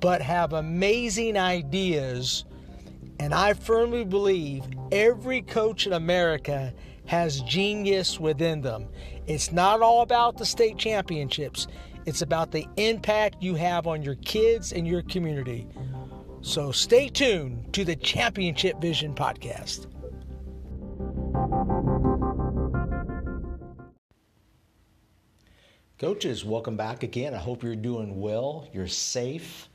but 0.00 0.22
have 0.22 0.52
amazing 0.52 1.36
ideas. 1.36 2.44
And 3.18 3.34
I 3.34 3.52
firmly 3.52 4.04
believe 4.04 4.64
every 4.90 5.42
coach 5.42 5.86
in 5.86 5.92
America 5.92 6.72
has 7.06 7.42
genius 7.42 8.18
within 8.18 8.60
them. 8.60 8.86
It's 9.26 9.52
not 9.52 9.82
all 9.82 10.02
about 10.02 10.38
the 10.38 10.46
state 10.46 10.78
championships, 10.78 11.66
it's 12.06 12.22
about 12.22 12.50
the 12.50 12.66
impact 12.76 13.42
you 13.42 13.54
have 13.56 13.86
on 13.86 14.02
your 14.02 14.14
kids 14.16 14.72
and 14.72 14.86
your 14.86 15.02
community. 15.02 15.68
So 16.40 16.72
stay 16.72 17.08
tuned 17.08 17.72
to 17.74 17.84
the 17.84 17.96
Championship 17.96 18.80
Vision 18.80 19.14
podcast. 19.14 19.86
Coaches, 25.98 26.46
welcome 26.46 26.78
back 26.78 27.02
again. 27.02 27.34
I 27.34 27.38
hope 27.38 27.62
you're 27.62 27.76
doing 27.76 28.18
well, 28.18 28.66
you're 28.72 28.86
safe, 28.86 29.68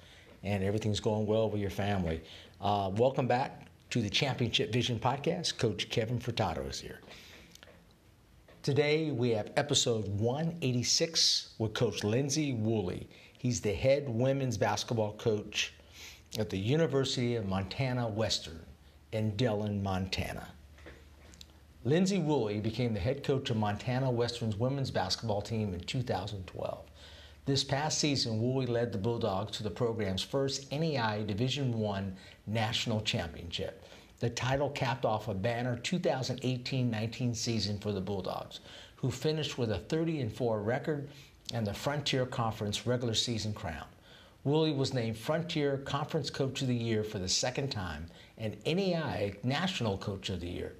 and 0.45 0.63
everything's 0.63 0.99
going 0.99 1.25
well 1.25 1.49
with 1.49 1.59
your 1.59 1.71
family. 1.71 2.21
Uh, 2.61 2.91
welcome 2.93 3.27
back 3.27 3.67
to 3.89 4.01
the 4.01 4.09
Championship 4.09 4.71
Vision 4.71 4.99
podcast. 4.99 5.57
Coach 5.57 5.89
Kevin 5.89 6.19
Furtado 6.19 6.69
is 6.69 6.79
here. 6.79 7.01
Today 8.61 9.11
we 9.11 9.31
have 9.31 9.51
episode 9.57 10.07
186 10.19 11.55
with 11.57 11.73
Coach 11.73 12.03
Lindsey 12.03 12.53
Woolley. 12.53 13.09
He's 13.37 13.59
the 13.59 13.73
head 13.73 14.07
women's 14.07 14.57
basketball 14.57 15.13
coach 15.13 15.73
at 16.37 16.49
the 16.49 16.57
University 16.57 17.35
of 17.35 17.47
Montana 17.47 18.07
Western 18.07 18.59
in 19.11 19.35
Dillon, 19.35 19.81
Montana. 19.81 20.47
Lindsey 21.83 22.19
Woolley 22.19 22.59
became 22.59 22.93
the 22.93 22.99
head 22.99 23.23
coach 23.23 23.49
of 23.49 23.57
Montana 23.57 24.09
Western's 24.09 24.55
women's 24.57 24.89
basketball 24.89 25.41
team 25.41 25.73
in 25.73 25.79
2012. 25.81 26.84
This 27.45 27.63
past 27.63 27.99
season, 27.99 28.41
Woolley 28.41 28.65
led 28.65 28.91
the 28.91 28.97
Bulldogs 28.97 29.55
to 29.57 29.63
the 29.63 29.69
program's 29.69 30.23
first 30.23 30.71
NEI 30.71 31.23
Division 31.27 31.77
One 31.77 32.15
national 32.47 33.01
championship. 33.01 33.85
The 34.19 34.31
title 34.31 34.71
capped 34.71 35.05
off 35.05 35.27
a 35.27 35.35
banner 35.35 35.77
2018-19 35.77 37.35
season 37.35 37.77
for 37.77 37.91
the 37.91 38.01
Bulldogs, 38.01 38.61
who 38.95 39.11
finished 39.11 39.59
with 39.59 39.71
a 39.71 39.77
30 39.77 40.27
4 40.29 40.59
record 40.63 41.07
and 41.53 41.67
the 41.67 41.73
Frontier 41.75 42.25
Conference 42.25 42.87
regular 42.87 43.13
season 43.13 43.53
crown. 43.53 43.85
Woolley 44.43 44.73
was 44.73 44.95
named 44.95 45.15
Frontier 45.15 45.77
Conference 45.77 46.31
Coach 46.31 46.63
of 46.63 46.67
the 46.67 46.75
Year 46.75 47.03
for 47.03 47.19
the 47.19 47.29
second 47.29 47.69
time 47.69 48.07
and 48.39 48.57
NEI 48.65 49.35
National 49.43 49.99
Coach 49.99 50.31
of 50.31 50.39
the 50.39 50.49
Year. 50.49 50.73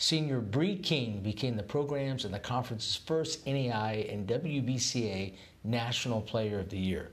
Senior 0.00 0.40
Bree 0.40 0.76
King 0.76 1.20
became 1.20 1.58
the 1.58 1.62
program's 1.62 2.24
and 2.24 2.32
the 2.32 2.38
conference's 2.38 2.96
first 2.96 3.46
NEI 3.46 4.08
and 4.10 4.26
WBCA 4.26 5.34
National 5.62 6.22
Player 6.22 6.60
of 6.60 6.70
the 6.70 6.78
Year. 6.78 7.10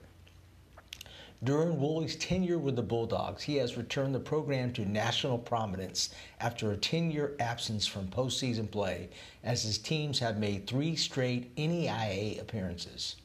During 1.43 1.81
Woolley's 1.81 2.15
tenure 2.15 2.57
with 2.57 2.77
the 2.77 2.81
Bulldogs, 2.81 3.43
he 3.43 3.57
has 3.57 3.75
returned 3.75 4.15
the 4.15 4.21
program 4.21 4.71
to 4.71 4.85
national 4.85 5.37
prominence 5.37 6.15
after 6.39 6.71
a 6.71 6.77
10 6.77 7.11
year 7.11 7.35
absence 7.41 7.85
from 7.85 8.07
postseason 8.07 8.71
play, 8.71 9.09
as 9.43 9.63
his 9.63 9.77
teams 9.77 10.19
have 10.19 10.37
made 10.37 10.65
three 10.65 10.95
straight 10.95 11.53
NAIA 11.57 12.39
appearances. 12.39 13.17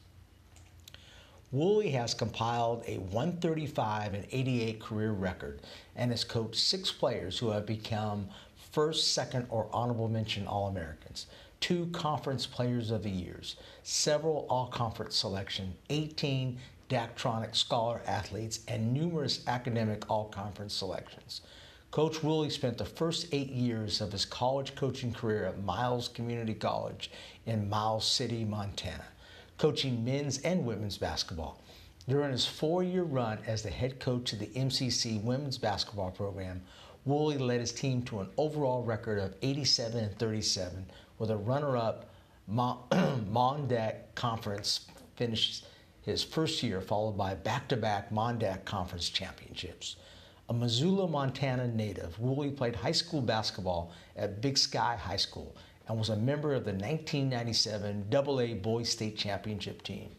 Woolley 1.53 1.91
has 1.91 2.15
compiled 2.15 2.83
a 2.87 2.97
135 2.97 4.15
and 4.15 4.25
88 4.31 4.81
career 4.81 5.11
record 5.11 5.61
and 5.95 6.09
has 6.09 6.23
coached 6.23 6.55
six 6.59 6.91
players 6.91 7.37
who 7.37 7.51
have 7.51 7.67
become 7.67 8.27
first, 8.73 9.13
second, 9.13 9.45
or 9.49 9.69
honorable 9.71 10.09
mention 10.09 10.47
All 10.47 10.67
Americans, 10.67 11.27
two 11.59 11.87
Conference 11.93 12.47
Players 12.47 12.89
of 12.89 13.03
the 13.03 13.09
Years, 13.09 13.55
several 13.83 14.47
All 14.49 14.67
Conference 14.67 15.15
selection, 15.15 15.75
18 15.91 16.57
Daktronic 16.89 17.55
Scholar 17.55 18.01
athletes, 18.07 18.61
and 18.67 18.91
numerous 18.91 19.47
academic 19.47 20.09
All 20.09 20.25
Conference 20.25 20.73
selections. 20.73 21.41
Coach 21.91 22.23
Woolley 22.23 22.49
spent 22.49 22.79
the 22.79 22.85
first 22.85 23.27
eight 23.31 23.51
years 23.51 24.01
of 24.01 24.11
his 24.11 24.25
college 24.25 24.73
coaching 24.73 25.13
career 25.13 25.45
at 25.45 25.63
Miles 25.63 26.07
Community 26.07 26.55
College 26.55 27.11
in 27.45 27.69
Miles 27.69 28.05
City, 28.05 28.43
Montana, 28.43 29.05
coaching 29.59 30.03
men's 30.03 30.39
and 30.39 30.65
women's 30.65 30.97
basketball. 30.97 31.61
During 32.09 32.31
his 32.31 32.47
four 32.47 32.83
year 32.83 33.03
run 33.03 33.37
as 33.45 33.61
the 33.61 33.69
head 33.69 33.99
coach 33.99 34.33
of 34.33 34.39
the 34.39 34.47
MCC 34.47 35.23
women's 35.23 35.59
basketball 35.59 36.09
program, 36.09 36.63
Woolley 37.05 37.37
led 37.37 37.59
his 37.59 37.73
team 37.73 38.01
to 38.03 38.21
an 38.21 38.29
overall 38.37 38.83
record 38.83 39.19
of 39.19 39.35
87 39.41 39.99
and 39.99 40.17
37 40.17 40.85
with 41.19 41.31
a 41.31 41.37
runner 41.37 41.75
up 41.75 42.05
MonDak 42.49 44.15
Conference 44.15 44.87
finish 45.15 45.63
his 46.01 46.23
first 46.23 46.61
year, 46.63 46.81
followed 46.81 47.17
by 47.17 47.33
back 47.33 47.67
to 47.69 47.77
back 47.77 48.09
MonDak 48.09 48.65
Conference 48.65 49.09
championships. 49.09 49.95
A 50.49 50.53
Missoula, 50.53 51.07
Montana 51.07 51.67
native, 51.67 52.19
Woolley 52.19 52.51
played 52.51 52.75
high 52.75 52.91
school 52.91 53.21
basketball 53.21 53.91
at 54.17 54.41
Big 54.41 54.57
Sky 54.57 54.97
High 54.97 55.17
School 55.17 55.55
and 55.87 55.97
was 55.97 56.09
a 56.09 56.15
member 56.15 56.53
of 56.53 56.65
the 56.65 56.71
1997 56.71 58.05
AA 58.13 58.55
Boys 58.55 58.89
State 58.89 59.17
Championship 59.17 59.81
team. 59.83 60.09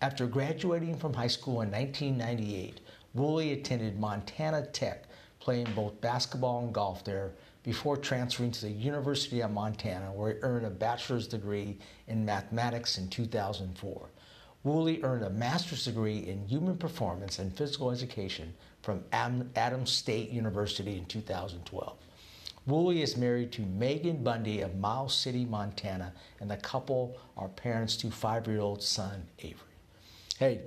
After 0.00 0.26
graduating 0.26 0.96
from 0.96 1.14
high 1.14 1.28
school 1.28 1.60
in 1.62 1.70
1998, 1.70 2.80
Woolley 3.14 3.52
attended 3.52 4.00
Montana 4.00 4.66
Tech, 4.66 5.04
playing 5.42 5.66
both 5.74 6.00
basketball 6.00 6.60
and 6.60 6.72
golf 6.72 7.04
there 7.04 7.32
before 7.64 7.96
transferring 7.96 8.52
to 8.52 8.60
the 8.62 8.70
University 8.70 9.40
of 9.40 9.50
Montana, 9.50 10.12
where 10.12 10.34
he 10.34 10.38
earned 10.42 10.64
a 10.64 10.70
bachelor's 10.70 11.26
degree 11.26 11.78
in 12.06 12.24
mathematics 12.24 12.96
in 12.96 13.08
2004. 13.08 14.08
Woolley 14.62 15.02
earned 15.02 15.24
a 15.24 15.30
master's 15.30 15.84
degree 15.84 16.18
in 16.18 16.46
human 16.46 16.76
performance 16.76 17.40
and 17.40 17.52
physical 17.56 17.90
education 17.90 18.54
from 18.82 19.02
Adams 19.12 19.90
State 19.90 20.30
University 20.30 20.96
in 20.96 21.06
2012. 21.06 21.96
Woolley 22.66 23.02
is 23.02 23.16
married 23.16 23.50
to 23.52 23.62
Megan 23.62 24.22
Bundy 24.22 24.60
of 24.60 24.76
Miles 24.76 25.12
City, 25.12 25.44
Montana, 25.44 26.12
and 26.38 26.48
the 26.48 26.56
couple 26.58 27.18
are 27.36 27.48
parents 27.48 27.96
to 27.96 28.10
five-year-old 28.12 28.80
son 28.80 29.24
Avery. 29.40 29.58
Hey, 30.38 30.60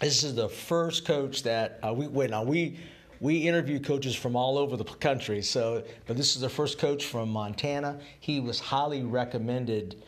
this 0.00 0.24
is 0.24 0.34
the 0.34 0.48
first 0.48 1.04
coach 1.04 1.44
that 1.44 1.78
uh, 1.86 1.92
we 1.92 2.08
wait 2.08 2.30
now 2.30 2.42
we 2.42 2.80
we 3.20 3.36
interview 3.36 3.78
coaches 3.78 4.14
from 4.16 4.34
all 4.34 4.58
over 4.58 4.76
the 4.76 4.84
country. 4.84 5.42
So, 5.42 5.84
but 6.06 6.16
this 6.16 6.34
is 6.34 6.40
the 6.40 6.48
first 6.48 6.78
coach 6.78 7.04
from 7.04 7.28
Montana. 7.28 8.00
He 8.18 8.40
was 8.40 8.58
highly 8.58 9.02
recommended 9.02 10.02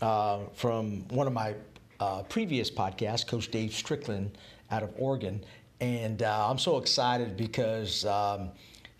uh, 0.00 0.40
from 0.54 1.06
one 1.08 1.26
of 1.26 1.32
my 1.32 1.54
uh, 2.00 2.22
previous 2.24 2.70
podcasts, 2.70 3.26
Coach 3.26 3.50
Dave 3.50 3.72
Strickland 3.72 4.38
out 4.70 4.82
of 4.82 4.92
Oregon, 4.96 5.44
and 5.80 6.22
uh, 6.22 6.50
I'm 6.50 6.58
so 6.58 6.78
excited 6.78 7.36
because. 7.36 8.04
Um, 8.04 8.50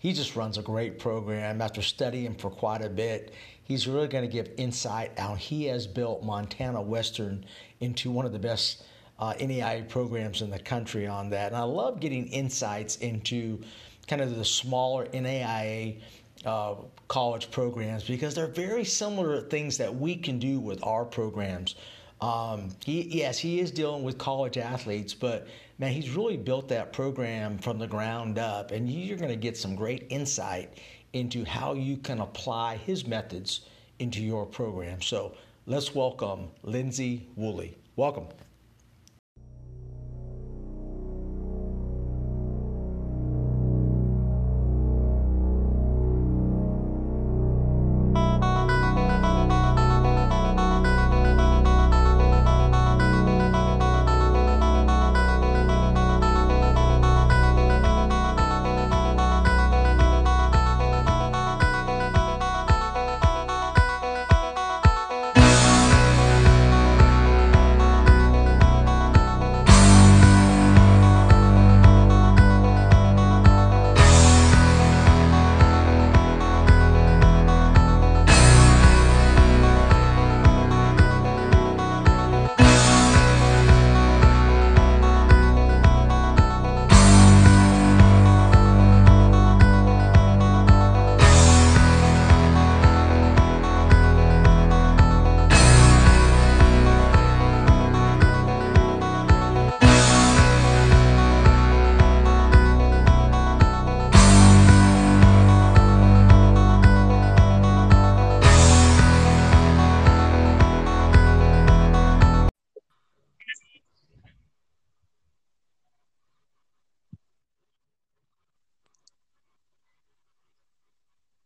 he 0.05 0.13
just 0.13 0.35
runs 0.35 0.59
a 0.59 0.61
great 0.61 0.99
program. 0.99 1.63
After 1.63 1.81
studying 1.81 2.35
for 2.35 2.51
quite 2.51 2.83
a 2.83 2.89
bit, 2.89 3.33
he's 3.63 3.87
really 3.87 4.07
going 4.07 4.23
to 4.23 4.31
give 4.31 4.51
insight 4.55 5.17
how 5.17 5.33
he 5.33 5.65
has 5.65 5.87
built 5.87 6.21
Montana 6.21 6.79
Western 6.79 7.43
into 7.79 8.11
one 8.11 8.23
of 8.23 8.31
the 8.31 8.37
best 8.37 8.83
uh, 9.19 9.33
NEI 9.39 9.85
programs 9.87 10.41
in 10.41 10.49
the 10.49 10.59
country 10.59 11.07
on 11.07 11.29
that. 11.29 11.47
And 11.47 11.55
I 11.55 11.63
love 11.63 11.99
getting 11.99 12.27
insights 12.27 12.97
into 12.97 13.61
kind 14.07 14.21
of 14.21 14.35
the 14.35 14.45
smaller 14.45 15.05
NAIA 15.07 15.99
uh, 16.45 16.75
college 17.07 17.51
programs 17.51 18.03
because 18.03 18.35
they're 18.35 18.47
very 18.47 18.83
similar 18.83 19.41
things 19.41 19.77
that 19.77 19.93
we 19.93 20.15
can 20.15 20.39
do 20.39 20.59
with 20.59 20.83
our 20.83 21.05
programs. 21.05 21.75
Um, 22.21 22.69
he, 22.83 23.03
yes, 23.03 23.37
he 23.37 23.59
is 23.59 23.71
dealing 23.71 24.03
with 24.03 24.17
college 24.17 24.57
athletes, 24.57 25.13
but 25.13 25.47
man, 25.79 25.91
he's 25.91 26.09
really 26.11 26.37
built 26.37 26.67
that 26.69 26.93
program 26.93 27.57
from 27.57 27.77
the 27.77 27.87
ground 27.87 28.39
up, 28.39 28.71
and 28.71 28.89
you're 28.89 29.17
going 29.17 29.29
to 29.29 29.35
get 29.35 29.57
some 29.57 29.75
great 29.75 30.05
insight 30.09 30.77
into 31.13 31.45
how 31.45 31.73
you 31.73 31.97
can 31.97 32.19
apply 32.19 32.77
his 32.77 33.05
methods 33.05 33.61
into 33.99 34.21
your 34.21 34.45
program. 34.45 35.01
So 35.01 35.33
let's 35.65 35.95
welcome 35.95 36.49
Lindsey 36.63 37.27
Woolley. 37.35 37.77
Welcome. 37.95 38.27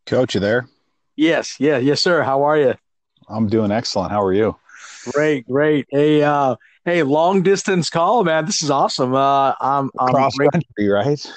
Coach, 0.09 0.33
you 0.33 0.39
there? 0.39 0.67
Yes, 1.15 1.57
yeah, 1.59 1.77
yes, 1.77 2.01
sir. 2.01 2.23
How 2.23 2.41
are 2.41 2.57
you? 2.57 2.73
I'm 3.27 3.45
doing 3.45 3.71
excellent. 3.71 4.11
How 4.11 4.23
are 4.23 4.33
you? 4.33 4.55
Great, 5.11 5.47
great. 5.47 5.85
Hey, 5.91 6.23
uh, 6.23 6.55
hey, 6.83 7.03
long 7.03 7.43
distance 7.43 7.91
call, 7.91 8.23
man. 8.23 8.47
This 8.47 8.63
is 8.63 8.71
awesome. 8.71 9.13
Uh, 9.13 9.53
I'm, 9.61 9.91
I'm 9.99 10.07
cross 10.07 10.35
country, 10.35 10.87
right? 10.87 11.31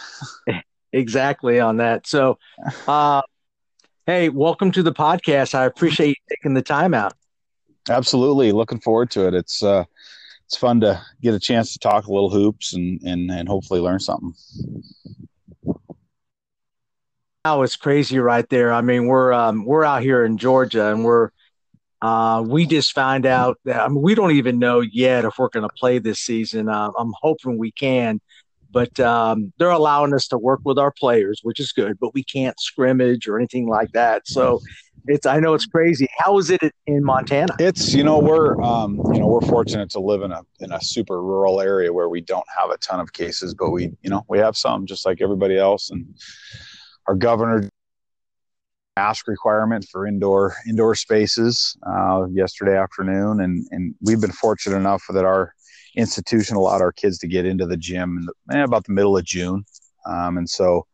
exactly 0.94 1.60
on 1.60 1.76
that. 1.76 2.06
So, 2.06 2.38
uh, 2.88 3.20
hey, 4.06 4.30
welcome 4.30 4.72
to 4.72 4.82
the 4.82 4.94
podcast. 4.94 5.54
I 5.54 5.66
appreciate 5.66 6.08
you 6.08 6.14
taking 6.30 6.54
the 6.54 6.62
time 6.62 6.94
out. 6.94 7.12
Absolutely, 7.90 8.52
looking 8.52 8.80
forward 8.80 9.10
to 9.10 9.28
it. 9.28 9.34
It's 9.34 9.62
uh, 9.62 9.84
it's 10.46 10.56
fun 10.56 10.80
to 10.80 10.98
get 11.20 11.34
a 11.34 11.40
chance 11.40 11.74
to 11.74 11.78
talk 11.78 12.06
a 12.06 12.10
little 12.10 12.30
hoops 12.30 12.72
and 12.72 13.02
and 13.02 13.30
and 13.30 13.50
hopefully 13.50 13.80
learn 13.80 14.00
something 14.00 14.32
now 17.44 17.62
it's 17.62 17.76
crazy 17.76 18.18
right 18.18 18.48
there. 18.48 18.72
I 18.72 18.82
mean, 18.82 19.06
we're 19.06 19.32
um, 19.32 19.64
we're 19.64 19.84
out 19.84 20.02
here 20.02 20.24
in 20.24 20.38
Georgia, 20.38 20.92
and 20.92 21.04
we're 21.04 21.30
uh, 22.00 22.42
we 22.46 22.66
just 22.66 22.92
found 22.92 23.26
out 23.26 23.58
that 23.64 23.80
I 23.80 23.88
mean, 23.88 24.02
we 24.02 24.14
don't 24.14 24.32
even 24.32 24.58
know 24.58 24.80
yet 24.80 25.24
if 25.24 25.38
we're 25.38 25.48
going 25.48 25.68
to 25.68 25.74
play 25.76 25.98
this 25.98 26.20
season. 26.20 26.68
Uh, 26.68 26.90
I'm 26.96 27.12
hoping 27.20 27.58
we 27.58 27.72
can, 27.72 28.20
but 28.70 28.98
um, 29.00 29.52
they're 29.58 29.70
allowing 29.70 30.14
us 30.14 30.28
to 30.28 30.38
work 30.38 30.60
with 30.64 30.78
our 30.78 30.92
players, 30.92 31.40
which 31.42 31.58
is 31.58 31.72
good. 31.72 31.98
But 31.98 32.14
we 32.14 32.22
can't 32.22 32.58
scrimmage 32.60 33.26
or 33.26 33.38
anything 33.38 33.68
like 33.68 33.90
that. 33.92 34.28
So 34.28 34.60
it's 35.08 35.26
I 35.26 35.40
know 35.40 35.54
it's 35.54 35.66
crazy. 35.66 36.06
How 36.18 36.38
is 36.38 36.48
it 36.48 36.60
in 36.86 37.02
Montana? 37.02 37.56
It's 37.58 37.92
you 37.92 38.04
know 38.04 38.20
we're 38.20 38.60
um, 38.62 39.00
you 39.12 39.18
know 39.18 39.26
we're 39.26 39.40
fortunate 39.48 39.90
to 39.90 40.00
live 40.00 40.22
in 40.22 40.30
a 40.30 40.42
in 40.60 40.70
a 40.70 40.80
super 40.80 41.20
rural 41.20 41.60
area 41.60 41.92
where 41.92 42.08
we 42.08 42.20
don't 42.20 42.46
have 42.56 42.70
a 42.70 42.78
ton 42.78 43.00
of 43.00 43.12
cases, 43.12 43.52
but 43.52 43.70
we 43.70 43.90
you 44.02 44.10
know 44.10 44.24
we 44.28 44.38
have 44.38 44.56
some 44.56 44.86
just 44.86 45.04
like 45.04 45.20
everybody 45.20 45.58
else 45.58 45.90
and 45.90 46.06
our 47.06 47.14
governor 47.14 47.68
mask 48.96 49.26
requirement 49.26 49.86
for 49.90 50.06
indoor 50.06 50.54
indoor 50.68 50.94
spaces 50.94 51.76
uh, 51.86 52.26
yesterday 52.30 52.76
afternoon, 52.76 53.40
and 53.40 53.66
and 53.70 53.94
we've 54.02 54.20
been 54.20 54.32
fortunate 54.32 54.76
enough 54.76 55.04
that 55.08 55.24
our 55.24 55.54
institution 55.96 56.56
allowed 56.56 56.80
our 56.80 56.92
kids 56.92 57.18
to 57.18 57.26
get 57.26 57.44
into 57.44 57.66
the 57.66 57.76
gym 57.76 58.18
in 58.18 58.26
the, 58.26 58.58
eh, 58.58 58.62
about 58.64 58.84
the 58.84 58.92
middle 58.92 59.16
of 59.16 59.24
June, 59.24 59.64
um, 60.06 60.38
and 60.38 60.48
so 60.48 60.86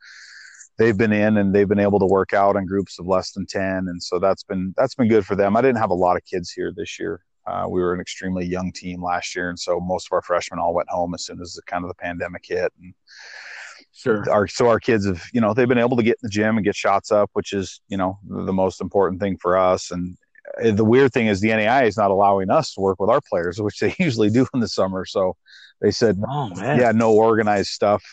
they've 0.77 0.97
been 0.97 1.13
in 1.13 1.39
and 1.39 1.55
they've 1.55 1.69
been 1.69 1.81
able 1.81 1.99
to 1.99 2.07
work 2.07 2.33
out 2.33 2.57
in 2.57 2.65
groups 2.65 2.99
of 3.01 3.07
less 3.07 3.33
than 3.33 3.45
10 3.45 3.89
and 3.89 4.01
so 4.01 4.21
that's 4.21 4.45
been 4.45 4.73
that's 4.77 4.95
been 4.95 5.09
good 5.09 5.27
for 5.27 5.35
them. 5.35 5.57
I 5.57 5.61
didn't 5.61 5.79
have 5.79 5.91
a 5.91 5.95
lot 5.95 6.17
of 6.17 6.25
kids 6.25 6.53
here 6.53 6.73
this 6.75 6.99
year. 7.01 7.21
Uh, 7.49 7.67
we 7.69 7.81
were 7.81 7.95
an 7.95 8.01
extremely 8.01 8.45
young 8.45 8.71
team 8.73 9.03
last 9.03 9.35
year. 9.35 9.49
And 9.49 9.59
so 9.59 9.81
most 9.81 10.09
of 10.09 10.13
our 10.13 10.21
freshmen 10.21 10.61
all 10.61 10.75
went 10.75 10.91
home 10.91 11.15
as 11.15 11.25
soon 11.25 11.41
as 11.41 11.55
the 11.55 11.63
kind 11.63 11.83
of 11.83 11.89
the 11.89 11.95
pandemic 11.95 12.45
hit. 12.47 12.73
And 12.81 12.93
Sure. 13.99 14.25
Our 14.31 14.47
so 14.47 14.69
our 14.69 14.79
kids 14.79 15.07
have 15.07 15.25
you 15.33 15.41
know 15.41 15.53
they've 15.53 15.67
been 15.67 15.77
able 15.77 15.97
to 15.97 16.05
get 16.05 16.13
in 16.13 16.19
the 16.23 16.29
gym 16.29 16.57
and 16.57 16.65
get 16.65 16.77
shots 16.77 17.11
up, 17.11 17.31
which 17.33 17.53
is 17.53 17.81
you 17.89 17.97
know 17.97 18.21
the 18.25 18.53
most 18.53 18.81
important 18.81 19.21
thing 19.21 19.37
for 19.37 19.59
us. 19.59 19.91
And 19.91 20.17
uh, 20.63 20.71
the 20.71 20.85
weird 20.85 21.13
thing 21.13 21.27
is 21.27 21.41
the 21.41 21.49
NAI 21.49 21.87
is 21.87 21.97
not 21.97 22.13
allowing 22.13 22.49
us 22.49 22.75
to 22.75 22.81
work 22.81 23.01
with 23.01 23.11
our 23.11 23.21
players, 23.21 23.61
which 23.61 23.81
they 23.81 23.97
usually 23.99 24.31
do 24.31 24.47
in 24.55 24.61
the 24.61 24.69
summer. 24.69 25.05
So 25.05 25.35
they 25.81 25.91
said, 25.91 26.17
oh, 26.29 26.49
man. 26.51 26.79
yeah, 26.79 26.93
no 26.93 27.13
organized 27.13 27.71
stuff 27.71 28.05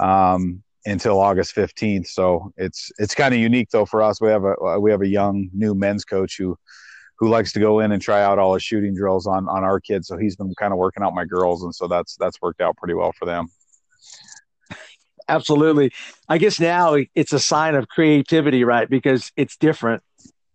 um, 0.00 0.60
until 0.86 1.20
August 1.20 1.52
fifteenth. 1.52 2.08
So 2.08 2.52
it's 2.56 2.90
it's 2.98 3.14
kind 3.14 3.32
of 3.32 3.38
unique 3.38 3.68
though 3.70 3.86
for 3.86 4.02
us. 4.02 4.20
We 4.20 4.28
have 4.28 4.42
a 4.42 4.80
we 4.80 4.90
have 4.90 5.02
a 5.02 5.08
young 5.08 5.50
new 5.52 5.76
men's 5.76 6.04
coach 6.04 6.36
who 6.36 6.58
who 7.20 7.28
likes 7.28 7.52
to 7.52 7.60
go 7.60 7.78
in 7.78 7.92
and 7.92 8.02
try 8.02 8.24
out 8.24 8.40
all 8.40 8.54
his 8.54 8.64
shooting 8.64 8.96
drills 8.96 9.28
on 9.28 9.48
on 9.48 9.62
our 9.62 9.78
kids. 9.78 10.08
So 10.08 10.16
he's 10.16 10.34
been 10.34 10.52
kind 10.58 10.72
of 10.72 10.80
working 10.80 11.04
out 11.04 11.14
my 11.14 11.26
girls, 11.26 11.62
and 11.62 11.72
so 11.72 11.86
that's 11.86 12.16
that's 12.16 12.42
worked 12.42 12.60
out 12.60 12.76
pretty 12.76 12.94
well 12.94 13.12
for 13.12 13.24
them 13.24 13.46
absolutely. 15.28 15.92
I 16.28 16.38
guess 16.38 16.60
now 16.60 16.96
it's 17.14 17.32
a 17.32 17.40
sign 17.40 17.74
of 17.74 17.88
creativity, 17.88 18.64
right? 18.64 18.88
Because 18.88 19.32
it's 19.36 19.56
different. 19.56 20.02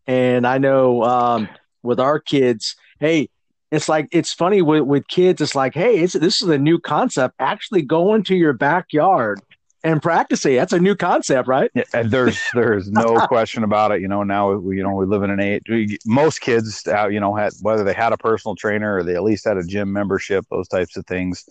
And 0.06 0.48
I 0.48 0.58
know 0.58 1.04
um, 1.04 1.50
with 1.84 2.00
our 2.00 2.20
kids, 2.20 2.76
hey, 3.00 3.30
it's 3.72 3.90
like 3.90 4.08
it's 4.12 4.34
funny 4.34 4.62
with, 4.62 4.84
with 4.84 5.08
kids. 5.08 5.42
It's 5.42 5.56
like, 5.56 5.74
hey, 5.74 6.00
it's, 6.00 6.14
this 6.14 6.42
is 6.42 6.48
a 6.48 6.58
new 6.58 6.80
concept. 6.80 7.36
Actually, 7.40 7.82
go 7.82 8.14
into 8.14 8.36
your 8.36 8.54
backyard 8.54 9.42
and 9.84 10.02
practicing. 10.02 10.56
That's 10.56 10.74
a 10.74 10.80
new 10.80 10.96
concept, 10.96 11.48
right? 11.48 11.70
Yeah, 11.74 11.84
and 11.94 12.10
there's 12.10 12.40
there's 12.54 12.90
no 12.90 13.20
question 13.28 13.64
about 13.64 13.92
it. 13.92 14.02
You 14.02 14.08
know, 14.08 14.24
now 14.24 14.54
we 14.54 14.78
you 14.78 14.84
know 14.84 14.94
we 14.94 15.06
live 15.06 15.24
in 15.24 15.30
an 15.30 15.40
age. 15.40 15.64
We, 15.68 15.98
most 16.06 16.42
kids, 16.42 16.88
uh, 16.88 17.08
you 17.08 17.20
know, 17.20 17.36
had 17.36 17.54
whether 17.62 17.84
they 17.84 17.94
had 17.94 18.14
a 18.14 18.18
personal 18.18 18.56
trainer 18.56 18.98
or 18.98 19.04
they 19.04 19.16
at 19.16 19.24
least 19.24 19.46
had 19.46 19.58
a 19.58 19.64
gym 19.64 19.92
membership, 19.92 20.46
those 20.50 20.68
types 20.68 20.96
of 20.98 21.06
things. 21.06 21.46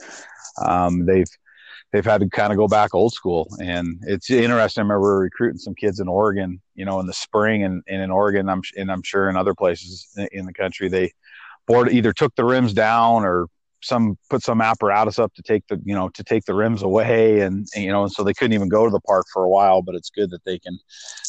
Um, 0.65 1.05
they've 1.05 1.29
they've 1.93 2.05
had 2.05 2.21
to 2.21 2.29
kind 2.29 2.53
of 2.53 2.59
go 2.59 2.69
back 2.69 2.95
old 2.95 3.13
school. 3.13 3.49
And 3.61 4.03
it's 4.07 4.31
interesting. 4.31 4.83
I 4.83 4.85
remember 4.85 5.19
recruiting 5.19 5.59
some 5.59 5.75
kids 5.75 6.01
in 6.01 6.09
Oregon, 6.09 6.61
you 6.75 6.85
know, 6.85 7.01
in 7.01 7.07
the 7.07 7.13
spring 7.13 7.65
and, 7.65 7.83
and 7.89 8.03
in 8.03 8.11
Oregon, 8.11 8.49
I'm, 8.49 8.63
and 8.77 8.91
I'm 8.91 9.03
sure 9.03 9.29
in 9.29 9.37
other 9.37 9.55
places 9.55 10.07
in 10.33 10.47
the 10.47 10.53
country, 10.53 10.89
they 10.89 11.13
board 11.67 11.91
either 11.91 12.13
took 12.13 12.35
the 12.37 12.45
rims 12.45 12.73
down 12.73 13.25
or 13.25 13.47
some 13.83 14.19
put 14.31 14.43
some 14.43 14.61
apparatus 14.61 15.19
up 15.19 15.33
to 15.35 15.43
take 15.43 15.67
the 15.69 15.81
you 15.85 15.95
know 15.95 16.09
to 16.09 16.25
take 16.25 16.45
the 16.45 16.55
rims 16.55 16.83
away 16.83 17.41
and, 17.41 17.67
and, 17.75 17.85
you 17.85 17.93
know 17.93 18.03
and 18.03 18.13
so 18.13 18.25
they 18.25 18.33
couldn't 18.33 18.55
even 18.55 18.69
go 18.69 18.85
to 18.85 18.91
the 18.91 19.01
park 19.01 19.27
for 19.33 19.45
a 19.45 19.49
while 19.49 19.83
but 19.83 19.95
it's 19.95 20.11
good 20.11 20.31
that 20.31 20.45
they 20.45 20.59
can 20.59 20.79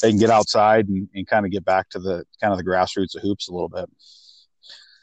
they 0.02 0.10
can 0.10 0.20
get 0.20 0.30
outside 0.30 0.88
and, 0.88 1.08
and 1.14 1.28
kind 1.28 1.46
of 1.46 1.52
get 1.52 1.66
back 1.66 1.90
to 1.90 2.00
the 2.00 2.24
kind 2.42 2.54
of 2.54 2.58
the 2.58 2.64
grassroots 2.64 3.16
of 3.16 3.22
hoops 3.22 3.50
a 3.50 3.52
little 3.52 3.70
bit 3.70 3.90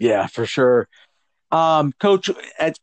yeah 0.00 0.26
for 0.26 0.46
sure 0.46 0.88
um, 1.54 1.92
Coach, 2.00 2.30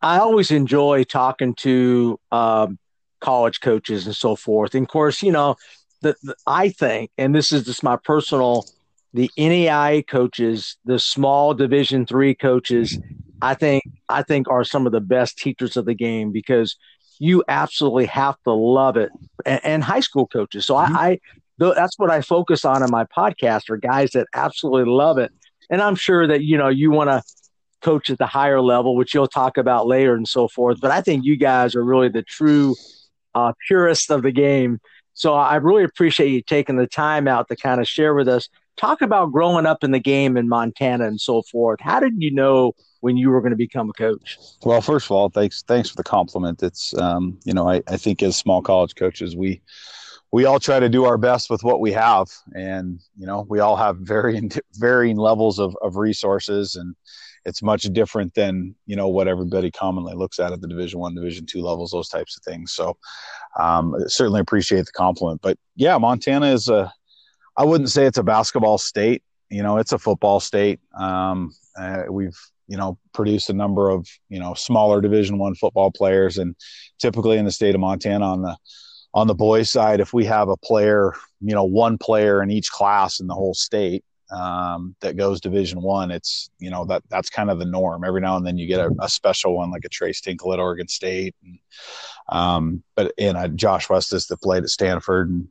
I 0.02 0.20
always 0.20 0.50
enjoy 0.50 1.04
talking 1.04 1.54
to 1.56 2.18
um, 2.32 2.80
college 3.20 3.60
coaches 3.60 4.06
and 4.06 4.16
so 4.16 4.38
forth. 4.38 4.74
And 4.76 4.86
of 4.86 4.90
course, 4.90 5.22
you 5.22 5.32
know, 5.34 5.58
the, 6.02 6.16
the, 6.24 6.36
I 6.48 6.70
think, 6.70 7.12
and 7.18 7.36
this 7.36 7.52
is 7.52 7.66
just 7.66 7.84
my 7.84 7.98
personal, 7.98 8.66
the 9.14 9.30
NAI 9.38 10.06
coaches, 10.10 10.78
the 10.86 11.00
small 11.00 11.54
Division 11.54 12.06
three 12.06 12.34
coaches, 12.34 12.98
I 13.42 13.56
think 13.56 13.84
I 14.08 14.24
think 14.24 14.48
are 14.48 14.64
some 14.64 14.86
of 14.86 14.94
the 14.94 15.02
best 15.02 15.38
teachers 15.38 15.76
of 15.76 15.86
the 15.86 15.94
game 15.94 16.32
because 16.32 16.78
you 17.20 17.44
absolutely 17.50 18.06
have 18.06 18.42
to 18.44 18.54
love 18.54 18.96
it. 18.96 19.12
And, 19.46 19.60
and 19.66 19.84
high 19.84 20.00
school 20.00 20.28
coaches. 20.28 20.66
So 20.66 20.76
mm-hmm. 20.76 20.96
I, 20.96 21.10
I 21.10 21.20
that's 21.58 22.00
what 22.00 22.10
I 22.10 22.22
focus 22.22 22.64
on 22.64 22.84
in 22.84 22.90
my 22.90 23.04
podcast 23.04 23.70
are 23.70 23.78
guys 23.78 24.12
that 24.12 24.28
absolutely 24.34 24.90
love 24.90 25.18
it. 25.18 25.32
And 25.70 25.82
I'm 25.82 25.96
sure 25.96 26.26
that, 26.26 26.42
you 26.44 26.58
know, 26.58 26.70
you 26.70 26.90
want 26.90 27.10
to 27.10 27.22
coach 27.82 28.10
at 28.10 28.18
the 28.18 28.28
higher 28.28 28.62
level, 28.62 28.96
which 28.96 29.14
you'll 29.14 29.28
talk 29.28 29.58
about 29.58 29.88
later 29.88 30.16
and 30.16 30.28
so 30.28 30.48
forth. 30.48 30.80
But 30.82 30.92
I 30.92 31.02
think 31.02 31.26
you 31.26 31.36
guys 31.36 31.76
are 31.76 31.84
really 31.84 32.10
the 32.10 32.24
true 32.24 32.76
uh, 33.36 33.54
of 34.10 34.22
the 34.22 34.32
game. 34.34 34.80
So 35.14 35.34
I 35.34 35.56
really 35.56 35.84
appreciate 35.84 36.30
you 36.30 36.42
taking 36.42 36.78
the 36.78 36.88
time 36.88 37.28
out 37.28 37.48
to 37.50 37.56
kind 37.56 37.82
of 37.82 37.88
share 37.88 38.14
with 38.14 38.28
us. 38.28 38.50
Talk 38.78 39.02
about 39.02 39.32
growing 39.32 39.66
up 39.66 39.84
in 39.84 39.92
the 39.92 40.00
game 40.00 40.38
in 40.38 40.48
Montana 40.48 41.06
and 41.06 41.20
so 41.20 41.42
forth. 41.44 41.80
How 41.82 42.00
did 42.00 42.14
you 42.18 42.32
know 42.32 42.74
when 43.02 43.18
you 43.18 43.30
were 43.30 43.42
going 43.42 43.52
to 43.52 43.58
become 43.58 43.90
a 43.90 43.94
coach? 43.94 44.38
Well, 44.64 44.82
first 44.82 45.08
of 45.08 45.12
all, 45.12 45.30
thanks 45.30 45.62
thanks 45.64 45.90
for 45.90 45.98
the 45.98 46.04
compliment. 46.04 46.64
It's 46.64 46.94
um, 46.98 47.38
you 47.44 47.54
know 47.54 47.70
I, 47.70 47.84
I 47.88 47.98
think 47.98 48.24
as 48.24 48.38
small 48.38 48.62
college 48.62 48.96
coaches 48.96 49.36
we 49.36 49.62
we 50.32 50.46
all 50.46 50.60
try 50.60 50.80
to 50.80 50.90
do 50.90 51.04
our 51.04 51.18
best 51.18 51.50
with 51.50 51.64
what 51.64 51.82
we 51.82 51.92
have, 51.92 52.28
and 52.56 53.02
you 53.18 53.28
know 53.28 53.46
we 53.50 53.60
all 53.60 53.76
have 53.76 53.98
varying 53.98 54.52
varying 54.74 55.18
levels 55.18 55.60
of, 55.60 55.76
of 55.82 55.98
resources, 55.98 56.76
and 56.76 56.96
it's 57.46 57.64
much 57.64 57.84
different 57.84 58.34
than 58.34 58.76
you 58.86 58.96
know 58.96 59.08
what 59.08 59.28
everybody 59.28 59.72
commonly 59.72 60.14
looks 60.14 60.40
at 60.40 60.52
at 60.52 60.62
the 60.62 60.68
Division 60.68 61.00
One, 61.00 61.16
Division 61.16 61.46
Two 61.46 61.62
levels, 61.62 61.92
those 61.92 62.10
types 62.10 62.38
of 62.38 62.44
things. 62.44 62.74
So 62.74 62.98
um, 63.60 63.96
certainly 64.08 64.42
appreciate 64.42 64.86
the 64.86 64.92
compliment. 64.92 65.42
But 65.42 65.58
yeah, 65.76 65.98
Montana 65.98 66.48
is 66.48 66.70
a 66.70 66.92
I 67.58 67.66
wouldn't 67.66 67.90
say 67.90 68.06
it's 68.06 68.18
a 68.18 68.24
basketball 68.24 68.78
state. 68.78 69.24
You 69.50 69.64
know, 69.64 69.78
it's 69.78 69.92
a 69.92 70.00
football 70.00 70.40
state. 70.40 70.80
Um, 70.98 71.52
uh, 71.78 72.04
we've 72.10 72.38
you 72.68 72.78
know 72.78 72.98
produced 73.14 73.50
a 73.50 73.54
number 73.54 73.90
of 73.90 74.08
you 74.30 74.40
know 74.40 74.54
smaller 74.54 75.02
division 75.02 75.38
one 75.38 75.56
football 75.56 75.92
players 75.92 76.38
and 76.38 76.56
typically 77.00 77.38
in 77.38 77.44
the 77.44 77.52
state 77.52 77.76
of 77.76 77.82
montana 77.82 78.26
on 78.26 78.42
the 78.42 78.56
on 79.14 79.28
the 79.28 79.36
boys 79.36 79.70
side 79.70 80.00
if 80.00 80.14
we 80.14 80.24
have 80.24 80.48
a 80.48 80.56
player 80.58 81.14
you 81.42 81.54
know 81.54 81.66
one 81.66 81.98
player 81.98 82.42
in 82.42 82.50
each 82.50 82.72
class 82.72 83.20
in 83.20 83.28
the 83.28 83.34
whole 83.34 83.54
state 83.54 84.06
um, 84.32 84.96
that 85.02 85.18
goes 85.18 85.42
division 85.42 85.82
one 85.82 86.12
it's 86.12 86.50
you 86.60 86.70
know 86.70 86.86
that 86.86 87.04
that's 87.10 87.30
kind 87.30 87.50
of 87.50 87.60
the 87.60 87.66
norm. 87.66 88.04
Every 88.04 88.22
now 88.22 88.38
and 88.38 88.46
then 88.46 88.58
you 88.58 88.68
get 88.68 88.80
a, 88.80 88.92
a 89.00 89.10
special 89.10 89.56
one 89.56 89.72
like 89.72 89.86
a 89.86 89.90
Tres 89.90 90.22
Tinkle 90.22 90.54
at 90.54 90.60
oregon 90.60 90.88
state 90.88 91.36
and, 91.44 91.60
um, 92.30 92.84
but 92.96 93.14
and 93.18 93.38
uh, 93.38 93.48
Josh 93.50 93.88
Huestis 93.88 94.28
that 94.28 94.42
played 94.42 94.64
at 94.64 94.70
stanford 94.70 95.30
and 95.30 95.48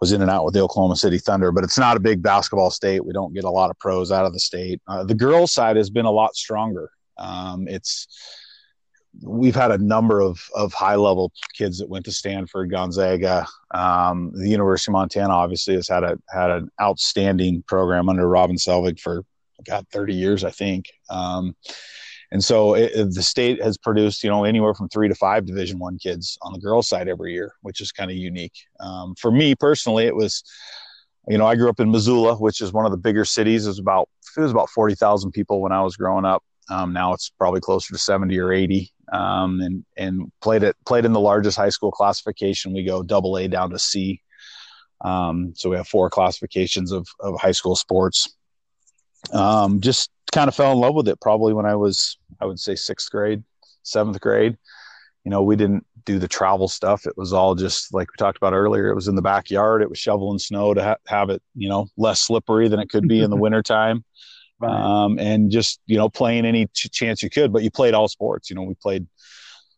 was 0.00 0.12
in 0.12 0.22
and 0.22 0.30
out 0.30 0.44
with 0.44 0.54
the 0.54 0.60
oklahoma 0.60 0.96
city 0.96 1.18
thunder 1.18 1.52
but 1.52 1.64
it's 1.64 1.78
not 1.78 1.96
a 1.96 2.00
big 2.00 2.22
basketball 2.22 2.70
state. 2.70 3.04
We 3.04 3.12
don't 3.12 3.34
get 3.34 3.44
a 3.44 3.50
lot 3.50 3.70
of 3.70 3.78
pros 3.78 4.10
out 4.10 4.24
of 4.24 4.32
the 4.32 4.40
state. 4.40 4.80
Uh, 4.88 5.04
the 5.04 5.14
girls 5.14 5.52
side 5.52 5.76
has 5.76 5.90
been 5.90 6.06
a 6.06 6.10
lot 6.10 6.34
stronger. 6.34 6.90
Um, 7.18 7.68
it's 7.68 8.08
we've 9.20 9.54
had 9.54 9.70
a 9.70 9.78
number 9.78 10.20
of 10.20 10.40
of 10.54 10.72
high 10.72 10.94
level 10.96 11.32
kids 11.56 11.78
that 11.78 11.88
went 11.88 12.04
to 12.06 12.12
Stanford, 12.12 12.70
Gonzaga. 12.70 13.46
Um, 13.72 14.32
the 14.34 14.48
University 14.48 14.90
of 14.90 14.94
Montana 14.94 15.32
obviously 15.32 15.74
has 15.74 15.88
had 15.88 16.04
a 16.04 16.18
had 16.32 16.50
an 16.50 16.70
outstanding 16.80 17.62
program 17.66 18.08
under 18.08 18.28
Robin 18.28 18.56
Selvig 18.56 19.00
for 19.00 19.24
God 19.64 19.86
thirty 19.92 20.14
years, 20.14 20.44
I 20.44 20.50
think. 20.50 20.86
Um, 21.10 21.54
and 22.30 22.42
so 22.42 22.74
it, 22.74 22.92
the 23.12 23.22
state 23.22 23.62
has 23.62 23.76
produced, 23.76 24.24
you 24.24 24.30
know, 24.30 24.44
anywhere 24.44 24.72
from 24.72 24.88
three 24.88 25.06
to 25.06 25.14
five 25.14 25.44
Division 25.44 25.78
One 25.78 25.98
kids 25.98 26.38
on 26.40 26.54
the 26.54 26.58
girls' 26.58 26.88
side 26.88 27.06
every 27.06 27.34
year, 27.34 27.52
which 27.60 27.82
is 27.82 27.92
kind 27.92 28.10
of 28.10 28.16
unique. 28.16 28.54
Um, 28.80 29.14
for 29.16 29.30
me 29.30 29.54
personally, 29.54 30.06
it 30.06 30.16
was, 30.16 30.42
you 31.28 31.36
know, 31.36 31.46
I 31.46 31.56
grew 31.56 31.68
up 31.68 31.78
in 31.78 31.90
Missoula, 31.90 32.36
which 32.36 32.62
is 32.62 32.72
one 32.72 32.86
of 32.86 32.90
the 32.90 32.96
bigger 32.96 33.26
cities. 33.26 33.66
It 33.66 33.70
was 33.70 33.78
about 33.78 34.08
it 34.34 34.40
was 34.40 34.50
about 34.50 34.70
forty 34.70 34.94
thousand 34.94 35.32
people 35.32 35.60
when 35.60 35.72
I 35.72 35.82
was 35.82 35.96
growing 35.96 36.24
up. 36.24 36.42
Um, 36.70 36.92
now 36.92 37.12
it's 37.12 37.30
probably 37.38 37.60
closer 37.60 37.92
to 37.92 37.98
70 37.98 38.38
or 38.38 38.52
80. 38.52 38.90
Um, 39.12 39.60
and, 39.60 39.84
and 39.96 40.32
played 40.40 40.62
it, 40.62 40.74
played 40.86 41.04
in 41.04 41.12
the 41.12 41.20
largest 41.20 41.58
high 41.58 41.68
school 41.68 41.92
classification. 41.92 42.72
We 42.72 42.84
go 42.84 43.02
double 43.02 43.36
A 43.36 43.46
down 43.46 43.70
to 43.70 43.78
C. 43.78 44.22
Um, 45.02 45.52
so 45.54 45.68
we 45.68 45.76
have 45.76 45.88
four 45.88 46.08
classifications 46.08 46.92
of, 46.92 47.06
of 47.20 47.38
high 47.38 47.52
school 47.52 47.76
sports. 47.76 48.36
Um, 49.32 49.80
just 49.80 50.10
kind 50.32 50.48
of 50.48 50.54
fell 50.54 50.72
in 50.72 50.78
love 50.78 50.94
with 50.94 51.08
it 51.08 51.20
probably 51.20 51.52
when 51.52 51.66
I 51.66 51.74
was, 51.74 52.16
I 52.40 52.46
would 52.46 52.58
say 52.58 52.74
sixth 52.74 53.10
grade, 53.10 53.42
seventh 53.82 54.20
grade. 54.20 54.56
You 55.24 55.30
know, 55.30 55.42
we 55.42 55.56
didn't 55.56 55.84
do 56.04 56.18
the 56.18 56.26
travel 56.26 56.66
stuff. 56.66 57.06
It 57.06 57.16
was 57.16 57.32
all 57.32 57.54
just 57.54 57.92
like 57.92 58.08
we 58.10 58.16
talked 58.18 58.38
about 58.38 58.54
earlier. 58.54 58.88
It 58.88 58.94
was 58.94 59.08
in 59.08 59.14
the 59.14 59.22
backyard. 59.22 59.82
It 59.82 59.90
was 59.90 59.98
shoveling 59.98 60.38
snow 60.38 60.74
to 60.74 60.82
ha- 60.82 60.96
have 61.06 61.28
it, 61.28 61.42
you 61.54 61.68
know, 61.68 61.86
less 61.96 62.22
slippery 62.22 62.68
than 62.68 62.80
it 62.80 62.88
could 62.88 63.06
be 63.06 63.20
in 63.20 63.30
the 63.30 63.36
wintertime 63.40 64.04
um, 64.70 65.18
and 65.18 65.50
just 65.50 65.80
you 65.86 65.96
know 65.96 66.08
playing 66.08 66.46
any 66.46 66.66
ch- 66.68 66.90
chance 66.90 67.22
you 67.22 67.30
could. 67.30 67.52
But 67.52 67.62
you 67.62 67.70
played 67.70 67.94
all 67.94 68.08
sports. 68.08 68.50
You 68.50 68.56
know, 68.56 68.62
we 68.62 68.74
played 68.74 69.06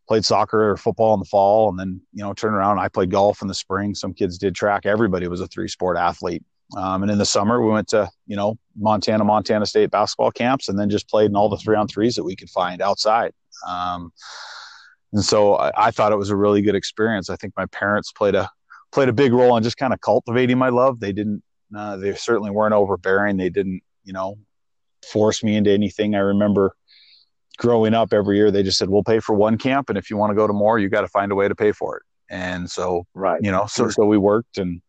played 0.07 0.25
soccer 0.25 0.71
or 0.71 0.77
football 0.77 1.15
in 1.15 1.21
the 1.21 1.27
fall, 1.27 1.69
and 1.71 1.79
then 1.79 2.01
you 2.13 2.23
know 2.23 2.33
turn 2.33 2.55
around. 2.55 2.79
I 2.79 2.89
played 2.89 3.11
golf 3.11 3.43
in 3.43 3.49
the 3.49 3.55
spring. 3.55 3.95
Some 3.95 4.15
kids 4.15 4.39
did 4.39 4.55
track. 4.55 4.87
Everybody 4.87 5.29
was 5.29 5.41
a 5.41 5.47
three 5.47 5.69
sport 5.69 5.97
athlete. 5.97 6.43
Um, 6.77 7.03
and 7.03 7.13
in 7.13 7.19
the 7.19 7.27
summer, 7.27 7.63
we 7.63 7.71
went 7.71 7.89
to 7.89 8.09
you 8.27 8.37
know 8.37 8.59
Montana, 8.77 9.25
Montana 9.25 9.67
State 9.67 9.91
basketball 9.91 10.31
camps, 10.31 10.69
and 10.69 10.79
then 10.79 10.91
just 10.91 11.09
played 11.09 11.31
in 11.31 11.37
all 11.37 11.49
the 11.49 11.57
three 11.57 11.77
on 11.77 11.89
threes 11.89 12.15
that 12.17 12.25
we 12.25 12.37
could 12.37 12.51
find 12.51 12.81
outside. 12.81 13.33
Um, 13.67 14.13
and 15.13 15.25
so 15.25 15.55
I, 15.55 15.71
I 15.77 15.91
thought 15.91 16.13
it 16.13 16.17
was 16.19 16.31
a 16.31 16.37
really 16.37 16.63
good 16.63 16.75
experience. 16.75 17.31
I 17.31 17.37
think 17.37 17.55
my 17.57 17.67
parents 17.67 18.13
played 18.13 18.35
a 18.35 18.51
played 18.93 19.09
a 19.09 19.13
big 19.13 19.33
role 19.33 19.57
in 19.57 19.63
just 19.63 19.77
kind 19.77 19.93
of 19.93 20.01
cultivating 20.01 20.59
my 20.59 20.69
love. 20.69 21.01
They 21.01 21.13
didn't. 21.13 21.43
Uh, 21.77 21.97
they 21.97 22.15
certainly 22.15 22.51
weren't 22.51 22.75
overbearing. 22.75 23.37
They 23.37 23.51
didn't, 23.51 23.83
you 24.05 24.13
know, 24.13 24.39
force 25.05 25.43
me 25.43 25.57
into 25.57 25.71
anything. 25.71 26.15
I 26.15 26.19
remember 26.19 26.75
growing 27.59 27.95
up 27.95 28.13
every 28.13 28.37
year, 28.37 28.51
they 28.51 28.63
just 28.63 28.79
said, 28.79 28.91
we'll 28.91 29.05
pay 29.05 29.21
for 29.21 29.35
one 29.35 29.59
camp. 29.59 29.89
And 29.89 29.99
if 29.99 30.11
you 30.11 30.17
want 30.17 30.31
to 30.31 30.35
go 30.35 30.47
to 30.47 30.53
more, 30.53 30.79
you 30.79 30.89
got 30.89 31.03
to 31.03 31.09
find 31.09 31.31
a 31.33 31.35
way 31.35 31.49
to 31.49 31.55
pay 31.55 31.73
for 31.73 31.97
it. 31.97 32.03
And 32.31 32.71
so, 32.71 33.07
right. 33.15 33.41
you 33.43 33.51
know, 33.51 33.67
so, 33.67 33.89
so 33.91 34.05
we 34.07 34.19
worked 34.19 34.59
and, 34.59 34.81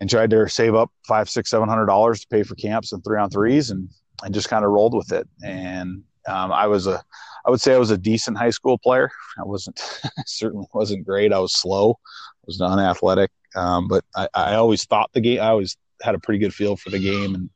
and 0.00 0.10
tried 0.10 0.30
to 0.30 0.48
save 0.48 0.74
up 0.74 0.90
five, 1.06 1.30
six, 1.30 1.50
seven 1.50 1.68
hundred 1.68 1.86
dollars 1.86 2.20
to 2.20 2.26
pay 2.28 2.42
for 2.42 2.54
camps 2.56 2.92
and 2.92 3.02
three 3.04 3.18
on 3.18 3.30
threes 3.30 3.70
and, 3.70 3.88
and 4.22 4.34
just 4.34 4.48
kind 4.48 4.64
of 4.64 4.70
rolled 4.70 4.94
with 4.94 5.12
it. 5.12 5.28
And, 5.42 6.02
um, 6.26 6.52
I 6.52 6.66
was 6.66 6.86
a, 6.86 7.02
I 7.46 7.50
would 7.50 7.60
say 7.60 7.74
I 7.74 7.78
was 7.78 7.90
a 7.90 7.98
decent 7.98 8.38
high 8.38 8.50
school 8.50 8.78
player. 8.78 9.10
I 9.38 9.44
wasn't, 9.44 9.78
certainly 10.26 10.66
wasn't 10.72 11.06
great. 11.06 11.32
I 11.32 11.38
was 11.38 11.54
slow. 11.54 11.98
I 12.00 12.44
was 12.46 12.60
unathletic. 12.60 13.30
Um, 13.54 13.88
but 13.88 14.04
I, 14.16 14.28
I 14.34 14.54
always 14.54 14.84
thought 14.84 15.10
the 15.12 15.20
game, 15.20 15.40
I 15.40 15.48
always 15.48 15.76
had 16.04 16.14
a 16.14 16.18
pretty 16.18 16.38
good 16.38 16.54
feel 16.54 16.76
for 16.76 16.90
the 16.90 16.98
game 16.98 17.34
and 17.34 17.50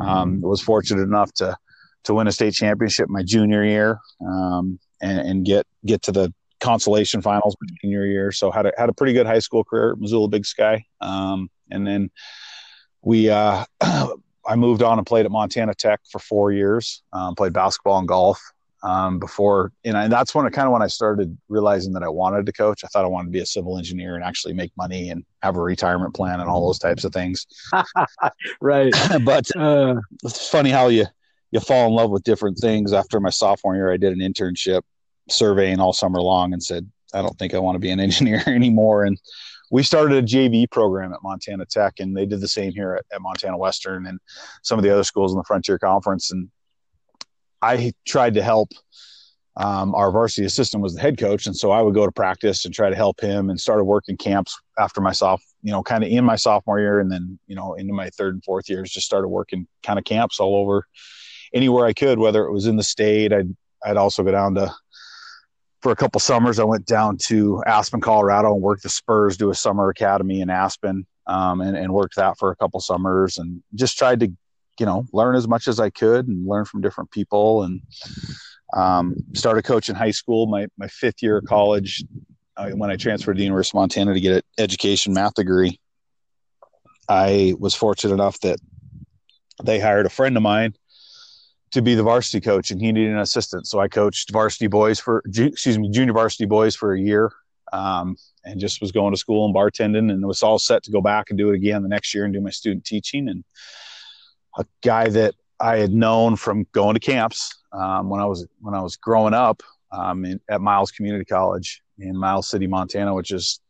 um, 0.00 0.40
was 0.40 0.60
fortunate 0.60 1.02
enough 1.02 1.32
to 1.34 1.56
to 2.04 2.14
win 2.14 2.26
a 2.26 2.32
state 2.32 2.54
championship 2.54 3.08
my 3.08 3.22
junior 3.22 3.64
year 3.64 3.98
um, 4.26 4.78
and, 5.02 5.18
and, 5.18 5.44
get 5.44 5.66
get 5.84 6.00
to 6.02 6.12
the 6.12 6.32
consolation 6.60 7.20
finals 7.20 7.56
my 7.60 7.68
junior 7.82 8.06
year. 8.06 8.32
So 8.32 8.50
had 8.50 8.66
a 8.66 8.72
had 8.76 8.88
a 8.88 8.92
pretty 8.92 9.12
good 9.12 9.26
high 9.26 9.38
school 9.40 9.64
career 9.64 9.92
at 9.92 9.98
Missoula 9.98 10.28
Big 10.28 10.46
Sky, 10.46 10.84
um, 11.00 11.50
and 11.70 11.86
then 11.86 12.10
we 13.02 13.30
uh, 13.30 13.64
I 13.80 14.56
moved 14.56 14.82
on 14.82 14.98
and 14.98 15.06
played 15.06 15.26
at 15.26 15.30
Montana 15.30 15.74
Tech 15.74 16.00
for 16.10 16.18
four 16.18 16.52
years. 16.52 17.02
Um, 17.12 17.34
played 17.34 17.52
basketball 17.52 17.98
and 17.98 18.08
golf 18.08 18.40
um, 18.82 19.18
before, 19.18 19.72
and, 19.84 19.96
I, 19.96 20.04
and 20.04 20.12
that's 20.12 20.34
when 20.34 20.46
it 20.46 20.52
kind 20.52 20.66
of 20.66 20.72
when 20.72 20.82
I 20.82 20.86
started 20.86 21.36
realizing 21.48 21.92
that 21.94 22.02
I 22.02 22.08
wanted 22.08 22.46
to 22.46 22.52
coach. 22.52 22.84
I 22.84 22.88
thought 22.88 23.04
I 23.04 23.08
wanted 23.08 23.28
to 23.28 23.32
be 23.32 23.40
a 23.40 23.46
civil 23.46 23.78
engineer 23.78 24.14
and 24.14 24.24
actually 24.24 24.54
make 24.54 24.72
money 24.76 25.10
and 25.10 25.24
have 25.42 25.56
a 25.56 25.60
retirement 25.60 26.14
plan 26.14 26.40
and 26.40 26.48
all 26.48 26.66
those 26.66 26.78
types 26.78 27.04
of 27.04 27.12
things. 27.12 27.46
right. 28.60 28.92
but 29.24 29.44
uh, 29.56 29.96
it's 30.22 30.48
funny 30.48 30.70
how 30.70 30.88
you 30.88 31.06
you 31.50 31.60
fall 31.60 31.88
in 31.88 31.94
love 31.94 32.10
with 32.10 32.24
different 32.24 32.58
things. 32.58 32.92
After 32.92 33.20
my 33.20 33.30
sophomore 33.30 33.74
year, 33.74 33.92
I 33.92 33.96
did 33.96 34.12
an 34.12 34.20
internship 34.20 34.82
surveying 35.30 35.80
all 35.80 35.92
summer 35.92 36.20
long 36.20 36.52
and 36.52 36.62
said, 36.62 36.90
I 37.14 37.22
don't 37.22 37.38
think 37.38 37.54
I 37.54 37.58
want 37.58 37.76
to 37.76 37.80
be 37.80 37.90
an 37.90 38.00
engineer 38.00 38.42
anymore. 38.46 39.04
And 39.04 39.18
we 39.70 39.82
started 39.82 40.16
a 40.16 40.26
JV 40.26 40.70
program 40.70 41.12
at 41.12 41.22
Montana 41.22 41.66
Tech, 41.66 41.94
and 42.00 42.16
they 42.16 42.26
did 42.26 42.40
the 42.40 42.48
same 42.48 42.72
here 42.72 42.94
at, 42.94 43.04
at 43.14 43.20
Montana 43.20 43.56
Western 43.58 44.06
and 44.06 44.18
some 44.62 44.78
of 44.78 44.82
the 44.82 44.90
other 44.90 45.04
schools 45.04 45.32
in 45.32 45.38
the 45.38 45.44
Frontier 45.44 45.78
Conference. 45.78 46.32
And 46.32 46.48
I 47.62 47.92
tried 48.06 48.34
to 48.34 48.42
help. 48.42 48.70
Um, 49.56 49.92
our 49.96 50.12
varsity 50.12 50.46
assistant 50.46 50.84
was 50.84 50.94
the 50.94 51.00
head 51.00 51.18
coach, 51.18 51.46
and 51.46 51.56
so 51.56 51.72
I 51.72 51.82
would 51.82 51.94
go 51.94 52.06
to 52.06 52.12
practice 52.12 52.64
and 52.64 52.72
try 52.72 52.90
to 52.90 52.94
help 52.94 53.20
him. 53.20 53.50
And 53.50 53.60
started 53.60 53.84
working 53.84 54.16
camps 54.16 54.56
after 54.78 55.00
my 55.00 55.10
soft, 55.10 55.44
you 55.62 55.72
know, 55.72 55.82
kind 55.82 56.04
of 56.04 56.10
in 56.10 56.24
my 56.24 56.36
sophomore 56.36 56.78
year, 56.78 57.00
and 57.00 57.10
then 57.10 57.38
you 57.48 57.56
know 57.56 57.74
into 57.74 57.92
my 57.92 58.08
third 58.10 58.34
and 58.34 58.44
fourth 58.44 58.68
years, 58.68 58.90
just 58.90 59.06
started 59.06 59.28
working 59.28 59.66
kind 59.82 59.98
of 59.98 60.04
camps 60.04 60.38
all 60.38 60.54
over, 60.54 60.86
anywhere 61.52 61.86
I 61.86 61.92
could. 61.92 62.20
Whether 62.20 62.44
it 62.44 62.52
was 62.52 62.66
in 62.66 62.76
the 62.76 62.84
state, 62.84 63.32
I'd 63.32 63.54
I'd 63.84 63.96
also 63.96 64.22
go 64.22 64.30
down 64.30 64.54
to 64.54 64.72
for 65.82 65.92
a 65.92 65.96
couple 65.96 66.20
summers. 66.20 66.58
I 66.58 66.64
went 66.64 66.86
down 66.86 67.16
to 67.26 67.62
Aspen, 67.66 68.00
Colorado, 68.00 68.52
and 68.52 68.62
worked 68.62 68.84
the 68.84 68.88
Spurs, 68.88 69.36
do 69.36 69.50
a 69.50 69.54
summer 69.54 69.88
academy 69.88 70.40
in 70.40 70.50
Aspen, 70.50 71.06
um, 71.26 71.60
and, 71.60 71.76
and 71.76 71.92
worked 71.92 72.16
that 72.16 72.38
for 72.38 72.50
a 72.50 72.56
couple 72.56 72.80
summers, 72.80 73.38
and 73.38 73.62
just 73.74 73.98
tried 73.98 74.20
to 74.20 74.32
you 74.78 74.86
know 74.86 75.06
learn 75.12 75.34
as 75.34 75.48
much 75.48 75.68
as 75.68 75.80
I 75.80 75.90
could 75.90 76.28
and 76.28 76.46
learn 76.46 76.64
from 76.64 76.80
different 76.80 77.10
people 77.10 77.62
and 77.62 77.80
um, 78.74 79.16
started 79.34 79.62
coaching 79.62 79.94
high 79.94 80.10
school 80.10 80.46
my 80.46 80.66
my 80.76 80.88
fifth 80.88 81.22
year 81.22 81.38
of 81.38 81.44
college 81.44 82.04
uh, 82.56 82.70
when 82.70 82.90
I 82.90 82.96
transferred 82.96 83.34
to 83.34 83.38
the 83.38 83.44
University 83.44 83.76
of 83.76 83.80
Montana 83.80 84.14
to 84.14 84.20
get 84.20 84.36
an 84.36 84.42
education 84.58 85.12
math 85.12 85.34
degree. 85.34 85.78
I 87.08 87.54
was 87.58 87.74
fortunate 87.74 88.12
enough 88.12 88.38
that 88.40 88.58
they 89.64 89.80
hired 89.80 90.06
a 90.06 90.10
friend 90.10 90.36
of 90.36 90.42
mine 90.42 90.74
to 91.70 91.82
be 91.82 91.94
the 91.94 92.02
varsity 92.02 92.40
coach 92.40 92.70
and 92.70 92.80
he 92.80 92.92
needed 92.92 93.12
an 93.12 93.18
assistant 93.18 93.66
so 93.66 93.78
i 93.78 93.88
coached 93.88 94.30
varsity 94.30 94.68
boys 94.68 94.98
for 94.98 95.22
excuse 95.26 95.78
me 95.78 95.90
junior 95.90 96.14
varsity 96.14 96.46
boys 96.46 96.74
for 96.74 96.94
a 96.94 97.00
year 97.00 97.30
um, 97.72 98.16
and 98.44 98.60
just 98.60 98.80
was 98.80 98.92
going 98.92 99.12
to 99.12 99.18
school 99.18 99.44
and 99.44 99.54
bartending 99.54 100.10
and 100.10 100.26
was 100.26 100.42
all 100.42 100.58
set 100.58 100.82
to 100.84 100.90
go 100.90 101.00
back 101.00 101.26
and 101.28 101.38
do 101.38 101.50
it 101.50 101.54
again 101.54 101.82
the 101.82 101.88
next 101.88 102.14
year 102.14 102.24
and 102.24 102.34
do 102.34 102.40
my 102.40 102.50
student 102.50 102.84
teaching. 102.84 103.28
And 103.28 103.44
a 104.56 104.64
guy 104.82 105.08
that 105.08 105.34
I 105.60 105.78
had 105.78 105.92
known 105.92 106.36
from 106.36 106.66
going 106.72 106.94
to 106.94 107.00
camps 107.00 107.52
um, 107.72 108.08
when 108.08 108.20
I 108.20 108.24
was 108.24 108.46
when 108.60 108.74
I 108.74 108.80
was 108.80 108.96
growing 108.96 109.34
up 109.34 109.62
um, 109.92 110.24
in, 110.24 110.40
at 110.48 110.60
Miles 110.60 110.90
Community 110.90 111.24
College 111.24 111.82
in 111.98 112.16
Miles 112.16 112.48
City, 112.48 112.66
Montana, 112.66 113.14
which 113.14 113.32
is 113.32 113.60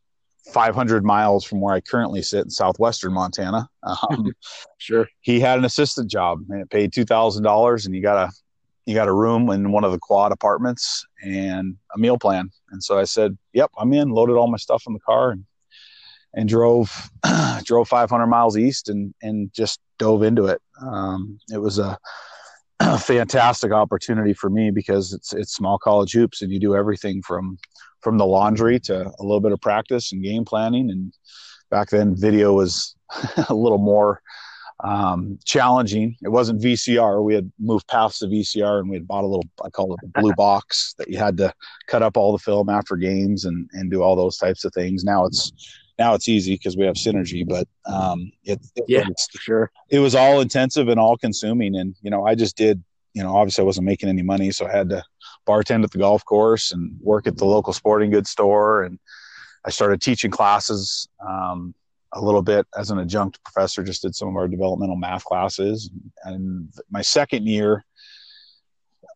500 0.52 1.04
miles 1.04 1.44
from 1.44 1.61
where 1.61 1.75
I 1.75 1.80
currently 1.80 2.23
sit 2.23 2.44
in 2.44 2.50
southwestern 2.50 3.12
Montana. 3.12 3.68
Um, 4.11 4.32
sure. 4.78 5.08
He 5.20 5.40
had 5.40 5.58
an 5.58 5.64
assistant 5.64 6.11
job 6.11 6.40
and 6.50 6.61
it 6.61 6.68
paid 6.68 6.92
two 6.92 7.06
thousand 7.06 7.42
dollars, 7.42 7.87
and 7.87 7.94
you 7.94 8.02
got 8.02 8.28
a 8.28 8.32
you 8.85 8.94
got 8.94 9.08
a 9.08 9.14
room 9.14 9.49
in 9.49 9.73
one 9.73 9.85
of 9.85 9.92
the 9.92 9.99
quad 9.99 10.30
apartments 10.30 11.06
and 11.23 11.76
a 11.94 11.99
meal 11.99 12.18
plan. 12.18 12.50
And 12.70 12.82
so 12.85 12.99
I 12.99 13.04
said, 13.04 13.38
"Yep, 13.54 13.70
I'm 13.78 13.92
in." 13.94 14.11
Loaded 14.11 14.37
all 14.37 14.50
my 14.50 14.58
stuff 14.58 14.82
in 14.87 14.92
the 14.92 15.00
car 15.00 15.30
and 15.30 15.44
and 16.35 16.49
drove 16.49 17.11
drove 17.64 17.88
500 17.88 18.26
miles 18.26 18.56
east 18.56 18.88
and 18.88 19.14
and 19.23 19.52
just 19.52 19.80
dove 19.99 20.23
into 20.23 20.47
it. 20.47 20.61
Um, 20.80 21.38
it 21.52 21.58
was 21.58 21.78
a, 21.78 21.99
a 22.80 22.99
fantastic 22.99 23.73
opportunity 23.73 24.35
for 24.35 24.50
me 24.50 24.70
because 24.70 25.12
it's 25.12 25.32
it's 25.32 25.54
small 25.54 25.78
college 25.78 26.12
hoops 26.12 26.42
and 26.42 26.52
you 26.52 26.61
do 26.61 26.75
everything 26.75 27.23
from 27.23 27.58
from 28.00 28.18
the 28.18 28.26
laundry 28.26 28.78
to 28.78 29.06
a 29.06 29.23
little 29.23 29.40
bit 29.40 29.52
of 29.52 29.61
practice 29.61 30.12
and 30.12 30.23
game 30.23 30.44
planning. 30.44 30.90
And 30.90 31.12
back 31.70 31.90
then, 31.90 32.14
video 32.14 32.54
was 32.54 32.94
a 33.49 33.54
little 33.54 33.78
more 33.78 34.23
um, 34.85 35.38
challenging. 35.44 36.16
It 36.23 36.28
wasn't 36.28 36.62
VCR. 36.62 37.23
We 37.25 37.35
had 37.35 37.50
moved 37.58 37.88
past 37.88 38.20
the 38.20 38.26
VCR 38.26 38.80
and 38.80 38.88
we 38.88 38.97
had 38.97 39.08
bought 39.08 39.25
a 39.25 39.26
little, 39.26 39.49
I 39.64 39.70
call 39.70 39.92
it 39.94 40.00
the 40.02 40.20
blue 40.20 40.32
box 40.37 40.94
that 40.99 41.08
you 41.08 41.18
had 41.18 41.37
to 41.38 41.52
cut 41.88 42.02
up 42.02 42.16
all 42.16 42.32
the 42.32 42.38
film 42.38 42.68
after 42.68 42.97
games 42.97 43.44
and, 43.44 43.68
and 43.73 43.90
do 43.90 44.02
all 44.02 44.14
those 44.14 44.37
types 44.37 44.64
of 44.64 44.73
things. 44.73 45.02
Now 45.02 45.26
it's, 45.26 45.52
now 45.99 46.14
it's 46.14 46.28
easy 46.28 46.55
because 46.55 46.76
we 46.76 46.85
have 46.85 46.95
synergy, 46.95 47.47
but 47.47 47.67
um, 47.87 48.31
it, 48.45 48.61
it 48.76 48.85
yeah, 48.87 49.07
was, 49.09 49.28
sure. 49.40 49.71
It 49.90 49.99
was 49.99 50.14
all 50.14 50.40
intensive 50.40 50.88
and 50.88 51.00
all 51.00 51.17
consuming. 51.17 51.76
And, 51.76 51.97
you 52.02 52.11
know, 52.11 52.26
I 52.26 52.35
just 52.35 52.57
did, 52.57 52.83
you 53.14 53.23
know, 53.23 53.37
obviously 53.37 53.62
I 53.62 53.64
wasn't 53.64 53.87
making 53.87 54.09
any 54.09 54.23
money. 54.23 54.50
So 54.52 54.67
I 54.67 54.71
had 54.71 54.88
to 54.90 55.02
bartend 55.47 55.83
at 55.83 55.90
the 55.90 55.99
golf 55.99 56.25
course 56.25 56.73
and 56.73 56.97
work 57.00 57.26
at 57.26 57.37
the 57.37 57.45
local 57.45 57.73
sporting 57.73 58.11
goods 58.11 58.31
store. 58.31 58.85
And 58.85 58.99
I 59.64 59.71
started 59.71 60.00
teaching 60.00 60.31
classes 60.31 61.09
um, 61.26 61.75
a 62.12 62.21
little 62.21 62.43
bit 62.43 62.67
as 62.76 62.90
an 62.90 62.99
adjunct 62.99 63.43
professor, 63.43 63.83
just 63.83 64.02
did 64.02 64.14
some 64.14 64.28
of 64.28 64.37
our 64.37 64.47
developmental 64.47 64.97
math 64.97 65.25
classes. 65.25 65.90
And 66.25 66.73
my 66.90 67.02
second 67.02 67.47
year, 67.47 67.85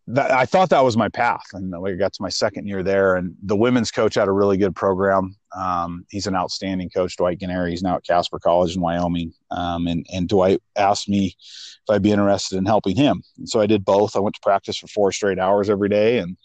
that, 0.08 0.30
I 0.30 0.46
thought 0.46 0.70
that 0.70 0.84
was 0.84 0.96
my 0.96 1.08
path. 1.08 1.44
And 1.52 1.74
I 1.74 1.92
got 1.92 2.12
to 2.14 2.22
my 2.22 2.28
second 2.28 2.66
year 2.66 2.82
there, 2.82 3.16
and 3.16 3.34
the 3.42 3.56
women's 3.56 3.90
coach 3.90 4.14
had 4.14 4.28
a 4.28 4.32
really 4.32 4.56
good 4.56 4.74
program. 4.74 5.36
Um, 5.56 6.06
he's 6.10 6.26
an 6.26 6.34
outstanding 6.34 6.90
coach, 6.90 7.16
Dwight 7.16 7.38
Gennari. 7.38 7.70
He's 7.70 7.82
now 7.82 7.96
at 7.96 8.04
Casper 8.04 8.38
College 8.38 8.74
in 8.74 8.82
Wyoming. 8.82 9.32
Um, 9.50 9.86
and, 9.86 10.04
and 10.12 10.28
Dwight 10.28 10.60
asked 10.76 11.08
me 11.08 11.36
if 11.36 11.90
I'd 11.90 12.02
be 12.02 12.12
interested 12.12 12.56
in 12.56 12.66
helping 12.66 12.96
him. 12.96 13.22
And 13.38 13.48
so 13.48 13.60
I 13.60 13.66
did 13.66 13.84
both. 13.84 14.16
I 14.16 14.20
went 14.20 14.34
to 14.34 14.40
practice 14.40 14.76
for 14.78 14.88
four 14.88 15.12
straight 15.12 15.38
hours 15.38 15.70
every 15.70 15.88
day 15.88 16.18
and 16.18 16.36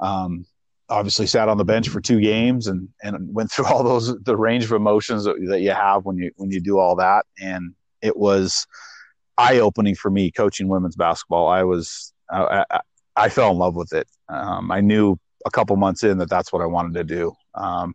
um, 0.00 0.46
obviously 0.88 1.26
sat 1.26 1.48
on 1.48 1.56
the 1.56 1.64
bench 1.64 1.88
for 1.88 2.00
two 2.00 2.20
games 2.20 2.66
and, 2.66 2.88
and 3.02 3.34
went 3.34 3.50
through 3.50 3.66
all 3.72 3.82
those, 3.82 4.14
the 4.22 4.36
range 4.36 4.64
of 4.64 4.72
emotions 4.72 5.24
that, 5.24 5.36
that 5.48 5.60
you 5.60 5.70
have 5.70 6.04
when 6.04 6.18
you, 6.18 6.30
when 6.36 6.50
you 6.50 6.60
do 6.60 6.78
all 6.78 6.96
that. 6.96 7.24
And 7.40 7.74
it 8.02 8.16
was 8.16 8.66
eye 9.38 9.58
opening 9.58 9.94
for 9.94 10.10
me 10.10 10.30
coaching 10.30 10.68
women's 10.68 10.96
basketball. 10.96 11.48
I 11.48 11.62
was, 11.62 12.12
I, 12.30 12.80
I, 13.16 13.28
fell 13.28 13.52
in 13.52 13.58
love 13.58 13.76
with 13.76 13.92
it. 13.92 14.08
Um, 14.28 14.70
I 14.70 14.80
knew 14.80 15.16
a 15.44 15.50
couple 15.50 15.76
months 15.76 16.02
in 16.02 16.18
that 16.18 16.30
that's 16.30 16.52
what 16.52 16.62
I 16.62 16.66
wanted 16.66 16.94
to 16.94 17.04
do. 17.04 17.32
Um, 17.54 17.94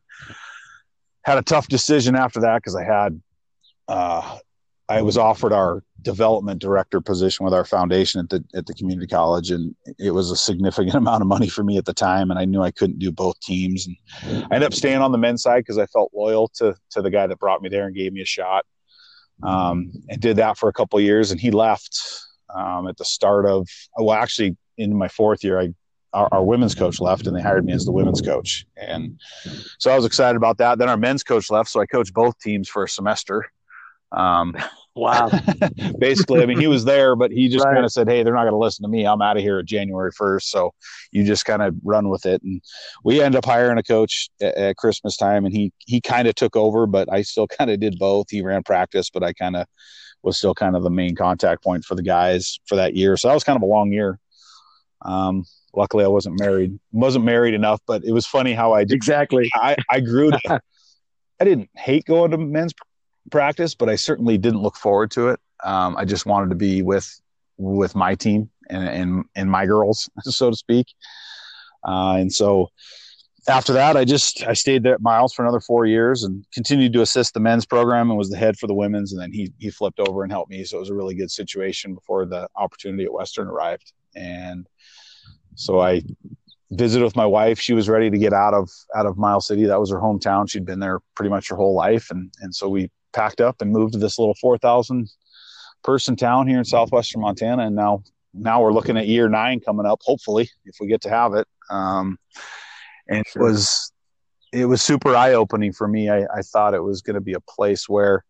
had 1.24 1.38
a 1.38 1.44
tough 1.44 1.68
decision 1.68 2.16
after 2.16 2.40
that 2.42 2.58
because 2.58 2.76
I 2.76 2.84
had 2.84 3.22
uh, 3.88 4.40
I 4.90 5.02
was 5.02 5.18
offered 5.18 5.54
our 5.54 5.84
development 6.02 6.60
director 6.60 7.00
position 7.00 7.46
with 7.46 7.54
our 7.54 7.64
foundation 7.64 8.20
at 8.20 8.30
the 8.30 8.44
at 8.56 8.66
the 8.66 8.74
community 8.74 9.08
college, 9.08 9.52
and 9.52 9.76
it 10.00 10.12
was 10.12 10.32
a 10.32 10.36
significant 10.36 10.96
amount 11.04 11.22
of 11.22 11.28
money 11.28 11.48
for 11.48 11.64
me 11.64 11.78
at 11.78 11.86
the 11.86 11.94
time, 11.94 12.30
and 12.30 12.40
I 12.40 12.46
knew 12.46 12.62
I 12.62 12.72
couldn't 12.72 13.00
do 13.00 13.12
both 13.12 13.40
teams. 13.40 13.88
And 13.88 13.98
I 14.52 14.56
ended 14.56 14.64
up 14.64 14.74
staying 14.74 15.02
on 15.02 15.12
the 15.12 15.18
men's 15.18 15.44
side 15.44 15.60
because 15.60 15.78
I 15.78 15.86
felt 15.88 16.12
loyal 16.14 16.50
to 16.56 16.76
to 16.92 17.02
the 17.02 17.10
guy 17.10 17.28
that 17.28 17.40
brought 17.40 17.62
me 17.62 17.70
there 17.70 17.86
and 17.86 17.96
gave 17.96 18.12
me 18.12 18.22
a 18.22 18.26
shot, 18.26 18.66
um, 19.44 19.92
and 20.10 20.20
did 20.20 20.38
that 20.38 20.58
for 20.58 20.68
a 20.68 20.74
couple 20.74 21.00
years. 21.00 21.32
And 21.32 21.40
he 21.40 21.52
left 21.52 21.98
um, 22.56 22.88
at 22.88 22.98
the 22.98 23.06
start 23.06 23.46
of 23.46 23.68
well, 23.98 24.16
actually, 24.16 24.58
in 24.78 24.96
my 24.96 25.08
fourth 25.08 25.44
year, 25.44 25.60
I 25.60 25.74
our, 26.14 26.28
our, 26.32 26.44
women's 26.44 26.76
coach 26.76 27.00
left 27.00 27.28
and 27.28 27.36
they 27.36 27.42
hired 27.42 27.66
me 27.66 27.74
as 27.74 27.86
the 27.86 27.92
women's 27.92 28.22
coach. 28.22 28.66
And 28.76 29.20
so 29.80 29.92
I 29.92 29.96
was 29.96 30.06
excited 30.06 30.36
about 30.36 30.58
that. 30.58 30.78
Then 30.78 30.90
our 30.90 30.98
men's 30.98 31.24
coach 31.24 31.50
left. 31.50 31.70
So 31.70 31.80
I 31.80 31.86
coached 31.86 32.14
both 32.14 32.38
teams 32.40 32.68
for 32.68 32.84
a 32.84 32.90
semester. 32.90 33.46
Um, 34.12 34.56
wow. 34.96 35.30
basically, 36.00 36.42
I 36.42 36.46
mean, 36.46 36.60
he 36.60 36.68
was 36.68 36.84
there, 36.84 37.16
but 37.16 37.32
he 37.32 37.48
just 37.48 37.66
right. 37.66 37.74
kind 37.74 37.86
of 37.86 37.92
said, 37.92 38.10
Hey, 38.10 38.24
they're 38.24 38.34
not 38.34 38.44
going 38.44 38.54
to 38.54 38.58
listen 38.58 38.84
to 38.84 38.90
me. 38.90 39.06
I'm 39.06 39.22
out 39.22 39.38
of 39.38 39.44
here 39.44 39.60
at 39.60 39.66
January 39.66 40.12
1st. 40.12 40.44
So 40.44 40.74
you 41.12 41.24
just 41.24 41.46
kind 41.46 41.62
of 41.62 41.76
run 41.84 42.10
with 42.10 42.26
it. 42.26 42.42
And 42.44 42.62
we 43.04 43.22
ended 43.22 43.38
up 43.38 43.46
hiring 43.46 43.78
a 43.78 43.84
coach 43.84 44.30
at, 44.42 44.56
at 44.56 44.78
Christmas 44.78 45.16
time 45.16 45.46
and 45.46 45.54
he, 45.54 45.72
he 45.80 46.02
kind 46.02 46.28
of 46.28 46.36
took 46.36 46.56
over, 46.56 46.88
but 46.88 47.12
I 47.12 47.22
still 47.22 47.48
kind 47.60 47.72
of 47.72 47.80
did 47.80 47.98
both. 47.98 48.28
He 48.30 48.42
ran 48.42 48.64
practice, 48.64 49.10
but 49.10 49.24
I 49.24 49.34
kind 49.34 49.56
of 49.56 49.66
was 50.24 50.38
still 50.38 50.54
kind 50.54 50.76
of 50.76 50.84
the 50.84 50.90
main 50.90 51.16
contact 51.16 51.64
point 51.64 51.84
for 51.84 51.96
the 51.96 52.04
guys 52.04 52.60
for 52.66 52.76
that 52.76 52.96
year. 52.96 53.18
So 53.18 53.28
that 53.28 53.34
was 53.34 53.44
kind 53.44 53.58
of 53.58 53.64
a 53.64 53.68
long 53.68 53.92
year. 53.92 54.20
Um, 55.02 55.46
luckily 55.74 56.04
I 56.04 56.08
wasn't 56.08 56.40
married, 56.40 56.80
wasn't 56.92 57.26
married 57.26 57.54
enough, 57.54 57.82
but 57.88 58.04
it 58.04 58.12
was 58.12 58.26
funny 58.26 58.54
how 58.54 58.74
I 58.74 58.84
did. 58.84 58.94
Exactly. 58.94 59.50
I, 59.56 59.76
I 59.90 60.00
grew 60.00 60.32
to, 60.32 60.62
I 61.40 61.44
didn't 61.44 61.70
hate 61.76 62.06
going 62.06 62.32
to 62.32 62.38
men's 62.38 62.74
practice, 63.32 63.76
but 63.76 63.90
I 63.90 63.96
certainly 63.96 64.38
didn't 64.38 64.62
look 64.62 64.76
forward 64.76 65.12
to 65.12 65.30
it. 65.30 65.40
Um, 65.64 65.96
I 65.98 66.06
just 66.06 66.26
wanted 66.26 66.50
to 66.50 66.56
be 66.56 66.82
with, 66.82 67.20
with 67.58 67.96
my 67.96 68.16
team 68.16 68.50
and, 68.70 68.88
and, 68.88 69.26
and 69.36 69.50
my 69.50 69.66
girls, 69.66 70.10
so 70.22 70.52
to 70.52 70.56
speak. 70.56 70.88
Uh, 71.84 72.18
and 72.20 72.32
so 72.32 72.70
after 73.48 73.74
that, 73.74 73.98
I 73.98 74.06
just, 74.06 74.44
I 74.46 74.54
stayed 74.54 74.84
there 74.84 74.96
at 74.96 75.02
Miles 75.02 75.34
for 75.34 75.44
another 75.44 75.60
four 75.60 75.86
years 75.86 76.24
and 76.24 76.46
continued 76.54 76.94
to 76.94 77.02
assist 77.02 77.34
the 77.34 77.40
men's 77.40 77.66
program 77.66 78.10
and 78.10 78.18
was 78.18 78.30
the 78.30 78.38
head 78.38 78.58
for 78.58 78.68
the 78.68 78.74
women's. 78.74 79.14
And 79.14 79.22
then 79.22 79.32
he, 79.32 79.52
he 79.58 79.70
flipped 79.70 80.00
over 80.00 80.24
and 80.24 80.32
helped 80.32 80.52
me. 80.52 80.64
So 80.64 80.78
it 80.78 80.82
was 80.82 80.90
a 80.90 80.96
really 80.96 81.16
good 81.16 81.32
situation 81.32 81.96
before 81.96 82.26
the 82.26 82.48
opportunity 82.56 83.06
at 83.06 83.14
Western 83.14 83.48
arrived. 83.48 83.94
And, 84.16 84.68
so 85.56 85.80
I 85.82 86.02
visited 86.72 87.04
with 87.04 87.16
my 87.16 87.26
wife. 87.26 87.60
She 87.60 87.74
was 87.74 87.90
ready 87.90 88.10
to 88.10 88.18
get 88.18 88.34
out 88.34 88.54
of 88.54 88.70
out 88.96 89.06
of 89.06 89.18
Miles 89.18 89.48
City. 89.48 89.66
That 89.66 89.80
was 89.80 89.92
her 89.92 89.98
hometown. 89.98 90.50
She'd 90.50 90.66
been 90.66 90.80
there 90.80 91.00
pretty 91.16 91.30
much 91.30 91.50
her 91.50 91.56
whole 91.56 91.76
life, 91.76 92.10
and 92.10 92.32
and 92.42 92.54
so 92.56 92.70
we 92.70 92.90
packed 93.14 93.42
up 93.42 93.62
and 93.62 93.72
moved 93.72 93.94
to 93.94 94.00
this 94.00 94.18
little 94.18 94.36
four 94.40 94.58
thousand 94.58 95.10
person 95.84 96.16
town 96.16 96.48
here 96.48 96.58
in 96.58 96.66
southwestern 96.66 97.22
Montana. 97.22 97.64
And 97.64 97.76
now 97.76 98.04
now 98.34 98.62
we're 98.62 98.74
looking 98.74 98.98
at 98.98 99.08
year 99.08 99.28
nine 99.28 99.60
coming 99.60 99.86
up. 99.86 100.00
Hopefully, 100.04 100.50
if 100.66 100.78
we 100.80 100.88
get 100.88 101.02
to 101.02 101.10
have 101.10 101.34
it. 101.34 101.48
Um, 101.70 102.18
and 103.08 103.26
sure. 103.28 103.42
it 103.42 103.46
was 103.46 103.92
it 104.54 104.66
was 104.66 104.82
super 104.82 105.16
eye 105.16 105.34
opening 105.34 105.72
for 105.72 105.88
me. 105.88 106.10
I, 106.10 106.24
I 106.24 106.42
thought 106.42 106.74
it 106.74 106.84
was 106.84 107.02
going 107.02 107.14
to 107.16 107.22
be 107.22 107.34
a 107.34 107.40
place 107.40 107.88
where 107.88 108.26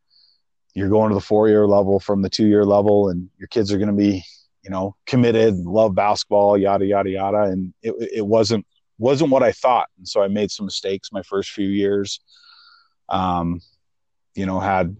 you're 0.75 0.89
going 0.89 1.09
to 1.09 1.15
the 1.15 1.21
four 1.21 1.49
year 1.49 1.67
level 1.67 1.99
from 1.99 2.21
the 2.21 2.29
two 2.29 2.47
year 2.47 2.65
level, 2.65 3.09
and 3.09 3.29
your 3.37 3.47
kids 3.47 3.71
are 3.71 3.77
going 3.77 3.89
to 3.89 3.95
be 3.95 4.23
you 4.63 4.69
know, 4.69 4.95
committed, 5.05 5.55
love 5.55 5.95
basketball, 5.95 6.57
yada 6.57 6.85
yada 6.85 7.09
yada, 7.09 7.43
and 7.43 7.73
it 7.81 7.93
it 8.13 8.25
wasn't 8.25 8.65
wasn't 8.97 9.31
what 9.31 9.43
I 9.43 9.51
thought, 9.51 9.89
and 9.97 10.07
so 10.07 10.21
I 10.21 10.27
made 10.27 10.51
some 10.51 10.65
mistakes 10.65 11.11
my 11.11 11.23
first 11.23 11.51
few 11.51 11.67
years. 11.67 12.19
Um, 13.09 13.59
you 14.35 14.45
know, 14.45 14.59
had 14.59 14.95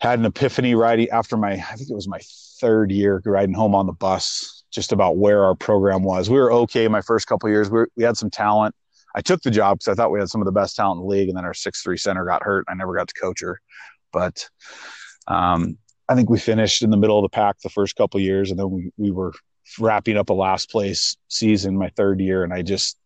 had 0.00 0.18
an 0.18 0.24
epiphany 0.24 0.74
riding 0.74 1.08
after 1.10 1.36
my 1.36 1.52
I 1.52 1.76
think 1.76 1.90
it 1.90 1.94
was 1.94 2.08
my 2.08 2.20
third 2.60 2.90
year 2.90 3.22
riding 3.24 3.54
home 3.54 3.74
on 3.74 3.86
the 3.86 3.92
bus, 3.92 4.64
just 4.72 4.92
about 4.92 5.16
where 5.16 5.44
our 5.44 5.54
program 5.54 6.02
was. 6.02 6.28
We 6.28 6.38
were 6.38 6.52
okay 6.52 6.88
my 6.88 7.02
first 7.02 7.26
couple 7.26 7.48
years. 7.48 7.70
We, 7.70 7.78
were, 7.78 7.88
we 7.96 8.04
had 8.04 8.16
some 8.16 8.30
talent. 8.30 8.74
I 9.14 9.20
took 9.20 9.42
the 9.42 9.50
job 9.50 9.78
because 9.78 9.88
I 9.88 9.94
thought 9.94 10.10
we 10.10 10.18
had 10.18 10.28
some 10.28 10.40
of 10.40 10.46
the 10.46 10.52
best 10.52 10.76
talent 10.76 10.98
in 10.98 11.02
the 11.02 11.08
league, 11.10 11.28
and 11.28 11.36
then 11.36 11.44
our 11.44 11.54
six 11.54 11.82
three 11.82 11.96
center 11.96 12.24
got 12.24 12.42
hurt. 12.42 12.64
I 12.68 12.74
never 12.74 12.94
got 12.94 13.08
to 13.08 13.14
coach 13.14 13.40
her, 13.40 13.60
but 14.12 14.48
um, 15.28 15.78
I 16.08 16.14
think 16.14 16.30
we 16.30 16.38
finished 16.38 16.82
in 16.82 16.90
the 16.90 16.96
middle 16.96 17.18
of 17.18 17.22
the 17.22 17.34
pack 17.34 17.56
the 17.60 17.70
first 17.70 17.96
couple 17.96 18.20
years, 18.20 18.50
and 18.50 18.58
then 18.58 18.70
we 18.70 18.90
we 18.96 19.10
were 19.10 19.32
wrapping 19.78 20.16
up 20.16 20.30
a 20.30 20.34
last 20.34 20.70
place 20.70 21.16
season 21.28 21.78
my 21.78 21.90
third 21.96 22.20
year, 22.20 22.44
and 22.44 22.52
I 22.52 22.62
just 22.62 22.98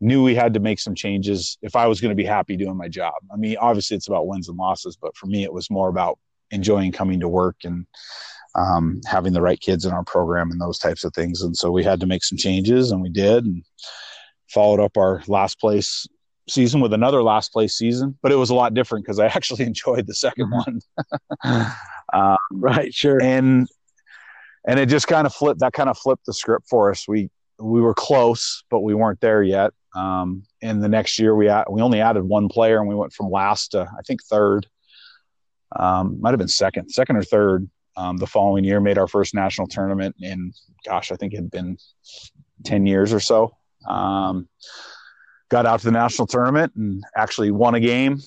knew 0.00 0.22
we 0.22 0.34
had 0.34 0.54
to 0.54 0.60
make 0.60 0.78
some 0.78 0.94
changes 0.94 1.56
if 1.62 1.76
I 1.76 1.86
was 1.86 2.00
going 2.00 2.10
to 2.10 2.16
be 2.16 2.24
happy 2.24 2.56
doing 2.56 2.76
my 2.76 2.88
job. 2.88 3.14
I 3.32 3.36
mean, 3.36 3.56
obviously 3.58 3.96
it's 3.96 4.08
about 4.08 4.26
wins 4.26 4.48
and 4.48 4.58
losses, 4.58 4.96
but 5.00 5.16
for 5.16 5.26
me 5.26 5.44
it 5.44 5.52
was 5.52 5.70
more 5.70 5.88
about 5.88 6.18
enjoying 6.50 6.92
coming 6.92 7.20
to 7.20 7.28
work 7.28 7.56
and 7.64 7.86
um, 8.54 9.00
having 9.06 9.32
the 9.32 9.42
right 9.42 9.60
kids 9.60 9.84
in 9.84 9.92
our 9.92 10.04
program 10.04 10.50
and 10.50 10.60
those 10.60 10.78
types 10.78 11.04
of 11.04 11.12
things. 11.14 11.42
And 11.42 11.56
so 11.56 11.70
we 11.70 11.82
had 11.82 12.00
to 12.00 12.06
make 12.06 12.22
some 12.22 12.38
changes, 12.38 12.90
and 12.90 13.00
we 13.02 13.08
did, 13.08 13.44
and 13.44 13.64
followed 14.48 14.80
up 14.80 14.96
our 14.96 15.22
last 15.26 15.58
place 15.60 16.06
season 16.48 16.80
with 16.80 16.92
another 16.92 17.22
last 17.22 17.52
place 17.52 17.74
season, 17.74 18.18
but 18.22 18.32
it 18.32 18.36
was 18.36 18.50
a 18.50 18.54
lot 18.54 18.74
different 18.74 19.04
because 19.04 19.18
I 19.18 19.26
actually 19.34 19.64
enjoyed 19.64 20.06
the 20.06 20.12
2nd 20.12 20.50
mm-hmm. 20.50 20.78
one. 21.44 21.72
um, 22.12 22.36
right, 22.52 22.92
sure. 22.92 23.22
And 23.22 23.68
and 24.66 24.80
it 24.80 24.86
just 24.86 25.08
kind 25.08 25.26
of 25.26 25.34
flipped. 25.34 25.60
That 25.60 25.72
kind 25.72 25.90
of 25.90 25.98
flipped 25.98 26.26
the 26.26 26.32
script 26.32 26.68
for 26.68 26.90
us. 26.90 27.06
We 27.06 27.30
we 27.58 27.80
were 27.80 27.94
close, 27.94 28.64
but 28.70 28.80
we 28.80 28.94
weren't 28.94 29.20
there 29.20 29.42
yet. 29.42 29.72
Um, 29.94 30.44
and 30.62 30.82
the 30.82 30.88
next 30.88 31.18
year 31.18 31.34
we 31.34 31.46
we 31.68 31.82
only 31.82 32.00
added 32.00 32.24
one 32.24 32.48
player, 32.48 32.78
and 32.78 32.88
we 32.88 32.94
went 32.94 33.12
from 33.12 33.30
last 33.30 33.72
to 33.72 33.82
I 33.82 34.02
think 34.06 34.22
third. 34.24 34.66
Um, 35.76 36.20
might 36.20 36.30
have 36.30 36.38
been 36.38 36.48
second, 36.48 36.88
second 36.90 37.16
or 37.16 37.22
third. 37.22 37.68
Um, 37.96 38.16
the 38.16 38.26
following 38.26 38.64
year, 38.64 38.80
made 38.80 38.98
our 38.98 39.06
first 39.06 39.34
national 39.34 39.68
tournament 39.68 40.16
in, 40.20 40.52
gosh, 40.84 41.12
I 41.12 41.16
think 41.16 41.32
it 41.32 41.36
had 41.36 41.50
been 41.50 41.78
ten 42.64 42.86
years 42.86 43.12
or 43.12 43.20
so. 43.20 43.56
Um, 43.88 44.48
got 45.50 45.66
out 45.66 45.80
to 45.80 45.86
the 45.86 45.92
national 45.92 46.26
tournament 46.26 46.72
and 46.76 47.04
actually 47.16 47.50
won 47.50 47.74
a 47.74 47.80
game, 47.80 48.20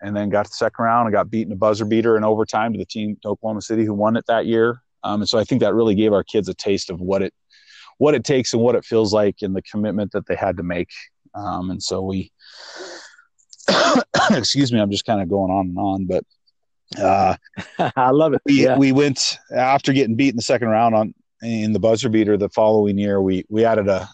and 0.00 0.16
then 0.16 0.28
got 0.28 0.44
to 0.44 0.50
the 0.50 0.54
second 0.54 0.84
round 0.84 1.06
and 1.06 1.12
got 1.12 1.30
beaten 1.30 1.52
a 1.52 1.56
buzzer 1.56 1.84
beater 1.84 2.16
in 2.16 2.24
overtime 2.24 2.72
to 2.72 2.78
the 2.78 2.84
team 2.84 3.16
to 3.22 3.28
Oklahoma 3.28 3.62
City 3.62 3.84
who 3.84 3.94
won 3.94 4.16
it 4.16 4.24
that 4.26 4.46
year. 4.46 4.82
Um, 5.04 5.22
and 5.22 5.28
so 5.28 5.38
I 5.38 5.44
think 5.44 5.60
that 5.60 5.74
really 5.74 5.94
gave 5.94 6.12
our 6.12 6.24
kids 6.24 6.48
a 6.48 6.54
taste 6.54 6.90
of 6.90 7.00
what 7.00 7.22
it 7.22 7.32
what 7.98 8.14
it 8.14 8.24
takes 8.24 8.52
and 8.52 8.62
what 8.62 8.74
it 8.74 8.84
feels 8.84 9.12
like 9.12 9.36
and 9.42 9.54
the 9.54 9.62
commitment 9.62 10.12
that 10.12 10.26
they 10.26 10.34
had 10.34 10.56
to 10.56 10.62
make. 10.62 10.90
Um, 11.34 11.70
and 11.70 11.82
so 11.82 12.02
we, 12.02 12.32
excuse 14.30 14.72
me, 14.72 14.80
I'm 14.80 14.90
just 14.90 15.04
kind 15.04 15.20
of 15.20 15.28
going 15.28 15.52
on 15.52 15.66
and 15.66 15.78
on, 15.78 16.06
but 16.06 16.24
uh, 16.98 17.36
I 17.96 18.10
love 18.10 18.34
it. 18.34 18.42
We, 18.44 18.64
yeah. 18.64 18.76
we 18.76 18.92
went 18.92 19.38
after 19.54 19.92
getting 19.92 20.16
beat 20.16 20.30
in 20.30 20.36
the 20.36 20.42
second 20.42 20.68
round 20.68 20.94
on 20.94 21.14
in 21.42 21.72
the 21.72 21.80
buzzer 21.80 22.08
beater 22.08 22.36
the 22.36 22.48
following 22.48 22.98
year. 22.98 23.20
We 23.20 23.44
we 23.48 23.64
added 23.64 23.88
a, 23.88 24.08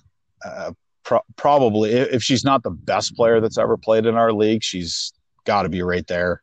a 0.44 0.74
pro- 1.08 1.24
probably 1.36 1.92
if 1.92 2.22
she's 2.22 2.44
not 2.44 2.62
the 2.62 2.70
best 2.70 3.16
player 3.16 3.40
that's 3.40 3.56
ever 3.56 3.78
played 3.78 4.04
in 4.04 4.14
our 4.14 4.30
league, 4.30 4.62
she's 4.62 5.12
got 5.44 5.62
to 5.62 5.70
be 5.70 5.82
right 5.82 6.06
there. 6.06 6.42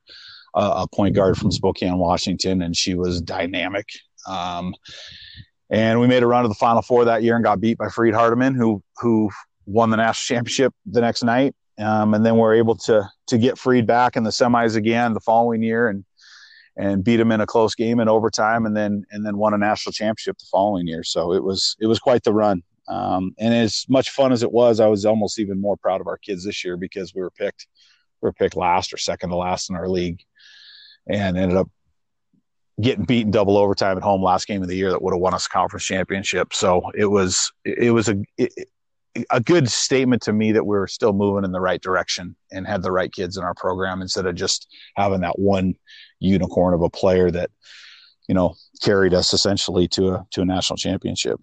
Uh, 0.55 0.85
a 0.89 0.95
point 0.95 1.13
guard 1.13 1.37
from 1.37 1.51
Spokane, 1.51 1.97
Washington, 1.97 2.61
and 2.61 2.75
she 2.75 2.95
was 2.95 3.21
dynamic. 3.21 3.87
Um, 4.27 4.73
and 5.69 5.99
we 5.99 6.07
made 6.07 6.23
a 6.23 6.27
run 6.27 6.43
to 6.43 6.47
the 6.47 6.55
Final 6.55 6.81
Four 6.81 7.05
that 7.05 7.21
year 7.21 7.35
and 7.35 7.43
got 7.43 7.59
beat 7.59 7.77
by 7.77 7.89
Freed 7.89 8.13
Hardeman, 8.13 8.55
who 8.55 8.81
who 8.97 9.29
won 9.65 9.89
the 9.91 9.97
national 9.97 10.37
championship 10.37 10.73
the 10.85 11.01
next 11.01 11.23
night. 11.23 11.55
Um, 11.77 12.13
and 12.13 12.25
then 12.25 12.37
we're 12.37 12.55
able 12.55 12.75
to 12.77 13.07
to 13.27 13.37
get 13.37 13.57
Freed 13.57 13.85
back 13.85 14.15
in 14.15 14.23
the 14.23 14.29
semis 14.31 14.75
again 14.75 15.13
the 15.13 15.19
following 15.19 15.61
year 15.61 15.89
and 15.89 16.05
and 16.77 17.03
beat 17.03 17.19
him 17.19 17.31
in 17.31 17.41
a 17.41 17.45
close 17.45 17.75
game 17.75 17.99
in 17.99 18.07
overtime, 18.07 18.65
and 18.65 18.75
then 18.75 19.03
and 19.11 19.25
then 19.25 19.37
won 19.37 19.53
a 19.53 19.57
national 19.57 19.93
championship 19.93 20.37
the 20.39 20.47
following 20.49 20.87
year. 20.87 21.03
So 21.03 21.33
it 21.33 21.43
was 21.43 21.75
it 21.79 21.87
was 21.87 21.99
quite 21.99 22.23
the 22.23 22.33
run. 22.33 22.63
Um, 22.87 23.33
and 23.39 23.53
as 23.53 23.85
much 23.89 24.11
fun 24.11 24.31
as 24.31 24.43
it 24.43 24.51
was, 24.51 24.79
I 24.79 24.87
was 24.87 25.05
almost 25.05 25.39
even 25.39 25.59
more 25.59 25.77
proud 25.77 26.01
of 26.01 26.07
our 26.07 26.17
kids 26.17 26.43
this 26.43 26.63
year 26.63 26.77
because 26.77 27.15
we 27.15 27.21
were 27.21 27.31
picked 27.31 27.67
we 28.21 28.27
were 28.27 28.33
picked 28.33 28.55
last 28.55 28.93
or 28.93 28.97
second 28.97 29.29
to 29.29 29.35
last 29.35 29.69
in 29.69 29.75
our 29.75 29.89
league, 29.89 30.21
and 31.07 31.37
ended 31.37 31.57
up 31.57 31.69
getting 32.81 33.05
beaten 33.05 33.31
double 33.31 33.57
overtime 33.57 33.97
at 33.97 34.03
home 34.03 34.21
last 34.21 34.47
game 34.47 34.61
of 34.61 34.67
the 34.67 34.75
year 34.75 34.91
that 34.91 35.01
would 35.01 35.13
have 35.13 35.21
won 35.21 35.33
us 35.33 35.47
conference 35.47 35.85
championship. 35.85 36.53
So 36.53 36.91
it 36.95 37.05
was 37.05 37.51
it 37.63 37.91
was 37.91 38.09
a 38.09 38.21
it, 38.37 38.51
a 39.29 39.39
good 39.39 39.69
statement 39.69 40.21
to 40.23 40.33
me 40.33 40.51
that 40.51 40.65
we 40.65 40.75
are 40.77 40.87
still 40.87 41.13
moving 41.13 41.45
in 41.45 41.51
the 41.51 41.61
right 41.61 41.81
direction 41.81 42.35
and 42.51 42.67
had 42.67 42.81
the 42.81 42.91
right 42.91 43.11
kids 43.11 43.37
in 43.37 43.43
our 43.43 43.53
program 43.53 44.01
instead 44.01 44.25
of 44.25 44.35
just 44.35 44.67
having 44.95 45.21
that 45.21 45.39
one 45.39 45.75
unicorn 46.19 46.73
of 46.73 46.81
a 46.81 46.89
player 46.89 47.31
that 47.31 47.49
you 48.27 48.35
know 48.35 48.55
carried 48.81 49.13
us 49.13 49.33
essentially 49.33 49.87
to 49.87 50.09
a 50.09 50.27
to 50.31 50.41
a 50.41 50.45
national 50.45 50.77
championship. 50.77 51.39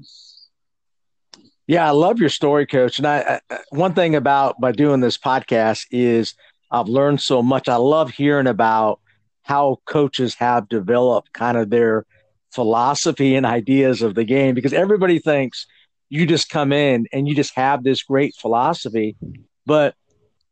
Yeah, 1.66 1.86
I 1.86 1.90
love 1.90 2.18
your 2.18 2.28
story, 2.28 2.66
Coach. 2.66 2.98
And 2.98 3.06
I, 3.06 3.40
I 3.50 3.58
one 3.70 3.94
thing 3.94 4.14
about 4.14 4.60
by 4.60 4.72
doing 4.72 5.00
this 5.00 5.16
podcast 5.16 5.86
is 5.90 6.34
I've 6.70 6.88
learned 6.88 7.20
so 7.20 7.42
much. 7.42 7.68
I 7.68 7.76
love 7.76 8.10
hearing 8.10 8.46
about 8.46 9.00
how 9.42 9.80
coaches 9.86 10.34
have 10.34 10.68
developed 10.68 11.32
kind 11.32 11.56
of 11.56 11.70
their 11.70 12.06
philosophy 12.52 13.34
and 13.34 13.46
ideas 13.46 14.02
of 14.02 14.14
the 14.14 14.24
game 14.24 14.54
because 14.54 14.72
everybody 14.72 15.18
thinks 15.18 15.66
you 16.08 16.26
just 16.26 16.50
come 16.50 16.72
in 16.72 17.06
and 17.12 17.26
you 17.26 17.34
just 17.34 17.54
have 17.54 17.84
this 17.84 18.02
great 18.02 18.34
philosophy. 18.34 19.16
But 19.64 19.94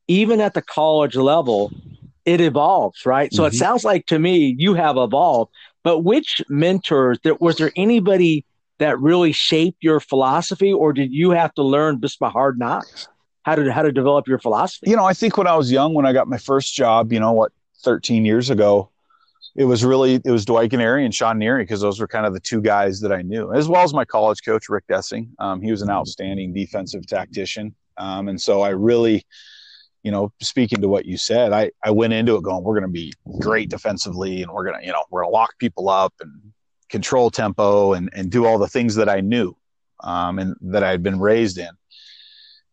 even 0.09 0.41
at 0.41 0.55
the 0.55 0.63
college 0.63 1.17
level, 1.17 1.73
it 2.25 2.41
evolves, 2.41 3.05
right? 3.05 3.33
So 3.33 3.43
mm-hmm. 3.43 3.55
it 3.55 3.59
sounds 3.59 3.85
like 3.85 4.07
to 4.07 4.19
me 4.19 4.55
you 4.59 4.75
have 4.75 4.97
evolved. 4.97 5.53
But 5.83 6.01
which 6.01 6.43
mentors, 6.49 7.19
that 7.25 7.41
was 7.41 7.57
there 7.57 7.73
anybody 7.77 8.45
that 8.81 8.99
really 8.99 9.33
shaped 9.33 9.85
your 9.85 10.01
philosophy, 10.01 10.73
or 10.73 10.93
did 10.93 11.13
you 11.13 11.31
have 11.31 11.55
to 11.55 11.63
learn 11.63 12.01
just 12.01 12.19
by 12.19 12.29
hard 12.29 12.59
knocks 12.59 13.09
how 13.43 13.55
to 13.55 13.73
how 13.73 13.83
to 13.83 13.93
develop 13.93 14.27
your 14.27 14.39
philosophy? 14.39 14.91
You 14.91 14.97
know, 14.97 15.05
I 15.05 15.15
think 15.15 15.37
when 15.37 15.47
I 15.47 15.55
was 15.55 15.71
young, 15.71 15.95
when 15.95 16.07
I 16.07 16.13
got 16.13 16.29
my 16.29 16.39
first 16.39 16.75
job, 16.75 17.13
you 17.13 17.21
know, 17.21 17.33
what 17.33 17.53
13 17.85 18.25
years 18.25 18.51
ago, 18.51 18.91
it 19.55 19.65
was 19.65 19.85
really 19.85 20.15
it 20.25 20.31
was 20.31 20.45
Dwight 20.45 20.71
Gennari 20.71 21.05
and 21.05 21.15
Sean 21.15 21.39
Neary 21.39 21.63
because 21.63 21.81
those 21.81 22.01
were 22.01 22.09
kind 22.09 22.27
of 22.27 22.33
the 22.33 22.41
two 22.41 22.61
guys 22.61 23.01
that 23.01 23.13
I 23.13 23.23
knew, 23.23 23.53
as 23.53 23.69
well 23.69 23.83
as 23.83 23.93
my 23.93 24.05
college 24.05 24.43
coach 24.45 24.69
Rick 24.69 24.85
Dessing. 24.89 25.29
Um, 25.39 25.61
he 25.61 25.71
was 25.71 25.83
an 25.83 25.91
outstanding 25.91 26.53
defensive 26.53 27.07
tactician, 27.07 27.75
um, 27.99 28.29
and 28.29 28.41
so 28.41 28.63
I 28.63 28.71
really, 28.71 29.25
you 30.03 30.11
know, 30.11 30.33
speaking 30.41 30.81
to 30.81 30.89
what 30.89 31.05
you 31.05 31.19
said, 31.19 31.53
I 31.53 31.71
I 31.85 31.91
went 31.91 32.15
into 32.15 32.37
it 32.37 32.43
going, 32.43 32.65
we're 32.65 32.79
going 32.79 32.89
to 32.91 32.93
be 32.93 33.13
great 33.41 33.69
defensively, 33.69 34.43
and 34.43 34.51
we're 34.51 34.65
gonna 34.65 34.83
you 34.83 34.93
know 34.93 35.05
we're 35.11 35.23
gonna 35.23 35.33
lock 35.33 35.59
people 35.59 35.91
up 35.91 36.15
and 36.21 36.53
control 36.91 37.31
tempo 37.31 37.93
and 37.95 38.11
and 38.13 38.31
do 38.31 38.47
all 38.47 38.59
the 38.59 38.69
things 38.69 38.95
that 38.97 39.09
I 39.09 39.21
knew, 39.21 39.57
um, 40.03 40.39
and 40.39 40.57
that 40.61 40.83
I 40.83 40.91
had 40.91 41.03
been 41.03 41.21
raised 41.21 41.59
in. 41.59 41.71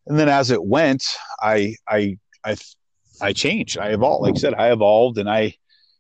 And 0.08 0.18
then 0.18 0.30
as 0.30 0.52
it 0.52 0.64
went, 0.64 1.04
I 1.42 1.76
I 1.88 2.18
I 2.44 2.56
I 3.22 3.34
changed. 3.34 3.78
I 3.78 3.90
evolved. 3.90 4.24
Like 4.24 4.36
I 4.36 4.40
said, 4.40 4.54
I 4.54 4.72
evolved, 4.72 5.18
and 5.18 5.30
I 5.30 5.56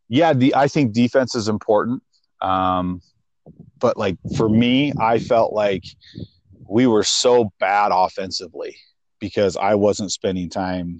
yeah, 0.09 0.33
the 0.33 0.55
I 0.55 0.67
think 0.67 0.93
defense 0.93 1.35
is 1.35 1.47
important. 1.47 2.03
Um, 2.41 3.01
but 3.79 3.97
like 3.97 4.17
for 4.35 4.49
me, 4.49 4.93
I 4.99 5.19
felt 5.19 5.53
like 5.53 5.83
we 6.67 6.87
were 6.87 7.03
so 7.03 7.51
bad 7.59 7.91
offensively 7.93 8.75
because 9.19 9.57
I 9.57 9.75
wasn't 9.75 10.11
spending 10.11 10.49
time 10.49 10.99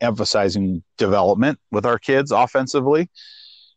emphasizing 0.00 0.82
development 0.98 1.58
with 1.70 1.86
our 1.86 1.98
kids 1.98 2.30
offensively. 2.30 3.10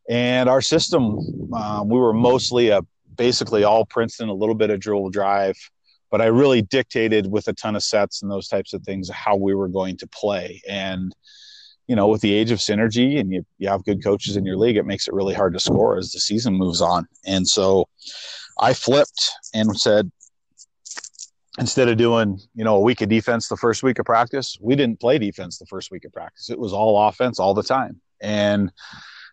And 0.09 0.49
our 0.49 0.61
system, 0.61 1.51
um, 1.53 1.89
we 1.89 1.99
were 1.99 2.13
mostly 2.13 2.69
a 2.69 2.81
basically 3.15 3.63
all 3.63 3.85
Princeton, 3.85 4.29
a 4.29 4.33
little 4.33 4.55
bit 4.55 4.69
of 4.69 4.79
dribble 4.79 5.09
drive, 5.09 5.57
but 6.11 6.21
I 6.21 6.25
really 6.25 6.61
dictated 6.61 7.29
with 7.29 7.47
a 7.47 7.53
ton 7.53 7.75
of 7.75 7.83
sets 7.83 8.21
and 8.21 8.31
those 8.31 8.47
types 8.47 8.73
of 8.73 8.83
things 8.83 9.09
how 9.09 9.35
we 9.35 9.55
were 9.55 9.67
going 9.67 9.97
to 9.97 10.07
play. 10.07 10.61
And 10.69 11.13
you 11.87 11.95
know, 11.95 12.07
with 12.07 12.21
the 12.21 12.33
age 12.33 12.51
of 12.51 12.59
synergy 12.59 13.19
and 13.19 13.31
you, 13.31 13.45
you 13.57 13.69
have 13.69 13.85
good 13.85 14.03
coaches 14.03 14.35
in 14.35 14.45
your 14.45 14.57
league, 14.57 14.77
it 14.77 14.85
makes 14.85 15.07
it 15.07 15.13
really 15.13 15.33
hard 15.33 15.53
to 15.53 15.59
score 15.59 15.97
as 15.97 16.11
the 16.11 16.19
season 16.19 16.53
moves 16.53 16.81
on. 16.81 17.07
And 17.25 17.47
so 17.47 17.87
I 18.59 18.73
flipped 18.73 19.31
and 19.53 19.79
said, 19.79 20.11
instead 21.59 21.87
of 21.87 21.97
doing, 21.97 22.39
you 22.53 22.63
know, 22.65 22.75
a 22.75 22.81
week 22.81 23.01
of 23.01 23.09
defense 23.09 23.47
the 23.47 23.57
first 23.57 23.83
week 23.83 23.99
of 23.99 24.05
practice, 24.05 24.57
we 24.59 24.75
didn't 24.75 24.99
play 24.99 25.17
defense 25.17 25.57
the 25.57 25.65
first 25.65 25.89
week 25.89 26.03
of 26.03 26.11
practice. 26.11 26.49
It 26.49 26.59
was 26.59 26.73
all 26.73 27.07
offense 27.07 27.39
all 27.39 27.53
the 27.53 27.63
time. 27.63 28.01
And 28.19 28.71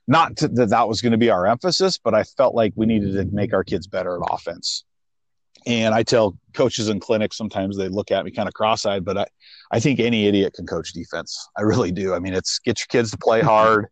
not 0.07 0.37
to, 0.39 0.49
that 0.49 0.71
that 0.71 0.89
was 0.89 1.01
going 1.01 1.13
to 1.13 1.19
be 1.19 1.31
our 1.31 1.47
emphasis, 1.47 1.99
but 1.99 2.15
I 2.15 2.25
felt 2.25 2.55
like 2.55 2.73
we 2.77 2.87
needed 2.87 3.15
to 3.15 3.35
make 3.35 3.55
our 3.55 3.65
kids 3.65 3.87
better 3.87 4.17
at 4.17 4.29
offense. 4.31 4.85
And 5.67 5.95
I 5.95 6.03
tell 6.03 6.37
coaches 6.53 6.91
in 6.91 7.01
clinics 7.01 7.39
sometimes 7.39 7.77
they 7.77 7.89
look 7.89 8.11
at 8.11 8.25
me 8.25 8.31
kind 8.31 8.49
of 8.49 8.55
cross-eyed, 8.55 9.05
but 9.05 9.17
I, 9.17 9.27
I 9.73 9.81
think 9.81 9.99
any 9.99 10.27
idiot 10.27 10.53
can 10.55 10.67
coach 10.67 10.93
defense. 10.93 11.49
I 11.57 11.63
really 11.63 11.91
do. 11.91 12.15
I 12.15 12.19
mean, 12.19 12.35
it's 12.35 12.59
get 12.59 12.81
your 12.81 12.87
kids 12.89 13.11
to 13.13 13.19
play 13.19 13.41
hard. 13.43 13.87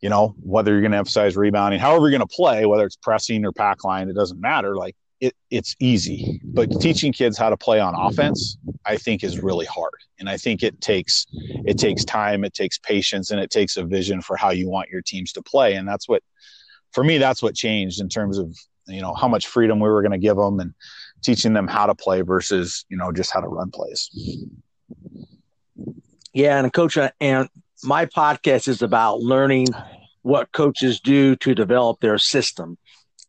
You 0.00 0.10
know, 0.10 0.34
whether 0.40 0.72
you're 0.72 0.82
going 0.82 0.92
to 0.92 0.98
emphasize 0.98 1.36
rebounding, 1.36 1.80
however 1.80 2.02
you're 2.02 2.18
going 2.18 2.28
to 2.28 2.34
play, 2.34 2.66
whether 2.66 2.84
it's 2.84 2.96
pressing 2.96 3.46
or 3.46 3.52
pack 3.52 3.82
line, 3.82 4.10
it 4.10 4.14
doesn't 4.14 4.38
matter. 4.38 4.76
Like 4.76 4.94
it, 5.20 5.34
it's 5.50 5.74
easy. 5.80 6.40
But 6.44 6.80
teaching 6.80 7.12
kids 7.12 7.38
how 7.38 7.50
to 7.50 7.56
play 7.56 7.80
on 7.80 7.94
offense, 7.94 8.58
I 8.84 8.96
think, 8.96 9.24
is 9.24 9.40
really 9.40 9.66
hard. 9.66 9.94
And 10.18 10.28
I 10.28 10.36
think 10.36 10.62
it 10.62 10.80
takes 10.80 11.26
it 11.32 11.78
takes 11.78 12.04
time, 12.04 12.44
it 12.44 12.54
takes 12.54 12.78
patience, 12.78 13.30
and 13.30 13.40
it 13.40 13.50
takes 13.50 13.76
a 13.76 13.84
vision 13.84 14.20
for 14.20 14.36
how 14.36 14.50
you 14.50 14.68
want 14.68 14.90
your 14.90 15.02
teams 15.02 15.32
to 15.32 15.42
play. 15.42 15.74
And 15.74 15.86
that's 15.86 16.08
what, 16.08 16.22
for 16.92 17.02
me, 17.04 17.18
that's 17.18 17.42
what 17.42 17.54
changed 17.54 18.00
in 18.00 18.08
terms 18.08 18.38
of 18.38 18.56
you 18.88 19.00
know 19.00 19.14
how 19.14 19.28
much 19.28 19.46
freedom 19.46 19.80
we 19.80 19.88
were 19.88 20.02
going 20.02 20.12
to 20.12 20.18
give 20.18 20.36
them 20.36 20.60
and 20.60 20.74
teaching 21.22 21.52
them 21.52 21.66
how 21.66 21.86
to 21.86 21.94
play 21.94 22.20
versus 22.20 22.84
you 22.88 22.96
know 22.96 23.12
just 23.12 23.30
how 23.32 23.40
to 23.40 23.48
run 23.48 23.70
plays 23.70 24.10
yeah 26.32 26.58
and 26.58 26.72
coach 26.72 26.96
uh, 26.96 27.10
and 27.20 27.48
my 27.82 28.06
podcast 28.06 28.68
is 28.68 28.82
about 28.82 29.20
learning 29.20 29.66
what 30.22 30.50
coaches 30.52 31.00
do 31.00 31.36
to 31.36 31.54
develop 31.54 32.00
their 32.00 32.18
system 32.18 32.78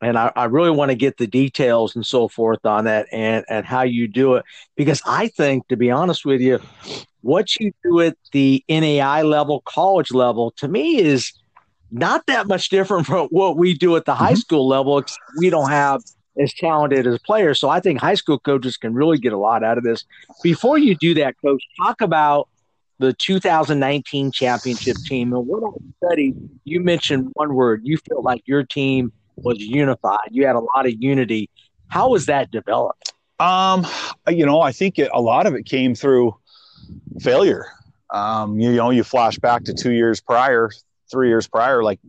and 0.01 0.17
I, 0.17 0.31
I, 0.35 0.45
really 0.45 0.69
want 0.69 0.91
to 0.91 0.95
get 0.95 1.17
the 1.17 1.27
details 1.27 1.95
and 1.95 2.05
so 2.05 2.27
forth 2.27 2.65
on 2.65 2.85
that 2.85 3.07
and, 3.11 3.43
and 3.49 3.65
how 3.65 3.81
you 3.81 4.07
do 4.07 4.35
it 4.35 4.45
because 4.75 5.01
I 5.05 5.27
think, 5.29 5.67
to 5.69 5.77
be 5.77 5.89
honest 5.89 6.25
with 6.25 6.41
you, 6.41 6.59
what 7.21 7.55
you 7.59 7.71
do 7.83 8.01
at 8.01 8.17
the 8.31 8.63
NAI 8.69 9.23
level, 9.23 9.61
college 9.65 10.11
level, 10.11 10.51
to 10.57 10.67
me 10.67 10.99
is 10.99 11.33
not 11.91 12.25
that 12.27 12.47
much 12.47 12.69
different 12.69 13.05
from 13.05 13.27
what 13.29 13.57
we 13.57 13.73
do 13.73 13.95
at 13.95 14.05
the 14.05 14.13
mm-hmm. 14.13 14.23
high 14.23 14.33
school 14.35 14.67
level. 14.67 15.03
We 15.37 15.49
don't 15.49 15.69
have 15.69 16.01
as 16.39 16.53
talented 16.53 17.07
as 17.07 17.19
players. 17.19 17.59
So 17.59 17.69
I 17.69 17.79
think 17.79 17.99
high 17.99 18.13
school 18.13 18.39
coaches 18.39 18.77
can 18.77 18.93
really 18.93 19.17
get 19.17 19.33
a 19.33 19.37
lot 19.37 19.63
out 19.63 19.77
of 19.77 19.83
this. 19.83 20.05
Before 20.43 20.77
you 20.77 20.95
do 20.95 21.13
that, 21.15 21.35
coach, 21.43 21.63
talk 21.81 22.01
about 22.01 22.47
the 22.99 23.13
2019 23.13 24.31
championship 24.31 24.97
team. 25.05 25.33
And 25.33 25.47
what 25.47 25.63
I 25.63 26.05
studied, 26.05 26.35
you 26.63 26.79
mentioned 26.79 27.29
one 27.33 27.53
word. 27.53 27.81
You 27.83 27.97
felt 28.09 28.23
like 28.23 28.43
your 28.45 28.63
team 28.63 29.11
was 29.37 29.59
unified. 29.59 30.29
You 30.31 30.45
had 30.45 30.55
a 30.55 30.59
lot 30.59 30.85
of 30.85 30.93
unity. 30.99 31.49
How 31.87 32.09
was 32.09 32.25
that 32.25 32.51
developed? 32.51 33.13
Um, 33.39 33.85
you 34.27 34.45
know, 34.45 34.61
I 34.61 34.71
think 34.71 34.99
it, 34.99 35.09
a 35.13 35.21
lot 35.21 35.45
of 35.45 35.53
it 35.53 35.65
came 35.65 35.95
through 35.95 36.35
failure. 37.21 37.65
Um, 38.09 38.59
you, 38.59 38.71
you 38.71 38.77
know, 38.77 38.89
you 38.89 39.03
flash 39.03 39.37
back 39.37 39.63
to 39.65 39.73
two 39.73 39.91
years 39.91 40.19
prior, 40.19 40.71
three 41.11 41.29
years 41.29 41.47
prior, 41.47 41.83
like 41.83 41.99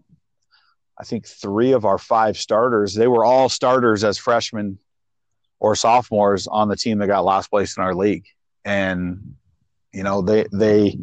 I 0.98 1.04
think 1.04 1.26
three 1.26 1.72
of 1.72 1.84
our 1.84 1.98
five 1.98 2.36
starters, 2.36 2.94
they 2.94 3.06
were 3.06 3.24
all 3.24 3.48
starters 3.48 4.04
as 4.04 4.18
freshmen 4.18 4.78
or 5.60 5.76
sophomores 5.76 6.46
on 6.46 6.68
the 6.68 6.76
team 6.76 6.98
that 6.98 7.08
got 7.08 7.24
last 7.24 7.50
place 7.50 7.76
in 7.76 7.82
our 7.82 7.94
league. 7.94 8.24
And, 8.64 9.34
you 9.92 10.02
know, 10.02 10.22
they, 10.22 10.46
they, 10.52 10.98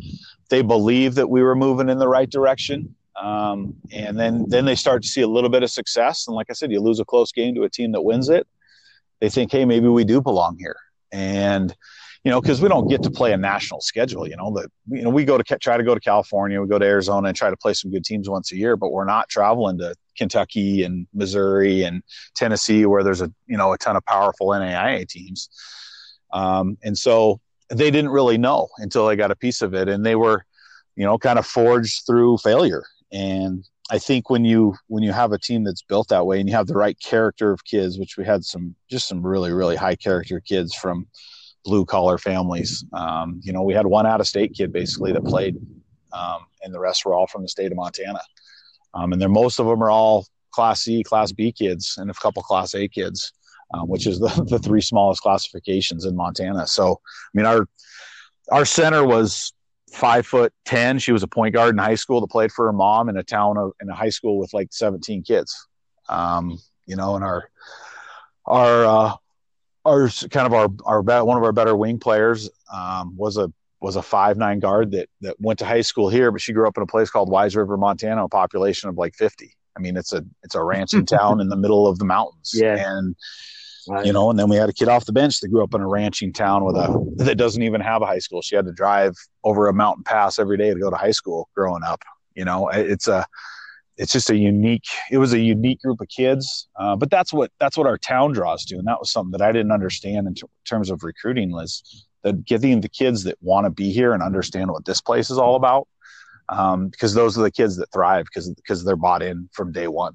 they 0.49 0.61
believed 0.61 1.17
that 1.17 1.29
we 1.29 1.43
were 1.43 1.55
moving 1.55 1.89
in 1.89 1.99
the 1.99 2.07
right 2.07 2.29
direction. 2.29 2.95
Um, 3.21 3.75
and 3.91 4.19
then, 4.19 4.45
then 4.47 4.65
they 4.65 4.75
start 4.75 5.03
to 5.03 5.07
see 5.07 5.21
a 5.21 5.27
little 5.27 5.49
bit 5.49 5.63
of 5.63 5.71
success. 5.71 6.27
And 6.27 6.35
like 6.35 6.47
I 6.49 6.53
said, 6.53 6.71
you 6.71 6.81
lose 6.81 6.99
a 6.99 7.05
close 7.05 7.31
game 7.31 7.55
to 7.55 7.63
a 7.63 7.69
team 7.69 7.91
that 7.93 8.01
wins 8.01 8.29
it. 8.29 8.47
They 9.21 9.29
think, 9.29 9.51
Hey, 9.51 9.65
maybe 9.65 9.87
we 9.87 10.03
do 10.03 10.21
belong 10.21 10.57
here. 10.57 10.75
And, 11.11 11.73
you 12.25 12.31
know, 12.31 12.41
because 12.41 12.59
we 12.59 12.67
don't 12.67 12.87
get 12.87 13.03
to 13.03 13.11
play 13.11 13.33
a 13.33 13.37
national 13.37 13.81
schedule. 13.81 14.27
You 14.27 14.35
know 14.35 14.51
that 14.55 14.71
you 14.89 15.03
know 15.03 15.11
we 15.11 15.25
go 15.25 15.37
to 15.37 15.43
try 15.59 15.77
to 15.77 15.83
go 15.83 15.93
to 15.93 16.01
California, 16.01 16.59
we 16.59 16.67
go 16.67 16.79
to 16.79 16.85
Arizona 16.85 17.27
and 17.27 17.37
try 17.37 17.51
to 17.51 17.55
play 17.55 17.75
some 17.75 17.91
good 17.91 18.03
teams 18.03 18.27
once 18.27 18.51
a 18.51 18.57
year, 18.57 18.75
but 18.75 18.91
we're 18.91 19.05
not 19.05 19.29
traveling 19.29 19.77
to 19.77 19.93
Kentucky 20.17 20.83
and 20.83 21.05
Missouri 21.13 21.83
and 21.83 22.01
Tennessee 22.35 22.87
where 22.87 23.03
there's 23.03 23.21
a 23.21 23.31
you 23.45 23.57
know 23.57 23.73
a 23.73 23.77
ton 23.77 23.95
of 23.95 24.03
powerful 24.05 24.47
NAIA 24.47 25.07
teams. 25.07 25.49
Um, 26.33 26.79
and 26.83 26.97
so 26.97 27.39
they 27.69 27.91
didn't 27.91 28.09
really 28.09 28.39
know 28.39 28.69
until 28.79 29.07
they 29.07 29.15
got 29.15 29.29
a 29.29 29.35
piece 29.35 29.61
of 29.61 29.75
it, 29.75 29.87
and 29.87 30.03
they 30.03 30.15
were, 30.15 30.45
you 30.95 31.05
know, 31.05 31.19
kind 31.19 31.37
of 31.37 31.45
forged 31.45 32.07
through 32.07 32.39
failure. 32.39 32.85
And 33.11 33.67
I 33.91 33.99
think 33.99 34.29
when 34.29 34.45
you 34.45 34.75
when 34.87 35.03
you 35.03 35.11
have 35.11 35.31
a 35.31 35.39
team 35.39 35.63
that's 35.63 35.83
built 35.83 36.07
that 36.09 36.25
way, 36.25 36.39
and 36.39 36.49
you 36.49 36.55
have 36.55 36.67
the 36.67 36.77
right 36.77 36.99
character 36.99 37.51
of 37.51 37.63
kids, 37.65 37.99
which 37.99 38.17
we 38.17 38.25
had 38.25 38.43
some 38.43 38.75
just 38.89 39.07
some 39.07 39.25
really 39.25 39.51
really 39.51 39.75
high 39.75 39.95
character 39.95 40.39
kids 40.39 40.73
from 40.73 41.07
blue 41.63 41.85
collar 41.85 42.17
families. 42.17 42.83
Um, 42.93 43.39
you 43.43 43.53
know, 43.53 43.63
we 43.63 43.73
had 43.73 43.85
one 43.85 44.05
out 44.05 44.21
of 44.21 44.27
state 44.27 44.53
kid 44.53 44.71
basically 44.71 45.11
that 45.11 45.25
played, 45.25 45.57
um, 46.13 46.45
and 46.63 46.73
the 46.73 46.79
rest 46.79 47.05
were 47.05 47.13
all 47.13 47.27
from 47.27 47.41
the 47.41 47.47
state 47.47 47.71
of 47.71 47.77
Montana. 47.77 48.21
Um, 48.93 49.13
and 49.13 49.21
then 49.21 49.31
most 49.31 49.59
of 49.59 49.65
them 49.65 49.83
are 49.83 49.91
all 49.91 50.25
Class 50.51 50.81
C, 50.81 51.03
Class 51.03 51.31
B 51.31 51.51
kids, 51.51 51.95
and 51.97 52.09
a 52.09 52.13
couple 52.13 52.41
Class 52.41 52.73
A 52.75 52.87
kids, 52.87 53.33
um, 53.73 53.87
which 53.89 54.07
is 54.07 54.19
the, 54.19 54.45
the 54.49 54.59
three 54.59 54.81
smallest 54.81 55.21
classifications 55.21 56.05
in 56.05 56.15
Montana. 56.15 56.65
So, 56.65 56.93
I 56.93 57.31
mean, 57.33 57.45
our 57.45 57.67
our 58.51 58.65
center 58.65 59.05
was 59.05 59.53
five 59.95 60.27
foot 60.27 60.53
ten. 60.65 60.99
She 60.99 61.11
was 61.11 61.23
a 61.23 61.27
point 61.27 61.53
guard 61.53 61.73
in 61.73 61.77
high 61.77 61.95
school 61.95 62.21
that 62.21 62.27
played 62.27 62.51
for 62.51 62.65
her 62.65 62.73
mom 62.73 63.09
in 63.09 63.17
a 63.17 63.23
town 63.23 63.57
of 63.57 63.71
in 63.81 63.89
a 63.89 63.95
high 63.95 64.09
school 64.09 64.37
with 64.37 64.53
like 64.53 64.67
seventeen 64.71 65.23
kids. 65.23 65.67
Um, 66.09 66.59
you 66.85 66.95
know, 66.95 67.15
and 67.15 67.23
our 67.23 67.49
our 68.45 68.85
uh, 68.85 69.13
our 69.85 70.09
kind 70.29 70.45
of 70.45 70.53
our 70.53 70.69
our 70.85 71.01
one 71.23 71.37
of 71.37 71.43
our 71.43 71.51
better 71.51 71.75
wing 71.75 71.99
players 71.99 72.49
um, 72.71 73.15
was 73.15 73.37
a 73.37 73.51
was 73.81 73.95
a 73.95 74.01
five 74.01 74.37
nine 74.37 74.59
guard 74.59 74.91
that 74.91 75.09
that 75.21 75.35
went 75.39 75.59
to 75.59 75.65
high 75.65 75.81
school 75.81 76.09
here, 76.09 76.31
but 76.31 76.41
she 76.41 76.53
grew 76.53 76.67
up 76.67 76.77
in 76.77 76.83
a 76.83 76.87
place 76.87 77.09
called 77.09 77.29
Wise 77.29 77.55
River, 77.55 77.77
Montana, 77.77 78.25
a 78.25 78.29
population 78.29 78.89
of 78.89 78.97
like 78.97 79.15
fifty. 79.15 79.55
I 79.77 79.79
mean, 79.79 79.97
it's 79.97 80.13
a 80.13 80.23
it's 80.43 80.55
a 80.55 80.63
ranching 80.63 81.05
town 81.17 81.39
in 81.39 81.49
the 81.49 81.55
middle 81.55 81.87
of 81.87 81.99
the 81.99 82.05
mountains. 82.05 82.51
Yeah. 82.53 82.75
And 82.77 83.15
right. 83.87 84.05
you 84.05 84.13
know, 84.13 84.29
and 84.29 84.37
then 84.37 84.49
we 84.49 84.55
had 84.55 84.69
a 84.69 84.73
kid 84.73 84.87
off 84.87 85.05
the 85.05 85.13
bench 85.13 85.39
that 85.39 85.49
grew 85.49 85.63
up 85.63 85.73
in 85.73 85.81
a 85.81 85.87
ranching 85.87 86.33
town 86.33 86.63
with 86.63 86.75
a 86.75 87.05
that 87.17 87.37
doesn't 87.37 87.63
even 87.63 87.81
have 87.81 88.01
a 88.01 88.05
high 88.05 88.19
school. 88.19 88.41
She 88.41 88.55
had 88.55 88.65
to 88.65 88.71
drive 88.71 89.15
over 89.43 89.67
a 89.67 89.73
mountain 89.73 90.03
pass 90.03 90.39
every 90.39 90.57
day 90.57 90.73
to 90.73 90.79
go 90.79 90.89
to 90.89 90.95
high 90.95 91.11
school 91.11 91.49
growing 91.55 91.83
up. 91.83 92.01
You 92.35 92.45
know, 92.45 92.69
it's 92.69 93.07
a 93.07 93.25
it's 93.97 94.11
just 94.11 94.29
a 94.29 94.35
unique 94.35 94.87
it 95.09 95.17
was 95.17 95.33
a 95.33 95.39
unique 95.39 95.81
group 95.81 96.01
of 96.01 96.07
kids 96.09 96.67
uh, 96.77 96.95
but 96.95 97.09
that's 97.09 97.31
what 97.31 97.51
that's 97.59 97.77
what 97.77 97.87
our 97.87 97.97
town 97.97 98.31
draws 98.31 98.65
to 98.65 98.75
and 98.75 98.87
that 98.87 98.99
was 98.99 99.11
something 99.11 99.31
that 99.31 99.41
i 99.41 99.51
didn't 99.51 99.71
understand 99.71 100.27
in 100.27 100.33
t- 100.33 100.43
terms 100.65 100.89
of 100.89 101.03
recruiting 101.03 101.51
was 101.51 102.05
that 102.23 102.43
getting 102.45 102.81
the 102.81 102.89
kids 102.89 103.23
that 103.23 103.37
want 103.41 103.65
to 103.65 103.69
be 103.69 103.91
here 103.91 104.13
and 104.13 104.21
understand 104.21 104.69
what 104.71 104.85
this 104.85 105.01
place 105.01 105.29
is 105.29 105.37
all 105.37 105.55
about 105.55 105.87
um, 106.49 106.89
because 106.89 107.13
those 107.13 107.37
are 107.37 107.41
the 107.41 107.51
kids 107.51 107.77
that 107.77 107.91
thrive 107.91 108.25
because 108.25 108.49
because 108.55 108.83
they're 108.83 108.95
bought 108.95 109.23
in 109.23 109.49
from 109.53 109.71
day 109.71 109.87
one 109.87 110.13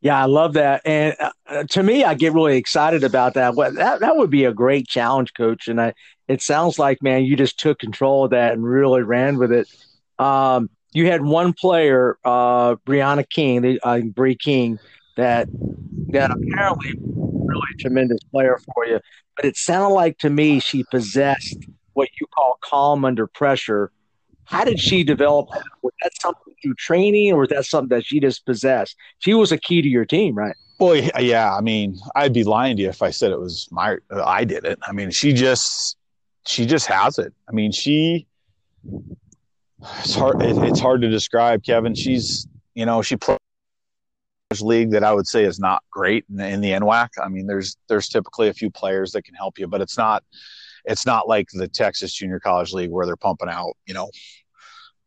yeah, 0.00 0.20
I 0.20 0.26
love 0.26 0.52
that, 0.54 0.82
and 0.84 1.16
uh, 1.48 1.64
to 1.70 1.82
me, 1.82 2.04
I 2.04 2.14
get 2.14 2.32
really 2.32 2.56
excited 2.56 3.02
about 3.02 3.34
that. 3.34 3.54
What 3.54 3.74
that 3.74 4.00
that 4.00 4.16
would 4.16 4.30
be 4.30 4.44
a 4.44 4.52
great 4.52 4.86
challenge, 4.86 5.32
coach. 5.34 5.68
And 5.68 5.80
I, 5.80 5.94
it 6.28 6.42
sounds 6.42 6.78
like, 6.78 7.02
man, 7.02 7.24
you 7.24 7.36
just 7.36 7.58
took 7.58 7.78
control 7.78 8.24
of 8.24 8.30
that 8.30 8.52
and 8.52 8.64
really 8.64 9.02
ran 9.02 9.38
with 9.38 9.52
it. 9.52 9.68
Um, 10.18 10.70
you 10.92 11.06
had 11.06 11.22
one 11.22 11.52
player, 11.52 12.18
uh, 12.24 12.76
Brianna 12.86 13.28
King, 13.28 13.62
the, 13.62 13.80
uh, 13.82 14.00
Bree 14.00 14.36
King, 14.36 14.78
that 15.16 15.48
that 16.08 16.30
apparently 16.30 16.94
really 17.00 17.74
tremendous 17.78 18.20
player 18.30 18.58
for 18.74 18.86
you. 18.86 19.00
But 19.34 19.46
it 19.46 19.56
sounded 19.56 19.94
like 19.94 20.18
to 20.18 20.30
me 20.30 20.60
she 20.60 20.84
possessed 20.84 21.58
what 21.94 22.08
you 22.20 22.26
call 22.34 22.58
calm 22.62 23.04
under 23.04 23.26
pressure. 23.26 23.90
How 24.44 24.64
did 24.64 24.78
she 24.78 25.02
develop 25.04 25.48
that? 25.50 25.64
Was 25.82 25.92
that 26.02 26.12
something 26.20 26.45
through 26.62 26.74
training, 26.74 27.32
or 27.32 27.40
was 27.40 27.48
that 27.50 27.64
something 27.64 27.96
that 27.96 28.04
she 28.04 28.20
just 28.20 28.44
possessed? 28.46 28.96
She 29.18 29.34
was 29.34 29.52
a 29.52 29.58
key 29.58 29.82
to 29.82 29.88
your 29.88 30.04
team, 30.04 30.34
right? 30.34 30.56
Boy, 30.78 31.08
yeah. 31.18 31.54
I 31.54 31.60
mean, 31.60 31.98
I'd 32.14 32.34
be 32.34 32.44
lying 32.44 32.76
to 32.76 32.82
you 32.82 32.88
if 32.88 33.02
I 33.02 33.10
said 33.10 33.30
it 33.30 33.40
was 33.40 33.68
my. 33.70 33.96
I 34.10 34.44
did 34.44 34.64
it. 34.64 34.78
I 34.82 34.92
mean, 34.92 35.10
she 35.10 35.32
just, 35.32 35.96
she 36.46 36.66
just 36.66 36.86
has 36.86 37.18
it. 37.18 37.32
I 37.48 37.52
mean, 37.52 37.72
she 37.72 38.26
it's 40.00 40.14
hard. 40.14 40.42
It, 40.42 40.56
it's 40.58 40.80
hard 40.80 41.02
to 41.02 41.08
describe, 41.08 41.62
Kevin. 41.62 41.94
She's, 41.94 42.46
you 42.74 42.86
know, 42.86 43.02
she 43.02 43.16
plays 43.16 43.38
league 44.60 44.90
that 44.92 45.04
I 45.04 45.12
would 45.12 45.26
say 45.26 45.44
is 45.44 45.58
not 45.58 45.82
great 45.90 46.24
in, 46.30 46.40
in 46.40 46.60
the 46.60 46.70
NWAC. 46.70 47.08
I 47.22 47.28
mean, 47.28 47.46
there's 47.46 47.76
there's 47.88 48.08
typically 48.08 48.48
a 48.48 48.54
few 48.54 48.70
players 48.70 49.12
that 49.12 49.22
can 49.22 49.34
help 49.34 49.58
you, 49.58 49.66
but 49.66 49.80
it's 49.80 49.98
not 49.98 50.24
it's 50.84 51.04
not 51.04 51.28
like 51.28 51.48
the 51.52 51.68
Texas 51.68 52.12
Junior 52.12 52.40
College 52.40 52.72
League 52.72 52.90
where 52.90 53.06
they're 53.06 53.16
pumping 53.16 53.48
out, 53.48 53.76
you 53.86 53.94
know, 53.94 54.10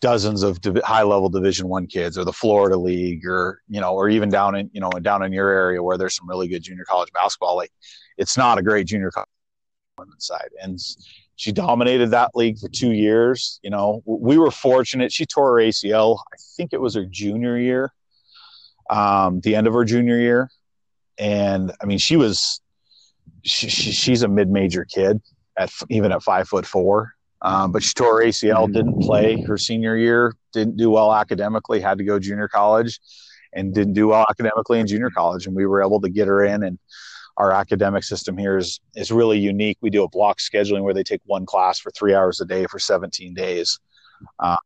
dozens 0.01 0.43
of 0.43 0.61
div- 0.61 0.81
high 0.83 1.03
level 1.03 1.29
Division 1.29 1.67
One 1.67 1.87
kids, 1.87 2.17
or 2.17 2.23
the 2.23 2.33
Florida 2.33 2.77
League, 2.77 3.25
or 3.25 3.61
you 3.67 3.81
know, 3.81 3.93
or 3.93 4.09
even 4.09 4.29
down 4.29 4.55
in 4.55 4.69
you 4.73 4.81
know 4.81 4.89
down 4.89 5.23
in 5.23 5.33
your 5.33 5.49
area 5.49 5.81
where 5.81 5.97
there's 5.97 6.15
some 6.15 6.29
really 6.29 6.47
good 6.47 6.63
junior 6.63 6.85
college 6.85 7.11
basketball. 7.13 7.55
Like, 7.55 7.71
it's 8.17 8.37
not 8.37 8.57
a 8.57 8.61
great 8.61 8.87
junior 8.87 9.11
college 9.11 9.29
women's 9.97 10.25
side, 10.25 10.49
and 10.61 10.79
she 11.35 11.51
dominated 11.51 12.11
that 12.11 12.31
league 12.35 12.57
for 12.59 12.69
two 12.69 12.91
years. 12.91 13.59
You 13.63 13.69
know, 13.69 14.01
we 14.05 14.37
were 14.37 14.51
fortunate. 14.51 15.11
She 15.11 15.25
tore 15.25 15.59
her 15.59 15.65
ACL. 15.65 16.19
I 16.33 16.37
think 16.55 16.73
it 16.73 16.81
was 16.81 16.95
her 16.95 17.05
junior 17.05 17.57
year, 17.57 17.91
um, 18.89 19.41
the 19.41 19.55
end 19.55 19.67
of 19.67 19.73
her 19.73 19.85
junior 19.85 20.17
year, 20.17 20.49
and 21.17 21.71
I 21.81 21.85
mean, 21.85 21.97
she 21.97 22.15
was 22.15 22.61
she, 23.43 23.69
she, 23.69 23.91
she's 23.91 24.23
a 24.23 24.27
mid-major 24.27 24.85
kid 24.85 25.21
at 25.57 25.71
even 25.89 26.11
at 26.11 26.23
five 26.23 26.47
foot 26.47 26.65
four. 26.65 27.13
Um, 27.41 27.71
but 27.71 27.83
she 27.83 27.93
tore 27.93 28.21
ACL, 28.21 28.71
didn't 28.71 29.01
play 29.01 29.41
her 29.43 29.57
senior 29.57 29.95
year, 29.95 30.35
didn't 30.51 30.77
do 30.77 30.89
well 30.89 31.13
academically, 31.13 31.79
had 31.79 31.97
to 31.97 32.03
go 32.03 32.19
junior 32.19 32.47
college, 32.47 32.99
and 33.53 33.73
didn't 33.73 33.93
do 33.93 34.09
well 34.09 34.25
academically 34.29 34.79
in 34.79 34.87
junior 34.87 35.09
college. 35.09 35.47
And 35.47 35.55
we 35.55 35.65
were 35.65 35.81
able 35.81 36.01
to 36.01 36.09
get 36.09 36.27
her 36.27 36.43
in 36.43 36.63
and 36.63 36.77
our 37.39 37.53
academic 37.53 38.03
system 38.03 38.37
here 38.37 38.57
is 38.57 38.79
is 38.95 39.11
really 39.11 39.39
unique. 39.39 39.77
We 39.81 39.89
do 39.89 40.03
a 40.03 40.09
block 40.09 40.39
scheduling 40.39 40.83
where 40.83 40.93
they 40.93 41.03
take 41.03 41.21
one 41.25 41.45
class 41.45 41.79
for 41.79 41.89
three 41.91 42.13
hours 42.13 42.41
a 42.41 42.45
day 42.45 42.65
for 42.65 42.77
17 42.77 43.33
days. 43.33 43.79
Uh, 44.39 44.57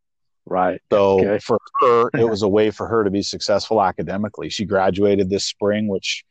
right. 0.47 0.81
So 0.91 1.19
okay. 1.19 1.39
for 1.39 1.59
her, 1.81 2.09
it 2.15 2.27
was 2.27 2.41
a 2.41 2.47
way 2.47 2.71
for 2.71 2.87
her 2.87 3.03
to 3.03 3.11
be 3.11 3.21
successful 3.21 3.81
academically. 3.81 4.49
She 4.49 4.65
graduated 4.65 5.29
this 5.29 5.45
spring, 5.45 5.87
which 5.87 6.25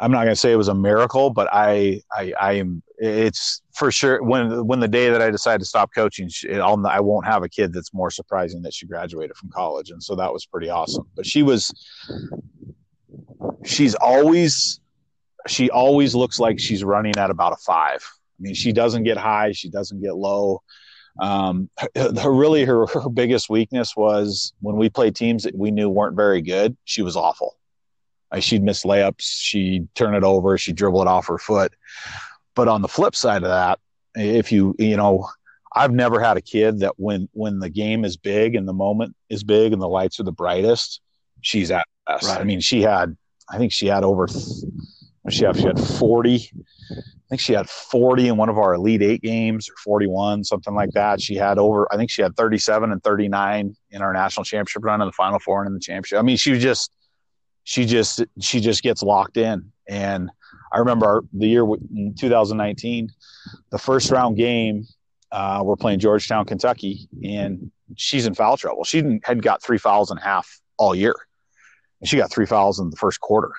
I'm 0.00 0.10
not 0.10 0.24
going 0.24 0.34
to 0.34 0.40
say 0.40 0.52
it 0.52 0.56
was 0.56 0.68
a 0.68 0.74
miracle, 0.74 1.28
but 1.30 1.48
I, 1.52 2.00
I, 2.10 2.32
I 2.40 2.52
am. 2.54 2.82
It's 3.04 3.62
for 3.74 3.90
sure 3.90 4.22
when 4.22 4.64
when 4.64 4.78
the 4.78 4.86
day 4.86 5.10
that 5.10 5.20
I 5.20 5.28
decide 5.28 5.58
to 5.58 5.66
stop 5.66 5.90
coaching, 5.92 6.30
I'll, 6.52 6.86
I 6.86 7.00
won't 7.00 7.26
have 7.26 7.42
a 7.42 7.48
kid 7.48 7.72
that's 7.72 7.92
more 7.92 8.12
surprising 8.12 8.62
that 8.62 8.72
she 8.72 8.86
graduated 8.86 9.36
from 9.36 9.50
college, 9.50 9.90
and 9.90 10.00
so 10.00 10.14
that 10.14 10.32
was 10.32 10.46
pretty 10.46 10.70
awesome. 10.70 11.08
But 11.16 11.26
she 11.26 11.42
was, 11.42 11.74
she's 13.64 13.96
always 13.96 14.80
she 15.48 15.68
always 15.68 16.14
looks 16.14 16.38
like 16.38 16.60
she's 16.60 16.84
running 16.84 17.16
at 17.16 17.30
about 17.30 17.52
a 17.52 17.56
five. 17.56 18.08
I 18.38 18.42
mean, 18.42 18.54
she 18.54 18.72
doesn't 18.72 19.02
get 19.02 19.16
high, 19.16 19.50
she 19.50 19.68
doesn't 19.68 20.00
get 20.00 20.14
low. 20.14 20.62
Um, 21.18 21.70
her, 21.96 22.12
her, 22.20 22.32
really 22.32 22.64
her, 22.64 22.86
her 22.86 23.08
biggest 23.08 23.50
weakness 23.50 23.96
was 23.96 24.52
when 24.60 24.76
we 24.76 24.88
played 24.88 25.16
teams 25.16 25.42
that 25.42 25.56
we 25.56 25.72
knew 25.72 25.88
weren't 25.88 26.14
very 26.14 26.40
good. 26.40 26.76
She 26.84 27.02
was 27.02 27.16
awful. 27.16 27.56
Like 28.32 28.44
she'd 28.44 28.62
miss 28.62 28.84
layups, 28.84 29.22
she'd 29.22 29.92
turn 29.96 30.14
it 30.14 30.22
over, 30.22 30.56
she'd 30.56 30.76
dribble 30.76 31.02
it 31.02 31.08
off 31.08 31.26
her 31.26 31.38
foot. 31.38 31.74
But 32.54 32.68
on 32.68 32.82
the 32.82 32.88
flip 32.88 33.14
side 33.14 33.42
of 33.42 33.48
that, 33.48 33.78
if 34.14 34.52
you 34.52 34.74
you 34.78 34.96
know, 34.96 35.28
I've 35.74 35.92
never 35.92 36.20
had 36.20 36.36
a 36.36 36.42
kid 36.42 36.80
that 36.80 36.94
when 36.98 37.28
when 37.32 37.58
the 37.58 37.70
game 37.70 38.04
is 38.04 38.16
big 38.16 38.54
and 38.54 38.68
the 38.68 38.72
moment 38.72 39.16
is 39.28 39.44
big 39.44 39.72
and 39.72 39.80
the 39.80 39.88
lights 39.88 40.20
are 40.20 40.24
the 40.24 40.32
brightest, 40.32 41.00
she's 41.40 41.70
at 41.70 41.86
best. 42.06 42.26
Right. 42.26 42.40
I 42.40 42.44
mean, 42.44 42.60
she 42.60 42.82
had 42.82 43.16
I 43.50 43.58
think 43.58 43.72
she 43.72 43.86
had 43.86 44.04
over 44.04 44.26
she 45.30 45.44
had, 45.44 45.56
she 45.56 45.62
had 45.62 45.78
40. 45.78 46.34
I 46.36 47.02
think 47.28 47.40
she 47.40 47.52
had 47.52 47.68
40 47.68 48.28
in 48.28 48.36
one 48.36 48.48
of 48.48 48.58
our 48.58 48.74
Elite 48.74 49.02
Eight 49.02 49.22
games 49.22 49.68
or 49.68 49.74
41, 49.84 50.44
something 50.44 50.74
like 50.74 50.90
that. 50.92 51.20
She 51.20 51.36
had 51.36 51.58
over, 51.58 51.86
I 51.92 51.96
think 51.96 52.10
she 52.10 52.22
had 52.22 52.36
37 52.36 52.90
and 52.90 53.02
39 53.02 53.76
in 53.90 54.02
our 54.02 54.12
national 54.12 54.44
championship 54.44 54.84
run 54.84 55.00
in 55.00 55.06
the 55.06 55.12
Final 55.12 55.38
Four 55.38 55.62
and 55.62 55.68
in 55.68 55.74
the 55.74 55.80
championship. 55.80 56.18
I 56.18 56.22
mean, 56.22 56.36
she 56.36 56.50
was 56.50 56.62
just, 56.62 56.90
she 57.64 57.86
just, 57.86 58.24
she 58.40 58.60
just 58.60 58.82
gets 58.82 59.02
locked 59.02 59.36
in. 59.36 59.70
And 59.88 60.30
I 60.72 60.78
remember 60.78 61.06
our, 61.06 61.24
the 61.32 61.46
year 61.46 61.64
in 61.64 62.14
2019, 62.18 63.10
the 63.70 63.78
first 63.78 64.10
round 64.10 64.36
game, 64.36 64.86
uh, 65.30 65.62
we're 65.64 65.76
playing 65.76 65.98
Georgetown, 65.98 66.44
Kentucky, 66.44 67.08
and 67.24 67.70
she's 67.96 68.26
in 68.26 68.34
foul 68.34 68.56
trouble. 68.56 68.84
She 68.84 69.20
had 69.24 69.42
got 69.42 69.62
three 69.62 69.78
fouls 69.78 70.10
and 70.10 70.18
a 70.18 70.22
half 70.22 70.60
all 70.76 70.94
year, 70.94 71.14
and 72.00 72.08
she 72.08 72.16
got 72.16 72.30
three 72.30 72.46
fouls 72.46 72.78
in 72.80 72.90
the 72.90 72.96
first 72.96 73.20
quarter. 73.20 73.52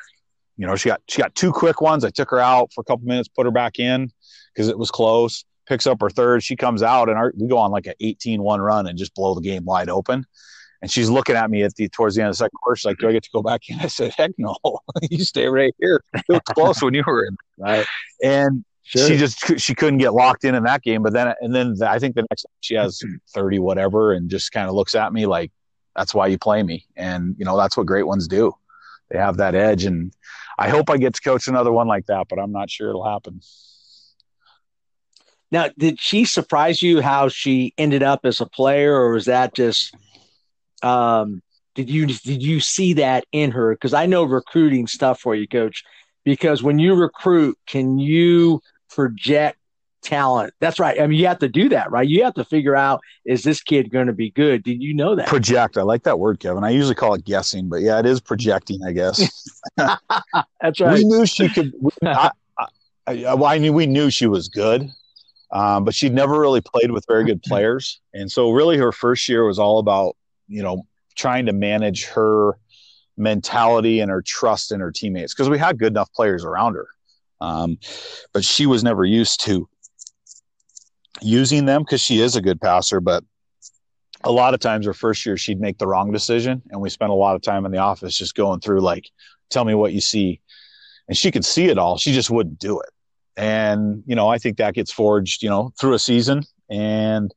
You 0.58 0.68
know, 0.68 0.76
she 0.76 0.90
got 0.90 1.02
she 1.08 1.22
got 1.22 1.34
two 1.36 1.52
quick 1.52 1.82
ones. 1.82 2.04
I 2.06 2.10
took 2.10 2.30
her 2.30 2.40
out 2.40 2.72
for 2.74 2.82
a 2.82 2.84
couple 2.84 3.08
minutes, 3.08 3.28
put 3.28 3.46
her 3.46 3.52
back 3.52 3.80
in 3.80 4.12
because 4.54 4.70
it 4.70 4.78
was 4.78 4.92
close. 4.92 5.46
Picks 5.68 5.88
up 5.88 6.02
her 6.02 6.10
third. 6.10 6.44
She 6.44 6.56
comes 6.56 6.84
out, 6.84 7.10
and 7.10 7.18
our, 7.18 7.34
we 7.38 7.48
go 7.48 7.58
on 7.58 7.72
like 7.72 7.88
an 7.88 7.94
18-1 8.02 8.60
run 8.60 8.86
and 8.86 8.98
just 8.98 9.16
blow 9.16 9.34
the 9.34 9.42
game 9.42 9.64
wide 9.64 9.90
open. 9.90 10.26
And 10.84 10.92
she's 10.92 11.10
looking 11.10 11.38
at 11.38 11.50
me 11.50 11.64
at 11.64 11.74
the 11.76 11.88
towards 11.88 12.16
the 12.16 12.22
end 12.24 12.28
of 12.28 12.34
the 12.34 12.40
second 12.40 12.58
quarter. 12.62 12.76
She's 12.76 12.84
like, 12.84 12.98
"Do 12.98 13.08
I 13.08 13.14
get 13.14 13.24
to 13.24 13.30
go 13.32 13.42
back 13.42 13.70
in?" 13.70 13.80
I 13.80 13.88
said, 13.88 14.14
"Heck 14.18 14.32
no! 14.38 14.54
you 15.10 15.24
stay 15.24 15.48
right 15.48 15.74
here. 15.80 16.04
It 16.14 16.26
was 16.28 16.42
close 16.50 16.84
when 16.84 16.94
you 16.94 17.04
were 17.08 17.26
in." 17.26 17.38
Right. 17.58 17.86
And 18.22 18.66
sure. 18.84 19.08
she 19.08 19.16
just 19.16 19.62
she 19.62 19.74
couldn't 19.76 20.00
get 20.00 20.14
locked 20.14 20.44
in 20.44 20.56
in 20.56 20.64
that 20.64 20.82
game. 20.82 21.02
But 21.02 21.14
then 21.14 21.34
and 21.40 21.56
then 21.56 21.76
the, 21.76 21.90
I 21.90 22.00
think 22.00 22.16
the 22.16 22.26
next 22.30 22.46
she 22.60 22.76
has 22.76 23.00
hmm. 23.00 23.14
thirty 23.34 23.60
whatever, 23.60 24.12
and 24.12 24.30
just 24.30 24.52
kind 24.52 24.68
of 24.68 24.76
looks 24.76 24.94
at 24.94 25.14
me 25.14 25.26
like, 25.26 25.54
"That's 25.96 26.14
why 26.14 26.28
you 26.28 26.38
play 26.38 26.62
me." 26.64 26.86
And 26.98 27.34
you 27.40 27.46
know 27.46 27.56
that's 27.56 27.78
what 27.78 27.86
great 27.86 28.06
ones 28.06 28.28
do. 28.28 28.54
They 29.10 29.18
have 29.18 29.38
that 29.38 29.56
edge, 29.56 29.86
and 29.86 30.14
I 30.60 30.68
hope 30.68 30.90
I 30.90 30.98
get 30.98 31.14
to 31.14 31.22
coach 31.22 31.48
another 31.48 31.72
one 31.72 31.88
like 31.88 32.08
that, 32.08 32.28
but 32.28 32.40
I'm 32.40 32.52
not 32.52 32.70
sure 32.70 32.90
it'll 32.90 33.10
happen. 33.10 33.40
Now, 35.50 35.70
did 35.78 36.02
she 36.02 36.26
surprise 36.26 36.82
you 36.82 37.00
how 37.00 37.30
she 37.30 37.74
ended 37.78 38.04
up 38.04 38.26
as 38.26 38.42
a 38.42 38.46
player, 38.46 38.94
or 38.94 39.14
was 39.14 39.26
that 39.26 39.54
just 39.54 39.96
um, 40.84 41.42
did 41.76 41.90
you 41.90 42.06
did 42.06 42.44
you 42.44 42.60
see 42.60 42.94
that 42.94 43.26
in 43.32 43.52
her? 43.52 43.74
Because 43.74 43.94
I 43.94 44.06
know 44.06 44.24
recruiting 44.24 44.88
stuff 44.88 45.20
for 45.20 45.36
you, 45.36 45.48
coach. 45.48 45.84
Because 46.24 46.64
when 46.64 46.80
you 46.80 46.94
recruit, 46.94 47.58
can 47.68 48.00
you 48.00 48.62
project 48.90 49.58
talent? 50.04 50.54
That's 50.60 50.80
right. 50.80 51.02
I 51.02 51.08
mean, 51.08 51.20
you 51.20 51.28
have 51.28 51.40
to 51.40 51.50
do 51.50 51.70
that, 51.70 51.92
right? 51.92 52.08
You 52.08 52.24
have 52.24 52.36
to 52.36 52.46
figure 52.46 52.76
out 52.76 53.02
is 53.26 53.44
this 53.44 53.62
kid 53.62 53.92
going 53.92 54.08
to 54.08 54.14
be 54.14 54.30
good? 54.32 54.64
Did 54.64 54.82
you 54.82 54.94
know 54.94 55.16
that? 55.16 55.28
Project. 55.28 55.78
I 55.78 55.82
like 55.82 56.04
that 56.04 56.20
word, 56.20 56.40
Kevin. 56.40 56.64
I 56.64 56.70
usually 56.70 56.96
call 56.96 57.14
it 57.16 57.26
guessing, 57.26 57.70
but 57.70 57.82
yeah, 57.82 58.00
it 58.00 58.06
is 58.06 58.22
projecting. 58.22 58.84
I 58.84 58.92
guess. 58.92 59.60
That's 59.78 60.80
right. 60.80 60.94
We 60.94 61.04
knew 61.06 61.26
she 61.26 61.50
could. 61.50 61.74
I, 62.06 62.32
I, 63.08 63.34
I, 63.34 63.58
knew 63.58 63.74
we 63.74 63.88
knew 63.88 64.10
she 64.10 64.28
was 64.28 64.48
good. 64.48 64.90
Um, 65.52 65.84
but 65.84 65.94
she'd 65.94 66.14
never 66.14 66.40
really 66.40 66.62
played 66.62 66.92
with 66.92 67.06
very 67.08 67.26
good 67.26 67.44
players, 67.44 68.00
and 68.14 68.32
so 68.32 68.52
really 68.52 68.78
her 68.78 68.92
first 68.92 69.30
year 69.30 69.46
was 69.46 69.60
all 69.60 69.78
about 69.78 70.16
you 70.48 70.64
know, 70.64 70.86
trying 71.16 71.46
to 71.46 71.54
manage 71.54 72.06
her 72.06 72.58
mentality 73.18 74.00
and 74.00 74.10
her 74.10 74.24
trust 74.26 74.72
in 74.72 74.80
her 74.80 74.92
teammates 74.92 75.34
because 75.34 75.50
we 75.50 75.58
had 75.58 75.78
good 75.78 75.94
enough 75.94 76.12
players 76.14 76.44
around 76.44 76.76
her. 76.76 76.88
Um, 77.42 77.78
but 78.34 78.44
she 78.44 78.66
was 78.66 78.84
never 78.84 79.04
used 79.04 79.44
to 79.46 79.68
using 81.22 81.66
them 81.66 81.84
because 81.84 82.02
she 82.02 82.20
is 82.20 82.36
a 82.36 82.42
good 82.42 82.60
passer. 82.62 83.00
But 83.00 83.24
a 84.24 84.32
lot 84.32 84.54
of 84.54 84.60
times, 84.60 84.86
her 84.86 84.94
first 84.94 85.26
year, 85.26 85.38
she'd 85.38 85.60
make 85.60 85.78
the 85.78 85.88
wrong 85.88 86.12
decision. 86.12 86.62
And 86.70 86.82
we 86.82 86.90
spent 86.90 87.12
a 87.12 87.16
lot 87.16 87.36
of 87.36 87.42
time 87.42 87.66
in 87.66 87.72
the 87.72 87.80
office 87.80 88.18
just 88.18 88.36
going 88.36 88.62
through, 88.62 88.80
like, 88.80 89.10
tell 89.50 89.66
me 89.66 89.74
what 89.74 89.94
you 89.94 90.02
see. 90.02 90.40
And 91.08 91.18
she 91.18 91.32
could 91.32 91.44
see 91.44 91.66
it 91.66 91.78
all. 91.78 91.98
She 91.98 92.14
just 92.14 92.30
wouldn't 92.30 92.60
do 92.60 92.80
it. 92.80 92.90
And, 93.36 94.04
you 94.06 94.16
know, 94.16 94.30
I 94.30 94.38
think 94.38 94.58
that 94.58 94.74
gets 94.74 94.92
forged, 94.92 95.44
you 95.44 95.50
know, 95.50 95.74
through 95.80 95.94
a 95.94 96.00
season 96.00 96.44
and 96.70 97.34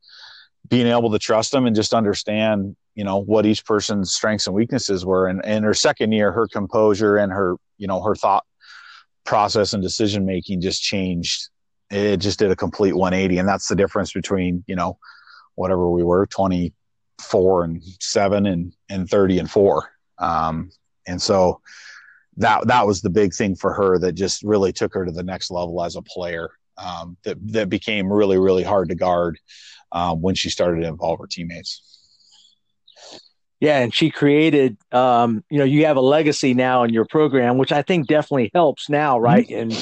being 0.69 0.87
able 0.87 1.11
to 1.11 1.19
trust 1.19 1.53
them 1.53 1.67
and 1.67 1.75
just 1.75 1.95
understand 1.95 2.77
you 2.97 3.05
know 3.05 3.19
what 3.19 3.47
each 3.47 3.65
person's 3.65 4.13
strengths 4.13 4.49
and 4.49 4.57
weaknesses 4.57 5.07
were. 5.07 5.29
And 5.29 5.45
in 5.45 5.63
her 5.63 5.75
second 5.75 6.11
year 6.13 6.33
her 6.33 6.49
composure 6.49 7.17
and 7.19 7.31
her 7.31 7.57
you 7.79 7.87
know 7.87 8.03
her 8.03 8.17
thought 8.17 8.45
process 9.25 9.75
and 9.75 9.83
decision 9.83 10.25
making 10.25 10.63
just 10.63 10.83
changed. 10.83 11.51
It 11.91 12.17
just 12.17 12.41
did 12.41 12.51
a 12.51 12.57
complete 12.57 12.97
180 12.97 13.39
and 13.39 13.49
that's 13.49 13.69
the 13.69 13.77
difference 13.77 14.13
between 14.13 14.65
you 14.67 14.75
know 14.75 14.99
whatever 15.55 15.89
we 15.89 16.03
were 16.03 16.27
24 16.27 17.65
and 17.65 17.83
7 18.01 18.47
and 18.47 18.73
and 18.89 19.09
30 19.09 19.39
and 19.39 19.51
4 19.51 19.91
um, 20.19 20.71
and 21.07 21.23
so 21.23 21.61
that 22.39 22.67
that 22.67 22.87
was 22.87 23.03
the 23.03 23.11
big 23.11 23.33
thing 23.33 23.55
for 23.55 23.73
her 23.73 23.99
that 24.01 24.13
just 24.13 24.43
really 24.43 24.73
took 24.73 24.93
her 24.95 25.05
to 25.05 25.13
the 25.13 25.23
next 25.23 25.51
level 25.51 25.83
as 25.85 25.95
a 25.95 26.03
player 26.03 26.51
um, 26.77 27.17
that 27.23 27.37
that 27.53 27.69
became 27.69 28.13
really 28.13 28.39
really 28.39 28.65
hard 28.65 28.89
to 28.89 28.97
guard 28.97 29.39
um, 29.93 30.21
when 30.21 30.35
she 30.35 30.51
started 30.51 30.81
to 30.81 30.89
involve 30.89 31.21
her 31.21 31.29
teammates 31.29 31.96
yeah, 33.61 33.79
and 33.79 33.95
she 33.95 34.11
created, 34.11 34.77
um, 34.93 35.43
you 35.49 35.59
know, 35.59 35.65
you 35.65 35.87
have 35.87 35.97
a 35.97 36.01
legacy 36.03 36.53
now 36.53 36.83
in 36.83 36.93
your 36.93 37.07
program, 37.07 37.57
which 37.57 37.73
I 37.73 37.83
think 37.83 38.07
definitely 38.07 38.51
helps 38.55 38.89
now, 38.89 39.15
mm-hmm. 39.17 39.25
right? 39.25 39.51
In 39.51 39.73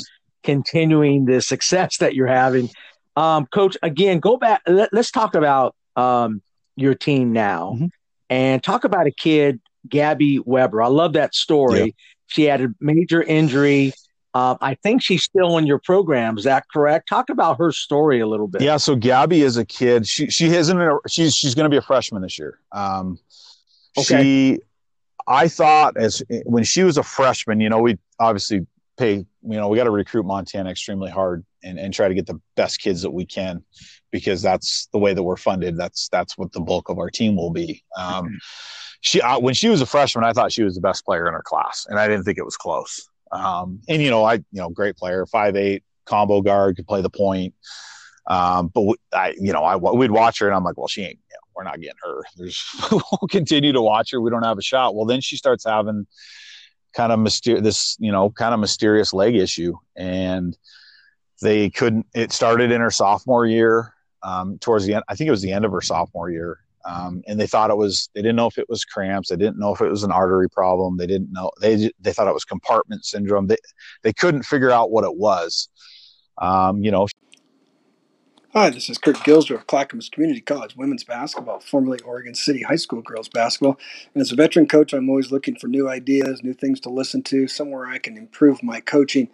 continuing 0.45 1.25
the 1.25 1.41
success 1.41 1.99
that 1.99 2.15
you're 2.15 2.29
having. 2.29 2.71
Um, 3.17 3.47
Coach, 3.47 3.77
again, 3.83 4.21
go 4.21 4.37
back. 4.37 4.63
Let, 4.67 4.93
us 4.95 5.11
talk 5.11 5.35
about 5.35 5.75
um, 5.97 6.43
your 6.77 6.95
team 6.95 7.33
now 7.33 7.73
mm-hmm. 7.75 7.87
and 8.31 8.63
talk 8.63 8.85
about 8.85 9.07
a 9.07 9.11
kid, 9.11 9.61
Gabby 9.89 10.39
Weber. 10.39 10.83
I 10.83 10.89
love 10.89 11.15
that 11.15 11.35
story. 11.35 11.81
Yeah. 11.81 11.91
She 12.27 12.45
had 12.45 12.61
a 12.61 12.69
major 12.81 13.23
injury. 13.23 13.93
Uh, 14.35 14.57
I 14.61 14.75
think 14.75 15.03
she's 15.03 15.23
still 15.23 15.59
in 15.59 15.67
your 15.67 15.79
program. 15.79 16.37
Is 16.37 16.45
that 16.45 16.65
correct? 16.73 17.09
Talk 17.09 17.31
about 17.31 17.59
her 17.59 17.71
story 17.71 18.19
a 18.19 18.27
little 18.27 18.49
bit. 18.49 18.63
Yeah. 18.63 18.79
So 18.79 18.97
Gabby 18.97 19.43
is 19.43 19.57
a 19.57 19.65
kid. 19.65 20.09
She 20.09 20.29
she 20.29 20.47
isn't. 20.47 20.81
A, 20.81 20.99
she's 21.09 21.35
she's 21.35 21.55
going 21.55 21.65
to 21.65 21.71
be 21.71 21.77
a 21.77 21.83
freshman 21.83 22.23
this 22.23 22.37
year. 22.37 22.59
Um, 22.73 23.21
Okay. 23.99 24.23
She, 24.23 24.61
I 25.27 25.49
thought 25.49 25.97
as 25.97 26.23
when 26.45 26.65
she 26.65 26.83
was 26.83 26.99
a 26.99 27.03
freshman, 27.03 27.61
you 27.61 27.69
know, 27.69 27.81
we 27.81 27.99
obviously 28.19 28.67
pay, 28.99 29.15
you 29.15 29.27
know, 29.43 29.69
we 29.69 29.77
got 29.77 29.85
to 29.85 29.91
recruit 29.91 30.25
Montana 30.25 30.71
extremely 30.71 31.11
hard 31.11 31.45
and, 31.63 31.79
and 31.79 31.95
try 31.95 32.09
to 32.09 32.15
get 32.15 32.27
the 32.27 32.41
best 32.57 32.81
kids 32.81 33.03
that 33.03 33.11
we 33.11 33.25
can 33.25 33.65
because 34.11 34.43
that's 34.43 34.89
the 34.93 34.99
way 34.99 35.15
that 35.15 35.23
we're 35.23 35.37
funded. 35.37 35.77
That's, 35.77 36.09
that's 36.09 36.37
what 36.37 36.53
the 36.53 36.61
bulk 36.61 36.89
of 36.89 36.99
our 36.99 37.11
team 37.11 37.37
will 37.37 37.51
be. 37.51 37.83
Um, 37.97 38.27
mm-hmm. 38.27 38.35
she, 39.01 39.21
uh, 39.21 39.39
when 39.39 39.55
she 39.55 39.69
was 39.69 39.81
a 39.81 39.87
freshman, 39.87 40.25
I 40.25 40.33
thought 40.33 40.53
she 40.53 40.63
was 40.63 40.75
the 40.75 40.81
best 40.81 41.05
player 41.05 41.27
in 41.27 41.33
her 41.33 41.43
class 41.43 41.87
and 41.89 41.99
I 41.99 42.07
didn't 42.07 42.25
think 42.25 42.39
it 42.39 42.45
was 42.45 42.57
close. 42.57 43.09
Um, 43.33 43.81
and 43.89 44.03
you 44.03 44.11
know, 44.11 44.25
I, 44.25 44.35
you 44.35 44.45
know, 44.53 44.69
great 44.69 44.97
player, 44.97 45.27
five, 45.27 45.57
eight 45.57 45.83
combo 46.05 46.43
guard 46.43 46.77
could 46.77 46.87
play 46.87 47.01
the 47.01 47.11
point. 47.11 47.55
Um, 48.27 48.69
but 48.69 48.83
we, 48.83 48.95
I, 49.13 49.35
you 49.39 49.53
know, 49.53 49.65
I, 49.65 49.77
we'd 49.77 50.11
watch 50.11 50.39
her 50.39 50.47
and 50.47 50.55
I'm 50.55 50.65
like, 50.65 50.77
well, 50.77 50.89
she 50.89 51.03
ain't, 51.03 51.19
you 51.31 51.35
know, 51.35 51.44
we're 51.55 51.65
not 51.65 51.81
getting 51.81 51.99
her. 52.03 52.23
There's 52.37 52.63
we'll 52.91 53.29
continue 53.31 53.73
to 53.73 53.83
watch 53.83 54.11
her. 54.13 54.21
We 54.21 54.31
don't 54.31 54.43
have 54.43 54.59
a 54.59 54.63
shot. 54.63 54.95
Well, 54.95 55.07
then 55.07 55.21
she 55.21 55.37
starts 55.37 55.65
having 55.65 56.07
kind 56.95 57.13
of 57.13 57.25
this, 57.25 57.97
you 57.99 58.13
know, 58.13 58.31
kind 58.31 58.55
of 58.55 58.61
mysterious 58.61 59.13
leg 59.13 59.35
issue. 59.35 59.75
And 59.97 60.57
they 61.43 61.71
couldn't 61.71 62.07
it 62.15 62.33
started 62.33 62.71
in 62.71 62.81
her 62.81 62.91
sophomore 62.91 63.47
year, 63.47 63.95
um, 64.23 64.59
towards 64.59 64.87
the 64.87 64.95
end. 64.95 65.05
I 65.09 65.15
think 65.15 65.29
it 65.29 65.33
was 65.33 65.43
the 65.43 65.53
end 65.53 65.65
of 65.65 65.73
her 65.73 65.83
sophomore 65.83 66.31
year. 66.31 66.59
Um, 66.87 67.23
and 67.27 67.41
they 67.41 67.47
thought 67.47 67.71
it 67.71 67.77
was 67.77 68.11
they 68.15 68.21
didn't 68.21 68.37
know 68.37 68.47
if 68.47 68.59
it 68.59 68.69
was 68.69 68.85
cramps 68.85 69.31
they 69.31 69.37
didn't 69.37 69.59
know 69.59 69.73
if 69.73 69.81
it 69.81 69.89
was 69.89 70.03
an 70.03 70.13
artery 70.13 70.51
problem 70.51 70.99
they 70.99 71.07
didn't 71.07 71.33
know 71.33 71.51
they 71.59 71.91
they 71.99 72.13
thought 72.13 72.29
it 72.29 72.35
was 72.35 72.45
compartment 72.45 73.07
syndrome 73.07 73.47
they 73.47 73.57
they 74.03 74.13
couldn't 74.13 74.43
figure 74.43 74.71
out 74.71 74.91
what 74.91 75.03
it 75.03 75.17
was 75.17 75.71
um, 76.43 76.85
you 76.85 76.91
know 76.91 77.07
Hi, 78.57 78.71
this 78.71 78.89
is 78.89 78.99
Kurt 78.99 79.17
Gilsdorf, 79.17 79.57
of 79.57 79.67
Clackamas 79.67 80.09
Community 80.09 80.41
College 80.41 80.77
women's 80.77 81.03
basketball, 81.03 81.59
formerly 81.59 81.99
Oregon 82.03 82.37
City 82.37 82.63
High 82.63 82.77
School 82.77 83.03
girls 83.03 83.29
basketball. 83.29 83.81
And 84.15 84.21
as 84.21 84.31
a 84.31 84.37
veteran 84.37 84.69
coach, 84.69 84.93
I'm 84.93 85.09
always 85.11 85.33
looking 85.33 85.57
for 85.57 85.67
new 85.67 85.89
ideas, 85.89 86.45
new 86.45 86.55
things 86.55 86.79
to 86.83 86.89
listen 86.89 87.25
to, 87.25 87.49
somewhere 87.49 87.89
I 87.89 87.99
can 87.99 88.17
improve 88.17 88.63
my 88.63 88.79
coaching. 88.79 89.29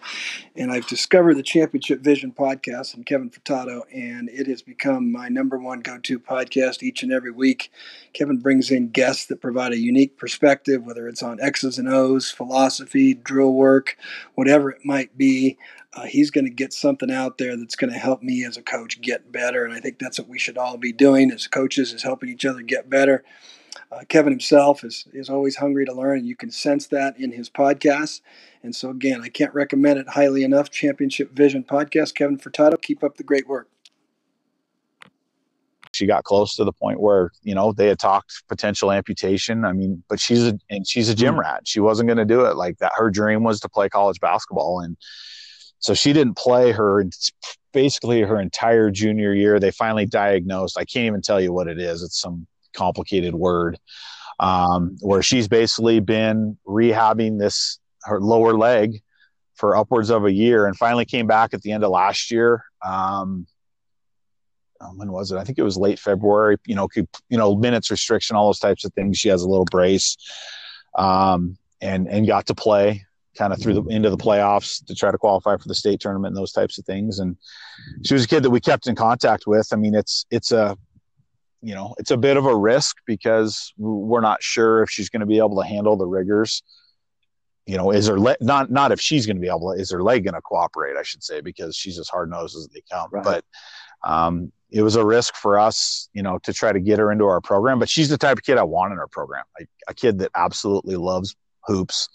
And 0.56 0.72
I've 0.72 0.86
discovered 0.86 1.34
the 1.34 1.42
Championship 1.42 2.00
Vision 2.00 2.32
podcast 2.32 2.94
from 2.94 3.04
Kevin 3.04 3.28
Furtado, 3.28 3.82
and 3.92 4.30
it 4.30 4.46
has 4.46 4.62
become 4.62 5.12
my 5.12 5.28
number 5.28 5.58
one 5.58 5.80
go 5.80 5.98
to 5.98 6.18
podcast 6.18 6.82
each 6.82 7.02
and 7.02 7.12
every 7.12 7.30
week. 7.30 7.70
Kevin 8.14 8.38
brings 8.38 8.70
in 8.70 8.88
guests 8.88 9.26
that 9.26 9.42
provide 9.42 9.72
a 9.72 9.78
unique 9.78 10.16
perspective, 10.16 10.82
whether 10.82 11.06
it's 11.06 11.22
on 11.22 11.42
X's 11.42 11.76
and 11.76 11.90
O's, 11.90 12.30
philosophy, 12.30 13.12
drill 13.12 13.52
work, 13.52 13.98
whatever 14.34 14.70
it 14.70 14.82
might 14.82 15.18
be 15.18 15.58
uh, 15.92 16.04
he's 16.04 16.30
going 16.30 16.44
to 16.44 16.50
get 16.50 16.72
something 16.72 17.10
out 17.10 17.38
there 17.38 17.56
that's 17.56 17.76
going 17.76 17.92
to 17.92 17.98
help 17.98 18.22
me 18.22 18.44
as 18.44 18.56
a 18.56 18.62
coach 18.62 19.00
get 19.00 19.32
better. 19.32 19.64
And 19.64 19.74
I 19.74 19.80
think 19.80 19.98
that's 19.98 20.18
what 20.18 20.28
we 20.28 20.38
should 20.38 20.56
all 20.56 20.76
be 20.76 20.92
doing 20.92 21.32
as 21.32 21.48
coaches 21.48 21.92
is 21.92 22.02
helping 22.02 22.28
each 22.28 22.44
other 22.44 22.62
get 22.62 22.88
better. 22.88 23.24
Uh, 23.90 24.02
Kevin 24.08 24.32
himself 24.32 24.84
is, 24.84 25.06
is 25.12 25.28
always 25.28 25.56
hungry 25.56 25.84
to 25.84 25.92
learn, 25.92 26.18
and 26.18 26.26
you 26.26 26.36
can 26.36 26.50
sense 26.50 26.86
that 26.88 27.18
in 27.18 27.32
his 27.32 27.50
podcast. 27.50 28.20
And 28.62 28.74
so, 28.74 28.90
again, 28.90 29.20
I 29.20 29.28
can't 29.28 29.52
recommend 29.52 29.98
it 29.98 30.08
highly 30.10 30.44
enough. 30.44 30.70
Championship 30.70 31.32
Vision 31.32 31.64
Podcast. 31.64 32.14
Kevin 32.14 32.38
Furtado, 32.38 32.80
keep 32.80 33.02
up 33.02 33.16
the 33.16 33.24
great 33.24 33.48
work. 33.48 33.68
She 35.92 36.06
got 36.06 36.22
close 36.22 36.54
to 36.54 36.64
the 36.64 36.72
point 36.72 37.00
where 37.00 37.32
you 37.42 37.54
know 37.54 37.72
they 37.72 37.88
had 37.88 37.98
talked 37.98 38.44
potential 38.48 38.92
amputation. 38.92 39.64
I 39.64 39.72
mean, 39.72 40.04
but 40.08 40.20
she's 40.20 40.46
a 40.46 40.56
and 40.70 40.86
she's 40.86 41.08
a 41.08 41.14
gym 41.16 41.34
hmm. 41.34 41.40
rat. 41.40 41.62
She 41.64 41.80
wasn't 41.80 42.06
going 42.06 42.18
to 42.18 42.24
do 42.24 42.44
it 42.44 42.54
like 42.54 42.78
that. 42.78 42.92
Her 42.94 43.10
dream 43.10 43.42
was 43.42 43.58
to 43.60 43.68
play 43.68 43.88
college 43.88 44.20
basketball, 44.20 44.80
and 44.80 44.96
so 45.80 45.94
she 45.94 46.12
didn't 46.12 46.36
play 46.36 46.72
her 46.72 47.04
basically 47.72 48.20
her 48.20 48.40
entire 48.40 48.90
junior 48.90 49.34
year. 49.34 49.58
They 49.58 49.70
finally 49.70 50.06
diagnosed. 50.06 50.78
I 50.78 50.84
can't 50.84 51.06
even 51.06 51.22
tell 51.22 51.40
you 51.40 51.52
what 51.52 51.68
it 51.68 51.80
is. 51.80 52.02
It's 52.02 52.20
some 52.20 52.46
complicated 52.74 53.34
word. 53.34 53.78
Um, 54.38 54.96
where 55.00 55.22
she's 55.22 55.48
basically 55.48 56.00
been 56.00 56.56
rehabbing 56.66 57.38
this 57.38 57.78
her 58.04 58.20
lower 58.20 58.54
leg 58.54 59.02
for 59.54 59.76
upwards 59.76 60.08
of 60.08 60.24
a 60.24 60.32
year 60.32 60.66
and 60.66 60.74
finally 60.74 61.04
came 61.04 61.26
back 61.26 61.52
at 61.52 61.60
the 61.60 61.72
end 61.72 61.84
of 61.84 61.90
last 61.90 62.30
year. 62.30 62.64
Um, 62.82 63.46
um, 64.80 64.96
when 64.96 65.12
was 65.12 65.30
it? 65.30 65.36
I 65.36 65.44
think 65.44 65.58
it 65.58 65.62
was 65.62 65.76
late 65.76 65.98
February. 65.98 66.56
You 66.64 66.74
know, 66.74 66.88
you 66.96 67.06
know, 67.28 67.54
minutes 67.54 67.90
restriction, 67.90 68.34
all 68.34 68.46
those 68.46 68.58
types 68.58 68.86
of 68.86 68.94
things. 68.94 69.18
She 69.18 69.28
has 69.28 69.42
a 69.42 69.48
little 69.48 69.66
brace, 69.66 70.16
um, 70.94 71.58
and 71.82 72.08
and 72.08 72.26
got 72.26 72.46
to 72.46 72.54
play 72.54 73.04
kind 73.36 73.52
of 73.52 73.60
through 73.60 73.74
the 73.74 73.82
into 73.84 74.10
the 74.10 74.16
playoffs 74.16 74.84
to 74.86 74.94
try 74.94 75.10
to 75.10 75.18
qualify 75.18 75.56
for 75.56 75.68
the 75.68 75.74
state 75.74 76.00
tournament 76.00 76.32
and 76.32 76.36
those 76.36 76.52
types 76.52 76.78
of 76.78 76.84
things. 76.84 77.18
And 77.18 77.36
she 78.04 78.14
was 78.14 78.24
a 78.24 78.28
kid 78.28 78.42
that 78.42 78.50
we 78.50 78.60
kept 78.60 78.86
in 78.86 78.94
contact 78.94 79.46
with. 79.46 79.68
I 79.72 79.76
mean, 79.76 79.94
it's 79.94 80.26
it's 80.30 80.52
a 80.52 80.76
you 81.62 81.74
know 81.74 81.94
it's 81.98 82.10
a 82.10 82.16
bit 82.16 82.36
of 82.36 82.46
a 82.46 82.56
risk 82.56 82.96
because 83.06 83.72
we're 83.78 84.20
not 84.20 84.42
sure 84.42 84.82
if 84.82 84.90
she's 84.90 85.10
going 85.10 85.20
to 85.20 85.26
be 85.26 85.38
able 85.38 85.60
to 85.60 85.66
handle 85.66 85.96
the 85.96 86.06
rigors 86.06 86.62
you 87.70 87.76
know, 87.76 87.92
is 87.92 88.08
her 88.08 88.18
leg 88.18 88.36
not 88.40 88.70
not 88.70 88.90
if 88.90 89.00
she's 89.00 89.26
going 89.26 89.36
to 89.36 89.40
be 89.40 89.46
able 89.46 89.72
to, 89.72 89.80
is 89.80 89.92
her 89.92 90.02
leg 90.02 90.24
going 90.24 90.34
to 90.34 90.40
cooperate? 90.40 90.96
I 90.96 91.04
should 91.04 91.22
say 91.22 91.40
because 91.40 91.76
she's 91.76 92.00
as 92.00 92.08
hard 92.08 92.28
nosed 92.28 92.56
as 92.56 92.66
they 92.68 92.82
come. 92.90 93.08
Right. 93.12 93.22
But 93.22 93.44
um, 94.02 94.50
it 94.70 94.82
was 94.82 94.96
a 94.96 95.04
risk 95.04 95.36
for 95.36 95.56
us, 95.56 96.08
you 96.12 96.22
know, 96.22 96.38
to 96.38 96.52
try 96.52 96.72
to 96.72 96.80
get 96.80 96.98
her 96.98 97.12
into 97.12 97.26
our 97.26 97.40
program. 97.40 97.78
But 97.78 97.88
she's 97.88 98.08
the 98.08 98.18
type 98.18 98.38
of 98.38 98.44
kid 98.44 98.58
I 98.58 98.64
want 98.64 98.92
in 98.92 98.98
our 98.98 99.06
program, 99.06 99.44
like 99.58 99.68
a 99.86 99.94
kid 99.94 100.18
that 100.18 100.30
absolutely 100.34 100.96
loves 100.96 101.36
hoops, 101.64 102.08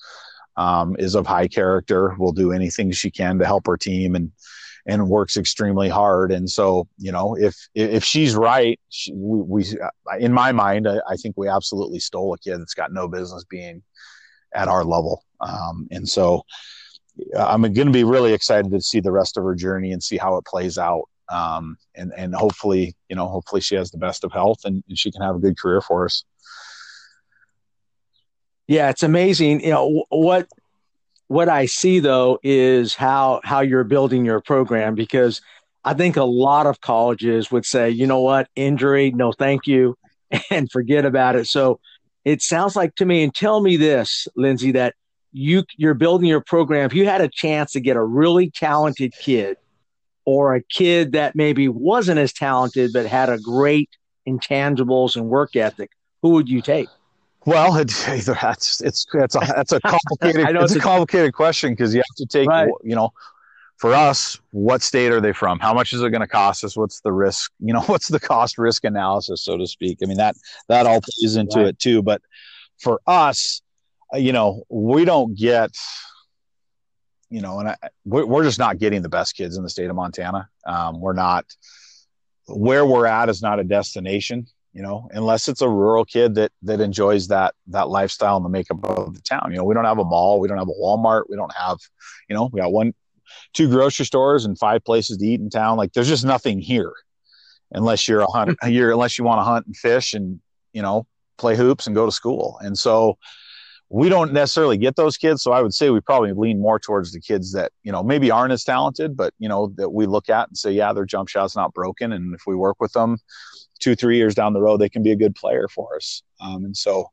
um, 0.57 0.95
is 0.99 1.15
of 1.15 1.27
high 1.27 1.47
character, 1.47 2.15
will 2.17 2.31
do 2.31 2.51
anything 2.51 2.91
she 2.91 3.11
can 3.11 3.39
to 3.39 3.45
help 3.45 3.67
her 3.67 3.77
team, 3.77 4.15
and 4.15 4.31
and 4.87 5.09
works 5.09 5.35
extremely 5.35 5.89
hard. 5.89 6.31
And 6.31 6.49
so, 6.49 6.87
you 6.97 7.11
know, 7.11 7.35
if 7.35 7.55
if 7.73 8.03
she's 8.03 8.35
right, 8.35 8.79
she, 8.89 9.13
we, 9.13 9.41
we, 9.41 9.77
in 10.19 10.31
my 10.31 10.51
mind, 10.51 10.87
I, 10.87 10.99
I 11.09 11.15
think 11.15 11.35
we 11.37 11.47
absolutely 11.47 11.99
stole 11.99 12.33
a 12.33 12.37
kid 12.37 12.59
that's 12.59 12.75
got 12.75 12.93
no 12.93 13.07
business 13.07 13.43
being 13.49 13.81
at 14.53 14.67
our 14.67 14.83
level. 14.83 15.23
Um, 15.41 15.87
and 15.91 16.07
so 16.07 16.43
I'm 17.37 17.61
going 17.61 17.87
to 17.87 17.91
be 17.91 18.03
really 18.03 18.33
excited 18.33 18.71
to 18.71 18.81
see 18.81 18.99
the 18.99 19.11
rest 19.11 19.37
of 19.37 19.43
her 19.43 19.55
journey 19.55 19.91
and 19.91 20.03
see 20.03 20.17
how 20.17 20.37
it 20.37 20.45
plays 20.45 20.77
out. 20.77 21.09
Um, 21.29 21.77
and, 21.95 22.13
and 22.15 22.35
hopefully, 22.35 22.95
you 23.09 23.15
know, 23.15 23.27
hopefully 23.27 23.61
she 23.61 23.75
has 23.75 23.89
the 23.89 23.97
best 23.97 24.23
of 24.23 24.31
health 24.31 24.59
and, 24.65 24.83
and 24.87 24.97
she 24.97 25.11
can 25.11 25.21
have 25.21 25.35
a 25.35 25.39
good 25.39 25.57
career 25.57 25.81
for 25.81 26.05
us. 26.05 26.23
Yeah, 28.67 28.89
it's 28.89 29.03
amazing. 29.03 29.61
You 29.61 29.69
know, 29.69 30.05
what, 30.09 30.47
what 31.27 31.49
I 31.49 31.65
see 31.65 31.99
though 31.99 32.39
is 32.43 32.95
how, 32.95 33.41
how 33.43 33.61
you're 33.61 33.83
building 33.83 34.25
your 34.25 34.41
program 34.41 34.95
because 34.95 35.41
I 35.83 35.93
think 35.93 36.17
a 36.17 36.23
lot 36.23 36.65
of 36.65 36.81
colleges 36.81 37.51
would 37.51 37.65
say, 37.65 37.91
you 37.91 38.07
know 38.07 38.21
what, 38.21 38.49
injury, 38.55 39.11
no, 39.11 39.31
thank 39.31 39.67
you, 39.67 39.95
and 40.49 40.69
forget 40.71 41.05
about 41.05 41.35
it. 41.35 41.47
So 41.47 41.79
it 42.25 42.41
sounds 42.41 42.75
like 42.75 42.95
to 42.95 43.05
me, 43.05 43.23
and 43.23 43.33
tell 43.33 43.61
me 43.61 43.77
this, 43.77 44.27
Lindsay, 44.35 44.71
that 44.71 44.95
you 45.31 45.63
you're 45.77 45.93
building 45.93 46.27
your 46.27 46.41
program. 46.41 46.85
If 46.85 46.93
you 46.93 47.05
had 47.05 47.21
a 47.21 47.27
chance 47.27 47.73
to 47.73 47.79
get 47.79 47.97
a 47.97 48.03
really 48.03 48.49
talented 48.49 49.13
kid 49.19 49.57
or 50.25 50.55
a 50.55 50.63
kid 50.63 51.11
that 51.11 51.35
maybe 51.35 51.67
wasn't 51.67 52.19
as 52.19 52.33
talented 52.33 52.91
but 52.93 53.05
had 53.05 53.29
a 53.29 53.37
great 53.37 53.89
intangibles 54.27 55.15
and 55.15 55.27
work 55.27 55.55
ethic, 55.55 55.91
who 56.23 56.29
would 56.29 56.49
you 56.49 56.61
take? 56.61 56.87
Well, 57.45 57.77
it, 57.77 57.87
that's 57.87 58.81
it's 58.81 59.05
that's 59.13 59.35
a 59.35 59.39
that's 59.39 59.71
a 59.71 59.79
complicated 59.85 60.49
it's, 60.49 60.63
it's, 60.63 60.75
a 60.75 60.79
complicated 60.79 61.33
question 61.33 61.71
because 61.71 61.93
you 61.93 61.99
have 61.99 62.15
to 62.17 62.25
take 62.25 62.49
right. 62.49 62.69
you 62.83 62.95
know 62.95 63.11
for 63.77 63.93
us 63.93 64.39
what 64.51 64.81
state 64.81 65.11
are 65.11 65.21
they 65.21 65.33
from? 65.33 65.59
How 65.59 65.73
much 65.73 65.93
is 65.93 66.01
it 66.01 66.09
going 66.09 66.21
to 66.21 66.27
cost 66.27 66.63
us? 66.63 66.75
What's 66.75 67.01
the 67.01 67.11
risk? 67.11 67.51
You 67.59 67.73
know 67.73 67.81
what's 67.85 68.07
the 68.07 68.19
cost 68.19 68.57
risk 68.57 68.83
analysis 68.83 69.43
so 69.43 69.57
to 69.57 69.67
speak? 69.67 69.99
I 70.03 70.07
mean 70.07 70.17
that 70.17 70.35
that 70.67 70.85
all 70.85 71.01
plays 71.01 71.35
into 71.35 71.59
right. 71.59 71.67
it 71.67 71.79
too 71.79 72.01
but 72.01 72.21
for 72.79 72.99
us 73.07 73.61
uh, 74.13 74.17
you 74.17 74.33
know 74.33 74.63
we 74.69 75.05
don't 75.05 75.35
get 75.37 75.71
you 77.29 77.41
know 77.41 77.59
and 77.59 77.69
I, 77.69 77.75
we're, 78.05 78.25
we're 78.25 78.43
just 78.43 78.59
not 78.59 78.79
getting 78.79 79.01
the 79.01 79.09
best 79.09 79.35
kids 79.35 79.57
in 79.57 79.63
the 79.63 79.69
state 79.69 79.89
of 79.89 79.95
montana. 79.95 80.49
Um, 80.65 80.99
we're 80.99 81.13
not 81.13 81.45
where 82.47 82.85
we're 82.85 83.07
at 83.07 83.29
is 83.29 83.41
not 83.41 83.59
a 83.59 83.63
destination 83.63 84.47
you 84.75 84.83
know 84.83 85.07
unless 85.11 85.47
it's 85.47 85.61
a 85.61 85.69
rural 85.69 86.05
kid 86.05 86.35
that 86.35 86.51
that 86.61 86.79
enjoys 86.79 87.27
that 87.29 87.55
that 87.65 87.89
lifestyle 87.89 88.35
and 88.35 88.45
the 88.45 88.49
makeup 88.49 88.77
of 88.83 89.15
the 89.15 89.21
town 89.21 89.49
you 89.49 89.57
know 89.57 89.63
we 89.63 89.73
don't 89.73 89.85
have 89.85 89.97
a 89.97 90.03
mall 90.03 90.39
we 90.39 90.47
don't 90.47 90.59
have 90.59 90.67
a 90.67 90.81
walmart 90.81 91.23
we 91.29 91.35
don't 91.35 91.53
have 91.55 91.77
you 92.29 92.35
know 92.35 92.49
we 92.51 92.59
got 92.59 92.71
one 92.71 92.93
two 93.53 93.69
grocery 93.69 94.05
stores 94.05 94.45
and 94.45 94.57
five 94.57 94.83
places 94.83 95.17
to 95.17 95.25
eat 95.25 95.39
in 95.39 95.49
town. 95.49 95.77
Like 95.77 95.93
there's 95.93 96.07
just 96.07 96.25
nothing 96.25 96.59
here 96.59 96.93
unless 97.71 98.07
you're 98.07 98.21
a 98.21 98.27
hunt, 98.27 98.57
you're, 98.67 98.91
unless 98.91 99.17
you 99.17 99.23
want 99.23 99.39
to 99.39 99.43
hunt 99.43 99.65
and 99.65 99.75
fish 99.75 100.13
and, 100.13 100.39
you 100.73 100.81
know, 100.81 101.05
play 101.37 101.55
hoops 101.55 101.87
and 101.87 101.95
go 101.95 102.05
to 102.05 102.11
school. 102.11 102.57
And 102.61 102.77
so 102.77 103.17
we 103.89 104.09
don't 104.09 104.33
necessarily 104.33 104.77
get 104.77 104.95
those 104.95 105.17
kids. 105.17 105.43
So 105.43 105.51
I 105.51 105.61
would 105.61 105.73
say 105.73 105.89
we 105.89 106.01
probably 106.01 106.33
lean 106.33 106.59
more 106.59 106.79
towards 106.79 107.11
the 107.11 107.19
kids 107.19 107.53
that, 107.53 107.71
you 107.83 107.91
know, 107.91 108.03
maybe 108.03 108.31
aren't 108.31 108.53
as 108.53 108.63
talented, 108.63 109.15
but, 109.15 109.33
you 109.37 109.47
know, 109.47 109.71
that 109.77 109.89
we 109.89 110.05
look 110.05 110.29
at 110.29 110.47
and 110.47 110.57
say, 110.57 110.71
yeah, 110.71 110.91
their 110.91 111.05
jump 111.05 111.29
shot's 111.29 111.55
not 111.55 111.73
broken. 111.73 112.11
And 112.11 112.33
if 112.33 112.41
we 112.47 112.55
work 112.55 112.77
with 112.79 112.93
them 112.93 113.17
two, 113.79 113.95
three 113.95 114.17
years 114.17 114.35
down 114.35 114.53
the 114.53 114.61
road, 114.61 114.77
they 114.77 114.89
can 114.89 115.03
be 115.03 115.11
a 115.11 115.15
good 115.15 115.35
player 115.35 115.67
for 115.67 115.95
us. 115.95 116.23
Um, 116.39 116.65
and 116.65 116.75
so, 116.75 117.09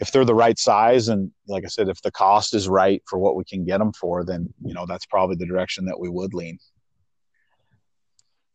if 0.00 0.10
they're 0.10 0.24
the 0.24 0.34
right 0.34 0.58
size 0.58 1.08
and 1.08 1.30
like 1.46 1.64
I 1.64 1.68
said, 1.68 1.88
if 1.88 2.02
the 2.02 2.10
cost 2.10 2.54
is 2.54 2.68
right 2.68 3.02
for 3.06 3.18
what 3.18 3.36
we 3.36 3.44
can 3.44 3.64
get 3.64 3.78
them 3.78 3.92
for, 3.92 4.24
then 4.24 4.52
you 4.64 4.74
know 4.74 4.86
that's 4.86 5.06
probably 5.06 5.36
the 5.36 5.46
direction 5.46 5.84
that 5.86 5.98
we 5.98 6.08
would 6.08 6.34
lean. 6.34 6.58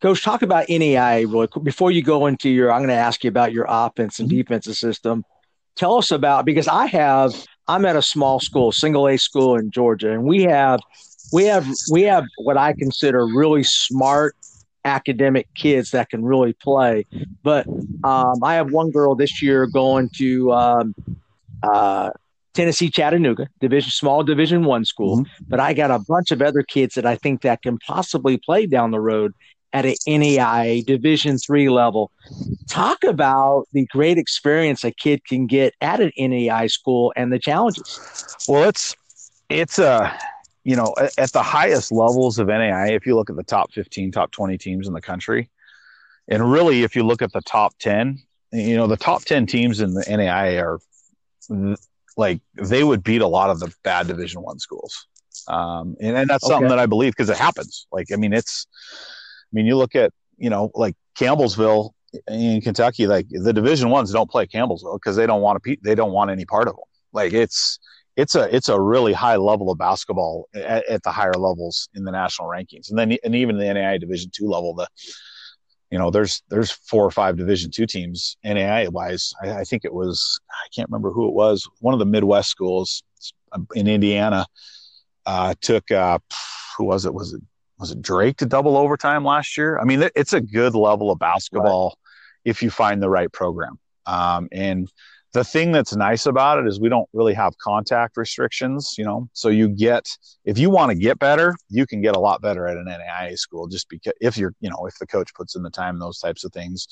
Coach, 0.02 0.24
talk 0.24 0.44
about 0.44 0.70
NAI 0.70 1.22
really 1.22 1.48
quick 1.48 1.64
before 1.64 1.92
you 1.92 2.02
go 2.02 2.28
into 2.28 2.50
your. 2.50 2.72
I'm 2.72 2.80
going 2.80 2.90
to 2.90 2.96
ask 2.96 3.24
you 3.24 3.30
about 3.30 3.52
your 3.52 3.66
offense 3.68 4.20
and 4.20 4.30
mm-hmm. 4.30 4.38
defensive 4.38 4.76
system. 4.76 5.24
Tell 5.76 5.98
us 5.98 6.12
about 6.12 6.46
because 6.46 6.68
I 6.68 6.88
have. 6.88 7.34
I'm 7.68 7.86
at 7.86 7.96
a 7.96 8.02
small 8.02 8.40
school, 8.40 8.72
single 8.72 9.08
A 9.08 9.18
school 9.18 9.56
in 9.56 9.70
Georgia, 9.70 10.12
and 10.12 10.24
we 10.24 10.44
have 10.44 10.80
we 11.32 11.46
have 11.46 11.68
we 11.92 12.02
have 12.04 12.26
what 12.38 12.58
I 12.58 12.74
consider 12.74 13.26
really 13.28 13.64
smart 13.64 14.36
academic 14.86 15.48
kids 15.56 15.92
that 15.92 16.10
can 16.10 16.24
really 16.24 16.54
play. 16.54 17.06
But 17.44 17.68
um, 18.04 18.44
I 18.44 18.56
have 18.56 18.72
one 18.72 18.92
girl 18.92 19.16
this 19.16 19.42
year 19.42 19.68
going 19.68 20.10
to 20.16 20.52
um, 20.54 20.96
uh, 21.64 22.12
Tennessee 22.54 22.90
Chattanooga, 22.90 23.48
division 23.60 23.92
small 23.92 24.24
division 24.24 24.64
one 24.64 24.86
school, 24.86 25.20
mm-hmm. 25.20 25.46
but 25.48 25.60
I 25.60 25.74
got 25.74 25.92
a 25.92 26.00
bunch 26.00 26.32
of 26.32 26.42
other 26.42 26.64
kids 26.64 26.96
that 26.96 27.06
I 27.06 27.16
think 27.16 27.42
that 27.42 27.62
can 27.62 27.78
possibly 27.80 28.38
play 28.38 28.66
down 28.66 28.92
the 28.92 29.00
road 29.00 29.34
at 29.72 29.86
an 29.86 29.96
NAIA 30.08 30.84
division 30.86 31.38
three 31.38 31.70
level. 31.70 32.12
Talk 32.68 33.04
about 33.04 33.68
the 33.72 33.86
great 33.88 34.18
experience 34.18 34.84
a 34.84 34.92
kid 34.92 35.26
can 35.26 35.46
get 35.46 35.76
at 35.82 36.00
an 36.00 36.12
NAIA 36.18 36.72
school 36.72 37.14
and 37.16 37.32
the 37.32 37.40
challenges. 37.40 38.00
Well, 38.48 38.68
it's 38.68 38.96
it's 39.50 39.80
a 39.80 40.18
you 40.64 40.76
know 40.76 40.94
at 41.18 41.32
the 41.32 41.44
highest 41.44 41.92
levels 41.92 42.40
of 42.40 42.48
NAIA, 42.48 42.92
if 42.96 43.06
you 43.06 43.16
look 43.16 43.30
at 43.30 43.36
the 43.36 43.44
top 43.44 43.72
15, 43.74 44.12
top 44.12 44.32
20 44.32 44.58
teams 44.58 44.88
in 44.88 44.94
the 44.94 45.02
country, 45.02 45.50
and 46.28 46.52
really 46.52 46.84
if 46.84 46.96
you 46.96 47.04
look 47.04 47.22
at 47.22 47.32
the 47.34 47.42
top 47.42 47.74
10, 47.80 48.20
you 48.52 48.76
know 48.76 48.88
the 48.88 48.98
top 48.98 49.24
10 49.24 49.46
teams 49.46 49.80
in 49.80 49.94
the 49.94 50.02
NAIA 50.02 50.62
are 50.62 50.80
like 52.18 52.42
they 52.56 52.84
would 52.84 53.04
beat 53.04 53.22
a 53.22 53.28
lot 53.28 53.50
of 53.50 53.60
the 53.60 53.74
bad 53.84 54.08
division 54.08 54.42
one 54.42 54.60
schools. 54.60 55.08
Um, 55.48 55.96
and, 56.02 56.18
and 56.18 56.30
that's 56.30 56.46
something 56.46 56.68
that 56.70 56.80
i 56.80 56.86
believe 56.86 57.14
because 57.14 57.30
it 57.30 57.38
happens. 57.38 57.88
Like 57.92 58.08
i 58.12 58.16
mean 58.16 58.34
it's 58.34 58.68
i 58.92 59.52
mean 59.54 59.66
you 59.66 59.78
look 59.78 59.96
at 59.96 60.12
you 60.38 60.50
know 60.50 60.72
like 60.76 60.96
campbellsville 61.18 61.92
in 62.28 62.60
kentucky 62.62 63.06
like 63.06 63.28
the 63.30 63.54
division 63.54 63.90
ones 63.90 64.12
don't 64.12 64.30
play 64.30 64.48
campbellsville 64.48 64.96
because 64.96 65.16
they 65.16 65.28
don't 65.28 65.42
want 65.42 65.62
to 65.64 65.78
they 65.84 65.94
don't 65.94 66.12
want 66.12 66.32
any 66.32 66.44
part 66.46 66.68
of 66.68 66.74
them 66.74 66.84
like 67.14 67.34
it's 67.34 67.80
it's 68.20 68.36
a 68.36 68.54
it's 68.56 68.70
a 68.70 68.80
really 68.80 69.14
high 69.14 69.38
level 69.38 69.72
of 69.72 69.78
basketball 69.78 70.48
at, 70.54 70.86
at 70.88 71.04
the 71.04 71.12
higher 71.12 71.34
levels 71.34 71.90
in 71.96 72.04
the 72.04 72.12
national 72.12 72.48
rankings 72.48 72.90
and 72.90 73.00
then 73.00 73.18
and 73.24 73.36
even 73.36 73.58
the 73.58 73.66
NAIA 73.66 74.00
division 74.00 74.30
two 74.34 74.48
level 74.48 74.74
the 74.76 74.88
you 75.92 75.98
know, 75.98 76.12
there's 76.12 76.44
there's 76.50 76.72
four 76.72 77.04
or 77.04 77.12
five 77.12 77.38
Division 77.38 77.72
two 77.72 77.86
teams 77.86 78.38
NAIA 78.46 78.90
wise. 78.90 79.34
I, 79.42 79.62
I, 79.62 79.64
think 79.64 79.86
it 79.86 79.94
was 79.94 80.40
I 80.50 80.68
can't 80.76 80.88
remember 80.90 81.12
who 81.12 81.28
it 81.28 81.34
was. 81.34 81.68
One 81.80 81.94
of 81.94 82.00
the 82.00 82.06
Midwest 82.06 82.50
schools 82.50 83.04
in 83.74 83.88
Indiana 83.88 84.46
uh, 85.26 85.56
took 85.62 85.90
uh, 85.90 86.20
who 86.78 86.86
was 86.86 87.06
it? 87.06 87.14
Was 87.14 87.34
it 87.34 87.42
was 87.80 87.92
it 87.92 88.02
Drake 88.02 88.38
to 88.38 88.46
double 88.46 88.78
overtime 88.78 89.26
last 89.26 89.58
year? 89.58 89.80
I 89.80 89.84
mean, 89.84 90.08
it's 90.16 90.34
a 90.34 90.42
good 90.42 90.76
level 90.76 91.12
of 91.12 91.18
basketball 91.18 91.88
right. 91.88 92.50
if 92.50 92.62
you 92.62 92.70
find 92.70 93.02
the 93.02 93.10
right 93.10 93.32
program. 93.32 93.80
Um, 94.06 94.48
and 94.52 94.92
the 95.34 95.44
thing 95.44 95.72
that's 95.72 95.96
nice 95.96 96.26
about 96.26 96.58
it 96.58 96.68
is 96.68 96.80
we 96.80 96.90
don't 96.90 97.08
really 97.14 97.34
have 97.36 97.58
contact 97.60 98.18
restrictions, 98.18 98.96
you 98.98 99.04
know. 99.04 99.30
So 99.34 99.50
you 99.50 99.70
get 99.70 100.08
if 100.44 100.58
you 100.58 100.70
want 100.70 100.92
to 100.92 100.98
get 100.98 101.20
better, 101.20 101.56
you 101.70 101.86
can 101.86 102.02
get 102.02 102.16
a 102.16 102.20
lot 102.20 102.42
better 102.42 102.68
at 102.68 102.78
an 102.78 102.86
NAIA 102.86 103.38
school 103.38 103.68
just 103.68 103.88
because 103.90 104.14
if 104.22 104.38
you're, 104.38 104.54
you 104.60 104.70
know, 104.70 104.88
if 104.88 104.98
the 105.00 105.06
coach 105.06 105.34
puts 105.36 105.56
in 105.56 105.62
the 105.62 105.70
time 105.70 106.00
those 106.00 106.20
types 106.20 106.44
of 106.44 106.52
things, 106.52 106.88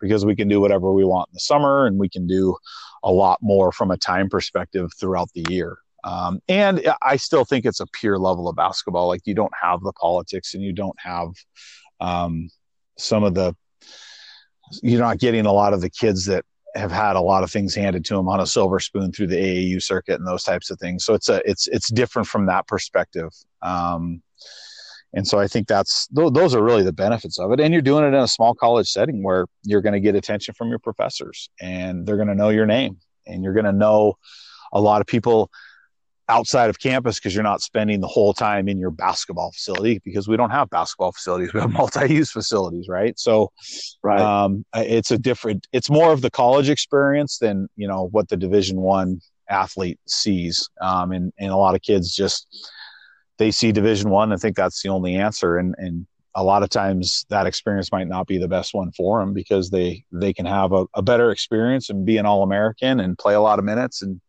because 0.00 0.24
we 0.24 0.36
can 0.36 0.48
do 0.48 0.60
whatever 0.60 0.92
we 0.92 1.04
want 1.04 1.28
in 1.30 1.34
the 1.34 1.40
summer 1.40 1.86
and 1.86 1.98
we 1.98 2.08
can 2.08 2.26
do 2.26 2.56
a 3.02 3.10
lot 3.10 3.38
more 3.42 3.72
from 3.72 3.90
a 3.90 3.96
time 3.96 4.28
perspective 4.28 4.90
throughout 4.98 5.28
the 5.34 5.44
year. 5.48 5.78
Um, 6.04 6.40
and 6.48 6.82
I 7.00 7.16
still 7.16 7.44
think 7.44 7.64
it's 7.64 7.80
a 7.80 7.86
pure 7.86 8.18
level 8.18 8.48
of 8.48 8.56
basketball. 8.56 9.08
Like 9.08 9.22
you 9.24 9.34
don't 9.34 9.52
have 9.60 9.80
the 9.82 9.92
politics 9.92 10.54
and 10.54 10.62
you 10.62 10.72
don't 10.72 10.98
have 11.00 11.28
um, 12.00 12.48
some 12.98 13.24
of 13.24 13.34
the 13.34 13.54
you're 14.82 15.00
not 15.00 15.18
getting 15.18 15.44
a 15.44 15.52
lot 15.52 15.74
of 15.74 15.80
the 15.80 15.90
kids 15.90 16.26
that 16.26 16.44
have 16.74 16.92
had 16.92 17.16
a 17.16 17.20
lot 17.20 17.42
of 17.42 17.50
things 17.50 17.74
handed 17.74 18.04
to 18.06 18.16
them 18.16 18.28
on 18.28 18.40
a 18.40 18.46
silver 18.46 18.80
spoon 18.80 19.12
through 19.12 19.26
the 19.26 19.36
AAU 19.36 19.82
circuit 19.82 20.18
and 20.18 20.26
those 20.26 20.44
types 20.44 20.70
of 20.70 20.78
things. 20.78 21.04
So 21.04 21.14
it's 21.14 21.28
a 21.28 21.42
it's 21.48 21.66
it's 21.68 21.90
different 21.90 22.28
from 22.28 22.46
that 22.46 22.66
perspective. 22.66 23.30
Um, 23.60 24.22
and 25.14 25.28
so 25.28 25.38
I 25.38 25.46
think 25.46 25.68
that's 25.68 26.08
those 26.10 26.54
are 26.54 26.62
really 26.62 26.82
the 26.82 26.92
benefits 26.92 27.38
of 27.38 27.52
it. 27.52 27.60
And 27.60 27.72
you're 27.72 27.82
doing 27.82 28.04
it 28.04 28.08
in 28.08 28.14
a 28.14 28.28
small 28.28 28.54
college 28.54 28.88
setting 28.90 29.22
where 29.22 29.46
you're 29.62 29.82
going 29.82 29.92
to 29.92 30.00
get 30.00 30.14
attention 30.14 30.54
from 30.54 30.70
your 30.70 30.78
professors 30.78 31.50
and 31.60 32.06
they're 32.06 32.16
going 32.16 32.28
to 32.28 32.34
know 32.34 32.48
your 32.48 32.66
name 32.66 32.96
and 33.26 33.44
you're 33.44 33.52
going 33.52 33.66
to 33.66 33.72
know 33.72 34.16
a 34.72 34.80
lot 34.80 35.02
of 35.02 35.06
people 35.06 35.50
outside 36.28 36.70
of 36.70 36.78
campus 36.78 37.18
because 37.18 37.34
you're 37.34 37.42
not 37.42 37.60
spending 37.60 38.00
the 38.00 38.06
whole 38.06 38.32
time 38.32 38.68
in 38.68 38.78
your 38.78 38.90
basketball 38.90 39.50
facility 39.52 40.00
because 40.04 40.28
we 40.28 40.36
don't 40.36 40.50
have 40.50 40.70
basketball 40.70 41.12
facilities 41.12 41.52
we 41.52 41.60
have 41.60 41.72
multi-use 41.72 42.30
facilities 42.30 42.88
right? 42.88 43.18
So 43.18 43.50
right. 44.02 44.20
um, 44.20 44.64
it's 44.74 45.10
a 45.10 45.18
different 45.18 45.66
it's 45.72 45.90
more 45.90 46.12
of 46.12 46.22
the 46.22 46.30
college 46.30 46.70
experience 46.70 47.38
than 47.38 47.68
you 47.76 47.88
know 47.88 48.08
what 48.12 48.28
the 48.28 48.36
division 48.36 48.80
one 48.80 49.20
athlete 49.48 49.98
sees 50.06 50.68
um, 50.80 51.12
and, 51.12 51.32
and 51.38 51.50
a 51.50 51.56
lot 51.56 51.74
of 51.74 51.82
kids 51.82 52.14
just 52.14 52.46
they 53.38 53.50
see 53.50 53.72
division 53.72 54.10
one 54.10 54.30
and 54.32 54.40
think 54.40 54.56
that's 54.56 54.82
the 54.82 54.88
only 54.88 55.16
answer 55.16 55.58
and 55.58 55.74
and 55.78 56.06
a 56.34 56.42
lot 56.42 56.62
of 56.62 56.70
times 56.70 57.26
that 57.28 57.46
experience 57.46 57.92
might 57.92 58.08
not 58.08 58.26
be 58.26 58.38
the 58.38 58.48
best 58.48 58.72
one 58.72 58.90
for 58.92 59.20
them 59.20 59.34
because 59.34 59.70
they 59.70 60.04
they 60.12 60.32
can 60.32 60.46
have 60.46 60.72
a, 60.72 60.86
a 60.94 61.02
better 61.02 61.30
experience 61.30 61.90
and 61.90 62.06
be 62.06 62.16
an 62.16 62.26
all-american 62.26 63.00
and 63.00 63.18
play 63.18 63.34
a 63.34 63.40
lot 63.40 63.58
of 63.58 63.64
minutes 63.64 64.00
and 64.02 64.20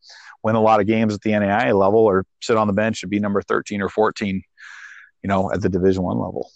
win 0.43 0.55
a 0.55 0.61
lot 0.61 0.79
of 0.79 0.87
games 0.87 1.13
at 1.13 1.21
the 1.21 1.31
NAIA 1.31 1.77
level 1.77 2.01
or 2.01 2.25
sit 2.41 2.57
on 2.57 2.67
the 2.67 2.73
bench 2.73 3.01
and 3.01 3.09
be 3.09 3.19
number 3.19 3.41
13 3.41 3.81
or 3.81 3.89
14, 3.89 4.41
you 5.23 5.27
know, 5.27 5.51
at 5.51 5.61
the 5.61 5.69
division 5.69 6.03
one 6.03 6.19
level. 6.19 6.51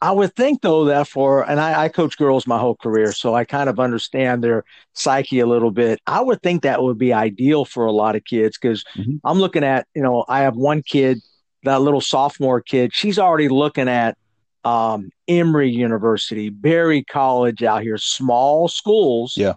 I 0.00 0.12
would 0.12 0.34
think 0.36 0.62
though 0.62 0.84
that 0.84 1.08
for 1.08 1.42
and 1.48 1.58
I, 1.58 1.84
I, 1.84 1.88
coach 1.88 2.16
girls 2.16 2.46
my 2.46 2.58
whole 2.58 2.76
career, 2.76 3.10
so 3.10 3.34
I 3.34 3.44
kind 3.44 3.68
of 3.68 3.80
understand 3.80 4.44
their 4.44 4.64
psyche 4.92 5.40
a 5.40 5.46
little 5.46 5.72
bit. 5.72 6.00
I 6.06 6.20
would 6.20 6.40
think 6.40 6.62
that 6.62 6.82
would 6.82 6.98
be 6.98 7.12
ideal 7.12 7.64
for 7.64 7.84
a 7.84 7.90
lot 7.90 8.14
of 8.14 8.24
kids 8.24 8.56
because 8.56 8.84
mm-hmm. 8.96 9.16
I'm 9.24 9.40
looking 9.40 9.64
at 9.64 9.88
you 9.96 10.02
know 10.02 10.24
I 10.28 10.42
have 10.42 10.54
one 10.54 10.82
kid, 10.82 11.18
that 11.64 11.82
little 11.82 12.00
sophomore 12.00 12.60
kid, 12.60 12.94
she's 12.94 13.18
already 13.18 13.48
looking 13.48 13.88
at 13.88 14.16
um, 14.64 15.10
Emory 15.26 15.70
University, 15.70 16.48
Berry 16.48 17.02
College 17.02 17.64
out 17.64 17.82
here, 17.82 17.98
small 17.98 18.68
schools. 18.68 19.34
Yeah 19.36 19.54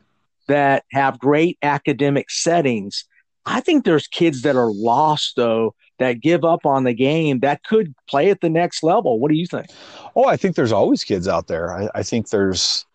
that 0.51 0.83
have 0.91 1.17
great 1.17 1.57
academic 1.63 2.29
settings. 2.29 3.05
I 3.45 3.61
think 3.61 3.85
there's 3.85 4.07
kids 4.07 4.41
that 4.41 4.57
are 4.57 4.71
lost 4.71 5.37
though 5.37 5.73
that 5.97 6.19
give 6.19 6.43
up 6.43 6.65
on 6.65 6.83
the 6.83 6.93
game 6.93 7.39
that 7.39 7.63
could 7.63 7.93
play 8.09 8.29
at 8.29 8.41
the 8.41 8.49
next 8.49 8.83
level. 8.83 9.17
What 9.19 9.31
do 9.31 9.37
you 9.37 9.47
think? 9.47 9.67
Oh, 10.15 10.25
I 10.25 10.35
think 10.35 10.55
there's 10.55 10.73
always 10.73 11.03
kids 11.03 11.27
out 11.27 11.47
there. 11.47 11.73
I, 11.73 11.89
I 11.95 12.03
think 12.03 12.29
there's 12.29 12.85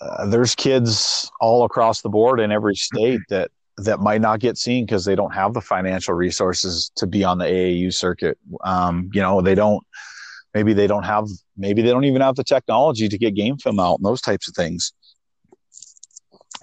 uh, 0.00 0.26
there's 0.26 0.56
kids 0.56 1.30
all 1.40 1.64
across 1.64 2.02
the 2.02 2.08
board 2.08 2.40
in 2.40 2.50
every 2.50 2.74
state 2.74 3.20
that 3.28 3.52
that 3.78 4.00
might 4.00 4.20
not 4.20 4.40
get 4.40 4.58
seen 4.58 4.84
because 4.84 5.04
they 5.04 5.14
don't 5.14 5.32
have 5.32 5.54
the 5.54 5.60
financial 5.60 6.14
resources 6.14 6.90
to 6.96 7.06
be 7.06 7.22
on 7.22 7.38
the 7.38 7.44
AAU 7.44 7.94
circuit. 7.94 8.38
Um, 8.64 9.08
you 9.14 9.22
know, 9.22 9.40
they 9.40 9.54
don't. 9.54 9.84
Maybe 10.52 10.74
they 10.74 10.88
don't 10.88 11.04
have. 11.04 11.28
Maybe 11.56 11.80
they 11.80 11.90
don't 11.90 12.04
even 12.04 12.22
have 12.22 12.34
the 12.34 12.44
technology 12.44 13.08
to 13.08 13.16
get 13.16 13.36
game 13.36 13.56
film 13.56 13.78
out 13.78 13.98
and 13.98 14.04
those 14.04 14.20
types 14.20 14.48
of 14.48 14.54
things 14.56 14.92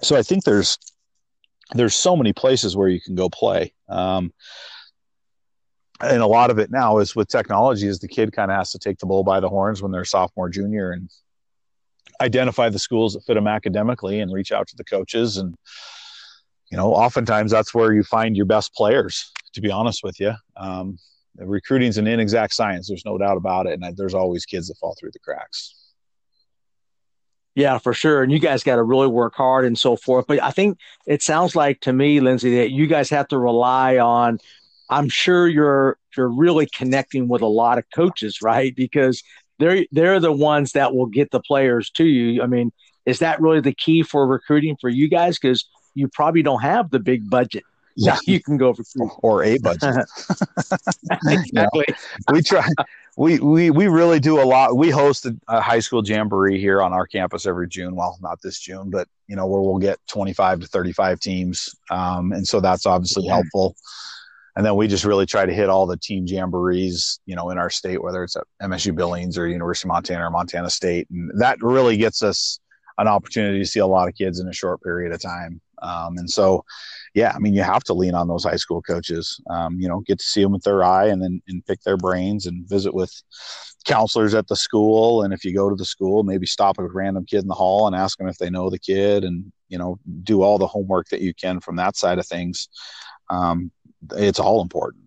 so 0.02 0.16
I 0.16 0.22
think 0.22 0.44
there's 0.44 0.78
there's 1.74 1.94
so 1.94 2.16
many 2.16 2.32
places 2.32 2.76
where 2.76 2.88
you 2.88 3.00
can 3.00 3.14
go 3.14 3.28
play. 3.28 3.72
Um, 3.88 4.32
and 6.00 6.22
a 6.22 6.26
lot 6.26 6.50
of 6.50 6.58
it 6.58 6.70
now 6.70 6.98
is 6.98 7.14
with 7.14 7.28
technology 7.28 7.86
is 7.86 7.98
the 8.00 8.08
kid 8.08 8.32
kind 8.32 8.50
of 8.50 8.56
has 8.56 8.70
to 8.72 8.78
take 8.78 8.98
the 8.98 9.06
bull 9.06 9.22
by 9.22 9.38
the 9.38 9.48
horns 9.48 9.82
when 9.82 9.92
they're 9.92 10.04
sophomore 10.04 10.48
junior 10.48 10.92
and 10.92 11.10
identify 12.20 12.68
the 12.68 12.78
schools 12.78 13.14
that 13.14 13.24
fit 13.24 13.34
them 13.34 13.46
academically 13.46 14.20
and 14.20 14.32
reach 14.32 14.50
out 14.50 14.66
to 14.68 14.76
the 14.76 14.84
coaches. 14.84 15.36
And 15.36 15.54
you 16.70 16.76
know 16.76 16.92
oftentimes 16.92 17.50
that's 17.50 17.74
where 17.74 17.92
you 17.92 18.02
find 18.02 18.36
your 18.36 18.46
best 18.46 18.74
players 18.74 19.30
to 19.52 19.60
be 19.60 19.70
honest 19.70 20.02
with 20.02 20.18
you. 20.20 20.32
Um, 20.56 20.98
recruiting 21.36 21.88
is 21.88 21.98
an 21.98 22.06
inexact 22.06 22.52
science 22.52 22.88
there's 22.88 23.04
no 23.04 23.18
doubt 23.18 23.36
about 23.36 23.66
it. 23.66 23.78
And 23.80 23.96
there's 23.96 24.14
always 24.14 24.44
kids 24.46 24.68
that 24.68 24.78
fall 24.78 24.96
through 24.98 25.10
the 25.12 25.18
cracks 25.18 25.79
yeah, 27.54 27.78
for 27.78 27.92
sure. 27.92 28.22
And 28.22 28.30
you 28.30 28.38
guys 28.38 28.62
got 28.62 28.76
to 28.76 28.82
really 28.82 29.08
work 29.08 29.34
hard 29.34 29.64
and 29.64 29.78
so 29.78 29.96
forth. 29.96 30.26
But 30.26 30.42
I 30.42 30.50
think 30.50 30.78
it 31.06 31.22
sounds 31.22 31.56
like 31.56 31.80
to 31.80 31.92
me, 31.92 32.20
Lindsay, 32.20 32.56
that 32.56 32.70
you 32.70 32.86
guys 32.86 33.10
have 33.10 33.28
to 33.28 33.38
rely 33.38 33.98
on. 33.98 34.38
I'm 34.88 35.08
sure 35.08 35.48
you're 35.48 35.98
you're 36.16 36.28
really 36.28 36.66
connecting 36.66 37.28
with 37.28 37.42
a 37.42 37.46
lot 37.46 37.78
of 37.78 37.84
coaches, 37.94 38.40
right? 38.42 38.74
Because 38.74 39.22
they're 39.58 39.84
they're 39.92 40.20
the 40.20 40.32
ones 40.32 40.72
that 40.72 40.94
will 40.94 41.06
get 41.06 41.30
the 41.30 41.40
players 41.40 41.90
to 41.90 42.04
you. 42.04 42.42
I 42.42 42.46
mean, 42.46 42.72
is 43.06 43.18
that 43.20 43.40
really 43.40 43.60
the 43.60 43.74
key 43.74 44.02
for 44.02 44.26
recruiting 44.26 44.76
for 44.80 44.88
you 44.88 45.08
guys? 45.08 45.38
Because 45.38 45.68
you 45.94 46.08
probably 46.08 46.42
don't 46.42 46.62
have 46.62 46.90
the 46.90 47.00
big 47.00 47.28
budget 47.28 47.64
yeah. 48.06 48.16
you 48.26 48.40
can 48.40 48.56
go 48.56 48.72
for 48.72 48.84
or 49.22 49.44
a 49.44 49.58
budget. 49.58 50.06
exactly. 51.26 51.86
we 52.32 52.42
try 52.42 52.66
we, 53.16 53.38
we 53.40 53.70
we 53.70 53.88
really 53.88 54.20
do 54.20 54.40
a 54.40 54.44
lot. 54.44 54.76
We 54.76 54.88
host 54.88 55.26
a 55.48 55.60
high 55.60 55.80
school 55.80 56.02
jamboree 56.02 56.58
here 56.58 56.80
on 56.80 56.92
our 56.94 57.06
campus 57.06 57.44
every 57.44 57.68
June. 57.68 57.94
Well, 57.94 58.18
not 58.22 58.40
this 58.42 58.58
June, 58.58 58.88
but 58.88 59.08
you 59.26 59.36
know 59.36 59.46
where 59.46 59.60
we'll 59.60 59.78
get 59.78 59.98
25 60.08 60.60
to 60.60 60.66
35 60.66 61.20
teams, 61.20 61.74
um, 61.90 62.32
and 62.32 62.46
so 62.46 62.60
that's 62.60 62.86
obviously 62.86 63.24
yeah. 63.26 63.34
helpful. 63.34 63.76
And 64.56 64.64
then 64.64 64.74
we 64.76 64.88
just 64.88 65.04
really 65.04 65.26
try 65.26 65.46
to 65.46 65.52
hit 65.52 65.68
all 65.68 65.86
the 65.86 65.96
team 65.96 66.26
jamborees, 66.26 67.20
you 67.24 67.36
know, 67.36 67.50
in 67.50 67.58
our 67.58 67.70
state, 67.70 68.02
whether 68.02 68.24
it's 68.24 68.36
at 68.36 68.44
MSU 68.62 68.94
Billings 68.94 69.38
or 69.38 69.46
University 69.46 69.86
of 69.86 69.92
Montana 69.92 70.26
or 70.26 70.30
Montana 70.30 70.70
State, 70.70 71.06
and 71.10 71.30
that 71.40 71.62
really 71.62 71.96
gets 71.96 72.22
us 72.22 72.58
an 72.98 73.08
opportunity 73.08 73.58
to 73.58 73.66
see 73.66 73.80
a 73.80 73.86
lot 73.86 74.08
of 74.08 74.14
kids 74.14 74.40
in 74.40 74.48
a 74.48 74.52
short 74.52 74.82
period 74.82 75.12
of 75.12 75.20
time. 75.20 75.60
Um, 75.82 76.18
and 76.18 76.30
so, 76.30 76.64
yeah, 77.14 77.32
I 77.34 77.38
mean, 77.38 77.54
you 77.54 77.62
have 77.62 77.82
to 77.84 77.94
lean 77.94 78.14
on 78.14 78.28
those 78.28 78.44
high 78.44 78.56
school 78.56 78.82
coaches. 78.82 79.40
Um, 79.50 79.80
you 79.80 79.88
know, 79.88 80.00
get 80.00 80.18
to 80.18 80.24
see 80.24 80.42
them 80.42 80.52
with 80.52 80.62
their 80.62 80.84
eye, 80.84 81.06
and 81.06 81.22
then 81.22 81.42
and 81.48 81.64
pick 81.66 81.82
their 81.82 81.96
brains, 81.96 82.46
and 82.46 82.68
visit 82.68 82.94
with 82.94 83.12
counselors 83.84 84.34
at 84.34 84.46
the 84.46 84.56
school. 84.56 85.22
And 85.22 85.34
if 85.34 85.44
you 85.44 85.54
go 85.54 85.68
to 85.68 85.76
the 85.76 85.84
school, 85.84 86.22
maybe 86.22 86.46
stop 86.46 86.78
a 86.78 86.86
random 86.86 87.24
kid 87.24 87.42
in 87.42 87.48
the 87.48 87.54
hall 87.54 87.86
and 87.86 87.96
ask 87.96 88.18
them 88.18 88.28
if 88.28 88.38
they 88.38 88.50
know 88.50 88.70
the 88.70 88.78
kid, 88.78 89.24
and 89.24 89.52
you 89.68 89.78
know, 89.78 89.98
do 90.22 90.42
all 90.42 90.58
the 90.58 90.66
homework 90.66 91.08
that 91.08 91.20
you 91.20 91.34
can 91.34 91.60
from 91.60 91.76
that 91.76 91.96
side 91.96 92.18
of 92.18 92.26
things. 92.26 92.68
Um, 93.28 93.70
it's 94.16 94.40
all 94.40 94.62
important. 94.62 95.04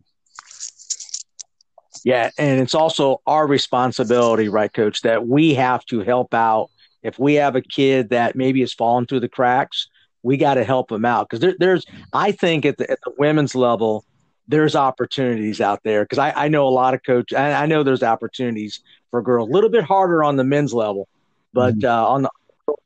Yeah, 2.04 2.32
and 2.38 2.60
it's 2.60 2.76
also 2.76 3.22
our 3.26 3.48
responsibility, 3.48 4.50
right, 4.50 4.72
Coach, 4.72 5.02
that 5.04 5.26
we 5.26 5.54
have 5.54 5.86
to 5.86 6.02
help 6.02 6.34
out. 6.34 6.70
If 7.02 7.18
we 7.18 7.36
have 7.36 7.56
a 7.56 7.62
kid 7.62 8.10
that 8.10 8.36
maybe 8.36 8.60
has 8.60 8.74
fallen 8.74 9.06
through 9.06 9.22
the 9.22 9.30
cracks, 9.30 9.88
we 10.24 10.38
got 10.38 10.56
to 10.56 10.64
help 10.64 10.90
them 10.90 11.06
out. 11.06 11.30
Because 11.30 11.42
there, 11.42 11.56
there's 11.60 11.86
I 12.14 12.32
think 12.32 12.66
at 12.66 12.78
the, 12.78 12.90
at 12.90 13.00
the 13.04 13.14
women's 13.18 13.56
level 13.56 14.06
there's 14.48 14.76
opportunities 14.76 15.62
out 15.62 15.84
there. 15.84 16.04
Because 16.04 16.18
I, 16.18 16.32
I 16.32 16.48
know 16.48 16.68
a 16.68 16.70
lot 16.70 16.94
of 16.94 17.04
coaches 17.04 17.38
I, 17.38 17.64
I, 17.64 17.66
know 17.66 17.84
there's 17.84 18.04
opportunities 18.04 18.82
for 19.12 19.22
girls. 19.22 19.50
A 19.50 19.52
little 19.52 19.70
bit 19.70 19.84
harder 19.84 20.24
on 20.24 20.36
the 20.36 20.44
men's 20.44 20.74
level 20.74 21.08
but 21.54 21.78
mm-hmm. 21.78 21.88
uh, 21.88 22.08
on 22.08 22.24
the 22.24 22.30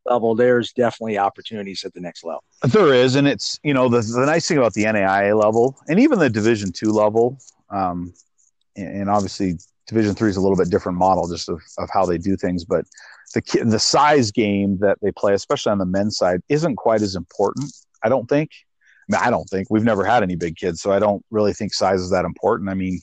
level 0.05 0.35
there's 0.35 0.71
definitely 0.73 1.17
opportunities 1.17 1.83
at 1.83 1.93
the 1.93 1.99
next 1.99 2.23
level. 2.23 2.43
There 2.63 2.93
is 2.93 3.15
and 3.15 3.27
it's 3.27 3.59
you 3.63 3.73
know 3.73 3.89
the, 3.89 4.01
the 4.01 4.25
nice 4.25 4.47
thing 4.47 4.57
about 4.57 4.73
the 4.73 4.83
NAIA 4.83 5.39
level 5.39 5.77
and 5.87 5.99
even 5.99 6.19
the 6.19 6.29
division 6.29 6.71
two 6.71 6.91
level 6.91 7.37
um, 7.69 8.13
and, 8.75 9.01
and 9.01 9.09
obviously 9.09 9.57
division 9.87 10.13
three 10.13 10.29
is 10.29 10.37
a 10.37 10.41
little 10.41 10.57
bit 10.57 10.69
different 10.69 10.97
model 10.97 11.27
just 11.27 11.49
of, 11.49 11.61
of 11.77 11.89
how 11.91 12.05
they 12.05 12.17
do 12.17 12.35
things 12.35 12.65
but 12.65 12.85
the 13.33 13.63
the 13.65 13.79
size 13.79 14.31
game 14.31 14.77
that 14.79 14.97
they 15.01 15.11
play, 15.11 15.33
especially 15.33 15.71
on 15.71 15.77
the 15.77 15.85
men's 15.85 16.17
side, 16.17 16.41
isn't 16.49 16.75
quite 16.75 17.01
as 17.01 17.15
important. 17.15 17.71
I 18.03 18.09
don't 18.09 18.27
think. 18.27 18.51
I, 19.09 19.15
mean, 19.15 19.27
I 19.27 19.29
don't 19.29 19.47
think 19.49 19.69
we've 19.69 19.83
never 19.83 20.03
had 20.03 20.23
any 20.23 20.35
big 20.35 20.57
kids, 20.57 20.81
so 20.81 20.91
I 20.91 20.99
don't 20.99 21.23
really 21.31 21.53
think 21.53 21.73
size 21.73 22.01
is 22.01 22.11
that 22.11 22.25
important. 22.25 22.69
I 22.69 22.73
mean, 22.73 22.99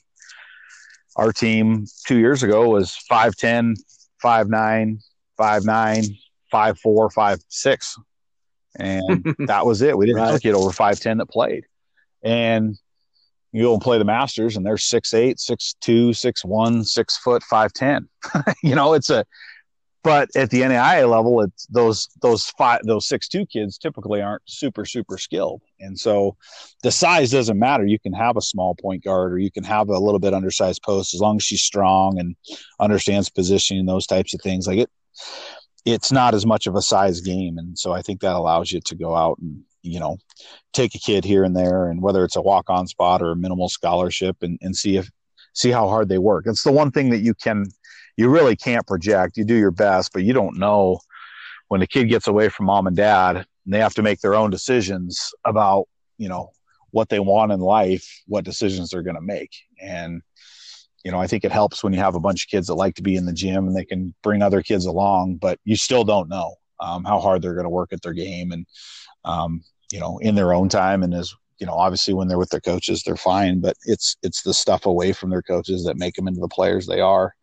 our 1.15 1.31
team 1.31 1.85
two 2.05 2.17
years 2.17 2.43
ago 2.43 2.69
was 2.69 2.97
5'10, 3.11 3.75
5'9, 4.23 4.99
5'9, 5.39 6.17
5'4, 6.53 7.13
5'6. 7.13 7.99
And 8.77 9.35
that 9.47 9.65
was 9.65 9.81
it. 9.81 9.97
We 9.97 10.05
didn't 10.05 10.21
right. 10.21 10.27
have 10.27 10.35
a 10.35 10.39
kid 10.39 10.53
over 10.53 10.69
5'10 10.69 11.17
that 11.17 11.25
played. 11.27 11.65
And 12.21 12.77
you 13.55 13.63
go 13.63 13.73
and 13.73 13.81
play 13.81 13.97
the 13.97 14.05
Masters, 14.05 14.57
and 14.57 14.65
they're 14.65 14.75
6'8, 14.75 15.35
6'2, 15.35 16.09
6'1, 16.09 16.85
6 16.85 17.17
foot, 17.17 17.43
5'10. 17.49 18.07
you 18.63 18.75
know, 18.75 18.93
it's 18.93 19.09
a 19.09 19.25
but 20.05 20.29
at 20.35 20.51
the 20.51 20.61
NAIA 20.61 21.09
level, 21.09 21.41
it's 21.41 21.65
those 21.65 22.09
those 22.21 22.51
five 22.59 22.81
those 22.83 23.07
six 23.07 23.27
two 23.27 23.43
kids 23.47 23.79
typically 23.79 24.21
aren't 24.21 24.43
super 24.45 24.85
super 24.85 25.17
skilled, 25.17 25.63
and 25.79 25.99
so 25.99 26.37
the 26.83 26.91
size 26.91 27.31
doesn't 27.31 27.57
matter. 27.57 27.87
You 27.87 27.97
can 27.97 28.13
have 28.13 28.37
a 28.37 28.41
small 28.41 28.75
point 28.75 29.03
guard, 29.03 29.33
or 29.33 29.39
you 29.39 29.49
can 29.49 29.63
have 29.63 29.89
a 29.89 29.97
little 29.97 30.19
bit 30.19 30.35
undersized 30.35 30.83
post 30.83 31.15
as 31.15 31.21
long 31.21 31.37
as 31.37 31.43
she's 31.43 31.63
strong 31.63 32.19
and 32.19 32.35
understands 32.79 33.31
positioning, 33.31 33.87
those 33.87 34.05
types 34.05 34.35
of 34.35 34.41
things. 34.41 34.67
Like 34.67 34.77
it, 34.77 34.91
it's 35.85 36.11
not 36.11 36.35
as 36.35 36.45
much 36.45 36.67
of 36.67 36.75
a 36.75 36.83
size 36.83 37.21
game, 37.21 37.57
and 37.57 37.75
so 37.75 37.91
I 37.91 38.03
think 38.03 38.21
that 38.21 38.35
allows 38.35 38.71
you 38.71 38.81
to 38.81 38.95
go 38.95 39.15
out 39.15 39.39
and 39.39 39.63
you 39.85 39.99
know 39.99 40.17
take 40.73 40.95
a 40.95 40.99
kid 40.99 41.23
here 41.23 41.43
and 41.43 41.55
there, 41.55 41.89
and 41.89 42.01
whether 42.01 42.23
it's 42.23 42.35
a 42.35 42.41
walk 42.41 42.69
on 42.69 42.87
spot 42.87 43.21
or 43.21 43.31
a 43.31 43.35
minimal 43.35 43.69
scholarship, 43.69 44.37
and, 44.41 44.57
and 44.61 44.75
see 44.75 44.97
if 44.97 45.09
see 45.53 45.71
how 45.71 45.87
hard 45.87 46.09
they 46.09 46.17
work. 46.17 46.45
It's 46.47 46.63
the 46.63 46.71
one 46.71 46.91
thing 46.91 47.09
that 47.11 47.19
you 47.19 47.33
can 47.33 47.65
you 48.17 48.29
really 48.29 48.55
can't 48.55 48.87
project. 48.87 49.37
You 49.37 49.45
do 49.45 49.55
your 49.55 49.71
best, 49.71 50.13
but 50.13 50.23
you 50.23 50.33
don't 50.33 50.57
know 50.57 50.99
when 51.67 51.79
the 51.79 51.87
kid 51.87 52.05
gets 52.05 52.27
away 52.27 52.49
from 52.49 52.67
mom 52.67 52.87
and 52.87 52.95
dad 52.95 53.37
and 53.37 53.73
they 53.73 53.79
have 53.79 53.95
to 53.95 54.03
make 54.03 54.21
their 54.21 54.35
own 54.35 54.49
decisions 54.49 55.33
about 55.45 55.87
you 56.17 56.29
know 56.29 56.49
what 56.91 57.09
they 57.09 57.19
want 57.19 57.51
in 57.51 57.59
life 57.59 58.07
what 58.27 58.45
decisions 58.45 58.89
they're 58.89 59.01
going 59.01 59.15
to 59.15 59.21
make 59.21 59.51
and 59.81 60.21
you 61.03 61.11
know 61.11 61.19
i 61.19 61.27
think 61.27 61.43
it 61.43 61.51
helps 61.51 61.83
when 61.83 61.93
you 61.93 61.99
have 61.99 62.15
a 62.15 62.19
bunch 62.19 62.45
of 62.45 62.49
kids 62.49 62.67
that 62.67 62.75
like 62.75 62.95
to 62.95 63.03
be 63.03 63.15
in 63.15 63.25
the 63.25 63.33
gym 63.33 63.67
and 63.67 63.75
they 63.75 63.85
can 63.85 64.13
bring 64.23 64.41
other 64.41 64.61
kids 64.61 64.85
along 64.85 65.35
but 65.35 65.59
you 65.65 65.75
still 65.75 66.03
don't 66.03 66.29
know 66.29 66.55
um, 66.79 67.03
how 67.03 67.19
hard 67.19 67.41
they're 67.41 67.53
going 67.53 67.65
to 67.65 67.69
work 67.69 67.93
at 67.93 68.01
their 68.01 68.13
game 68.13 68.51
and 68.51 68.65
um, 69.23 69.61
you 69.91 69.99
know 69.99 70.17
in 70.19 70.35
their 70.35 70.53
own 70.53 70.69
time. 70.69 71.03
And 71.03 71.13
as 71.13 71.33
you 71.59 71.65
know 71.65 71.73
obviously 71.73 72.13
when 72.13 72.27
they're 72.27 72.37
with 72.37 72.49
their 72.49 72.61
coaches 72.61 73.03
they're 73.03 73.15
fine 73.15 73.61
but 73.61 73.77
it's 73.85 74.17
it's 74.21 74.41
the 74.43 74.53
stuff 74.53 74.85
away 74.85 75.13
from 75.13 75.29
their 75.29 75.41
coaches 75.41 75.85
that 75.85 75.97
make 75.97 76.15
them 76.15 76.27
into 76.27 76.41
the 76.41 76.47
players 76.47 76.85
they 76.85 76.99
are. 76.99 77.33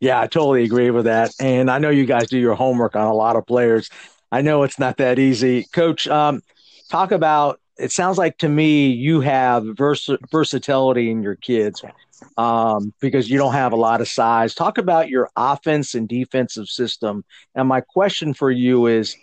Yeah 0.00 0.20
i 0.20 0.26
totally 0.26 0.64
agree 0.64 0.90
with 0.90 1.06
that. 1.06 1.32
And 1.40 1.70
i 1.70 1.78
know 1.78 1.90
you 1.90 2.06
guys 2.06 2.28
do 2.28 2.38
your 2.38 2.54
homework 2.54 2.96
on 2.96 3.06
a 3.06 3.14
lot 3.14 3.36
of 3.36 3.46
players. 3.46 3.88
I 4.30 4.40
know 4.40 4.62
it's 4.62 4.78
not 4.78 4.96
that 4.96 5.18
easy. 5.18 5.64
Coach 5.74 6.08
um, 6.08 6.42
talk 6.90 7.12
about 7.12 7.60
it 7.78 7.90
sounds 7.92 8.18
like 8.18 8.38
to 8.38 8.48
me 8.48 8.88
you 8.88 9.20
have 9.20 9.64
vers- 9.76 10.10
versatility 10.30 11.10
in 11.10 11.22
your 11.22 11.36
kids 11.36 11.82
um, 12.36 12.92
because 13.00 13.28
you 13.30 13.38
don't 13.38 13.54
have 13.54 13.72
a 13.72 13.76
lot 13.76 14.00
of 14.00 14.08
size. 14.08 14.54
Talk 14.54 14.78
about 14.78 15.08
your 15.08 15.28
offense 15.36 15.94
and 15.94 16.08
defensive 16.08 16.68
system. 16.68 17.24
And 17.54 17.68
my 17.68 17.80
question 17.80 18.34
for 18.34 18.50
you 18.50 18.86
is 18.86 19.16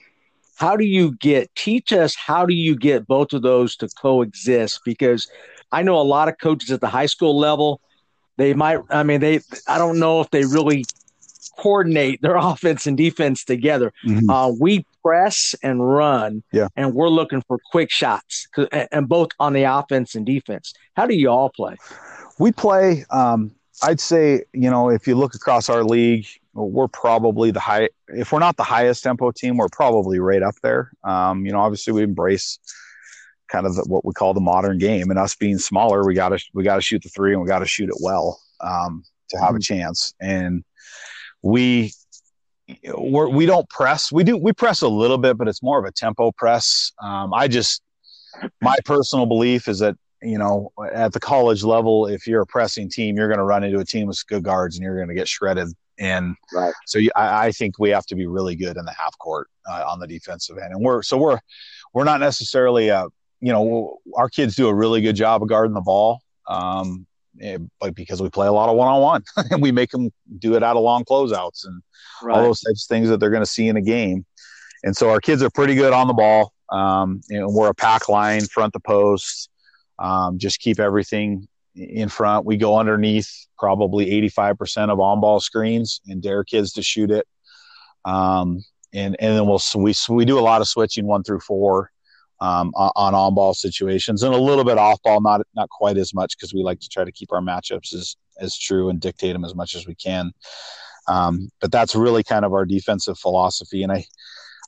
how 0.60 0.76
do 0.76 0.86
you 0.86 1.16
get 1.16 1.54
teach 1.56 1.92
us 1.94 2.16
how 2.16 2.46
do 2.46 2.54
you 2.54 2.76
get 2.76 3.08
both 3.08 3.34
of 3.34 3.42
those 3.42 3.76
to 3.76 3.88
coexist 4.02 4.82
because 4.86 5.28
i 5.72 5.82
know 5.82 6.00
a 6.00 6.04
lot 6.04 6.28
of 6.28 6.38
coaches 6.38 6.70
at 6.72 6.82
the 6.82 6.88
high 6.88 7.06
school 7.06 7.38
level 7.38 7.82
they 8.38 8.54
might 8.54 8.80
i 8.90 9.02
mean 9.02 9.20
they 9.20 9.40
i 9.68 9.78
don't 9.78 10.00
know 10.00 10.22
if 10.22 10.30
they 10.32 10.44
really 10.44 10.84
coordinate 11.58 12.22
their 12.22 12.36
offense 12.38 12.86
and 12.86 12.98
defense 12.98 13.44
together 13.44 13.92
mm-hmm. 14.06 14.30
uh, 14.30 14.50
we 14.50 14.86
press 15.04 15.56
and 15.64 15.88
run 15.88 16.44
yeah. 16.52 16.68
and 16.76 16.94
we're 16.94 17.10
looking 17.10 17.42
for 17.48 17.58
quick 17.72 17.90
shots 17.90 18.48
and 18.92 19.08
both 19.08 19.30
on 19.40 19.54
the 19.54 19.64
offense 19.64 20.14
and 20.14 20.26
defense 20.26 20.74
how 20.96 21.06
do 21.06 21.16
you 21.16 21.30
all 21.30 21.50
play 21.50 21.76
we 22.38 22.52
play 22.52 23.06
um, 23.12 23.52
i'd 23.84 24.00
say 24.00 24.44
you 24.54 24.70
know 24.70 24.90
if 24.90 25.08
you 25.08 25.16
look 25.16 25.36
across 25.36 25.70
our 25.70 25.84
league 25.84 26.28
we're 26.66 26.88
probably 26.88 27.52
the 27.52 27.60
high 27.60 27.90
if 28.10 28.32
we're 28.32 28.40
not 28.40 28.58
the 28.58 28.64
highest 28.64 29.04
tempo 29.04 29.32
team 29.32 29.58
we're 29.58 29.70
probably 29.70 30.20
right 30.20 30.44
up 30.44 30.56
there. 30.64 30.92
Um, 31.04 31.46
you 31.46 31.52
know 31.52 31.60
obviously 31.60 31.94
we 31.94 32.04
embrace 32.04 32.60
kind 33.50 33.66
of 33.66 33.76
the, 33.76 33.84
what 33.88 34.06
we 34.06 34.14
call 34.14 34.34
the 34.34 34.40
modern 34.40 34.78
game 34.78 35.10
and 35.10 35.18
us 35.18 35.36
being 35.36 35.58
smaller 35.58 36.06
we 36.06 36.14
got 36.14 36.30
to 36.30 36.40
we 36.54 36.64
got 36.64 36.76
to 36.76 36.82
shoot 36.82 37.02
the 37.02 37.10
three 37.10 37.34
and 37.34 37.42
we 37.42 37.48
got 37.48 37.60
to 37.60 37.66
shoot 37.66 37.90
it 37.90 37.98
well 38.02 38.40
um, 38.62 39.04
to 39.30 39.38
have 39.38 39.50
mm-hmm. 39.50 39.58
a 39.58 39.62
chance. 39.62 40.14
And 40.20 40.64
we 41.42 41.94
we're, 42.96 43.30
we 43.30 43.46
don't 43.46 43.68
press. 43.70 44.12
We 44.12 44.24
do 44.24 44.38
we 44.38 44.54
press 44.54 44.82
a 44.82 44.88
little 44.88 45.18
bit 45.18 45.38
but 45.38 45.48
it's 45.48 45.64
more 45.64 45.80
of 45.80 45.86
a 45.86 45.92
tempo 45.92 46.32
press. 46.32 46.92
Um, 47.02 47.34
i 47.34 47.48
just 47.48 47.82
my 48.62 48.76
personal 48.86 49.26
belief 49.26 49.68
is 49.68 49.80
that 49.80 49.96
you 50.22 50.38
know 50.38 50.72
at 50.94 51.14
the 51.14 51.20
college 51.20 51.64
level 51.64 52.08
if 52.08 52.28
you're 52.28 52.42
a 52.42 52.46
pressing 52.46 52.90
team 52.90 53.16
you're 53.16 53.28
going 53.28 53.40
to 53.40 53.44
run 53.44 53.64
into 53.64 53.80
a 53.80 53.86
team 53.86 54.08
with 54.08 54.22
good 54.28 54.44
guards 54.44 54.76
and 54.76 54.84
you're 54.84 54.98
going 54.98 55.08
to 55.08 55.16
get 55.16 55.28
shredded 55.28 55.70
and 56.00 56.36
right. 56.54 56.74
so 56.86 57.00
I, 57.16 57.48
I, 57.48 57.52
think 57.52 57.78
we 57.78 57.90
have 57.90 58.06
to 58.08 58.16
be 58.16 58.26
really 58.26 58.56
good 58.56 58.78
in 58.78 58.86
the 58.86 58.94
half 58.94 59.18
court 59.18 59.50
uh, 59.70 59.84
on 59.86 60.00
the 60.00 60.08
defensive 60.08 60.58
end. 60.58 60.74
And 60.74 60.82
we're 60.82 61.04
so 61.04 61.18
we're 61.18 61.40
we're 61.94 62.06
not 62.06 62.20
necessarily 62.22 62.90
uh, 62.90 63.10
you 63.42 63.52
know 63.52 63.98
our 64.16 64.30
kids 64.30 64.56
do 64.56 64.68
a 64.68 64.74
really 64.74 65.02
good 65.02 65.16
job 65.16 65.44
of 65.44 65.50
guarding 65.50 65.74
the 65.74 65.82
ball, 65.82 66.22
um, 66.48 67.06
eh, 67.42 67.58
but 67.80 67.96
because 67.96 68.22
we 68.22 68.30
play 68.30 68.48
a 68.48 68.52
lot 68.52 68.70
of 68.70 68.78
one 68.78 68.88
on 68.88 69.02
one 69.02 69.24
and 69.52 69.62
we 69.62 69.72
make 69.72 69.92
them 69.92 70.10
do 70.40 70.56
it 70.56 70.64
out 70.64 70.78
of 70.78 70.84
long 70.84 71.04
closeouts 71.04 71.66
and 71.66 71.82
right. 72.24 72.38
all 72.38 72.44
those 72.44 72.62
types 72.62 72.86
of 72.86 72.88
things 72.88 73.10
that 73.10 73.20
they're 73.20 73.30
going 73.30 73.44
to 73.44 73.46
see 73.46 73.68
in 73.68 73.76
a 73.76 73.82
game. 73.82 74.26
And 74.84 74.96
so 74.96 75.10
our 75.10 75.20
kids 75.20 75.44
are 75.44 75.50
pretty 75.50 75.76
good 75.76 75.92
on 75.92 76.08
the 76.08 76.14
ball. 76.14 76.54
Um, 76.72 77.20
and 77.30 77.54
we're 77.54 77.70
a 77.70 77.74
pack 77.74 78.08
line 78.08 78.46
front 78.46 78.72
the 78.72 78.80
post. 78.80 79.50
Um, 79.98 80.38
just 80.38 80.60
keep 80.60 80.80
everything 80.80 81.50
in 81.80 82.10
front. 82.10 82.46
We 82.46 82.58
go 82.58 82.78
underneath 82.78 83.48
probably 83.58 84.08
85% 84.30 84.90
of 84.90 85.00
on 85.00 85.22
ball 85.22 85.40
screens 85.40 86.02
and 86.08 86.22
dare 86.22 86.44
kids 86.44 86.74
to 86.74 86.82
shoot 86.82 87.12
it. 87.12 87.26
Um, 88.06 88.64
and, 88.94 89.16
and 89.20 89.36
then 89.36 89.48
we'll, 89.48 89.62
we, 89.76 89.94
we 90.10 90.26
do 90.26 90.40
a 90.40 90.42
lot 90.42 90.62
of 90.62 90.68
switching 90.68 91.06
one 91.06 91.24
through 91.24 91.42
four, 91.42 91.92
um, 92.42 92.72
on 92.76 93.14
on 93.14 93.36
ball 93.36 93.54
situations 93.54 94.24
and 94.24 94.34
a 94.34 94.38
little 94.38 94.64
bit 94.64 94.78
off 94.78 95.02
ball, 95.04 95.20
not, 95.20 95.42
not 95.56 95.70
quite 95.70 95.98
as 95.98 96.14
much 96.14 96.38
because 96.38 96.54
we 96.54 96.64
like 96.64 96.80
to 96.80 96.88
try 96.88 97.04
to 97.04 97.12
keep 97.12 97.34
our 97.34 97.42
matchups 97.42 97.94
as, 97.94 98.16
as 98.40 98.58
true 98.58 98.90
and 98.90 99.02
dictate 99.02 99.34
them 99.34 99.44
as 99.44 99.54
much 99.54 99.76
as 99.76 99.86
we 99.86 99.94
can. 99.96 100.32
Um, 101.10 101.50
but 101.60 101.72
that's 101.72 101.96
really 101.96 102.24
kind 102.24 102.46
of 102.46 102.54
our 102.54 102.66
defensive 102.66 103.18
philosophy. 103.18 103.84
And 103.84 103.92
I, 103.92 104.06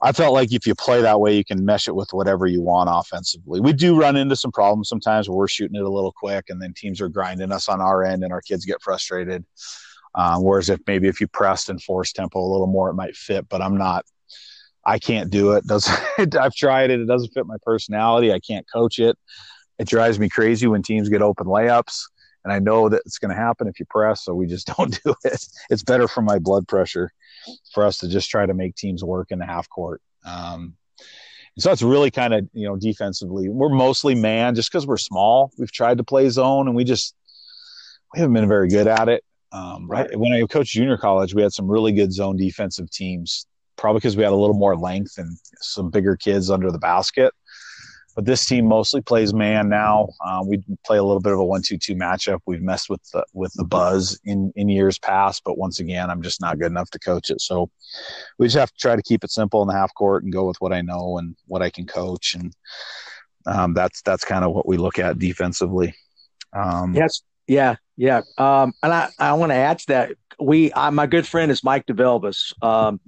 I 0.04 0.12
felt 0.12 0.34
like 0.34 0.52
if 0.52 0.66
you 0.66 0.74
play 0.74 1.02
that 1.02 1.20
way, 1.20 1.38
you 1.38 1.45
can 1.45 1.64
mesh 1.64 1.88
it 1.88 1.95
with 1.95 2.10
whatever 2.12 2.47
you 2.47 2.62
want 2.62 2.89
offensively. 2.91 3.60
We 3.60 3.72
do 3.72 3.99
run 3.99 4.16
into 4.16 4.36
some 4.36 4.52
problems 4.52 4.89
sometimes 4.89 5.30
where 5.30 5.38
we're 5.38 5.47
shooting 5.47 5.76
it 5.76 5.84
a 5.84 5.89
little 5.89 6.12
quick, 6.12 6.45
and 6.49 6.62
then 6.62 6.74
teams 6.74 6.99
are 7.02 7.10
grinding 7.10 7.52
us 7.52 7.70
on 7.70 7.82
our 7.82 8.04
end, 8.04 8.24
and 8.24 8.34
our 8.34 8.41
kids 8.41 8.66
get 8.66 8.82
frustrated. 8.82 9.45
Um, 10.16 10.43
whereas 10.43 10.70
if 10.70 10.80
maybe 10.88 11.08
if 11.08 11.22
you 11.22 11.28
pressed 11.28 11.70
and 11.70 11.82
forced 11.82 12.16
tempo 12.16 12.39
a 12.39 12.52
little 12.52 12.68
more, 12.68 12.89
it 12.89 12.95
might 12.95 13.16
fit. 13.16 13.47
But 13.47 13.62
I'm 13.62 13.78
not. 13.78 14.06
I 14.84 14.97
can't 14.97 15.30
do 15.30 15.52
it. 15.52 15.68
Does 15.68 15.88
I've 16.18 16.56
tried 16.56 16.89
it. 16.89 16.99
It 16.99 17.08
doesn't 17.08 17.34
fit 17.34 17.45
my 17.45 17.58
personality. 17.64 18.34
I 18.34 18.39
can't 18.39 18.66
coach 18.72 18.97
it. 18.97 19.18
It 19.78 19.88
drives 19.88 20.20
me 20.20 20.30
crazy 20.30 20.68
when 20.68 20.84
teams 20.84 21.10
get 21.10 21.22
open 21.22 21.47
layups, 21.47 22.04
and 22.43 22.51
I 22.51 22.59
know 22.59 22.89
that 22.89 23.01
it's 23.05 23.19
going 23.19 23.29
to 23.29 23.39
happen 23.39 23.67
if 23.67 23.79
you 23.79 23.85
press. 23.89 24.23
So 24.23 24.33
we 24.33 24.47
just 24.47 24.67
don't 24.77 24.99
do 25.03 25.13
it. 25.23 25.45
It's 25.69 25.83
better 25.83 26.07
for 26.07 26.21
my 26.21 26.39
blood 26.39 26.67
pressure 26.67 27.11
for 27.73 27.85
us 27.85 27.97
to 27.99 28.07
just 28.07 28.29
try 28.29 28.45
to 28.45 28.53
make 28.53 28.75
teams 28.75 29.03
work 29.03 29.31
in 29.31 29.39
the 29.39 29.45
half 29.45 29.69
court. 29.69 30.01
Um, 30.25 30.75
so 31.57 31.69
that's 31.69 31.81
really 31.81 32.11
kind 32.11 32.33
of 32.33 32.47
you 32.53 32.65
know 32.65 32.77
defensively 32.77 33.49
we're 33.49 33.69
mostly 33.69 34.15
man 34.15 34.55
just 34.55 34.71
because 34.71 34.87
we're 34.87 34.97
small. 34.97 35.51
We've 35.57 35.71
tried 35.71 35.97
to 35.97 36.03
play 36.03 36.29
zone 36.29 36.67
and 36.67 36.75
we 36.75 36.83
just 36.83 37.13
we 38.13 38.19
haven't 38.19 38.33
been 38.33 38.47
very 38.47 38.69
good 38.69 38.87
at 38.87 39.09
it. 39.09 39.23
Um, 39.51 39.89
right 39.89 40.17
when 40.17 40.31
I 40.31 40.45
coached 40.47 40.73
junior 40.73 40.97
college, 40.97 41.33
we 41.33 41.41
had 41.41 41.51
some 41.51 41.69
really 41.69 41.91
good 41.91 42.13
zone 42.13 42.37
defensive 42.37 42.89
teams. 42.89 43.45
Probably 43.77 43.97
because 43.97 44.15
we 44.15 44.23
had 44.23 44.31
a 44.31 44.35
little 44.35 44.55
more 44.55 44.77
length 44.77 45.17
and 45.17 45.37
some 45.59 45.89
bigger 45.89 46.15
kids 46.15 46.51
under 46.51 46.71
the 46.71 46.77
basket 46.77 47.33
but 48.16 48.26
this 48.26 48.45
team 48.45 48.66
mostly 48.66 49.01
plays 49.01 49.34
man 49.34 49.70
now. 49.70 50.09
Uh, 50.26 50.43
we 50.45 50.64
play 50.86 50.97
a 50.97 51.03
little 51.03 51.22
bit 51.22 51.34
of 51.34 51.39
a 51.39 51.45
one-two-two 51.45 51.95
matchup. 51.95 52.39
We've 52.45 52.62
messed 52.62 52.89
with 52.89 53.01
the 53.12 53.26
with 53.34 53.53
the 53.53 53.64
buzz 53.64 54.20
in 54.26 54.51
in 54.55 54.70
years 54.70 54.99
past, 54.99 55.43
but 55.45 55.57
once 55.57 55.80
again, 55.80 56.09
I'm 56.09 56.22
just 56.22 56.41
not 56.41 56.59
good 56.59 56.72
enough 56.72 56.89
to 56.91 56.99
coach 56.99 57.30
it. 57.30 57.41
So 57.41 57.70
we 58.38 58.47
just 58.47 58.57
have 58.57 58.72
to 58.72 58.78
try 58.78 58.95
to 58.95 59.01
keep 59.01 59.24
it 59.24 59.32
simple 59.32 59.62
in 59.62 59.68
the 59.68 59.74
half 59.74 59.93
court 59.93 60.24
and 60.24 60.34
go 60.34 60.45
with 60.45 60.57
what 60.59 60.74
I 60.74 60.82
know 60.82 61.18
and 61.18 61.36
what 61.47 61.62
I 61.62 61.70
can 61.70 61.86
coach, 61.86 62.36
and 62.36 62.53
um, 63.45 63.74
that's 63.74 64.01
that's 64.01 64.26
kind 64.26 64.43
of 64.43 64.53
what 64.53 64.68
we 64.68 64.78
look 64.78 64.99
at 64.99 65.20
defensively. 65.20 65.95
Um, 66.53 66.93
yes, 66.93 67.22
yeah, 67.47 67.76
yeah. 67.95 68.22
Um, 68.38 68.74
and 68.84 68.93
I 68.93 69.09
I 69.20 69.34
want 69.34 69.51
to 69.51 69.55
add 69.55 69.80
to 69.80 69.88
that. 69.88 70.12
We 70.39 70.72
uh, 70.74 70.91
my 70.91 71.07
good 71.07 71.28
friend 71.28 71.51
is 71.51 71.64
Mike 71.64 71.86
DeVelvis, 71.86 72.53
um, 72.62 72.99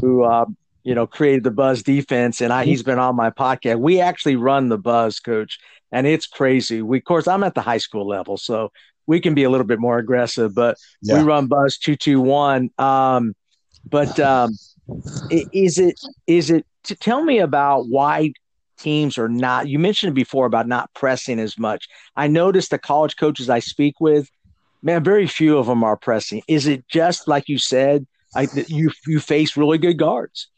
who. 0.00 0.24
Uh, 0.24 0.46
you 0.88 0.94
know, 0.94 1.06
created 1.06 1.44
the 1.44 1.50
Buzz 1.50 1.82
defense, 1.82 2.40
and 2.40 2.50
I, 2.50 2.64
he's 2.64 2.82
been 2.82 2.98
on 2.98 3.14
my 3.14 3.28
podcast. 3.28 3.78
We 3.78 4.00
actually 4.00 4.36
run 4.36 4.70
the 4.70 4.78
Buzz, 4.78 5.20
coach, 5.20 5.58
and 5.92 6.06
it's 6.06 6.26
crazy. 6.26 6.80
We, 6.80 6.96
of 6.96 7.04
course, 7.04 7.28
I'm 7.28 7.44
at 7.44 7.54
the 7.54 7.60
high 7.60 7.76
school 7.76 8.08
level, 8.08 8.38
so 8.38 8.72
we 9.06 9.20
can 9.20 9.34
be 9.34 9.44
a 9.44 9.50
little 9.50 9.66
bit 9.66 9.80
more 9.80 9.98
aggressive, 9.98 10.54
but 10.54 10.78
yeah. 11.02 11.18
we 11.18 11.24
run 11.24 11.46
Buzz 11.46 11.76
two 11.76 11.94
two 11.94 12.22
one. 12.22 12.70
Um, 12.78 13.34
but 13.84 14.18
um, 14.18 14.52
is 15.52 15.78
it 15.78 16.00
is 16.26 16.48
it? 16.48 16.64
To 16.84 16.94
tell 16.96 17.22
me 17.22 17.38
about 17.38 17.88
why 17.88 18.32
teams 18.78 19.18
are 19.18 19.28
not. 19.28 19.68
You 19.68 19.78
mentioned 19.78 20.14
before 20.14 20.46
about 20.46 20.66
not 20.66 20.88
pressing 20.94 21.38
as 21.38 21.58
much. 21.58 21.86
I 22.16 22.28
noticed 22.28 22.70
the 22.70 22.78
college 22.78 23.18
coaches 23.18 23.50
I 23.50 23.58
speak 23.58 24.00
with, 24.00 24.30
man, 24.82 25.04
very 25.04 25.26
few 25.26 25.58
of 25.58 25.66
them 25.66 25.84
are 25.84 25.98
pressing. 25.98 26.40
Is 26.48 26.66
it 26.66 26.88
just 26.88 27.28
like 27.28 27.46
you 27.46 27.58
said? 27.58 28.06
I, 28.34 28.48
you 28.68 28.90
you 29.06 29.20
face 29.20 29.54
really 29.54 29.76
good 29.76 29.98
guards. 29.98 30.48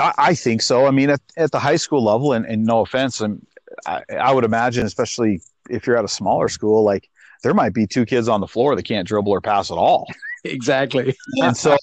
I, 0.00 0.12
I 0.18 0.34
think 0.34 0.62
so. 0.62 0.86
I 0.86 0.90
mean, 0.90 1.10
at, 1.10 1.20
at 1.36 1.52
the 1.52 1.58
high 1.58 1.76
school 1.76 2.02
level, 2.02 2.32
and, 2.32 2.44
and 2.46 2.64
no 2.64 2.80
offense, 2.80 3.20
and 3.20 3.44
I, 3.86 4.02
I 4.18 4.32
would 4.32 4.44
imagine, 4.44 4.86
especially 4.86 5.40
if 5.70 5.86
you're 5.86 5.96
at 5.96 6.04
a 6.04 6.08
smaller 6.08 6.48
school, 6.48 6.84
like 6.84 7.08
there 7.42 7.54
might 7.54 7.74
be 7.74 7.86
two 7.86 8.04
kids 8.04 8.28
on 8.28 8.40
the 8.40 8.46
floor 8.46 8.76
that 8.76 8.84
can't 8.84 9.06
dribble 9.06 9.32
or 9.32 9.40
pass 9.40 9.70
at 9.70 9.76
all. 9.76 10.06
exactly. 10.44 11.14
and 11.42 11.56
so 11.56 11.76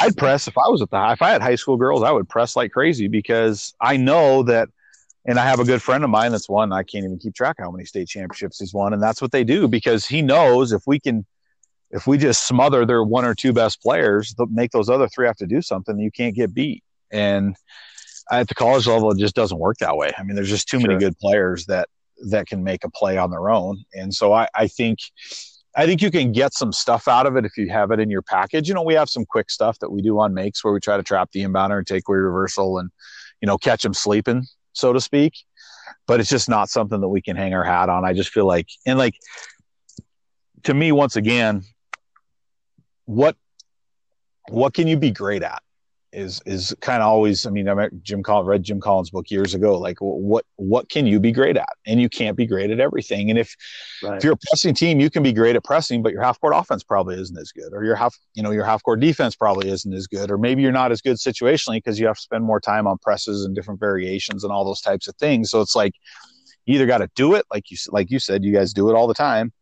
I'd 0.00 0.16
press 0.16 0.48
if 0.48 0.56
I 0.58 0.68
was 0.68 0.82
at 0.82 0.90
the 0.90 0.96
high, 0.96 1.12
if 1.12 1.22
I 1.22 1.30
had 1.30 1.42
high 1.42 1.54
school 1.54 1.76
girls, 1.76 2.02
I 2.02 2.10
would 2.10 2.28
press 2.28 2.56
like 2.56 2.72
crazy 2.72 3.08
because 3.08 3.74
I 3.80 3.96
know 3.96 4.42
that, 4.44 4.68
and 5.26 5.38
I 5.38 5.44
have 5.44 5.58
a 5.58 5.64
good 5.64 5.80
friend 5.80 6.04
of 6.04 6.10
mine 6.10 6.32
that's 6.32 6.48
won. 6.48 6.72
I 6.72 6.82
can't 6.82 7.04
even 7.04 7.18
keep 7.18 7.34
track 7.34 7.56
how 7.58 7.70
many 7.70 7.86
state 7.86 8.08
championships 8.08 8.58
he's 8.58 8.74
won, 8.74 8.92
and 8.92 9.02
that's 9.02 9.22
what 9.22 9.32
they 9.32 9.44
do 9.44 9.68
because 9.68 10.06
he 10.06 10.20
knows 10.20 10.72
if 10.72 10.82
we 10.86 11.00
can, 11.00 11.24
if 11.90 12.06
we 12.06 12.18
just 12.18 12.46
smother 12.46 12.84
their 12.84 13.02
one 13.02 13.24
or 13.24 13.34
two 13.34 13.52
best 13.52 13.80
players, 13.80 14.34
make 14.50 14.70
those 14.72 14.90
other 14.90 15.08
three 15.08 15.26
have 15.26 15.36
to 15.36 15.46
do 15.46 15.62
something. 15.62 15.98
You 15.98 16.10
can't 16.10 16.34
get 16.34 16.52
beat. 16.52 16.83
And 17.12 17.56
at 18.30 18.48
the 18.48 18.54
college 18.54 18.86
level, 18.86 19.10
it 19.10 19.18
just 19.18 19.34
doesn't 19.34 19.58
work 19.58 19.78
that 19.78 19.96
way. 19.96 20.12
I 20.16 20.22
mean, 20.22 20.34
there's 20.34 20.48
just 20.48 20.68
too 20.68 20.80
sure. 20.80 20.88
many 20.88 21.00
good 21.00 21.16
players 21.18 21.66
that 21.66 21.88
that 22.30 22.46
can 22.46 22.62
make 22.62 22.84
a 22.84 22.90
play 22.90 23.18
on 23.18 23.30
their 23.30 23.50
own. 23.50 23.84
And 23.92 24.14
so 24.14 24.32
I, 24.32 24.48
I 24.54 24.68
think 24.68 24.98
I 25.76 25.86
think 25.86 26.00
you 26.00 26.10
can 26.10 26.32
get 26.32 26.54
some 26.54 26.72
stuff 26.72 27.08
out 27.08 27.26
of 27.26 27.36
it 27.36 27.44
if 27.44 27.56
you 27.56 27.68
have 27.70 27.90
it 27.90 27.98
in 27.98 28.08
your 28.08 28.22
package. 28.22 28.68
You 28.68 28.74
know, 28.74 28.82
we 28.82 28.94
have 28.94 29.10
some 29.10 29.24
quick 29.24 29.50
stuff 29.50 29.78
that 29.80 29.90
we 29.90 30.02
do 30.02 30.18
on 30.20 30.32
makes 30.32 30.62
where 30.62 30.72
we 30.72 30.78
try 30.80 30.96
to 30.96 31.02
trap 31.02 31.30
the 31.32 31.42
inbounder 31.42 31.78
and 31.78 31.86
take 31.86 32.08
away 32.08 32.18
reversal 32.18 32.78
and, 32.78 32.90
you 33.40 33.46
know, 33.46 33.58
catch 33.58 33.82
them 33.82 33.94
sleeping, 33.94 34.46
so 34.72 34.92
to 34.92 35.00
speak. 35.00 35.34
But 36.06 36.20
it's 36.20 36.30
just 36.30 36.48
not 36.48 36.68
something 36.68 37.00
that 37.00 37.08
we 37.08 37.20
can 37.20 37.36
hang 37.36 37.54
our 37.54 37.64
hat 37.64 37.88
on. 37.88 38.04
I 38.04 38.12
just 38.12 38.30
feel 38.30 38.46
like, 38.46 38.68
and 38.86 38.98
like, 38.98 39.16
to 40.62 40.74
me, 40.74 40.92
once 40.92 41.16
again, 41.16 41.62
what 43.06 43.36
what 44.48 44.74
can 44.74 44.86
you 44.86 44.96
be 44.96 45.10
great 45.10 45.42
at? 45.42 45.62
Is 46.14 46.40
is 46.46 46.74
kind 46.80 47.02
of 47.02 47.08
always. 47.08 47.46
I 47.46 47.50
mean, 47.50 47.68
I 47.68 47.74
met 47.74 47.90
Jim 48.02 48.22
Collins, 48.22 48.48
read 48.48 48.62
Jim 48.62 48.80
Collins' 48.80 49.10
book 49.10 49.30
years 49.30 49.54
ago. 49.54 49.78
Like, 49.78 49.98
what 49.98 50.44
what 50.56 50.88
can 50.88 51.06
you 51.06 51.20
be 51.20 51.32
great 51.32 51.56
at? 51.56 51.76
And 51.86 52.00
you 52.00 52.08
can't 52.08 52.36
be 52.36 52.46
great 52.46 52.70
at 52.70 52.80
everything. 52.80 53.30
And 53.30 53.38
if 53.38 53.54
right. 54.02 54.16
if 54.16 54.24
you're 54.24 54.34
a 54.34 54.38
pressing 54.48 54.74
team, 54.74 55.00
you 55.00 55.10
can 55.10 55.22
be 55.22 55.32
great 55.32 55.56
at 55.56 55.64
pressing, 55.64 56.02
but 56.02 56.12
your 56.12 56.22
half 56.22 56.40
court 56.40 56.54
offense 56.56 56.82
probably 56.82 57.20
isn't 57.20 57.36
as 57.36 57.52
good, 57.52 57.72
or 57.72 57.84
your 57.84 57.96
half 57.96 58.16
you 58.34 58.42
know 58.42 58.50
your 58.50 58.64
half 58.64 58.82
court 58.82 59.00
defense 59.00 59.34
probably 59.34 59.68
isn't 59.68 59.92
as 59.92 60.06
good, 60.06 60.30
or 60.30 60.38
maybe 60.38 60.62
you're 60.62 60.72
not 60.72 60.92
as 60.92 61.00
good 61.00 61.16
situationally 61.16 61.76
because 61.76 61.98
you 61.98 62.06
have 62.06 62.16
to 62.16 62.22
spend 62.22 62.44
more 62.44 62.60
time 62.60 62.86
on 62.86 62.98
presses 62.98 63.44
and 63.44 63.54
different 63.54 63.80
variations 63.80 64.44
and 64.44 64.52
all 64.52 64.64
those 64.64 64.80
types 64.80 65.08
of 65.08 65.16
things. 65.16 65.50
So 65.50 65.60
it's 65.60 65.74
like 65.74 65.94
you 66.66 66.76
either 66.76 66.86
got 66.86 66.98
to 66.98 67.10
do 67.14 67.34
it, 67.34 67.44
like 67.52 67.70
you 67.70 67.76
like 67.88 68.10
you 68.10 68.18
said, 68.18 68.44
you 68.44 68.52
guys 68.52 68.72
do 68.72 68.88
it 68.90 68.94
all 68.94 69.06
the 69.06 69.14
time, 69.14 69.52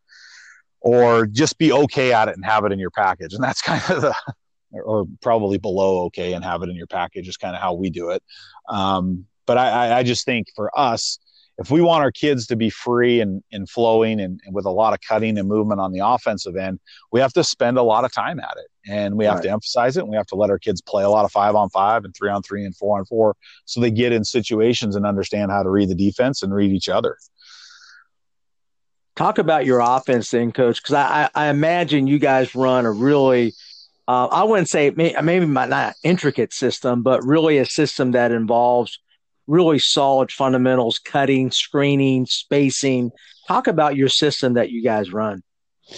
or 0.81 1.27
just 1.27 1.59
be 1.59 1.73
okay 1.73 2.13
at 2.13 2.29
it 2.29 2.37
and 2.37 2.45
have 2.45 2.65
it 2.65 2.73
in 2.73 2.79
your 2.79 2.91
package. 2.91 3.35
And 3.35 3.43
that's 3.43 3.63
kind 3.63 3.83
of 3.91 4.03
the 4.03 4.15
or 4.73 5.07
probably 5.21 5.59
below 5.59 6.05
okay 6.05 6.33
and 6.33 6.45
have 6.45 6.63
it 6.63 6.69
in 6.69 6.77
your 6.77 6.87
package 6.87 7.29
is 7.29 7.37
kind 7.37 7.55
of 7.55 7.61
how 7.61 7.75
we 7.75 7.91
do 7.91 8.11
it. 8.11 8.23
Um, 8.69 9.27
but 9.47 9.59
I, 9.59 9.99
I 9.99 10.03
just 10.03 10.25
think 10.25 10.49
for 10.55 10.71
us, 10.79 11.19
if 11.59 11.71
we 11.71 11.83
want 11.83 12.03
our 12.03 12.11
kids 12.11 12.47
to 12.47 12.57
be 12.57 12.71
free 12.71 13.21
and, 13.21 13.43
and 13.53 13.69
flowing 13.69 14.21
and, 14.21 14.41
and, 14.45 14.55
with 14.55 14.65
a 14.65 14.71
lot 14.71 14.95
of 14.95 15.01
cutting 15.07 15.37
and 15.39 15.47
movement 15.47 15.81
on 15.81 15.93
the 15.93 16.01
offensive 16.05 16.57
end, 16.57 16.81
we 17.11 17.21
have 17.21 17.33
to 17.35 17.45
spend 17.45 17.77
a 17.77 17.83
lot 17.83 18.05
of 18.05 18.13
time 18.13 18.41
at 18.41 18.55
it 18.57 18.91
and 18.91 19.17
we 19.17 19.27
have 19.27 19.37
right. 19.37 19.45
to 19.45 19.51
emphasize 19.51 19.97
it. 19.97 20.01
And 20.01 20.09
we 20.09 20.17
have 20.17 20.27
to 20.29 20.35
let 20.35 20.49
our 20.49 20.59
kids 20.59 20.81
play 20.81 21.05
a 21.05 21.11
lot 21.11 21.25
of 21.25 21.31
five 21.31 21.55
on 21.55 21.69
five 21.69 22.05
and 22.05 22.15
three 22.17 22.31
on 22.31 22.43
three 22.43 22.65
and 22.65 22.75
four 22.75 22.99
on 22.99 23.05
four 23.05 23.37
so 23.67 23.81
they 23.81 23.91
get 23.91 24.13
in 24.13 24.25
situations 24.25 24.97
and 24.97 25.05
understand 25.05 25.51
how 25.51 25.63
to 25.63 25.69
read 25.69 25.91
the 25.91 25.95
defense 25.95 26.43
and 26.43 26.55
read 26.55 26.73
each 26.73 26.89
other. 26.89 27.19
Talk 29.15 29.37
about 29.37 29.67
your 29.67 29.81
offense 29.81 30.31
then, 30.31 30.53
coach, 30.53 30.83
because 30.83 30.95
I, 30.95 31.29
I 31.35 31.49
imagine 31.49 32.07
you 32.07 32.19
guys 32.19 32.55
run 32.55 32.87
a 32.87 32.93
really– 32.93 33.53
uh, 34.09 34.27
I 34.27 34.45
wouldn't 34.45 34.69
say 34.69 34.91
maybe 34.91 35.47
not 35.47 35.73
an 35.73 35.95
intricate 36.03 36.53
system, 36.53 37.03
but 37.03 37.25
really 37.25 37.59
a 37.59 37.67
system 37.67 38.13
that 38.13 38.33
involves 38.33 38.99
really 39.47 39.79
solid 39.79 40.31
fundamentals, 40.31 40.99
cutting, 40.99 41.51
screening, 41.51 42.27
spacing. 42.27 43.13
Talk 43.49 43.67
about 43.67 43.97
your 43.97 44.09
system 44.09 44.55
that 44.55 44.71
you 44.71 44.83
guys 44.83 45.13
run 45.13 45.43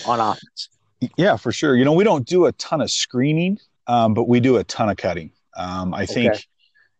on 0.06 0.20
offense. 0.20 0.68
Yeah, 1.16 1.36
for 1.36 1.52
sure. 1.52 1.76
You 1.76 1.84
know, 1.84 1.92
we 1.92 2.04
don't 2.04 2.26
do 2.26 2.46
a 2.46 2.52
ton 2.52 2.80
of 2.80 2.90
screening, 2.90 3.58
um, 3.86 4.14
but 4.14 4.28
we 4.28 4.40
do 4.40 4.56
a 4.56 4.64
ton 4.64 4.88
of 4.88 4.96
cutting. 4.96 5.30
Um, 5.56 5.94
I 5.94 6.06
think 6.06 6.46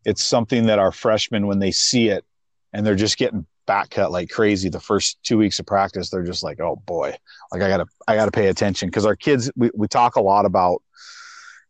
it's 0.04 0.24
something 0.24 0.66
that 0.66 0.78
our 0.78 0.92
freshmen, 0.92 1.46
when 1.46 1.58
they 1.58 1.70
see 1.70 2.08
it 2.08 2.24
and 2.72 2.86
they're 2.86 2.94
just 2.94 3.16
getting 3.16 3.46
back 3.66 3.90
cut 3.90 4.12
like 4.12 4.30
crazy 4.30 4.68
the 4.68 4.80
first 4.80 5.18
two 5.22 5.38
weeks 5.38 5.58
of 5.58 5.66
practice, 5.66 6.10
they're 6.10 6.22
just 6.22 6.42
like, 6.42 6.60
oh 6.60 6.76
boy, 6.86 7.16
like 7.52 7.62
I 7.62 7.68
gotta, 7.68 7.86
I 8.06 8.14
gotta 8.14 8.30
pay 8.30 8.48
attention. 8.48 8.90
Cause 8.90 9.06
our 9.06 9.16
kids, 9.16 9.50
we, 9.56 9.70
we 9.74 9.88
talk 9.88 10.16
a 10.16 10.22
lot 10.22 10.44
about 10.44 10.82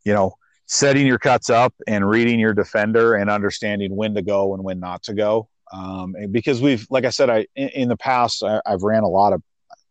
you 0.05 0.13
know, 0.13 0.37
setting 0.67 1.05
your 1.05 1.19
cuts 1.19 1.49
up 1.49 1.73
and 1.87 2.07
reading 2.07 2.39
your 2.39 2.53
defender 2.53 3.15
and 3.15 3.29
understanding 3.29 3.95
when 3.95 4.15
to 4.15 4.21
go 4.21 4.53
and 4.53 4.63
when 4.63 4.79
not 4.79 5.03
to 5.03 5.13
go. 5.13 5.49
Um, 5.73 6.15
because 6.31 6.61
we've, 6.61 6.87
like 6.89 7.05
I 7.05 7.09
said, 7.09 7.29
I 7.29 7.47
in, 7.55 7.69
in 7.69 7.89
the 7.89 7.97
past 7.97 8.43
I, 8.43 8.61
have 8.65 8.83
ran 8.83 9.03
a 9.03 9.09
lot 9.09 9.33
of. 9.33 9.41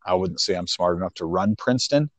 I 0.07 0.15
wouldn't 0.15 0.41
say 0.41 0.55
I'm 0.55 0.67
smart 0.67 0.99
enough 0.99 1.15
to 1.15 1.25
run 1.25 1.57
Princeton, 1.57 2.11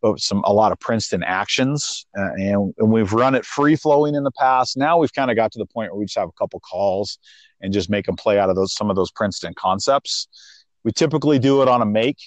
but 0.00 0.18
some 0.18 0.42
a 0.44 0.52
lot 0.52 0.72
of 0.72 0.80
Princeton 0.80 1.22
actions, 1.22 2.06
uh, 2.18 2.32
and, 2.36 2.74
and 2.78 2.90
we've 2.90 3.12
run 3.12 3.34
it 3.34 3.44
free 3.44 3.76
flowing 3.76 4.14
in 4.14 4.24
the 4.24 4.32
past. 4.32 4.76
Now 4.76 4.98
we've 4.98 5.12
kind 5.12 5.30
of 5.30 5.36
got 5.36 5.52
to 5.52 5.58
the 5.58 5.66
point 5.66 5.92
where 5.92 5.98
we 5.98 6.06
just 6.06 6.18
have 6.18 6.28
a 6.28 6.38
couple 6.38 6.58
calls 6.60 7.18
and 7.60 7.72
just 7.72 7.90
make 7.90 8.06
them 8.06 8.16
play 8.16 8.38
out 8.38 8.50
of 8.50 8.56
those 8.56 8.74
some 8.74 8.90
of 8.90 8.96
those 8.96 9.10
Princeton 9.10 9.54
concepts. 9.54 10.28
We 10.84 10.92
typically 10.92 11.38
do 11.38 11.62
it 11.62 11.68
on 11.68 11.82
a 11.82 11.86
make 11.86 12.18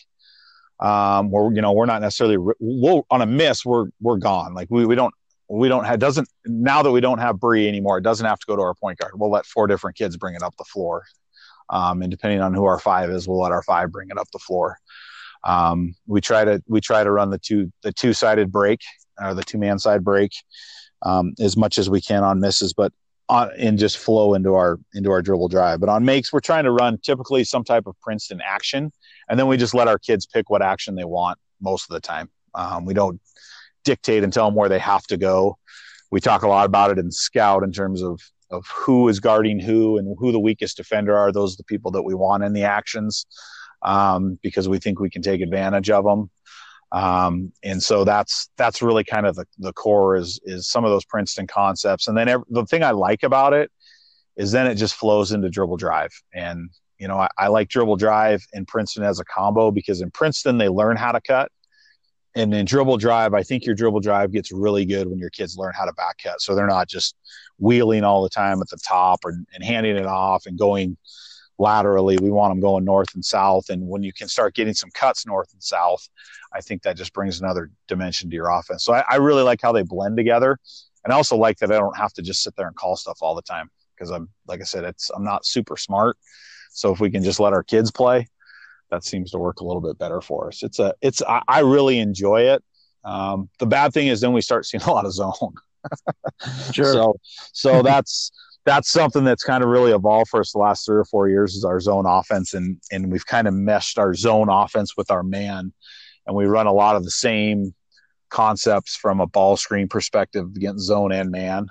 um, 0.82 1.30
where 1.30 1.54
you 1.54 1.62
know 1.62 1.72
we're 1.72 1.86
not 1.86 2.02
necessarily 2.02 2.38
we'll, 2.60 3.06
on 3.10 3.22
a 3.22 3.26
miss 3.26 3.64
we're 3.66 3.88
we're 4.02 4.18
gone. 4.18 4.54
Like 4.54 4.68
we, 4.70 4.86
we 4.86 4.96
don't 4.96 5.14
we 5.48 5.68
don't 5.68 5.86
have 5.86 6.00
doesn't 6.00 6.28
now 6.46 6.82
that 6.82 6.92
we 6.92 7.02
don't 7.02 7.20
have 7.20 7.40
Bree 7.40 7.68
anymore 7.68 7.98
it 7.98 8.04
doesn't 8.04 8.26
have 8.26 8.40
to 8.40 8.46
go 8.48 8.56
to 8.56 8.62
our 8.62 8.74
point 8.74 8.98
guard. 8.98 9.14
We'll 9.16 9.32
let 9.32 9.46
four 9.46 9.68
different 9.68 9.98
kids 9.98 10.18
bring 10.18 10.36
it 10.36 10.44
up 10.44 10.56
the 10.58 10.66
floor. 10.66 11.04
Um, 11.70 12.02
and 12.02 12.12
depending 12.12 12.42
on 12.42 12.54
who 12.54 12.66
our 12.66 12.80
five 12.80 13.10
is 13.10 13.28
we'll 13.28 13.40
let 13.40 13.52
our 13.52 13.64
five 13.64 13.92
bring 13.92 14.10
it 14.10 14.18
up 14.18 14.28
the 14.34 14.40
floor. 14.40 14.78
Um, 15.44 15.96
we 16.08 16.22
try 16.22 16.46
to 16.46 16.62
we 16.68 16.82
try 16.82 17.04
to 17.04 17.12
run 17.12 17.30
the 17.30 17.40
two 17.40 17.72
the 17.84 17.94
two 17.94 18.14
sided 18.14 18.52
break 18.52 18.82
or 19.20 19.34
the 19.34 19.44
two 19.44 19.58
man 19.58 19.80
side 19.80 20.04
break 20.04 20.32
um, 21.04 21.34
as 21.40 21.56
much 21.56 21.78
as 21.78 21.90
we 21.90 22.02
can 22.02 22.24
on 22.24 22.40
misses 22.40 22.74
but 22.74 22.92
on 23.30 23.50
and 23.58 23.80
just 23.80 23.98
flow 23.98 24.34
into 24.34 24.54
our 24.56 24.80
into 24.94 25.12
our 25.12 25.22
dribble 25.22 25.48
drive 25.48 25.80
but 25.80 25.90
on 25.90 26.04
makes 26.04 26.34
we're 26.34 26.40
trying 26.40 26.64
to 26.64 26.72
run 26.72 26.98
typically 27.00 27.44
some 27.44 27.64
type 27.64 27.88
of 27.88 28.00
Princeton 28.02 28.42
action 28.46 28.92
and 29.32 29.40
then 29.40 29.48
we 29.48 29.56
just 29.56 29.74
let 29.74 29.88
our 29.88 29.98
kids 29.98 30.26
pick 30.26 30.50
what 30.50 30.62
action 30.62 30.96
they 30.96 31.06
want 31.06 31.40
most 31.62 31.90
of 31.90 31.94
the 31.94 32.02
time. 32.02 32.30
Um, 32.54 32.86
we 32.86 32.94
don't 32.94 33.22
dictate 33.86 34.24
and 34.24 34.34
tell 34.34 34.46
them 34.46 34.56
where 34.56 34.68
they 34.70 34.80
have 34.80 35.04
to 35.08 35.18
go. 35.18 35.58
We 36.12 36.20
talk 36.20 36.44
a 36.44 36.48
lot 36.48 36.66
about 36.66 36.92
it 36.92 37.00
in 37.00 37.12
scout 37.12 37.64
in 37.64 37.72
terms 37.72 38.02
of 38.02 38.20
of 38.50 38.66
who 38.68 39.08
is 39.08 39.22
guarding 39.22 39.62
who 39.62 39.98
and 39.98 40.14
who 40.20 40.34
the 40.34 40.40
weakest 40.40 40.76
defender 40.76 41.18
are. 41.18 41.32
Those 41.32 41.54
are 41.54 41.58
the 41.58 41.64
people 41.64 41.92
that 41.92 42.02
we 42.02 42.14
want 42.14 42.44
in 42.44 42.52
the 42.52 42.64
actions 42.64 43.26
um, 43.82 44.38
because 44.44 44.68
we 44.68 44.78
think 44.78 45.00
we 45.00 45.10
can 45.10 45.22
take 45.22 45.40
advantage 45.40 45.90
of 45.90 46.04
them. 46.04 46.30
Um, 46.92 47.54
and 47.64 47.82
so 47.82 48.04
that's 48.04 48.50
that's 48.58 48.82
really 48.82 49.04
kind 49.04 49.26
of 49.26 49.36
the, 49.36 49.46
the 49.60 49.74
core 49.74 50.16
is 50.16 50.40
is 50.44 50.70
some 50.70 50.84
of 50.84 50.92
those 50.92 51.06
Princeton 51.06 51.48
concepts. 51.48 52.08
And 52.08 52.18
then 52.18 52.28
every, 52.28 52.46
the 52.50 52.66
thing 52.66 52.84
I 52.84 52.92
like 52.92 53.24
about 53.24 53.54
it 53.54 53.72
is 54.36 54.52
then 54.52 54.68
it 54.68 54.76
just 54.76 54.96
flows 54.96 55.32
into 55.32 55.50
dribble 55.50 55.78
drive. 55.78 56.12
And 56.34 56.70
you 56.98 57.08
know, 57.08 57.18
I, 57.18 57.30
I, 57.38 57.48
like 57.48 57.68
dribble 57.68 57.96
drive 57.96 58.46
in 58.54 58.66
Princeton 58.66 59.04
as 59.04 59.20
a 59.20 59.26
combo 59.26 59.72
because 59.72 60.02
in 60.02 60.12
Princeton 60.12 60.58
they 60.58 60.70
learn 60.70 60.98
how 60.98 61.12
to 61.12 61.22
cut. 61.22 61.52
And 62.36 62.54
in 62.54 62.66
dribble 62.66 62.98
drive, 62.98 63.34
I 63.34 63.44
think 63.44 63.66
your 63.66 63.76
dribble 63.76 64.02
drive 64.02 64.32
gets 64.32 64.52
really 64.52 64.86
good 64.86 65.08
when 65.08 65.18
your 65.18 65.32
kids 65.32 65.58
learn 65.58 65.74
how 65.76 65.86
to 65.86 65.94
back 65.94 66.18
cut. 66.24 66.42
So 66.42 66.56
they're 66.56 66.68
not 66.68 66.88
just 66.88 67.16
wheeling 67.58 68.04
all 68.04 68.24
the 68.24 68.30
time 68.30 68.62
at 68.62 68.70
the 68.70 68.78
top 68.78 69.22
and, 69.24 69.46
and 69.54 69.64
handing 69.64 69.98
it 69.98 70.06
off 70.06 70.46
and 70.46 70.58
going 70.58 70.96
laterally. 71.62 72.18
We 72.18 72.32
want 72.32 72.52
them 72.52 72.60
going 72.60 72.84
north 72.84 73.14
and 73.14 73.24
south. 73.24 73.70
And 73.70 73.88
when 73.88 74.04
you 74.04 74.12
can 74.12 74.28
start 74.28 74.56
getting 74.56 74.74
some 74.74 74.90
cuts 74.92 75.26
north 75.26 75.54
and 75.54 75.64
south, 75.64 76.10
I 76.52 76.60
think 76.60 76.82
that 76.82 76.98
just 76.98 77.14
brings 77.14 77.40
another 77.40 77.70
dimension 77.88 78.30
to 78.30 78.36
your 78.36 78.50
offense. 78.50 78.84
So 78.84 78.94
I, 78.94 79.06
I 79.10 79.16
really 79.18 79.44
like 79.44 79.62
how 79.62 79.72
they 79.72 79.84
blend 79.84 80.18
together. 80.18 80.58
And 81.04 81.14
I 81.14 81.16
also 81.16 81.38
like 81.38 81.58
that 81.60 81.72
I 81.72 81.78
don't 81.78 81.96
have 81.98 82.14
to 82.14 82.22
just 82.22 82.44
sit 82.44 82.56
there 82.56 82.68
and 82.68 82.76
call 82.76 82.96
stuff 82.98 83.20
all 83.22 83.36
the 83.36 83.42
time 83.44 83.70
because 83.96 84.12
I'm, 84.12 84.28
like 84.48 84.60
I 84.60 84.66
said, 84.66 84.84
it's, 84.84 85.10
I'm 85.12 85.24
not 85.24 85.46
super 85.46 85.78
smart. 85.78 86.18
So 86.72 86.92
if 86.92 87.00
we 87.00 87.12
can 87.12 87.24
just 87.24 87.40
let 87.40 87.54
our 87.54 87.64
kids 87.64 87.92
play, 87.92 88.28
that 88.90 89.04
seems 89.04 89.32
to 89.32 89.38
work 89.38 89.62
a 89.62 89.64
little 89.64 89.82
bit 89.82 89.98
better 89.98 90.20
for 90.20 90.48
us. 90.48 90.64
It's 90.64 90.80
a, 90.80 90.94
it's, 91.02 91.22
I, 91.22 91.42
I 91.48 91.60
really 91.60 92.00
enjoy 92.00 92.42
it. 92.42 92.64
Um, 93.04 93.50
the 93.60 93.66
bad 93.66 93.94
thing 93.94 94.08
is 94.08 94.20
then 94.20 94.34
we 94.34 94.42
start 94.42 94.66
seeing 94.66 94.84
a 94.84 94.92
lot 94.92 95.06
of 95.06 95.14
zone. 95.14 95.54
sure. 96.74 96.94
So, 96.94 97.16
so 97.54 97.82
that's, 97.82 98.32
that's 98.66 98.92
something 98.92 99.24
that's 99.24 99.44
kind 99.44 99.64
of 99.64 99.70
really 99.70 99.92
evolved 99.92 100.30
for 100.30 100.40
us 100.40 100.52
the 100.52 100.60
last 100.60 100.86
three 100.86 100.98
or 100.98 101.06
four 101.06 101.28
years 101.28 101.56
is 101.56 101.66
our 101.66 101.80
zone 101.80 102.06
offense. 102.06 102.54
And, 102.54 102.80
and 102.92 103.12
we've 103.12 103.26
kind 103.26 103.48
of 103.48 103.54
meshed 103.54 103.98
our 103.98 104.14
zone 104.14 104.50
offense 104.50 104.96
with 104.96 105.10
our 105.10 105.24
man 105.24 105.74
and 106.28 106.36
we 106.36 106.46
run 106.46 106.68
a 106.68 106.74
lot 106.74 106.96
of 106.96 107.04
the 107.04 107.12
same 107.12 107.74
concepts 108.30 108.96
from 108.96 109.20
a 109.20 109.28
ball 109.28 109.58
screen 109.58 109.88
perspective 109.88 110.48
against 110.56 110.86
zone 110.86 111.12
and 111.12 111.32
man. 111.32 111.68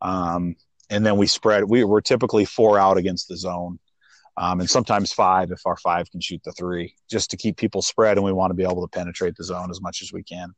Um, 0.00 0.56
and 0.90 1.04
then 1.04 1.16
we 1.16 1.26
spread, 1.26 1.64
we, 1.64 1.84
we're 1.84 2.00
typically 2.00 2.44
four 2.44 2.78
out 2.78 2.96
against 2.96 3.28
the 3.28 3.36
zone 3.36 3.78
um, 4.36 4.60
and 4.60 4.68
sometimes 4.68 5.12
five 5.12 5.50
if 5.50 5.64
our 5.64 5.76
five 5.76 6.10
can 6.10 6.20
shoot 6.20 6.42
the 6.44 6.52
three, 6.52 6.94
just 7.08 7.30
to 7.30 7.36
keep 7.36 7.56
people 7.56 7.82
spread. 7.82 8.16
And 8.16 8.24
we 8.24 8.32
want 8.32 8.50
to 8.50 8.54
be 8.54 8.64
able 8.64 8.86
to 8.86 8.88
penetrate 8.88 9.36
the 9.36 9.44
zone 9.44 9.70
as 9.70 9.80
much 9.80 10.02
as 10.02 10.12
we 10.12 10.22
can. 10.22 10.52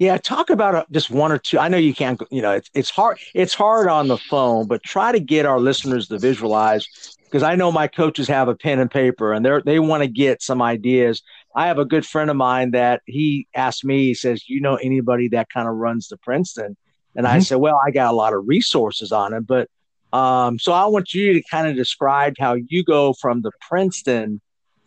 Yeah, 0.00 0.16
talk 0.16 0.48
about 0.48 0.74
uh, 0.74 0.84
just 0.90 1.10
one 1.10 1.30
or 1.30 1.36
two. 1.36 1.58
I 1.58 1.68
know 1.68 1.76
you 1.76 1.94
can't, 1.94 2.18
you 2.30 2.40
know, 2.40 2.52
it's, 2.52 2.70
it's 2.72 2.88
hard. 2.88 3.18
It's 3.34 3.52
hard 3.52 3.86
on 3.86 4.08
the 4.08 4.16
phone, 4.16 4.66
but 4.66 4.82
try 4.82 5.12
to 5.12 5.20
get 5.20 5.44
our 5.44 5.60
listeners 5.60 6.08
to 6.08 6.18
visualize 6.18 6.88
because 7.24 7.42
I 7.42 7.54
know 7.54 7.70
my 7.70 7.86
coaches 7.86 8.26
have 8.26 8.48
a 8.48 8.54
pen 8.54 8.78
and 8.78 8.90
paper 8.90 9.34
and 9.34 9.44
they're 9.44 9.60
they 9.60 9.78
want 9.78 10.02
to 10.02 10.08
get 10.08 10.42
some 10.42 10.62
ideas. 10.62 11.22
I 11.54 11.66
have 11.66 11.78
a 11.78 11.84
good 11.84 12.06
friend 12.06 12.30
of 12.30 12.36
mine 12.36 12.70
that 12.70 13.02
he 13.04 13.46
asked 13.54 13.84
me. 13.84 14.06
He 14.06 14.14
says, 14.14 14.48
"You 14.48 14.62
know 14.62 14.76
anybody 14.76 15.28
that 15.28 15.50
kind 15.50 15.68
of 15.68 15.74
runs 15.74 16.08
the 16.08 16.16
Princeton?" 16.16 16.78
And 17.14 17.26
mm-hmm. 17.26 17.36
I 17.36 17.40
said, 17.40 17.56
"Well, 17.56 17.78
I 17.86 17.90
got 17.90 18.10
a 18.10 18.16
lot 18.16 18.32
of 18.32 18.48
resources 18.48 19.12
on 19.12 19.34
it, 19.34 19.46
but 19.46 19.68
um, 20.14 20.58
so 20.58 20.72
I 20.72 20.86
want 20.86 21.12
you 21.12 21.34
to 21.34 21.42
kind 21.50 21.68
of 21.68 21.76
describe 21.76 22.36
how 22.38 22.54
you 22.54 22.82
go 22.84 23.12
from 23.20 23.42
the 23.42 23.52
Princeton 23.60 24.40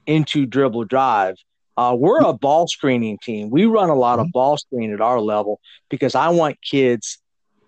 into 0.08 0.48
dribble 0.48 0.86
drive. 0.86 1.36
Uh, 1.76 1.96
we're 1.98 2.20
a 2.20 2.34
ball 2.34 2.68
screening 2.68 3.18
team. 3.18 3.50
We 3.50 3.66
run 3.66 3.90
a 3.90 3.96
lot 3.96 4.20
of 4.20 4.26
mm-hmm. 4.26 4.32
ball 4.32 4.58
screen 4.58 4.94
at 4.94 5.02
our 5.02 5.20
level 5.20 5.60
because 5.90 6.16
I 6.16 6.30
want 6.30 6.62
kids 6.62 7.18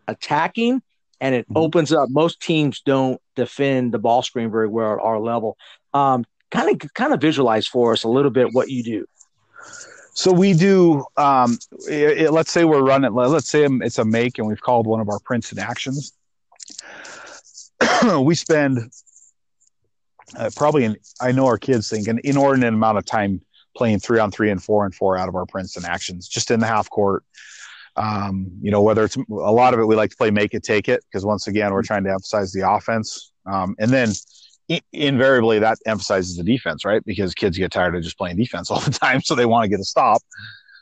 attacking, 0.08 0.82
and 1.20 1.36
it 1.36 1.46
mm-hmm. 1.48 1.58
opens 1.58 1.92
up. 1.92 2.10
Most 2.10 2.40
teams 2.40 2.82
don't 2.86 3.20
defend 3.36 3.94
the 3.94 4.00
ball 4.00 4.22
screen 4.22 4.52
very 4.52 4.68
well 4.68 4.94
at 4.94 5.00
our 5.00 5.20
level. 5.20 5.58
Um, 5.94 6.26
kind 6.52 6.70
of, 6.70 6.94
kind 6.94 7.14
of 7.14 7.22
visualize 7.22 7.68
for 7.68 7.94
us 7.94 8.04
a 8.04 8.10
little 8.10 8.32
bit 8.32 8.54
what 8.54 8.70
you 8.70 8.84
do. 8.84 9.06
So 10.14 10.32
we 10.32 10.54
do. 10.54 11.04
Um, 11.18 11.58
it, 11.90 12.20
it, 12.20 12.32
let's 12.32 12.52
say 12.52 12.64
we're 12.64 12.84
running. 12.84 13.14
Let's 13.14 13.50
say 13.50 13.66
it's 13.66 13.98
a 13.98 14.06
make, 14.06 14.38
and 14.38 14.48
we've 14.48 14.62
called 14.62 14.88
one 14.88 15.02
of 15.02 15.10
our 15.10 15.20
Princeton 15.20 15.60
actions. 15.60 16.14
we 18.22 18.36
spend 18.36 18.92
uh, 20.38 20.50
probably, 20.56 20.86
an, 20.86 20.96
I 21.20 21.32
know 21.32 21.48
our 21.48 21.58
kids 21.58 21.90
think 21.90 22.08
an 22.08 22.20
inordinate 22.24 22.74
amount 22.74 22.98
of 22.98 23.06
time 23.06 23.42
playing 23.76 24.00
three 24.00 24.20
on 24.20 24.32
three 24.32 24.50
and 24.50 24.62
four 24.62 24.86
and 24.86 24.94
four 24.94 25.18
out 25.18 25.30
of 25.30 25.36
our 25.36 25.46
Princeton 25.46 25.86
actions, 25.86 26.28
just 26.28 26.52
in 26.52 26.60
the 26.60 26.68
half 26.68 26.90
court. 26.90 27.24
Um, 27.98 28.52
you 28.62 28.72
know, 28.72 28.82
whether 28.82 29.06
it's 29.06 29.16
a 29.16 29.22
lot 29.32 29.74
of 29.74 29.80
it, 29.80 29.86
we 29.86 29.96
like 29.96 30.10
to 30.10 30.18
play 30.18 30.32
make 30.32 30.54
it, 30.54 30.64
take 30.64 30.90
it, 30.90 31.04
because 31.06 31.26
once 31.26 31.48
again, 31.48 31.72
we're 31.72 31.84
trying 31.84 32.04
to 32.04 32.10
emphasize 32.10 32.52
the 32.52 32.70
offense. 32.70 33.32
Um, 33.46 33.76
and 33.80 33.92
then 33.92 34.10
invariably 34.92 35.60
that 35.60 35.78
emphasizes 35.86 36.36
the 36.38 36.44
defense, 36.44 36.84
right? 36.84 37.04
Because 37.06 37.34
kids 37.34 37.58
get 37.58 37.72
tired 37.72 37.96
of 37.96 38.04
just 38.04 38.18
playing 38.18 38.38
defense 38.38 38.72
all 38.72 38.80
the 38.80 38.92
time, 38.92 39.22
so 39.22 39.36
they 39.36 39.46
want 39.46 39.64
to 39.64 39.70
get 39.70 39.80
a 39.80 39.86
stop. 39.86 40.22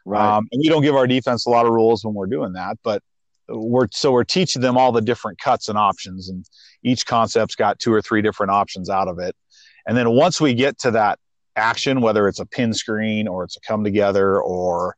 Right. 0.05 0.37
Um, 0.37 0.47
and 0.51 0.59
we 0.59 0.69
don't 0.69 0.81
give 0.81 0.95
our 0.95 1.07
defense 1.07 1.45
a 1.45 1.49
lot 1.49 1.65
of 1.65 1.71
rules 1.71 2.03
when 2.03 2.13
we're 2.13 2.27
doing 2.27 2.53
that, 2.53 2.77
but 2.83 3.01
we're 3.47 3.87
so 3.91 4.11
we're 4.11 4.23
teaching 4.23 4.61
them 4.61 4.77
all 4.77 4.91
the 4.91 5.01
different 5.01 5.39
cuts 5.39 5.69
and 5.69 5.77
options, 5.77 6.29
and 6.29 6.45
each 6.83 7.05
concept's 7.05 7.55
got 7.55 7.79
two 7.79 7.93
or 7.93 8.01
three 8.01 8.21
different 8.21 8.51
options 8.51 8.89
out 8.89 9.07
of 9.07 9.19
it. 9.19 9.35
And 9.85 9.97
then 9.97 10.11
once 10.11 10.39
we 10.39 10.53
get 10.53 10.77
to 10.79 10.91
that 10.91 11.19
action, 11.56 12.01
whether 12.01 12.28
it's 12.28 12.39
a 12.39 12.45
pin 12.45 12.74
screen 12.74 13.28
or 13.28 13.43
it's 13.43 13.58
a 13.58 13.62
come 13.62 13.84
together 13.84 14.41
or 14.41 14.95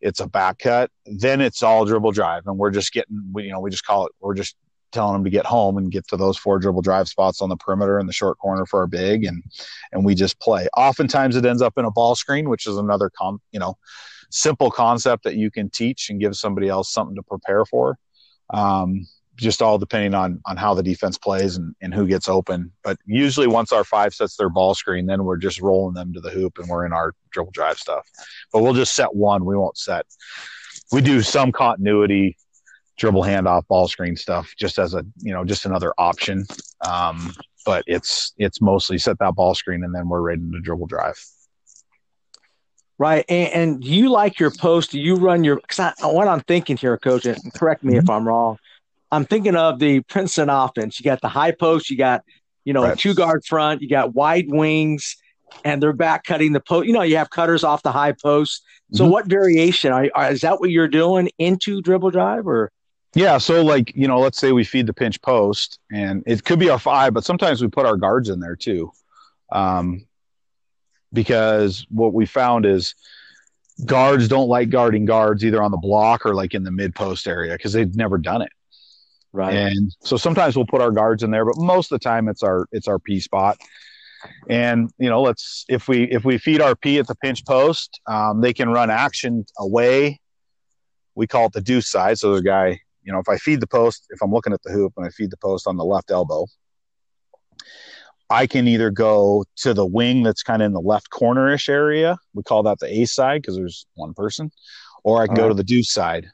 it's 0.00 0.20
a 0.20 0.28
back 0.28 0.58
cut, 0.58 0.90
then 1.06 1.40
it's 1.40 1.62
all 1.62 1.84
dribble 1.84 2.12
drive, 2.12 2.42
and 2.46 2.58
we're 2.58 2.70
just 2.70 2.92
getting, 2.92 3.30
we, 3.32 3.44
you 3.44 3.52
know, 3.52 3.60
we 3.60 3.70
just 3.70 3.86
call 3.86 4.06
it, 4.06 4.12
we're 4.20 4.34
just 4.34 4.56
telling 4.94 5.14
them 5.14 5.24
to 5.24 5.30
get 5.30 5.44
home 5.44 5.76
and 5.76 5.90
get 5.90 6.06
to 6.08 6.16
those 6.16 6.38
four 6.38 6.58
dribble 6.58 6.82
drive 6.82 7.08
spots 7.08 7.42
on 7.42 7.48
the 7.48 7.56
perimeter 7.56 7.98
and 7.98 8.08
the 8.08 8.12
short 8.12 8.38
corner 8.38 8.64
for 8.64 8.80
our 8.80 8.86
big. 8.86 9.24
And 9.24 9.42
and 9.92 10.04
we 10.04 10.14
just 10.14 10.38
play. 10.40 10.68
Oftentimes 10.76 11.36
it 11.36 11.44
ends 11.44 11.60
up 11.60 11.76
in 11.76 11.84
a 11.84 11.90
ball 11.90 12.14
screen 12.14 12.48
which 12.48 12.66
is 12.66 12.78
another 12.78 13.10
com 13.10 13.40
you 13.50 13.58
know 13.58 13.76
simple 14.30 14.70
concept 14.70 15.24
that 15.24 15.34
you 15.34 15.50
can 15.50 15.68
teach 15.68 16.10
and 16.10 16.20
give 16.20 16.36
somebody 16.36 16.68
else 16.68 16.90
something 16.90 17.16
to 17.16 17.22
prepare 17.22 17.64
for. 17.64 17.98
Um, 18.50 19.06
just 19.36 19.62
all 19.62 19.78
depending 19.78 20.14
on 20.14 20.40
on 20.46 20.56
how 20.56 20.74
the 20.74 20.82
defense 20.82 21.18
plays 21.18 21.56
and, 21.56 21.74
and 21.80 21.94
who 21.94 22.06
gets 22.06 22.28
open 22.28 22.70
but 22.82 22.96
usually 23.04 23.46
once 23.46 23.72
our 23.72 23.84
five 23.84 24.14
sets 24.14 24.36
their 24.36 24.48
ball 24.48 24.74
screen 24.74 25.06
then 25.06 25.24
we're 25.24 25.36
just 25.36 25.60
rolling 25.60 25.94
them 25.94 26.12
to 26.12 26.20
the 26.20 26.30
hoop 26.30 26.58
and 26.58 26.68
we're 26.68 26.86
in 26.86 26.92
our 26.92 27.14
dribble 27.32 27.52
drive 27.52 27.78
stuff 27.78 28.08
but 28.52 28.62
we'll 28.62 28.74
just 28.74 28.94
set 28.94 29.14
one 29.14 29.44
we 29.44 29.56
won't 29.56 29.76
set 29.76 30.06
we 30.92 31.00
do 31.00 31.20
some 31.22 31.50
continuity 31.50 32.36
dribble 32.96 33.22
handoff, 33.22 33.66
ball 33.66 33.88
screen 33.88 34.16
stuff, 34.16 34.54
just 34.58 34.78
as 34.78 34.94
a 34.94 35.04
you 35.18 35.32
know 35.32 35.44
just 35.44 35.66
another 35.66 35.92
option. 35.98 36.44
Um, 36.80 37.34
but 37.64 37.84
it's 37.86 38.32
it's 38.38 38.60
mostly 38.60 38.98
set 38.98 39.18
that 39.18 39.34
ball 39.34 39.54
screen 39.54 39.84
and 39.84 39.94
then 39.94 40.08
we're 40.08 40.20
ready 40.20 40.42
to 40.42 40.60
dribble 40.60 40.86
drive. 40.86 41.22
Right, 42.96 43.24
and, 43.28 43.52
and 43.52 43.84
you 43.84 44.10
like 44.10 44.38
your 44.38 44.52
post? 44.52 44.92
Do 44.92 45.00
you 45.00 45.16
run 45.16 45.42
your? 45.42 45.60
Cause 45.68 45.80
I, 45.80 46.06
what 46.06 46.28
I'm 46.28 46.40
thinking 46.40 46.76
here, 46.76 46.96
coach, 46.96 47.26
and 47.26 47.52
correct 47.54 47.82
me 47.82 47.94
mm-hmm. 47.94 48.04
if 48.04 48.10
I'm 48.10 48.26
wrong. 48.26 48.58
I'm 49.10 49.24
thinking 49.24 49.56
of 49.56 49.78
the 49.78 50.00
Princeton 50.00 50.48
offense. 50.50 50.98
You 50.98 51.04
got 51.04 51.20
the 51.20 51.28
high 51.28 51.52
post, 51.52 51.90
you 51.90 51.96
got 51.96 52.22
you 52.64 52.72
know 52.72 52.84
right. 52.84 52.98
two 52.98 53.14
guard 53.14 53.44
front, 53.44 53.82
you 53.82 53.88
got 53.88 54.14
wide 54.14 54.46
wings, 54.48 55.16
and 55.64 55.82
they're 55.82 55.92
back 55.92 56.24
cutting 56.24 56.52
the 56.52 56.60
post. 56.60 56.86
You 56.86 56.92
know, 56.92 57.02
you 57.02 57.16
have 57.16 57.30
cutters 57.30 57.64
off 57.64 57.82
the 57.82 57.92
high 57.92 58.12
post. 58.12 58.62
So, 58.92 59.04
mm-hmm. 59.04 59.12
what 59.12 59.26
variation 59.26 59.92
are, 59.92 60.08
are, 60.14 60.30
is 60.32 60.40
that? 60.42 60.60
What 60.60 60.70
you're 60.70 60.88
doing 60.88 61.30
into 61.38 61.80
dribble 61.80 62.10
drive, 62.10 62.46
or 62.46 62.70
yeah, 63.14 63.38
so 63.38 63.62
like 63.62 63.94
you 63.94 64.08
know, 64.08 64.18
let's 64.18 64.38
say 64.38 64.52
we 64.52 64.64
feed 64.64 64.86
the 64.86 64.94
pinch 64.94 65.20
post, 65.22 65.78
and 65.92 66.22
it 66.26 66.44
could 66.44 66.58
be 66.58 66.68
a 66.68 66.78
five, 66.78 67.14
but 67.14 67.24
sometimes 67.24 67.62
we 67.62 67.68
put 67.68 67.86
our 67.86 67.96
guards 67.96 68.28
in 68.28 68.40
there 68.40 68.56
too, 68.56 68.90
um, 69.52 70.06
because 71.12 71.86
what 71.90 72.12
we 72.12 72.26
found 72.26 72.66
is 72.66 72.94
guards 73.84 74.28
don't 74.28 74.48
like 74.48 74.70
guarding 74.70 75.04
guards 75.04 75.44
either 75.44 75.62
on 75.62 75.70
the 75.70 75.76
block 75.76 76.24
or 76.26 76.34
like 76.34 76.54
in 76.54 76.64
the 76.64 76.70
mid 76.70 76.94
post 76.94 77.26
area 77.26 77.52
because 77.52 77.72
they've 77.72 77.96
never 77.96 78.18
done 78.18 78.42
it. 78.42 78.50
Right. 79.34 79.56
And 79.56 79.90
so 80.00 80.16
sometimes 80.16 80.56
we'll 80.56 80.64
put 80.64 80.80
our 80.80 80.92
guards 80.92 81.24
in 81.24 81.32
there, 81.32 81.44
but 81.44 81.56
most 81.56 81.90
of 81.90 81.98
the 81.98 82.04
time 82.04 82.28
it's 82.28 82.44
our 82.44 82.68
it's 82.70 82.86
our 82.86 83.00
P 83.00 83.18
spot. 83.18 83.58
And 84.48 84.90
you 84.96 85.10
know, 85.10 85.20
let's 85.20 85.64
if 85.68 85.88
we 85.88 86.04
if 86.04 86.24
we 86.24 86.38
feed 86.38 86.60
our 86.60 86.76
P 86.76 87.00
at 87.00 87.08
the 87.08 87.16
pinch 87.16 87.44
post, 87.44 88.00
um, 88.06 88.40
they 88.40 88.52
can 88.52 88.68
run 88.68 88.90
action 88.90 89.44
away. 89.58 90.20
We 91.16 91.26
call 91.26 91.46
it 91.46 91.52
the 91.52 91.60
deuce 91.60 91.90
side. 91.90 92.18
So 92.18 92.36
the 92.36 92.42
guy 92.42 92.78
you 93.02 93.12
know, 93.12 93.18
if 93.18 93.28
I 93.28 93.36
feed 93.36 93.60
the 93.60 93.66
post, 93.66 94.06
if 94.10 94.22
I'm 94.22 94.32
looking 94.32 94.52
at 94.52 94.62
the 94.62 94.72
hoop 94.72 94.94
and 94.96 95.04
I 95.04 95.10
feed 95.10 95.30
the 95.30 95.36
post 95.36 95.66
on 95.66 95.76
the 95.76 95.84
left 95.84 96.12
elbow, 96.12 96.46
I 98.30 98.46
can 98.46 98.68
either 98.68 98.90
go 98.90 99.44
to 99.56 99.74
the 99.74 99.84
wing 99.84 100.22
that's 100.22 100.44
kind 100.44 100.62
of 100.62 100.66
in 100.66 100.72
the 100.72 100.80
left 100.80 101.10
cornerish 101.10 101.68
area. 101.68 102.16
We 102.34 102.44
call 102.44 102.62
that 102.62 102.78
the 102.78 103.00
A 103.00 103.04
side 103.04 103.42
because 103.42 103.56
there's 103.56 103.84
one 103.94 104.14
person, 104.14 104.50
or 105.02 105.20
I 105.20 105.26
can 105.26 105.32
All 105.32 105.36
go 105.36 105.42
right. 105.42 105.48
to 105.48 105.54
the 105.54 105.64
deuce 105.64 105.92
side, 105.92 106.28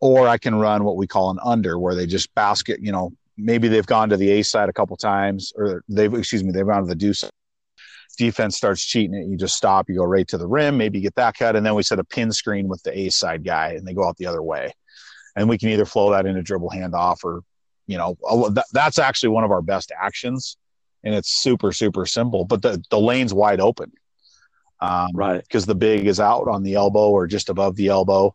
or 0.00 0.28
I 0.28 0.38
can 0.38 0.54
run 0.54 0.84
what 0.84 0.96
we 0.96 1.06
call 1.06 1.30
an 1.30 1.38
under, 1.44 1.78
where 1.78 1.94
they 1.94 2.06
just 2.06 2.34
basket. 2.34 2.80
You 2.80 2.92
know, 2.92 3.12
maybe 3.36 3.68
they've 3.68 3.86
gone 3.86 4.08
to 4.10 4.16
the 4.16 4.30
A 4.30 4.42
side 4.42 4.68
a 4.68 4.72
couple 4.72 4.96
times, 4.96 5.52
or 5.56 5.82
they've 5.88 6.12
excuse 6.12 6.44
me, 6.44 6.52
they've 6.52 6.66
gone 6.66 6.82
to 6.82 6.88
the 6.88 6.94
deuce. 6.94 7.24
Defense 8.16 8.56
starts 8.56 8.84
cheating 8.84 9.14
it. 9.14 9.28
You 9.28 9.36
just 9.36 9.56
stop. 9.56 9.88
You 9.88 9.96
go 9.96 10.04
right 10.04 10.26
to 10.28 10.38
the 10.38 10.46
rim. 10.48 10.76
Maybe 10.76 10.98
you 10.98 11.02
get 11.02 11.14
that 11.14 11.36
cut, 11.36 11.54
and 11.54 11.64
then 11.64 11.74
we 11.74 11.82
set 11.82 12.00
a 12.00 12.04
pin 12.04 12.32
screen 12.32 12.66
with 12.66 12.82
the 12.82 12.96
A 12.98 13.10
side 13.10 13.44
guy, 13.44 13.70
and 13.70 13.86
they 13.86 13.94
go 13.94 14.06
out 14.06 14.16
the 14.16 14.26
other 14.26 14.42
way 14.42 14.72
and 15.38 15.48
we 15.48 15.56
can 15.56 15.68
either 15.68 15.84
flow 15.84 16.10
that 16.10 16.26
into 16.26 16.42
dribble 16.42 16.70
handoff 16.70 17.24
or 17.24 17.42
you 17.86 17.96
know 17.96 18.16
that, 18.50 18.66
that's 18.72 18.98
actually 18.98 19.30
one 19.30 19.44
of 19.44 19.50
our 19.50 19.62
best 19.62 19.92
actions 19.98 20.56
and 21.04 21.14
it's 21.14 21.42
super 21.42 21.72
super 21.72 22.04
simple 22.04 22.44
but 22.44 22.60
the, 22.60 22.82
the 22.90 22.98
lane's 22.98 23.32
wide 23.32 23.60
open 23.60 23.90
um, 24.80 25.10
right 25.14 25.42
because 25.42 25.64
the 25.64 25.74
big 25.74 26.06
is 26.06 26.20
out 26.20 26.48
on 26.48 26.62
the 26.62 26.74
elbow 26.74 27.08
or 27.08 27.26
just 27.26 27.48
above 27.48 27.76
the 27.76 27.88
elbow 27.88 28.34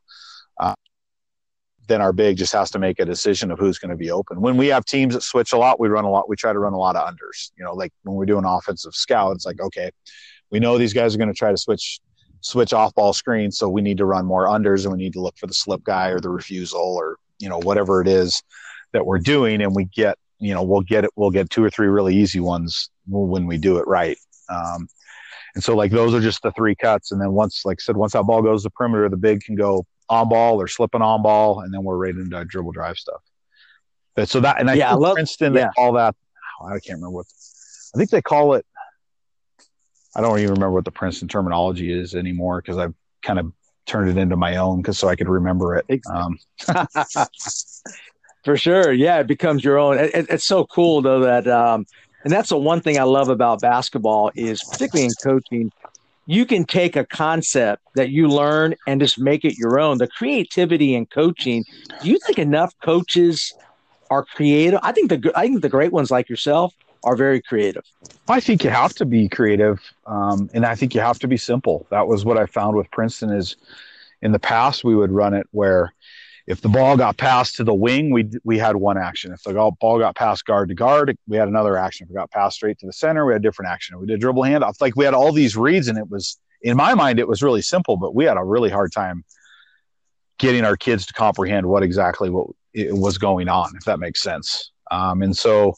then 1.87 2.01
our 2.01 2.13
big 2.13 2.37
just 2.37 2.53
has 2.53 2.71
to 2.71 2.79
make 2.79 2.99
a 2.99 3.05
decision 3.05 3.51
of 3.51 3.59
who's 3.59 3.77
going 3.77 3.91
to 3.91 3.97
be 3.97 4.11
open 4.11 4.39
when 4.41 4.57
we 4.57 4.67
have 4.67 4.85
teams 4.85 5.13
that 5.13 5.21
switch 5.21 5.53
a 5.53 5.57
lot 5.57 5.79
we 5.79 5.87
run 5.87 6.05
a 6.05 6.09
lot 6.09 6.29
we 6.29 6.35
try 6.35 6.53
to 6.53 6.59
run 6.59 6.73
a 6.73 6.77
lot 6.77 6.95
of 6.95 7.07
unders 7.07 7.51
you 7.57 7.63
know 7.63 7.73
like 7.73 7.91
when 8.03 8.15
we 8.15 8.25
do 8.25 8.37
an 8.37 8.45
offensive 8.45 8.93
scout 8.93 9.35
it's 9.35 9.45
like 9.45 9.59
okay 9.59 9.89
we 10.51 10.59
know 10.59 10.77
these 10.77 10.93
guys 10.93 11.15
are 11.15 11.17
going 11.17 11.27
to 11.27 11.33
try 11.33 11.51
to 11.51 11.57
switch 11.57 11.99
switch 12.43 12.73
off 12.73 12.93
ball 12.93 13.13
screens, 13.13 13.57
So 13.57 13.69
we 13.69 13.81
need 13.81 13.97
to 13.97 14.05
run 14.05 14.25
more 14.25 14.47
unders 14.47 14.83
and 14.83 14.91
we 14.91 14.99
need 14.99 15.13
to 15.13 15.21
look 15.21 15.37
for 15.37 15.47
the 15.47 15.53
slip 15.53 15.83
guy 15.83 16.09
or 16.09 16.19
the 16.19 16.29
refusal 16.29 16.81
or, 16.81 17.17
you 17.39 17.49
know, 17.49 17.59
whatever 17.59 18.01
it 18.01 18.07
is 18.07 18.43
that 18.91 19.05
we're 19.05 19.19
doing. 19.19 19.61
And 19.61 19.73
we 19.73 19.85
get, 19.85 20.17
you 20.39 20.53
know, 20.53 20.61
we'll 20.61 20.81
get 20.81 21.05
it, 21.05 21.11
we'll 21.15 21.31
get 21.31 21.49
two 21.49 21.63
or 21.63 21.69
three 21.69 21.87
really 21.87 22.15
easy 22.15 22.41
ones 22.41 22.89
when 23.07 23.47
we 23.47 23.57
do 23.57 23.77
it 23.77 23.87
right. 23.87 24.17
Um, 24.49 24.87
and 25.55 25.63
so 25.63 25.75
like 25.75 25.91
those 25.91 26.13
are 26.13 26.19
just 26.19 26.41
the 26.43 26.51
three 26.51 26.75
cuts. 26.75 27.11
And 27.11 27.21
then 27.21 27.31
once, 27.31 27.63
like 27.63 27.77
I 27.79 27.81
said, 27.81 27.95
once 27.95 28.11
that 28.11 28.23
ball 28.23 28.41
goes 28.41 28.63
to 28.63 28.67
the 28.67 28.71
perimeter, 28.71 29.07
the 29.07 29.17
big 29.17 29.41
can 29.41 29.55
go 29.55 29.85
on 30.13 30.29
ball 30.29 30.61
or 30.61 30.67
slipping 30.67 31.01
on 31.01 31.21
ball. 31.23 31.61
And 31.61 31.73
then 31.73 31.83
we're 31.83 31.97
right 31.97 32.15
into 32.15 32.45
dribble 32.45 32.71
drive 32.71 32.97
stuff. 32.97 33.21
But 34.15 34.29
so 34.29 34.39
that, 34.41 34.59
and 34.59 34.69
I 34.69 34.75
yeah, 34.75 34.89
think 34.89 34.97
I 34.97 35.07
love, 35.07 35.15
Princeton, 35.15 35.53
yeah. 35.53 35.65
they 35.65 35.69
call 35.75 35.93
that, 35.93 36.15
I 36.63 36.79
can't 36.79 36.99
remember 36.99 37.11
what, 37.11 37.25
I 37.93 37.97
think 37.97 38.09
they 38.11 38.21
call 38.21 38.53
it 38.53 38.65
I 40.15 40.21
don't 40.21 40.39
even 40.39 40.53
remember 40.53 40.71
what 40.71 40.85
the 40.85 40.91
Princeton 40.91 41.27
terminology 41.27 41.91
is 41.91 42.15
anymore 42.15 42.61
because 42.61 42.77
I've 42.77 42.93
kind 43.23 43.39
of 43.39 43.51
turned 43.85 44.09
it 44.09 44.17
into 44.17 44.35
my 44.35 44.57
own 44.57 44.81
because 44.81 44.99
so 44.99 45.07
I 45.07 45.15
could 45.15 45.29
remember 45.29 45.75
it. 45.75 46.01
Um. 46.11 46.37
For 48.43 48.57
sure, 48.57 48.91
yeah, 48.91 49.19
it 49.19 49.27
becomes 49.27 49.63
your 49.63 49.77
own. 49.77 49.97
It, 49.97 50.11
it's 50.29 50.45
so 50.45 50.65
cool 50.65 51.01
though 51.01 51.21
that, 51.21 51.47
um, 51.47 51.85
and 52.25 52.33
that's 52.33 52.49
the 52.49 52.57
one 52.57 52.81
thing 52.81 52.99
I 52.99 53.03
love 53.03 53.29
about 53.29 53.61
basketball 53.61 54.31
is 54.35 54.61
particularly 54.69 55.05
in 55.05 55.11
coaching, 55.23 55.71
you 56.25 56.45
can 56.45 56.65
take 56.65 56.95
a 56.95 57.05
concept 57.05 57.81
that 57.95 58.09
you 58.09 58.27
learn 58.27 58.75
and 58.87 59.01
just 59.01 59.19
make 59.19 59.43
it 59.43 59.57
your 59.57 59.79
own. 59.79 59.97
The 59.97 60.07
creativity 60.07 60.95
in 60.95 61.05
coaching. 61.05 61.65
Do 62.01 62.09
you 62.09 62.17
think 62.25 62.39
enough 62.39 62.73
coaches 62.83 63.53
are 64.09 64.23
creative? 64.23 64.79
I 64.83 64.91
think 64.91 65.09
the 65.09 65.31
I 65.35 65.47
think 65.47 65.61
the 65.61 65.69
great 65.69 65.91
ones 65.91 66.11
like 66.11 66.29
yourself 66.29 66.73
are 67.03 67.15
very 67.15 67.41
creative. 67.41 67.83
I 68.29 68.39
think 68.39 68.63
you 68.63 68.69
have 68.69 68.93
to 68.95 69.05
be 69.05 69.27
creative, 69.27 69.79
um, 70.05 70.49
and 70.53 70.65
I 70.65 70.75
think 70.75 70.95
you 70.95 71.01
have 71.01 71.19
to 71.19 71.27
be 71.27 71.37
simple. 71.37 71.85
That 71.89 72.07
was 72.07 72.23
what 72.23 72.37
I 72.37 72.45
found 72.45 72.77
with 72.77 72.89
Princeton. 72.91 73.29
Is 73.31 73.57
in 74.21 74.31
the 74.31 74.39
past 74.39 74.83
we 74.83 74.95
would 74.95 75.11
run 75.11 75.33
it 75.33 75.47
where 75.51 75.93
if 76.45 76.59
the 76.59 76.69
ball 76.69 76.97
got 76.97 77.17
passed 77.17 77.55
to 77.55 77.63
the 77.63 77.73
wing, 77.73 78.11
we 78.11 78.29
we 78.43 78.57
had 78.57 78.75
one 78.75 78.97
action. 78.97 79.31
If 79.31 79.43
the 79.43 79.53
ball 79.79 79.99
got 79.99 80.15
passed 80.15 80.45
guard 80.45 80.69
to 80.69 80.75
guard, 80.75 81.17
we 81.27 81.37
had 81.37 81.47
another 81.47 81.77
action. 81.77 82.05
If 82.05 82.11
it 82.11 82.15
got 82.15 82.31
passed 82.31 82.57
straight 82.57 82.77
to 82.79 82.85
the 82.85 82.93
center, 82.93 83.25
we 83.25 83.33
had 83.33 83.41
a 83.41 83.43
different 83.43 83.71
action. 83.71 83.97
We 83.99 84.07
did 84.07 84.19
dribble 84.19 84.43
handoff. 84.43 84.81
Like 84.81 84.95
we 84.95 85.05
had 85.05 85.13
all 85.13 85.31
these 85.31 85.55
reads, 85.55 85.87
and 85.87 85.97
it 85.97 86.09
was 86.09 86.37
in 86.61 86.75
my 86.75 86.93
mind 86.93 87.19
it 87.19 87.27
was 87.27 87.41
really 87.41 87.61
simple, 87.61 87.95
but 87.95 88.13
we 88.13 88.25
had 88.25 88.37
a 88.37 88.43
really 88.43 88.69
hard 88.69 88.91
time 88.91 89.23
getting 90.37 90.65
our 90.65 90.75
kids 90.75 91.05
to 91.05 91.13
comprehend 91.13 91.65
what 91.65 91.83
exactly 91.83 92.29
what 92.29 92.47
it 92.73 92.93
was 92.93 93.17
going 93.17 93.47
on, 93.47 93.71
if 93.77 93.85
that 93.85 93.99
makes 93.99 94.21
sense. 94.21 94.71
Um, 94.91 95.21
and 95.21 95.35
so 95.35 95.75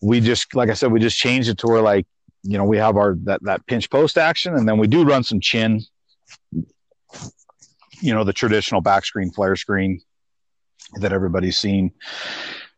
we 0.00 0.20
just 0.20 0.52
like 0.54 0.68
I 0.68 0.74
said, 0.74 0.90
we 0.90 0.98
just 0.98 1.16
changed 1.16 1.48
it 1.48 1.58
to 1.58 1.68
where 1.68 1.80
like 1.80 2.06
you 2.42 2.58
know 2.58 2.64
we 2.64 2.76
have 2.78 2.96
our 2.96 3.14
that 3.22 3.40
that 3.44 3.64
pinch 3.66 3.88
post 3.88 4.18
action, 4.18 4.56
and 4.56 4.68
then 4.68 4.78
we 4.78 4.88
do 4.88 5.04
run 5.04 5.22
some 5.22 5.38
chin. 5.38 5.80
You 8.02 8.12
know 8.14 8.24
the 8.24 8.32
traditional 8.32 8.80
back 8.80 9.04
screen 9.04 9.30
flare 9.30 9.56
screen 9.56 10.00
that 11.00 11.12
everybody's 11.12 11.56
seen, 11.56 11.92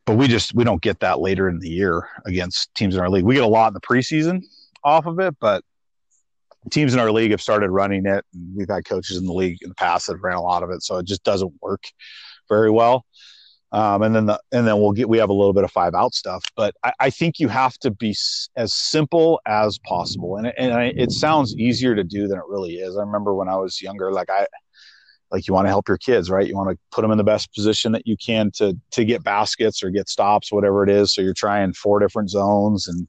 but 0.04 0.16
we 0.16 0.28
just 0.28 0.54
we 0.54 0.64
don't 0.64 0.82
get 0.82 1.00
that 1.00 1.20
later 1.20 1.48
in 1.48 1.58
the 1.58 1.68
year 1.68 2.08
against 2.26 2.74
teams 2.74 2.94
in 2.94 3.00
our 3.00 3.08
league. 3.08 3.24
We 3.24 3.34
get 3.34 3.44
a 3.44 3.48
lot 3.48 3.68
in 3.68 3.74
the 3.74 3.80
preseason 3.80 4.44
off 4.84 5.06
of 5.06 5.18
it, 5.18 5.34
but 5.40 5.64
teams 6.70 6.94
in 6.94 7.00
our 7.00 7.10
league 7.10 7.30
have 7.30 7.42
started 7.42 7.70
running 7.70 8.06
it. 8.06 8.24
And 8.34 8.56
we've 8.56 8.68
had 8.68 8.84
coaches 8.84 9.16
in 9.16 9.26
the 9.26 9.32
league 9.32 9.58
in 9.62 9.70
the 9.70 9.74
past 9.74 10.06
that 10.06 10.18
ran 10.18 10.36
a 10.36 10.42
lot 10.42 10.62
of 10.62 10.70
it, 10.70 10.82
so 10.82 10.98
it 10.98 11.06
just 11.06 11.24
doesn't 11.24 11.52
work 11.60 11.84
very 12.48 12.70
well. 12.70 13.04
Um, 13.72 14.02
and 14.02 14.14
then 14.14 14.26
the, 14.26 14.40
and 14.52 14.68
then 14.68 14.80
we'll 14.80 14.92
get 14.92 15.08
we 15.08 15.18
have 15.18 15.30
a 15.30 15.32
little 15.32 15.52
bit 15.52 15.64
of 15.64 15.72
five 15.72 15.94
out 15.94 16.14
stuff, 16.14 16.44
but 16.54 16.76
I, 16.84 16.92
I 17.00 17.10
think 17.10 17.40
you 17.40 17.48
have 17.48 17.76
to 17.78 17.90
be 17.90 18.10
s- 18.10 18.48
as 18.54 18.72
simple 18.72 19.40
as 19.46 19.78
possible. 19.78 20.36
And 20.36 20.52
and 20.56 20.72
I, 20.72 20.92
it 20.96 21.10
sounds 21.10 21.56
easier 21.56 21.96
to 21.96 22.04
do 22.04 22.28
than 22.28 22.38
it 22.38 22.44
really 22.46 22.74
is. 22.74 22.96
I 22.96 23.00
remember 23.00 23.34
when 23.34 23.48
I 23.48 23.56
was 23.56 23.82
younger, 23.82 24.12
like 24.12 24.30
I 24.30 24.46
like 25.30 25.48
you 25.48 25.54
want 25.54 25.66
to 25.66 25.70
help 25.70 25.88
your 25.88 25.98
kids, 25.98 26.30
right? 26.30 26.46
You 26.46 26.56
want 26.56 26.70
to 26.70 26.78
put 26.92 27.02
them 27.02 27.10
in 27.10 27.18
the 27.18 27.24
best 27.24 27.52
position 27.54 27.92
that 27.92 28.06
you 28.06 28.16
can 28.16 28.50
to 28.52 28.78
to 28.92 29.04
get 29.04 29.24
baskets 29.24 29.82
or 29.82 29.90
get 29.90 30.08
stops, 30.08 30.52
whatever 30.52 30.84
it 30.84 30.90
is. 30.90 31.14
So 31.14 31.22
you're 31.22 31.34
trying 31.34 31.72
four 31.72 31.98
different 31.98 32.30
zones 32.30 32.88
and 32.88 33.08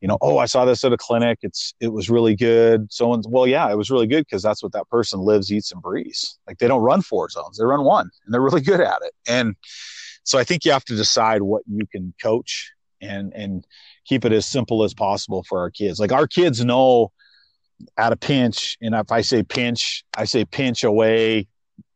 you 0.00 0.08
know, 0.08 0.16
oh, 0.22 0.38
I 0.38 0.46
saw 0.46 0.64
this 0.64 0.82
at 0.82 0.92
a 0.92 0.96
clinic. 0.96 1.40
It's 1.42 1.74
it 1.78 1.92
was 1.92 2.08
really 2.08 2.34
good. 2.34 2.90
Someone's 2.90 3.28
well, 3.28 3.46
yeah, 3.46 3.70
it 3.70 3.76
was 3.76 3.90
really 3.90 4.06
good 4.06 4.24
because 4.24 4.42
that's 4.42 4.62
what 4.62 4.72
that 4.72 4.88
person 4.88 5.20
lives, 5.20 5.52
eats, 5.52 5.72
and 5.72 5.82
breathes. 5.82 6.38
Like 6.46 6.58
they 6.58 6.68
don't 6.68 6.82
run 6.82 7.02
four 7.02 7.28
zones, 7.28 7.58
they 7.58 7.64
run 7.64 7.84
one, 7.84 8.08
and 8.24 8.32
they're 8.34 8.40
really 8.40 8.62
good 8.62 8.80
at 8.80 8.98
it. 9.02 9.12
And 9.28 9.56
so 10.24 10.38
I 10.38 10.44
think 10.44 10.64
you 10.64 10.72
have 10.72 10.84
to 10.86 10.96
decide 10.96 11.42
what 11.42 11.62
you 11.66 11.86
can 11.86 12.14
coach 12.22 12.72
and 13.02 13.32
and 13.34 13.66
keep 14.06 14.24
it 14.24 14.32
as 14.32 14.46
simple 14.46 14.84
as 14.84 14.94
possible 14.94 15.44
for 15.48 15.58
our 15.58 15.70
kids. 15.70 16.00
Like 16.00 16.12
our 16.12 16.26
kids 16.26 16.64
know 16.64 17.12
at 17.96 18.12
a 18.12 18.16
pinch, 18.16 18.76
and 18.80 18.94
if 18.94 19.10
I 19.12 19.20
say 19.20 19.42
pinch, 19.42 20.04
I 20.16 20.24
say 20.24 20.44
pinch 20.44 20.84
away, 20.84 21.48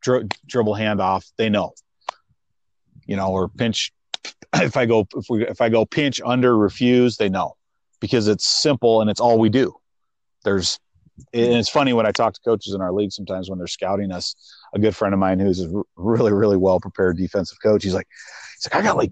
dri- 0.03 0.29
dribble 0.47 0.75
handoff. 0.75 1.31
They 1.37 1.49
know, 1.49 1.73
you 3.07 3.17
know, 3.17 3.31
or 3.31 3.49
pinch. 3.49 3.93
If 4.57 4.77
I 4.77 4.87
go 4.87 5.05
if 5.17 5.25
we 5.29 5.45
if 5.45 5.61
I 5.61 5.69
go 5.69 5.85
pinch 5.85 6.21
under 6.25 6.57
refuse, 6.57 7.17
they 7.17 7.29
know 7.29 7.57
because 8.01 8.29
it's 8.29 8.47
simple 8.47 9.01
and 9.01 9.11
it's 9.11 9.19
all 9.19 9.39
we 9.39 9.49
do. 9.49 9.75
There's, 10.45 10.79
and 11.33 11.55
it's 11.55 11.69
funny 11.69 11.93
when 11.93 12.07
I 12.07 12.13
talk 12.13 12.35
to 12.35 12.41
coaches 12.45 12.75
in 12.75 12.81
our 12.81 12.93
league 12.93 13.13
sometimes 13.13 13.49
when 13.49 13.59
they're 13.59 13.67
scouting 13.67 14.13
us. 14.13 14.35
A 14.75 14.79
good 14.79 14.95
friend 14.95 15.15
of 15.15 15.19
mine 15.19 15.41
who's 15.41 15.61
a 15.61 15.83
really, 15.97 16.33
really 16.33 16.57
well 16.57 16.81
prepared 16.81 17.17
defensive 17.17 17.59
coach, 17.63 17.83
he's 17.83 17.95
like, 17.95 18.07
he's 18.57 18.67
like, 18.71 18.81
I 18.81 18.87
got 18.87 18.97
like 18.97 19.11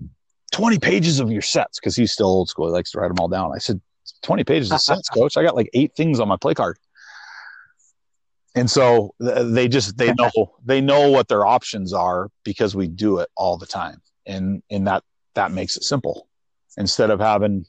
20 0.52 0.78
pages 0.78 1.20
of 1.20 1.32
your 1.32 1.42
sets 1.42 1.80
because 1.80 1.96
he's 1.96 2.12
still 2.12 2.26
old 2.26 2.48
school. 2.48 2.66
He 2.66 2.72
likes 2.72 2.90
to 2.92 3.00
write 3.00 3.08
them 3.08 3.18
all 3.18 3.28
down. 3.28 3.52
I 3.54 3.58
said, 3.58 3.80
20 4.22 4.44
pages 4.44 4.72
of 4.72 4.80
sets, 4.80 5.08
coach. 5.08 5.36
I 5.36 5.42
got 5.42 5.56
like 5.56 5.70
eight 5.74 5.92
things 5.96 6.20
on 6.20 6.28
my 6.28 6.36
play 6.36 6.54
card. 6.54 6.78
And 8.54 8.70
so 8.70 9.14
they 9.18 9.68
just 9.68 9.96
they 9.96 10.12
know 10.18 10.54
they 10.64 10.80
know 10.80 11.10
what 11.10 11.28
their 11.28 11.46
options 11.46 11.92
are 11.92 12.28
because 12.44 12.74
we 12.74 12.86
do 12.86 13.18
it 13.18 13.28
all 13.36 13.56
the 13.56 13.66
time. 13.66 14.00
And 14.26 14.62
and 14.70 14.86
that 14.86 15.02
that 15.34 15.52
makes 15.52 15.76
it 15.76 15.84
simple. 15.84 16.28
Instead 16.76 17.10
of 17.10 17.20
having 17.20 17.66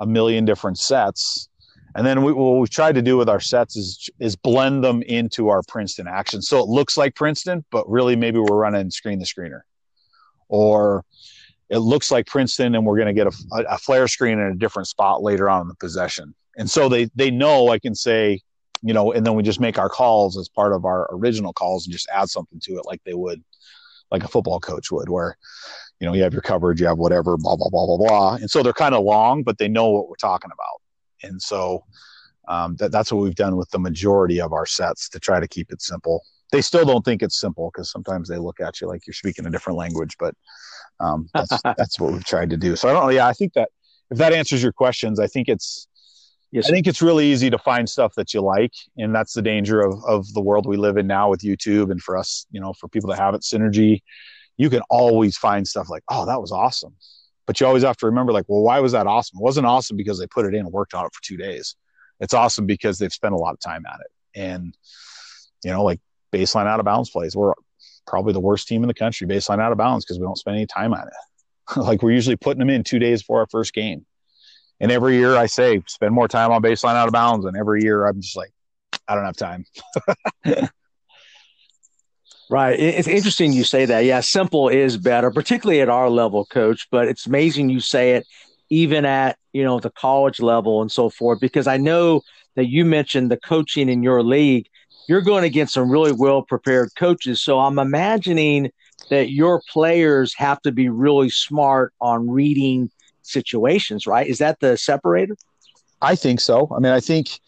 a 0.00 0.06
million 0.06 0.44
different 0.44 0.78
sets. 0.78 1.48
And 1.94 2.06
then 2.06 2.22
we, 2.22 2.32
what 2.32 2.58
we've 2.58 2.70
tried 2.70 2.94
to 2.94 3.02
do 3.02 3.16
with 3.16 3.28
our 3.28 3.40
sets 3.40 3.76
is 3.76 4.08
is 4.18 4.36
blend 4.36 4.82
them 4.82 5.02
into 5.02 5.48
our 5.48 5.62
Princeton 5.66 6.06
action, 6.06 6.40
so 6.40 6.60
it 6.60 6.66
looks 6.66 6.96
like 6.96 7.16
Princeton, 7.16 7.64
but 7.70 7.88
really 7.88 8.14
maybe 8.14 8.38
we're 8.38 8.56
running 8.56 8.90
screen 8.90 9.18
the 9.18 9.24
screener, 9.24 9.62
or 10.48 11.04
it 11.70 11.78
looks 11.78 12.10
like 12.10 12.26
Princeton, 12.26 12.74
and 12.74 12.84
we're 12.84 12.96
going 12.96 13.06
to 13.06 13.14
get 13.14 13.26
a, 13.26 13.74
a, 13.74 13.78
flare 13.78 14.08
screen 14.08 14.38
in 14.38 14.46
a 14.46 14.54
different 14.54 14.88
spot 14.88 15.22
later 15.22 15.48
on 15.48 15.62
in 15.62 15.68
the 15.68 15.74
possession. 15.76 16.34
And 16.56 16.68
so 16.68 16.88
they 16.88 17.08
they 17.14 17.30
know 17.30 17.68
I 17.68 17.78
can 17.78 17.94
say, 17.94 18.40
you 18.82 18.92
know, 18.92 19.12
and 19.12 19.24
then 19.24 19.34
we 19.34 19.42
just 19.42 19.60
make 19.60 19.78
our 19.78 19.88
calls 19.88 20.36
as 20.36 20.48
part 20.48 20.72
of 20.72 20.84
our 20.84 21.08
original 21.14 21.52
calls 21.52 21.86
and 21.86 21.92
just 21.92 22.08
add 22.12 22.28
something 22.28 22.60
to 22.64 22.76
it 22.76 22.86
like 22.86 23.00
they 23.04 23.14
would, 23.14 23.42
like 24.10 24.24
a 24.24 24.28
football 24.28 24.60
coach 24.60 24.90
would, 24.90 25.08
where 25.08 25.36
you 26.00 26.06
know, 26.06 26.14
you 26.14 26.22
have 26.22 26.32
your 26.32 26.42
coverage, 26.42 26.80
you 26.80 26.86
have 26.86 26.98
whatever, 26.98 27.36
blah, 27.36 27.56
blah, 27.56 27.68
blah, 27.68 27.86
blah, 27.86 27.96
blah. 27.98 28.34
And 28.36 28.50
so 28.50 28.62
they're 28.62 28.72
kind 28.72 28.94
of 28.94 29.04
long, 29.04 29.42
but 29.42 29.58
they 29.58 29.68
know 29.68 29.90
what 29.90 30.08
we're 30.08 30.16
talking 30.16 30.50
about. 30.50 30.80
And 31.22 31.40
so 31.40 31.84
um, 32.48 32.74
that, 32.76 32.90
that's 32.90 33.12
what 33.12 33.22
we've 33.22 33.34
done 33.34 33.56
with 33.56 33.70
the 33.70 33.78
majority 33.78 34.40
of 34.40 34.54
our 34.54 34.64
sets 34.64 35.10
to 35.10 35.20
try 35.20 35.38
to 35.38 35.46
keep 35.46 35.70
it 35.70 35.82
simple. 35.82 36.22
They 36.52 36.62
still 36.62 36.86
don't 36.86 37.04
think 37.04 37.22
it's 37.22 37.38
simple 37.38 37.70
because 37.72 37.92
sometimes 37.92 38.28
they 38.28 38.38
look 38.38 38.60
at 38.60 38.80
you 38.80 38.88
like 38.88 39.06
you're 39.06 39.14
speaking 39.14 39.46
a 39.46 39.50
different 39.50 39.78
language, 39.78 40.16
but 40.18 40.34
um, 41.00 41.28
that's, 41.34 41.62
that's 41.62 42.00
what 42.00 42.12
we've 42.12 42.24
tried 42.24 42.50
to 42.50 42.56
do. 42.56 42.76
So 42.76 42.88
I 42.88 42.92
don't. 42.92 43.12
Yeah, 43.12 43.26
I 43.26 43.32
think 43.32 43.54
that 43.54 43.70
if 44.10 44.18
that 44.18 44.32
answers 44.32 44.62
your 44.62 44.72
questions, 44.72 45.20
I 45.20 45.26
think 45.26 45.48
it's, 45.48 45.86
Yes. 46.52 46.66
I 46.66 46.72
think 46.72 46.88
it's 46.88 47.00
really 47.00 47.26
easy 47.30 47.48
to 47.48 47.58
find 47.58 47.88
stuff 47.88 48.12
that 48.16 48.34
you 48.34 48.40
like, 48.40 48.72
and 48.98 49.14
that's 49.14 49.34
the 49.34 49.40
danger 49.40 49.80
of 49.80 49.94
of 50.04 50.26
the 50.34 50.40
world 50.40 50.66
we 50.66 50.76
live 50.76 50.96
in 50.96 51.06
now 51.06 51.30
with 51.30 51.42
YouTube, 51.42 51.92
and 51.92 52.02
for 52.02 52.16
us, 52.16 52.44
you 52.50 52.60
know, 52.60 52.72
for 52.72 52.88
people 52.88 53.08
to 53.10 53.14
have 53.14 53.34
it, 53.34 53.42
synergy 53.42 54.00
you 54.60 54.68
can 54.68 54.82
always 54.90 55.38
find 55.38 55.66
stuff 55.66 55.88
like, 55.88 56.02
oh, 56.10 56.26
that 56.26 56.38
was 56.38 56.52
awesome. 56.52 56.94
But 57.46 57.58
you 57.58 57.66
always 57.66 57.82
have 57.82 57.96
to 57.96 58.06
remember, 58.06 58.30
like, 58.30 58.44
well, 58.46 58.60
why 58.60 58.78
was 58.80 58.92
that 58.92 59.06
awesome? 59.06 59.38
It 59.38 59.42
wasn't 59.42 59.66
awesome 59.66 59.96
because 59.96 60.18
they 60.18 60.26
put 60.26 60.44
it 60.44 60.52
in 60.52 60.60
and 60.60 60.70
worked 60.70 60.92
on 60.92 61.06
it 61.06 61.14
for 61.14 61.22
two 61.22 61.38
days. 61.38 61.76
It's 62.20 62.34
awesome 62.34 62.66
because 62.66 62.98
they've 62.98 63.10
spent 63.10 63.32
a 63.32 63.38
lot 63.38 63.54
of 63.54 63.60
time 63.60 63.84
at 63.90 64.00
it. 64.00 64.38
And, 64.38 64.76
you 65.64 65.70
know, 65.70 65.82
like 65.82 65.98
baseline 66.30 66.66
out 66.66 66.78
of 66.78 66.84
bounds 66.84 67.08
plays, 67.08 67.34
we're 67.34 67.54
probably 68.10 68.32
the 68.32 68.40
worst 68.40 68.68
team 68.68 68.82
in 68.82 68.88
the 68.88 68.94
country, 68.94 69.26
baseline 69.26 69.60
out 69.60 69.72
of 69.72 69.78
bounds, 69.78 70.04
because 70.04 70.18
we 70.18 70.24
don't 70.24 70.36
spend 70.36 70.56
any 70.56 70.66
time 70.66 70.92
on 70.92 71.06
it. 71.06 71.76
like 71.76 72.02
we're 72.02 72.10
usually 72.10 72.36
putting 72.36 72.58
them 72.58 72.68
in 72.68 72.84
two 72.84 72.98
days 72.98 73.22
before 73.22 73.40
our 73.40 73.46
first 73.46 73.72
game. 73.72 74.04
And 74.80 74.90
every 74.90 75.16
year 75.16 75.36
I 75.36 75.46
say, 75.46 75.82
spend 75.86 76.12
more 76.12 76.28
time 76.28 76.50
on 76.50 76.62
baseline 76.62 76.96
out 76.96 77.06
of 77.06 77.12
bounds. 77.12 77.46
And 77.46 77.56
every 77.56 77.82
year 77.82 78.06
I'm 78.06 78.20
just 78.20 78.36
like, 78.36 78.50
I 79.06 79.14
don't 79.14 79.24
have 79.24 79.36
time. 79.36 79.64
Right. 82.50 82.80
It's 82.80 83.06
interesting 83.06 83.52
you 83.52 83.62
say 83.62 83.84
that. 83.84 84.00
Yeah, 84.00 84.18
simple 84.18 84.68
is 84.68 84.96
better, 84.96 85.30
particularly 85.30 85.82
at 85.82 85.88
our 85.88 86.10
level, 86.10 86.44
coach. 86.46 86.88
But 86.90 87.06
it's 87.06 87.26
amazing 87.26 87.70
you 87.70 87.78
say 87.78 88.16
it 88.16 88.26
even 88.70 89.04
at, 89.04 89.38
you 89.52 89.62
know, 89.62 89.78
the 89.78 89.90
college 89.90 90.40
level 90.40 90.82
and 90.82 90.90
so 90.90 91.10
forth, 91.10 91.38
because 91.38 91.68
I 91.68 91.76
know 91.76 92.22
that 92.56 92.68
you 92.68 92.84
mentioned 92.84 93.30
the 93.30 93.36
coaching 93.36 93.88
in 93.88 94.02
your 94.02 94.24
league. 94.24 94.68
You're 95.08 95.22
going 95.22 95.44
against 95.44 95.74
some 95.74 95.90
really 95.90 96.12
well 96.12 96.42
prepared 96.42 96.90
coaches. 96.96 97.42
So 97.42 97.58
I'm 97.58 97.78
imagining 97.78 98.70
that 99.08 99.30
your 99.30 99.60
players 99.68 100.34
have 100.36 100.60
to 100.62 100.72
be 100.72 100.88
really 100.88 101.30
smart 101.30 101.92
on 102.00 102.30
reading 102.30 102.90
situations, 103.22 104.06
right? 104.06 104.26
Is 104.26 104.38
that 104.38 104.60
the 104.60 104.76
separator? 104.76 105.36
I 106.02 106.14
think 106.14 106.40
so. 106.40 106.68
I 106.74 106.78
mean, 106.78 106.92
I 106.92 107.00
think 107.00 107.40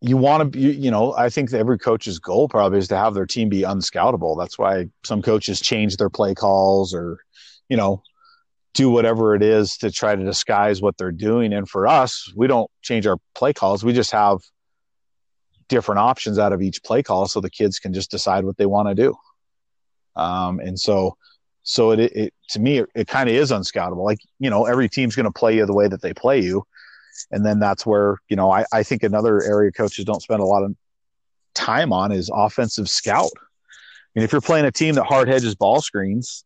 you 0.00 0.16
want 0.16 0.40
to 0.40 0.44
be, 0.46 0.72
you 0.72 0.90
know, 0.90 1.12
I 1.14 1.28
think 1.28 1.52
every 1.52 1.78
coach's 1.78 2.18
goal 2.18 2.48
probably 2.48 2.78
is 2.78 2.88
to 2.88 2.96
have 2.96 3.14
their 3.14 3.26
team 3.26 3.48
be 3.48 3.62
unscoutable. 3.62 4.36
That's 4.38 4.58
why 4.58 4.86
some 5.04 5.20
coaches 5.20 5.60
change 5.60 5.96
their 5.96 6.08
play 6.08 6.34
calls 6.34 6.94
or, 6.94 7.18
you 7.68 7.76
know, 7.76 8.02
do 8.72 8.88
whatever 8.88 9.34
it 9.34 9.42
is 9.42 9.76
to 9.78 9.90
try 9.90 10.16
to 10.16 10.24
disguise 10.24 10.80
what 10.80 10.96
they're 10.96 11.12
doing. 11.12 11.52
And 11.52 11.68
for 11.68 11.86
us, 11.86 12.32
we 12.34 12.46
don't 12.46 12.70
change 12.82 13.06
our 13.06 13.18
play 13.34 13.52
calls. 13.52 13.84
We 13.84 13.92
just 13.92 14.12
have 14.12 14.38
different 15.70 16.00
options 16.00 16.38
out 16.38 16.52
of 16.52 16.60
each 16.60 16.82
play 16.82 17.02
call 17.02 17.26
so 17.26 17.40
the 17.40 17.48
kids 17.48 17.78
can 17.78 17.94
just 17.94 18.10
decide 18.10 18.44
what 18.44 18.58
they 18.58 18.66
want 18.66 18.88
to 18.88 18.94
do. 18.94 19.14
Um, 20.16 20.60
and 20.60 20.78
so, 20.78 21.16
so 21.62 21.92
it, 21.92 22.00
it 22.00 22.34
to 22.50 22.58
me, 22.58 22.78
it, 22.78 22.90
it 22.94 23.08
kind 23.08 23.30
of 23.30 23.34
is 23.34 23.50
unscoutable. 23.50 24.04
Like, 24.04 24.18
you 24.38 24.50
know, 24.50 24.66
every 24.66 24.88
team's 24.88 25.16
going 25.16 25.24
to 25.24 25.32
play 25.32 25.56
you 25.56 25.64
the 25.64 25.74
way 25.74 25.88
that 25.88 26.02
they 26.02 26.12
play 26.12 26.40
you 26.40 26.64
and 27.30 27.44
then 27.44 27.58
that's 27.58 27.84
where 27.84 28.18
you 28.28 28.36
know 28.36 28.50
I, 28.50 28.64
I 28.72 28.82
think 28.82 29.02
another 29.02 29.42
area 29.42 29.72
coaches 29.72 30.04
don't 30.04 30.22
spend 30.22 30.40
a 30.40 30.46
lot 30.46 30.62
of 30.62 30.74
time 31.54 31.92
on 31.92 32.12
is 32.12 32.30
offensive 32.32 32.88
scout. 32.88 33.30
I 33.36 34.18
mean, 34.18 34.24
if 34.24 34.32
you're 34.32 34.40
playing 34.40 34.66
a 34.66 34.72
team 34.72 34.94
that 34.96 35.04
hard 35.04 35.28
hedges 35.28 35.54
ball 35.54 35.80
screens 35.80 36.44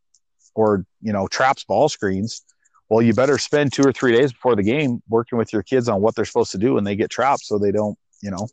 or 0.54 0.84
you 1.00 1.12
know 1.12 1.26
traps 1.28 1.64
ball 1.64 1.88
screens, 1.88 2.42
well, 2.88 3.02
you 3.02 3.14
better 3.14 3.38
spend 3.38 3.72
two 3.72 3.82
or 3.82 3.92
three 3.92 4.12
days 4.12 4.32
before 4.32 4.56
the 4.56 4.62
game 4.62 5.02
working 5.08 5.38
with 5.38 5.52
your 5.52 5.62
kids 5.62 5.88
on 5.88 6.00
what 6.00 6.14
they're 6.14 6.24
supposed 6.24 6.52
to 6.52 6.58
do 6.58 6.74
when 6.74 6.84
they 6.84 6.96
get 6.96 7.10
trapped, 7.10 7.44
so 7.44 7.58
they 7.58 7.72
don't 7.72 7.98
you 8.22 8.30
know 8.30 8.48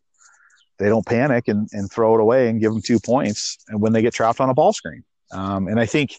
they 0.82 0.90
don't 0.90 1.06
panic 1.06 1.48
and, 1.48 1.70
and 1.74 1.92
throw 1.92 2.16
it 2.16 2.22
away 2.22 2.50
and 2.50 2.60
give 2.60 2.74
them 2.74 2.82
two 2.82 3.00
points 3.00 3.58
and 3.68 3.80
when 3.80 3.94
they 3.94 4.02
get 4.02 4.14
trapped 4.14 4.42
on 4.42 4.50
a 4.50 4.54
ball 4.54 4.74
screen. 4.74 5.04
Um, 5.32 5.68
and 5.68 5.80
I 5.80 5.86
think 5.86 6.16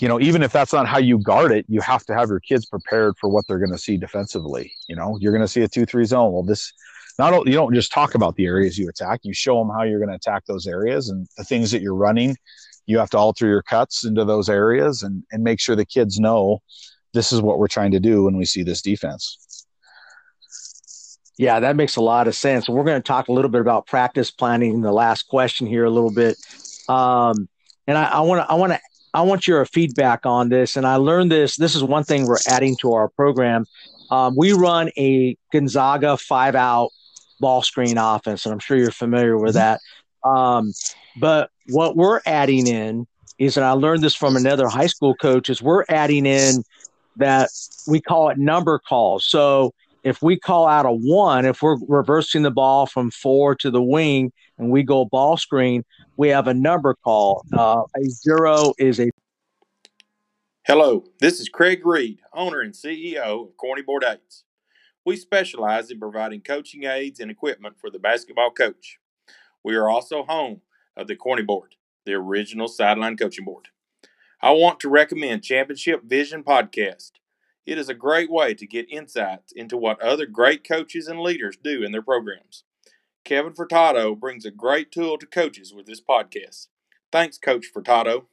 you 0.00 0.06
know, 0.06 0.20
even 0.20 0.42
if 0.42 0.52
that's 0.52 0.72
not 0.72 0.86
how 0.86 0.98
you 0.98 1.18
guard 1.18 1.50
it, 1.50 1.66
you 1.68 1.80
have 1.80 2.04
to 2.06 2.14
have 2.14 2.28
your 2.28 2.38
kids 2.38 2.66
prepared 2.66 3.16
for 3.18 3.28
what 3.28 3.44
they're 3.48 3.58
going 3.58 3.72
to 3.72 3.78
see 3.78 3.96
defensively. 3.96 4.72
You 4.88 4.94
know, 4.94 5.18
you're 5.20 5.32
going 5.32 5.42
to 5.42 5.48
see 5.48 5.62
a 5.62 5.68
two-three 5.68 6.04
zone. 6.04 6.32
Well, 6.32 6.44
this 6.44 6.72
not 7.18 7.34
you 7.46 7.54
don't 7.54 7.74
just 7.74 7.90
talk 7.92 8.14
about 8.14 8.36
the 8.36 8.46
areas 8.46 8.78
you 8.78 8.88
attack. 8.88 9.20
You 9.24 9.34
show 9.34 9.58
them 9.58 9.70
how 9.70 9.82
you're 9.82 9.98
going 9.98 10.10
to 10.10 10.14
attack 10.14 10.44
those 10.46 10.68
areas 10.68 11.08
and 11.08 11.26
the 11.36 11.42
things 11.42 11.72
that 11.72 11.82
you're 11.82 11.96
running. 11.96 12.36
You 12.86 12.98
have 12.98 13.10
to 13.10 13.18
alter 13.18 13.46
your 13.46 13.62
cuts 13.62 14.04
into 14.04 14.24
those 14.24 14.48
areas 14.48 15.02
and 15.02 15.24
and 15.32 15.42
make 15.42 15.58
sure 15.60 15.74
the 15.74 15.84
kids 15.84 16.20
know 16.20 16.60
this 17.12 17.32
is 17.32 17.42
what 17.42 17.58
we're 17.58 17.68
trying 17.68 17.90
to 17.90 18.00
do 18.00 18.24
when 18.24 18.36
we 18.36 18.44
see 18.44 18.62
this 18.62 18.82
defense. 18.82 19.47
Yeah, 21.38 21.60
that 21.60 21.76
makes 21.76 21.94
a 21.94 22.00
lot 22.00 22.26
of 22.26 22.34
sense. 22.34 22.68
We're 22.68 22.84
going 22.84 23.00
to 23.00 23.06
talk 23.06 23.28
a 23.28 23.32
little 23.32 23.50
bit 23.50 23.60
about 23.60 23.86
practice 23.86 24.30
planning 24.30 24.74
in 24.74 24.80
the 24.80 24.92
last 24.92 25.28
question 25.28 25.68
here 25.68 25.84
a 25.84 25.90
little 25.90 26.12
bit. 26.12 26.36
Um, 26.88 27.48
and 27.86 27.96
I 27.96 28.20
want 28.20 28.44
to 28.44 28.50
I 28.50 28.54
want 28.54 28.72
to 28.72 28.80
I 29.14 29.22
want 29.22 29.46
your 29.46 29.64
feedback 29.64 30.26
on 30.26 30.48
this. 30.48 30.76
And 30.76 30.86
I 30.86 30.96
learned 30.96 31.30
this. 31.30 31.56
This 31.56 31.74
is 31.74 31.82
one 31.82 32.04
thing 32.04 32.26
we're 32.26 32.36
adding 32.48 32.76
to 32.80 32.92
our 32.92 33.08
program. 33.08 33.66
Um, 34.10 34.34
we 34.36 34.52
run 34.52 34.90
a 34.98 35.36
Gonzaga 35.52 36.16
five 36.16 36.54
out 36.54 36.90
ball 37.40 37.62
screen 37.62 37.98
offense, 37.98 38.44
and 38.44 38.52
I'm 38.52 38.58
sure 38.58 38.76
you're 38.76 38.90
familiar 38.90 39.38
with 39.38 39.54
mm-hmm. 39.54 39.78
that. 40.24 40.28
Um, 40.28 40.72
but 41.20 41.50
what 41.68 41.96
we're 41.96 42.20
adding 42.26 42.66
in 42.66 43.06
is, 43.38 43.56
and 43.56 43.64
I 43.64 43.72
learned 43.72 44.02
this 44.02 44.14
from 44.14 44.36
another 44.36 44.66
high 44.66 44.86
school 44.86 45.14
coach, 45.14 45.48
is 45.48 45.62
we're 45.62 45.84
adding 45.88 46.26
in 46.26 46.64
that 47.16 47.50
we 47.86 48.00
call 48.00 48.28
it 48.28 48.38
number 48.38 48.78
calls. 48.78 49.24
So 49.24 49.72
if 50.08 50.22
we 50.22 50.38
call 50.38 50.66
out 50.66 50.86
a 50.86 50.92
one, 50.92 51.44
if 51.44 51.62
we're 51.62 51.76
reversing 51.86 52.42
the 52.42 52.50
ball 52.50 52.86
from 52.86 53.10
four 53.10 53.54
to 53.56 53.70
the 53.70 53.82
wing 53.82 54.32
and 54.56 54.70
we 54.70 54.82
go 54.82 55.04
ball 55.04 55.36
screen, 55.36 55.84
we 56.16 56.28
have 56.28 56.48
a 56.48 56.54
number 56.54 56.94
call. 56.94 57.44
Uh, 57.52 57.82
a 57.94 58.04
zero 58.04 58.72
is 58.78 58.98
a. 58.98 59.10
Hello, 60.66 61.04
this 61.20 61.40
is 61.40 61.48
Craig 61.48 61.84
Reed, 61.84 62.20
owner 62.32 62.60
and 62.60 62.74
CEO 62.74 63.48
of 63.48 63.56
Corny 63.56 63.82
Board 63.82 64.04
Aids. 64.04 64.44
We 65.04 65.16
specialize 65.16 65.90
in 65.90 65.98
providing 65.98 66.40
coaching 66.40 66.84
aids 66.84 67.20
and 67.20 67.30
equipment 67.30 67.76
for 67.80 67.90
the 67.90 67.98
basketball 67.98 68.50
coach. 68.50 68.98
We 69.62 69.76
are 69.76 69.88
also 69.88 70.24
home 70.24 70.62
of 70.96 71.06
the 71.06 71.16
Corny 71.16 71.42
Board, 71.42 71.76
the 72.04 72.14
original 72.14 72.68
sideline 72.68 73.16
coaching 73.16 73.44
board. 73.44 73.68
I 74.40 74.52
want 74.52 74.80
to 74.80 74.88
recommend 74.88 75.42
Championship 75.42 76.04
Vision 76.04 76.44
Podcast. 76.44 77.12
It 77.68 77.76
is 77.76 77.90
a 77.90 77.94
great 77.94 78.30
way 78.30 78.54
to 78.54 78.66
get 78.66 78.90
insights 78.90 79.52
into 79.52 79.76
what 79.76 80.00
other 80.00 80.24
great 80.24 80.66
coaches 80.66 81.06
and 81.06 81.20
leaders 81.20 81.58
do 81.62 81.82
in 81.82 81.92
their 81.92 82.00
programs. 82.00 82.64
Kevin 83.26 83.52
Furtado 83.52 84.18
brings 84.18 84.46
a 84.46 84.50
great 84.50 84.90
tool 84.90 85.18
to 85.18 85.26
coaches 85.26 85.74
with 85.74 85.84
this 85.84 86.00
podcast. 86.00 86.68
Thanks, 87.12 87.36
Coach 87.36 87.66
Furtado. 87.70 88.24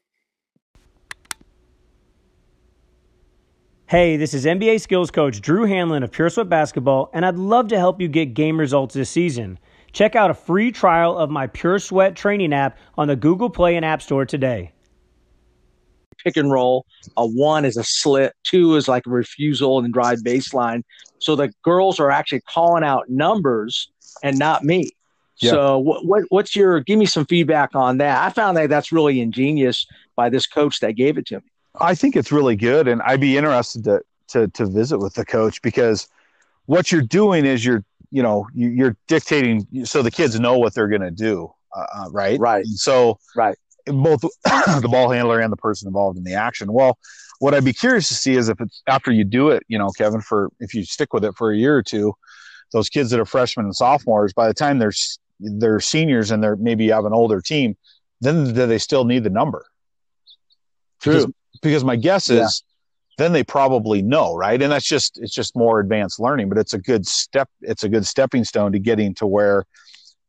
Hey, 3.88 4.16
this 4.16 4.34
is 4.34 4.46
NBA 4.46 4.80
skills 4.80 5.12
coach 5.12 5.42
Drew 5.42 5.68
Hanlen 5.68 6.06
of 6.06 6.14
Pure 6.14 6.30
Sweat 6.30 6.48
Basketball, 6.48 7.10
and 7.14 7.26
I'd 7.26 7.36
love 7.36 7.68
to 7.68 7.78
help 7.78 8.00
you 8.00 8.08
get 8.08 8.36
game 8.36 8.58
results 8.58 8.96
this 8.96 9.10
season. 9.10 9.60
Check 9.92 10.16
out 10.16 10.32
a 10.32 10.34
free 10.34 10.72
trial 10.72 11.18
of 11.18 11.30
my 11.30 11.48
Pure 11.48 11.80
Sweat 11.80 12.16
training 12.16 12.54
app 12.54 12.78
on 12.98 13.10
the 13.10 13.18
Google 13.18 13.50
Play 13.50 13.76
and 13.76 13.84
App 13.84 14.02
Store 14.02 14.26
today 14.26 14.72
pick 16.26 16.38
and 16.38 16.52
roll. 16.52 16.86
A 17.16 17.26
one 17.26 17.64
is 17.64 17.78
a 17.78 17.84
slip. 17.84 18.34
Two 18.44 18.76
is 18.76 18.88
like 18.88 19.06
a 19.06 19.10
refusal 19.10 19.80
and 19.80 19.94
drive 19.94 20.20
baseline. 20.20 20.84
So 21.20 21.36
the 21.36 21.54
girls 21.64 22.00
are 22.00 22.12
actually 22.12 22.42
calling 22.42 22.84
out 22.84 23.10
numbers 23.10 23.90
and 24.24 24.38
not 24.38 24.64
me. 24.64 24.92
Yeah. 25.38 25.52
So 25.52 25.80
what, 25.80 26.06
what, 26.06 26.24
what's 26.30 26.56
your 26.56 26.82
give 26.82 26.98
me 26.98 27.06
some 27.06 27.26
feedback 27.26 27.76
on 27.76 27.98
that? 28.00 28.26
I 28.26 28.30
found 28.30 28.58
that 28.58 28.70
that's 28.70 28.92
really 28.92 29.22
ingenious 29.22 29.86
by 30.16 30.30
this 30.30 30.48
coach 30.48 30.80
that 30.80 30.94
gave 30.94 31.18
it 31.18 31.28
to 31.28 31.36
me. 31.36 31.46
I 31.80 31.94
think 31.94 32.16
it's 32.16 32.32
really 32.32 32.56
good, 32.56 32.88
and 32.88 33.02
I'd 33.02 33.20
be 33.20 33.38
interested 33.38 33.84
to 33.84 34.02
to 34.30 34.48
to 34.48 34.66
visit 34.66 34.98
with 34.98 35.14
the 35.14 35.26
coach 35.26 35.62
because 35.62 36.08
what 36.68 36.90
you're 36.90 37.02
doing 37.02 37.46
is 37.46 37.66
you're 37.66 37.84
you 38.12 38.24
know 38.24 38.48
you're 38.54 38.96
dictating 39.08 39.68
so 39.84 40.02
the 40.02 40.12
kids 40.12 40.40
know 40.40 40.58
what 40.58 40.74
they're 40.74 40.88
going 40.88 41.02
to 41.02 41.12
do, 41.12 41.52
uh, 41.76 41.86
uh, 41.94 42.10
right? 42.12 42.40
Right. 42.40 42.64
And 42.64 42.80
so 42.80 43.20
right 43.36 43.58
both 43.86 44.22
the 44.44 44.88
ball 44.90 45.10
handler 45.10 45.40
and 45.40 45.52
the 45.52 45.58
person 45.58 45.88
involved 45.88 46.18
in 46.18 46.24
the 46.24 46.34
action. 46.34 46.72
Well, 46.72 46.98
what 47.40 47.54
I'd 47.54 47.66
be 47.66 47.74
curious 47.74 48.08
to 48.10 48.14
see 48.14 48.36
is 48.36 48.50
if 48.50 48.60
it's 48.62 48.82
after 48.88 49.12
you 49.12 49.24
do 49.24 49.50
it, 49.50 49.64
you 49.68 49.78
know, 49.78 49.90
Kevin, 49.90 50.22
for 50.22 50.50
if 50.60 50.74
you 50.74 50.84
stick 50.84 51.14
with 51.14 51.26
it 51.26 51.36
for 51.36 51.52
a 51.52 51.58
year 51.58 51.76
or 51.76 51.84
two, 51.84 52.14
those 52.72 52.90
kids 52.90 53.10
that 53.12 53.20
are 53.20 53.26
freshmen 53.26 53.66
and 53.66 53.76
sophomores, 53.76 54.34
by 54.34 54.48
the 54.48 54.54
time 54.54 54.80
they're 54.80 54.94
they're 55.40 55.80
seniors 55.80 56.32
and 56.32 56.44
they're 56.44 56.56
maybe 56.56 56.90
have 56.90 57.06
an 57.06 57.14
older 57.14 57.42
team, 57.42 57.76
then 58.22 58.54
do 58.54 58.66
they 58.66 58.78
still 58.78 59.06
need 59.06 59.24
the 59.24 59.30
number? 59.30 59.66
True. 61.02 61.14
Because, 61.14 61.34
because 61.62 61.84
my 61.84 61.96
guess 61.96 62.30
is 62.30 62.64
yeah. 63.18 63.24
then 63.24 63.34
they 63.34 63.44
probably 63.44 64.02
know, 64.02 64.36
right? 64.36 64.62
And 64.62 64.72
that's 64.72 64.88
just 64.88 65.20
it's 65.20 65.34
just 65.34 65.56
more 65.56 65.80
advanced 65.80 66.20
learning, 66.20 66.50
but 66.50 66.58
it's 66.58 66.74
a 66.74 66.80
good 66.80 67.06
step. 67.06 67.50
It's 67.62 67.84
a 67.84 67.90
good 67.90 68.06
stepping 68.06 68.44
stone 68.44 68.72
to 68.72 68.80
getting 68.80 69.14
to 69.16 69.28
where 69.28 69.66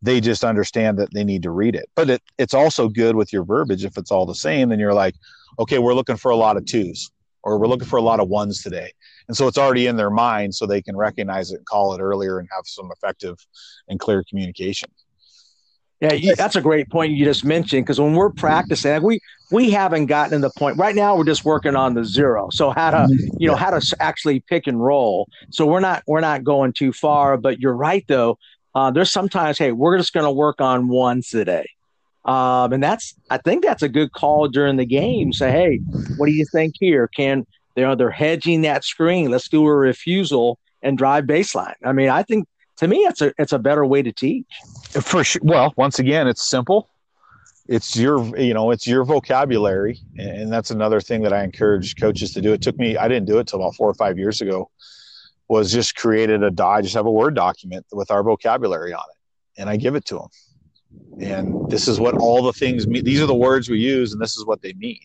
they 0.02 0.20
just 0.20 0.44
understand 0.44 0.98
that 0.98 1.12
they 1.12 1.24
need 1.24 1.42
to 1.42 1.50
read 1.50 1.74
it. 1.74 1.88
But 1.94 2.10
it, 2.10 2.22
it's 2.38 2.54
also 2.54 2.88
good 2.88 3.16
with 3.16 3.32
your 3.32 3.44
verbiage 3.44 3.84
if 3.84 3.96
it's 3.96 4.10
all 4.10 4.26
the 4.26 4.34
same. 4.34 4.68
Then 4.68 4.78
you're 4.78 4.94
like, 4.94 5.14
okay, 5.58 5.78
we're 5.78 5.94
looking 5.94 6.16
for 6.16 6.30
a 6.30 6.36
lot 6.36 6.56
of 6.56 6.66
twos 6.66 7.10
or 7.42 7.58
we're 7.58 7.68
looking 7.68 7.88
for 7.88 7.96
a 7.96 8.02
lot 8.02 8.20
of 8.20 8.28
ones 8.28 8.62
today. 8.62 8.92
And 9.28 9.36
so 9.36 9.46
it's 9.46 9.58
already 9.58 9.86
in 9.86 9.96
their 9.96 10.10
mind 10.10 10.54
so 10.54 10.66
they 10.66 10.82
can 10.82 10.96
recognize 10.96 11.52
it 11.52 11.58
and 11.58 11.66
call 11.66 11.94
it 11.94 12.00
earlier 12.00 12.38
and 12.38 12.48
have 12.54 12.64
some 12.66 12.90
effective 12.92 13.38
and 13.88 13.98
clear 13.98 14.24
communication. 14.28 14.90
Yeah, 16.00 16.34
that's 16.36 16.56
a 16.56 16.60
great 16.60 16.90
point 16.90 17.12
you 17.12 17.24
just 17.24 17.42
mentioned 17.42 17.86
because 17.86 17.98
when 17.98 18.12
we're 18.12 18.30
practicing, 18.30 19.02
we 19.02 19.18
we 19.50 19.70
haven't 19.70 20.06
gotten 20.06 20.42
to 20.42 20.48
the 20.48 20.52
point 20.58 20.76
right 20.76 20.94
now. 20.94 21.16
We're 21.16 21.24
just 21.24 21.46
working 21.46 21.74
on 21.74 21.94
the 21.94 22.04
zero. 22.04 22.50
So 22.50 22.70
how 22.70 22.90
to 22.90 22.96
mm-hmm. 22.98 23.36
you 23.38 23.48
know 23.48 23.56
how 23.56 23.70
to 23.70 23.96
actually 23.98 24.40
pick 24.40 24.66
and 24.66 24.82
roll. 24.82 25.26
So 25.50 25.64
we're 25.64 25.80
not 25.80 26.02
we're 26.06 26.20
not 26.20 26.44
going 26.44 26.74
too 26.74 26.92
far. 26.92 27.38
But 27.38 27.60
you're 27.60 27.74
right 27.74 28.04
though. 28.08 28.38
Uh, 28.76 28.90
there's 28.90 29.10
sometimes, 29.10 29.56
hey, 29.56 29.72
we're 29.72 29.96
just 29.96 30.12
going 30.12 30.26
to 30.26 30.30
work 30.30 30.60
on 30.60 30.88
ones 30.88 31.30
today. 31.30 31.66
Um, 32.26 32.74
and 32.74 32.82
that's, 32.82 33.14
I 33.30 33.38
think 33.38 33.64
that's 33.64 33.82
a 33.82 33.88
good 33.88 34.12
call 34.12 34.48
during 34.48 34.76
the 34.76 34.84
game. 34.84 35.32
Say, 35.32 35.50
hey, 35.50 35.78
what 36.18 36.26
do 36.26 36.32
you 36.32 36.44
think 36.52 36.74
here? 36.78 37.08
Can 37.08 37.46
know 37.76 37.94
they're 37.94 38.10
hedging 38.10 38.60
that 38.62 38.84
screen? 38.84 39.30
Let's 39.30 39.48
do 39.48 39.64
a 39.64 39.74
refusal 39.74 40.58
and 40.82 40.98
drive 40.98 41.24
baseline. 41.24 41.72
I 41.86 41.92
mean, 41.92 42.10
I 42.10 42.22
think 42.22 42.46
to 42.76 42.86
me, 42.86 42.98
it's 42.98 43.22
a 43.22 43.32
it's 43.38 43.54
a 43.54 43.58
better 43.58 43.86
way 43.86 44.02
to 44.02 44.12
teach. 44.12 44.46
For 44.90 45.24
sure. 45.24 45.40
Well, 45.42 45.72
once 45.76 45.98
again, 45.98 46.28
it's 46.28 46.46
simple. 46.46 46.90
It's 47.68 47.96
your 47.96 48.38
you 48.38 48.52
know 48.52 48.72
it's 48.72 48.86
your 48.86 49.04
vocabulary, 49.04 50.00
and 50.18 50.52
that's 50.52 50.70
another 50.70 51.00
thing 51.00 51.22
that 51.22 51.32
I 51.32 51.42
encourage 51.44 51.96
coaches 51.96 52.34
to 52.34 52.42
do. 52.42 52.52
It 52.52 52.60
took 52.60 52.76
me 52.76 52.98
I 52.98 53.08
didn't 53.08 53.26
do 53.26 53.38
it 53.38 53.46
till 53.46 53.60
about 53.60 53.74
four 53.74 53.88
or 53.88 53.94
five 53.94 54.18
years 54.18 54.42
ago 54.42 54.70
was 55.48 55.72
just 55.72 55.94
created 55.94 56.42
a 56.42 56.64
I 56.64 56.82
just 56.82 56.94
have 56.94 57.06
a 57.06 57.10
Word 57.10 57.34
document 57.34 57.86
with 57.92 58.10
our 58.10 58.22
vocabulary 58.22 58.92
on 58.92 59.04
it, 59.10 59.60
and 59.60 59.70
I 59.70 59.76
give 59.76 59.94
it 59.94 60.04
to 60.06 60.16
them. 60.16 60.28
And 61.20 61.70
this 61.70 61.88
is 61.88 62.00
what 62.00 62.16
all 62.16 62.42
the 62.42 62.52
things 62.52 62.86
mean. 62.86 63.04
These 63.04 63.20
are 63.20 63.26
the 63.26 63.34
words 63.34 63.68
we 63.68 63.78
use, 63.78 64.12
and 64.12 64.20
this 64.20 64.36
is 64.36 64.44
what 64.44 64.62
they 64.62 64.72
mean. 64.74 65.00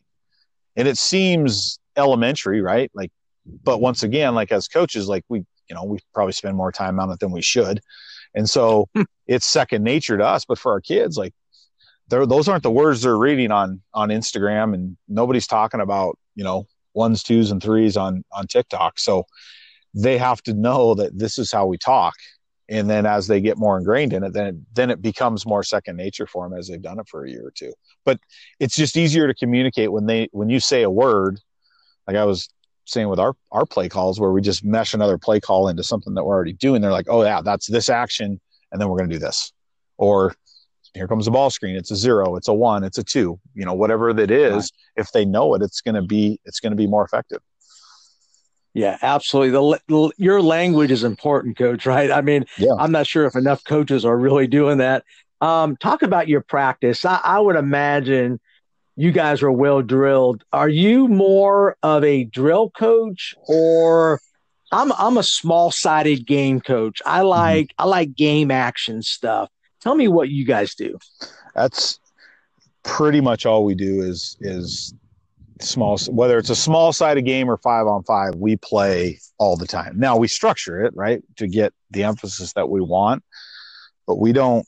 And 0.76 0.88
it 0.88 0.98
seems 0.98 1.80
elementary, 1.96 2.62
right? 2.62 2.90
Like, 2.94 3.12
but 3.64 3.82
once 3.82 4.04
again, 4.04 4.36
like 4.36 4.52
as 4.52 4.68
coaches, 4.68 5.08
like 5.08 5.24
we, 5.30 5.40
you 5.70 5.76
know, 5.76 5.84
we 5.84 6.00
probably 6.14 6.34
spend 6.34 6.56
more 6.56 6.72
time 6.72 7.00
on 7.00 7.12
it 7.12 7.20
than 7.20 7.32
we 7.32 7.42
should, 7.42 7.82
and 8.34 8.50
so 8.50 8.88
hmm. 8.96 9.04
it's 9.28 9.46
second 9.46 9.84
nature 9.84 10.18
to 10.18 10.26
us. 10.26 10.46
But 10.46 10.60
for 10.60 10.72
our 10.72 10.82
kids, 10.82 11.18
like, 11.18 11.34
those 12.08 12.50
aren't 12.50 12.64
the 12.64 12.72
words 12.72 13.02
they're 13.02 13.18
reading 13.18 13.52
on 13.52 13.82
on 13.94 14.10
Instagram, 14.10 14.74
and 14.74 14.98
nobody's 15.08 15.48
talking 15.48 15.82
about 15.82 16.18
you 16.36 16.44
know 16.44 16.68
ones, 16.94 17.24
twos, 17.24 17.52
and 17.52 17.62
threes 17.62 17.96
on 17.96 18.24
on 18.32 18.48
TikTok. 18.48 19.00
So 19.00 19.26
they 19.94 20.18
have 20.18 20.42
to 20.44 20.54
know 20.54 20.96
that 20.96 21.18
this 21.18 21.38
is 21.38 21.52
how 21.52 21.66
we 21.66 21.78
talk. 21.78 22.14
And 22.70 22.90
then 22.90 23.06
as 23.06 23.28
they 23.28 23.42
get 23.42 23.58
more 23.58 23.78
ingrained 23.78 24.14
in 24.14 24.24
it 24.24 24.32
then 24.32 24.48
it, 24.48 24.56
then 24.74 24.90
it 24.90 25.02
becomes 25.02 25.46
more 25.46 25.64
second 25.64 25.98
nature 25.98 26.26
for 26.26 26.48
them 26.48 26.58
as 26.58 26.68
they've 26.68 26.82
done 26.82 27.00
it 27.00 27.08
for 27.10 27.26
a 27.26 27.30
year 27.30 27.46
or 27.46 27.52
two. 27.52 27.74
But 28.06 28.20
it's 28.60 28.76
just 28.76 28.96
easier 28.96 29.28
to 29.28 29.34
communicate 29.34 29.92
when 29.92 30.06
they 30.06 30.30
when 30.32 30.50
you 30.50 30.60
say 30.60 30.84
a 30.84 30.90
word 30.90 31.40
like 32.08 32.18
i 32.18 32.26
was 32.26 32.50
saying 32.86 33.10
with 33.10 33.20
our 33.20 33.36
our 33.52 33.66
play 33.66 33.90
calls 33.90 34.20
where 34.20 34.32
we 34.32 34.42
just 34.42 34.64
mesh 34.64 34.94
another 34.94 35.18
play 35.18 35.40
call 35.40 35.68
into 35.68 35.84
something 35.84 36.14
that 36.14 36.24
we're 36.24 36.34
already 36.34 36.54
doing. 36.54 36.82
They're 36.82 36.92
like 36.92 37.08
oh 37.10 37.24
yeah 37.24 37.42
that's 37.42 37.68
this 37.68 37.90
action 37.90 38.40
and 38.72 38.82
then 38.82 38.90
we're 38.90 38.98
going 38.98 39.10
to 39.10 39.16
do 39.16 39.20
this. 39.20 39.52
Or 39.98 40.34
here 40.94 41.08
comes 41.08 41.26
the 41.26 41.32
ball 41.32 41.50
screen. 41.50 41.76
It's 41.76 41.92
a 41.92 41.96
zero 41.96 42.36
it's 42.36 42.48
a 42.48 42.54
one 42.54 42.84
it's 42.84 42.98
a 42.98 43.04
two 43.04 43.40
you 43.54 43.66
know 43.66 43.74
whatever 43.74 44.14
that 44.14 44.32
is 44.32 44.54
right. 44.54 45.02
if 45.02 45.12
they 45.12 45.26
know 45.26 45.54
it 45.56 45.62
it's 45.62 45.82
going 45.82 45.96
to 45.96 46.02
be 46.02 46.40
it's 46.46 46.60
going 46.60 46.72
to 46.72 46.78
be 46.78 46.88
more 46.88 47.04
effective 47.04 47.42
yeah, 48.74 48.98
absolutely. 49.02 49.80
The, 49.88 50.12
your 50.18 50.42
language 50.42 50.92
is 50.92 51.04
important, 51.04 51.58
coach, 51.58 51.86
right? 51.86 52.12
I 52.12 52.22
mean, 52.22 52.46
yeah. 52.58 52.74
I'm 52.80 52.92
not 52.92 53.08
sure 53.08 53.26
if 53.26 53.36
enough 53.36 53.64
coaches 53.64 54.06
are 54.06 54.18
really 54.18 54.48
doing 54.48 54.78
that. 54.78 55.04
Um, 55.42 55.76
talk 55.78 56.04
about 56.04 56.28
your 56.28 56.42
practice. 56.42 57.04
I, 57.04 57.20
I 57.24 57.40
would 57.40 57.56
imagine 57.56 58.40
you 58.96 59.12
guys 59.12 59.42
are 59.42 59.52
well 59.52 59.82
drilled. 59.82 60.44
Are 60.54 60.70
you 60.70 61.08
more 61.08 61.76
of 61.82 62.04
a 62.04 62.26
drill 62.26 62.70
coach 62.70 63.34
or 63.48 64.20
I'm 64.72 64.92
I'm 64.94 65.18
a 65.18 65.24
small 65.24 65.72
sided 65.72 66.26
game 66.26 66.62
coach. 66.62 67.02
I 67.06 67.20
mm-hmm. 67.20 67.28
like 67.28 67.68
mm-hmm. 67.68 67.82
I 67.84 67.86
like 67.86 68.16
game 68.16 68.52
action 68.52 69.02
stuff. 69.02 69.50
Tell 69.82 69.96
me 69.96 70.08
what 70.08 70.30
you 70.30 70.46
guys 70.46 70.76
do. 70.76 70.98
That's 71.56 72.00
pretty 72.84 73.22
much 73.22 73.46
all 73.46 73.66
we 73.66 73.76
do 73.76 74.02
is 74.02 74.38
is 74.40 74.94
small 75.64 75.98
whether 76.10 76.38
it's 76.38 76.50
a 76.50 76.56
small 76.56 76.94
sided 76.94 77.24
game 77.24 77.50
or 77.50 77.58
five 77.58 77.88
on 77.88 78.04
five 78.04 78.36
we 78.36 78.56
play 78.58 79.20
all 79.38 79.56
the 79.56 79.68
time. 79.68 79.98
Now 79.98 80.18
we 80.18 80.28
structure 80.28 80.84
it 80.84 80.94
right 80.96 81.24
to 81.38 81.48
get 81.48 81.74
the 81.90 82.04
emphasis 82.04 82.54
that 82.54 82.70
we 82.70 82.82
want 82.82 83.24
but 84.12 84.20
we 84.20 84.34
don't 84.34 84.68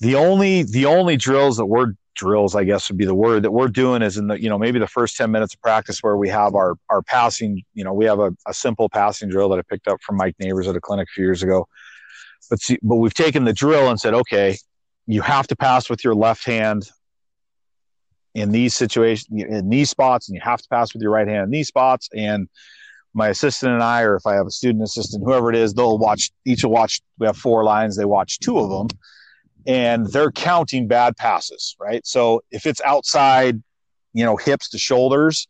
the 0.00 0.16
only 0.16 0.64
the 0.64 0.86
only 0.86 1.16
drills 1.16 1.56
that 1.56 1.66
we're 1.66 1.92
drills 2.14 2.54
i 2.54 2.64
guess 2.64 2.88
would 2.88 2.98
be 2.98 3.04
the 3.04 3.14
word 3.14 3.42
that 3.42 3.52
we're 3.52 3.68
doing 3.68 4.02
is 4.02 4.18
in 4.18 4.26
the 4.26 4.40
you 4.42 4.48
know 4.48 4.58
maybe 4.58 4.78
the 4.78 4.86
first 4.86 5.16
10 5.16 5.30
minutes 5.30 5.54
of 5.54 5.62
practice 5.62 6.00
where 6.00 6.16
we 6.16 6.28
have 6.28 6.54
our 6.54 6.74
our 6.90 7.02
passing 7.02 7.62
you 7.72 7.84
know 7.84 7.92
we 7.92 8.04
have 8.04 8.18
a, 8.18 8.32
a 8.46 8.52
simple 8.52 8.88
passing 8.88 9.28
drill 9.28 9.48
that 9.48 9.58
i 9.58 9.62
picked 9.62 9.88
up 9.88 10.02
from 10.02 10.16
mike 10.16 10.34
neighbors 10.38 10.68
at 10.68 10.76
a 10.76 10.80
clinic 10.80 11.08
a 11.08 11.12
few 11.14 11.24
years 11.24 11.42
ago. 11.42 11.66
But 12.50 12.60
see 12.60 12.78
but 12.82 12.96
we've 12.96 13.14
taken 13.14 13.44
the 13.44 13.52
drill 13.52 13.88
and 13.88 13.98
said 13.98 14.12
okay 14.12 14.58
you 15.06 15.22
have 15.22 15.46
to 15.46 15.56
pass 15.56 15.88
with 15.88 16.04
your 16.04 16.14
left 16.14 16.44
hand 16.44 16.90
in 18.34 18.50
these 18.50 18.74
situations, 18.74 19.28
in 19.30 19.68
these 19.68 19.90
spots, 19.90 20.28
and 20.28 20.34
you 20.34 20.40
have 20.42 20.62
to 20.62 20.68
pass 20.68 20.92
with 20.92 21.02
your 21.02 21.10
right 21.10 21.28
hand 21.28 21.44
in 21.44 21.50
these 21.50 21.68
spots. 21.68 22.08
And 22.14 22.48
my 23.14 23.28
assistant 23.28 23.72
and 23.72 23.82
I, 23.82 24.02
or 24.02 24.16
if 24.16 24.26
I 24.26 24.34
have 24.34 24.46
a 24.46 24.50
student 24.50 24.82
assistant, 24.82 25.22
whoever 25.24 25.50
it 25.50 25.56
is, 25.56 25.74
they'll 25.74 25.98
watch, 25.98 26.30
each 26.44 26.64
will 26.64 26.70
watch, 26.70 27.00
we 27.18 27.26
have 27.26 27.36
four 27.36 27.62
lines, 27.62 27.96
they 27.96 28.06
watch 28.06 28.38
two 28.38 28.58
of 28.58 28.70
them, 28.70 28.98
and 29.66 30.06
they're 30.06 30.32
counting 30.32 30.88
bad 30.88 31.16
passes, 31.16 31.76
right? 31.78 32.06
So 32.06 32.42
if 32.50 32.66
it's 32.66 32.80
outside, 32.80 33.62
you 34.14 34.24
know, 34.24 34.36
hips 34.36 34.70
to 34.70 34.78
shoulders, 34.78 35.46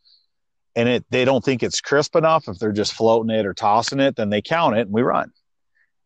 and 0.74 0.88
it 0.88 1.04
they 1.10 1.24
don't 1.24 1.44
think 1.44 1.62
it's 1.62 1.80
crisp 1.80 2.16
enough, 2.16 2.48
if 2.48 2.59
they're 2.59 2.72
just 2.72 2.94
floating 2.94 3.30
it 3.30 3.46
or 3.46 3.54
tossing 3.54 4.00
it, 4.00 4.16
then 4.16 4.30
they 4.30 4.42
count 4.42 4.76
it 4.76 4.82
and 4.82 4.92
we 4.92 5.02
run. 5.02 5.30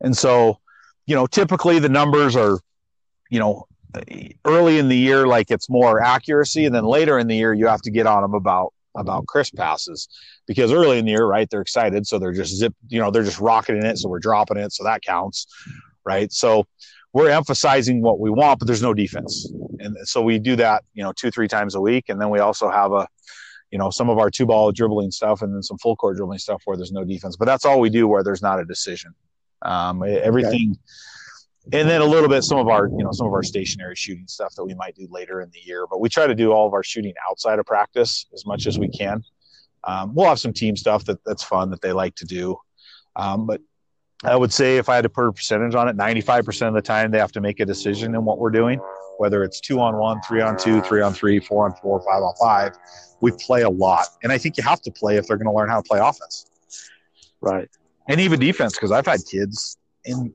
And 0.00 0.16
so, 0.16 0.58
you 1.06 1.14
know, 1.14 1.26
typically 1.26 1.78
the 1.78 1.88
numbers 1.88 2.36
are, 2.36 2.58
you 3.30 3.38
know, 3.38 3.66
early 4.44 4.78
in 4.78 4.88
the 4.88 4.96
year 4.96 5.26
like 5.26 5.50
it's 5.50 5.68
more 5.68 6.02
accuracy, 6.02 6.64
and 6.64 6.74
then 6.74 6.84
later 6.84 7.18
in 7.18 7.26
the 7.26 7.36
year 7.36 7.52
you 7.52 7.66
have 7.66 7.82
to 7.82 7.90
get 7.90 8.06
on 8.06 8.22
them 8.22 8.34
about 8.34 8.72
about 8.94 9.26
crisp 9.26 9.54
passes 9.56 10.08
because 10.46 10.72
early 10.72 10.98
in 10.98 11.04
the 11.04 11.10
year, 11.10 11.26
right, 11.26 11.48
they're 11.50 11.60
excited, 11.60 12.06
so 12.06 12.18
they're 12.18 12.32
just 12.32 12.56
zip, 12.56 12.74
you 12.88 12.98
know, 12.98 13.10
they're 13.10 13.24
just 13.24 13.40
rocketing 13.40 13.84
it, 13.84 13.98
so 13.98 14.08
we're 14.08 14.18
dropping 14.18 14.56
it, 14.56 14.72
so 14.72 14.84
that 14.84 15.02
counts, 15.02 15.46
right? 16.04 16.32
So 16.32 16.66
we're 17.12 17.28
emphasizing 17.28 18.00
what 18.00 18.20
we 18.20 18.30
want, 18.30 18.58
but 18.58 18.66
there's 18.66 18.82
no 18.82 18.94
defense, 18.94 19.52
and 19.80 19.96
so 20.04 20.22
we 20.22 20.38
do 20.38 20.56
that, 20.56 20.84
you 20.94 21.02
know, 21.02 21.12
two 21.12 21.30
three 21.30 21.48
times 21.48 21.74
a 21.74 21.80
week, 21.80 22.06
and 22.08 22.20
then 22.20 22.30
we 22.30 22.38
also 22.38 22.70
have 22.70 22.92
a 22.92 23.06
you 23.70 23.78
know 23.78 23.90
some 23.90 24.08
of 24.08 24.18
our 24.18 24.30
two 24.30 24.46
ball 24.46 24.72
dribbling 24.72 25.10
stuff 25.10 25.42
and 25.42 25.54
then 25.54 25.62
some 25.62 25.78
full 25.78 25.96
court 25.96 26.16
dribbling 26.16 26.38
stuff 26.38 26.62
where 26.64 26.76
there's 26.76 26.92
no 26.92 27.04
defense 27.04 27.36
but 27.36 27.46
that's 27.46 27.64
all 27.64 27.80
we 27.80 27.90
do 27.90 28.06
where 28.06 28.22
there's 28.22 28.40
not 28.40 28.60
a 28.60 28.64
decision 28.64 29.12
um, 29.62 30.02
everything 30.04 30.70
okay. 30.70 30.80
And 31.72 31.88
then 31.88 32.00
a 32.00 32.04
little 32.04 32.28
bit 32.28 32.42
some 32.42 32.58
of 32.58 32.68
our 32.68 32.88
you 32.88 33.04
know 33.04 33.12
some 33.12 33.26
of 33.26 33.32
our 33.32 33.42
stationary 33.42 33.94
shooting 33.94 34.26
stuff 34.26 34.54
that 34.54 34.64
we 34.64 34.74
might 34.74 34.94
do 34.94 35.06
later 35.10 35.40
in 35.40 35.50
the 35.50 35.60
year 35.60 35.86
but 35.90 36.00
we 36.00 36.08
try 36.08 36.26
to 36.26 36.34
do 36.34 36.52
all 36.52 36.66
of 36.66 36.72
our 36.72 36.82
shooting 36.82 37.14
outside 37.28 37.58
of 37.58 37.66
practice 37.66 38.26
as 38.34 38.46
much 38.46 38.66
as 38.66 38.78
we 38.78 38.88
can 38.88 39.22
um, 39.84 40.14
we'll 40.14 40.28
have 40.28 40.38
some 40.38 40.52
team 40.52 40.76
stuff 40.76 41.04
that 41.04 41.18
that's 41.24 41.42
fun 41.42 41.70
that 41.70 41.80
they 41.80 41.92
like 41.92 42.14
to 42.14 42.24
do 42.24 42.56
um, 43.16 43.46
but 43.46 43.60
I 44.24 44.34
would 44.34 44.52
say 44.52 44.78
if 44.78 44.88
I 44.88 44.94
had 44.94 45.02
to 45.02 45.10
put 45.10 45.26
a 45.26 45.32
percentage 45.32 45.74
on 45.74 45.88
it, 45.88 45.96
95% 45.96 46.68
of 46.68 46.74
the 46.74 46.80
time 46.80 47.10
they 47.10 47.18
have 47.18 47.32
to 47.32 47.42
make 47.42 47.60
a 47.60 47.66
decision 47.66 48.14
in 48.14 48.24
what 48.24 48.38
we're 48.38 48.50
doing, 48.50 48.80
whether 49.18 49.44
it's 49.44 49.60
two 49.60 49.78
on 49.78 49.94
one, 49.98 50.22
three 50.22 50.40
on 50.40 50.56
two, 50.56 50.80
three 50.80 51.02
on 51.02 51.12
three, 51.12 51.38
four 51.38 51.66
on 51.66 51.74
four, 51.82 52.00
five 52.00 52.22
on 52.22 52.34
five 52.40 52.72
we 53.20 53.32
play 53.32 53.62
a 53.62 53.70
lot. 53.70 54.06
And 54.22 54.32
I 54.32 54.38
think 54.38 54.56
you 54.56 54.62
have 54.64 54.80
to 54.82 54.90
play 54.90 55.16
if 55.16 55.26
they're 55.26 55.36
going 55.36 55.46
to 55.46 55.52
learn 55.52 55.68
how 55.68 55.80
to 55.80 55.88
play 55.88 55.98
offense. 56.00 56.46
Right. 57.40 57.68
And 58.08 58.20
even 58.20 58.40
defense, 58.40 58.74
because 58.74 58.92
I've 58.92 59.06
had 59.06 59.20
kids 59.30 59.78
in 60.04 60.32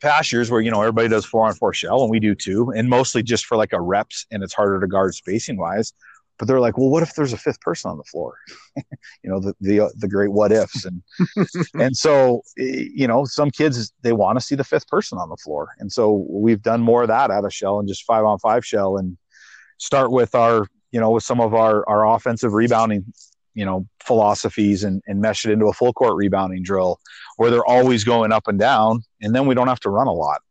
past 0.00 0.32
years 0.32 0.50
where, 0.50 0.60
you 0.60 0.70
know, 0.70 0.80
everybody 0.80 1.08
does 1.08 1.24
four 1.24 1.46
on 1.46 1.54
four 1.54 1.72
shell 1.72 2.02
and 2.02 2.10
we 2.10 2.20
do 2.20 2.34
too, 2.34 2.70
and 2.70 2.88
mostly 2.88 3.22
just 3.22 3.46
for 3.46 3.56
like 3.56 3.72
a 3.72 3.80
reps 3.80 4.26
and 4.30 4.42
it's 4.42 4.54
harder 4.54 4.80
to 4.80 4.86
guard 4.86 5.14
spacing 5.14 5.56
wise. 5.56 5.92
But 6.38 6.48
they're 6.48 6.60
like, 6.60 6.76
well, 6.76 6.90
what 6.90 7.02
if 7.02 7.14
there's 7.14 7.32
a 7.32 7.38
fifth 7.38 7.60
person 7.62 7.90
on 7.90 7.96
the 7.96 8.04
floor? 8.04 8.36
you 8.76 9.30
know, 9.30 9.40
the, 9.40 9.54
the, 9.60 9.80
uh, 9.80 9.88
the 9.96 10.06
great 10.06 10.30
what 10.30 10.52
ifs. 10.52 10.84
And, 10.84 11.02
and 11.74 11.96
so, 11.96 12.42
eh, 12.58 12.88
you 12.94 13.06
know, 13.06 13.24
some 13.24 13.50
kids, 13.50 13.90
they 14.02 14.12
want 14.12 14.38
to 14.38 14.44
see 14.44 14.54
the 14.54 14.62
fifth 14.62 14.86
person 14.86 15.16
on 15.16 15.30
the 15.30 15.36
floor. 15.38 15.68
And 15.78 15.90
so 15.90 16.26
we've 16.28 16.60
done 16.60 16.82
more 16.82 17.02
of 17.02 17.08
that 17.08 17.30
out 17.30 17.46
of 17.46 17.54
shell 17.54 17.78
and 17.78 17.88
just 17.88 18.04
five 18.04 18.26
on 18.26 18.38
five 18.38 18.66
shell 18.66 18.98
and 18.98 19.16
start 19.78 20.10
with 20.10 20.34
our 20.34 20.66
you 20.92 21.00
know, 21.00 21.10
with 21.10 21.24
some 21.24 21.42
of 21.42 21.52
our, 21.52 21.86
our 21.88 22.06
offensive 22.14 22.54
rebounding, 22.54 23.04
you 23.56 23.64
know, 23.64 23.88
philosophies 24.04 24.84
and, 24.84 25.02
and 25.06 25.20
mesh 25.20 25.46
it 25.46 25.50
into 25.50 25.66
a 25.66 25.72
full 25.72 25.94
court 25.94 26.14
rebounding 26.14 26.62
drill 26.62 27.00
where 27.38 27.50
they're 27.50 27.64
always 27.64 28.04
going 28.04 28.30
up 28.30 28.46
and 28.46 28.58
down. 28.58 29.02
And 29.22 29.34
then 29.34 29.46
we 29.46 29.54
don't 29.54 29.66
have 29.66 29.80
to 29.80 29.90
run 29.90 30.06
a 30.06 30.12
lot. 30.12 30.42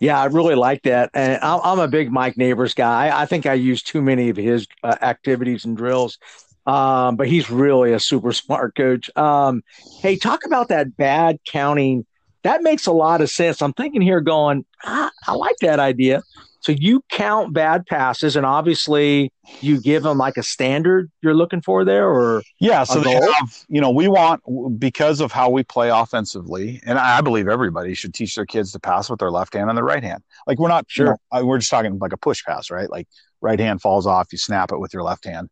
Yeah, 0.00 0.18
I 0.18 0.24
really 0.24 0.54
like 0.54 0.82
that. 0.82 1.10
And 1.14 1.38
I'm 1.42 1.78
a 1.78 1.86
big 1.86 2.10
Mike 2.10 2.36
Neighbors 2.38 2.74
guy. 2.74 3.16
I 3.16 3.26
think 3.26 3.44
I 3.44 3.52
use 3.52 3.82
too 3.82 4.00
many 4.00 4.30
of 4.30 4.36
his 4.36 4.66
uh, 4.82 4.96
activities 5.02 5.66
and 5.66 5.76
drills. 5.76 6.18
Um, 6.64 7.16
but 7.16 7.28
he's 7.28 7.50
really 7.50 7.92
a 7.92 8.00
super 8.00 8.32
smart 8.32 8.74
coach. 8.74 9.14
Um, 9.16 9.62
hey, 10.00 10.16
talk 10.16 10.46
about 10.46 10.68
that 10.68 10.96
bad 10.96 11.38
counting. 11.46 12.06
That 12.42 12.62
makes 12.62 12.86
a 12.86 12.92
lot 12.92 13.20
of 13.20 13.30
sense. 13.30 13.60
I'm 13.60 13.74
thinking 13.74 14.00
here 14.00 14.22
going, 14.22 14.64
ah, 14.82 15.10
I 15.26 15.34
like 15.34 15.56
that 15.60 15.78
idea. 15.78 16.22
So 16.62 16.70
you 16.70 17.02
count 17.10 17.52
bad 17.52 17.86
passes, 17.86 18.36
and 18.36 18.46
obviously 18.46 19.32
you 19.60 19.80
give 19.80 20.04
them 20.04 20.16
like 20.16 20.36
a 20.36 20.44
standard 20.44 21.10
you're 21.20 21.34
looking 21.34 21.60
for 21.60 21.84
there, 21.84 22.08
or 22.08 22.44
yeah. 22.60 22.84
So 22.84 23.00
they 23.00 23.14
have, 23.14 23.64
you 23.68 23.80
know, 23.80 23.90
we 23.90 24.06
want 24.06 24.40
because 24.78 25.20
of 25.20 25.32
how 25.32 25.50
we 25.50 25.64
play 25.64 25.88
offensively, 25.88 26.80
and 26.86 27.00
I 27.00 27.20
believe 27.20 27.48
everybody 27.48 27.94
should 27.94 28.14
teach 28.14 28.36
their 28.36 28.46
kids 28.46 28.70
to 28.72 28.78
pass 28.78 29.10
with 29.10 29.18
their 29.18 29.32
left 29.32 29.54
hand 29.54 29.70
and 29.70 29.76
their 29.76 29.84
right 29.84 30.04
hand. 30.04 30.22
Like 30.46 30.60
we're 30.60 30.68
not 30.68 30.84
sure. 30.86 31.18
You 31.32 31.40
know, 31.40 31.46
we're 31.46 31.58
just 31.58 31.70
talking 31.70 31.98
like 31.98 32.12
a 32.12 32.16
push 32.16 32.44
pass, 32.44 32.70
right? 32.70 32.88
Like 32.88 33.08
right 33.40 33.58
hand 33.58 33.82
falls 33.82 34.06
off, 34.06 34.28
you 34.30 34.38
snap 34.38 34.70
it 34.70 34.78
with 34.78 34.94
your 34.94 35.02
left 35.02 35.24
hand. 35.24 35.50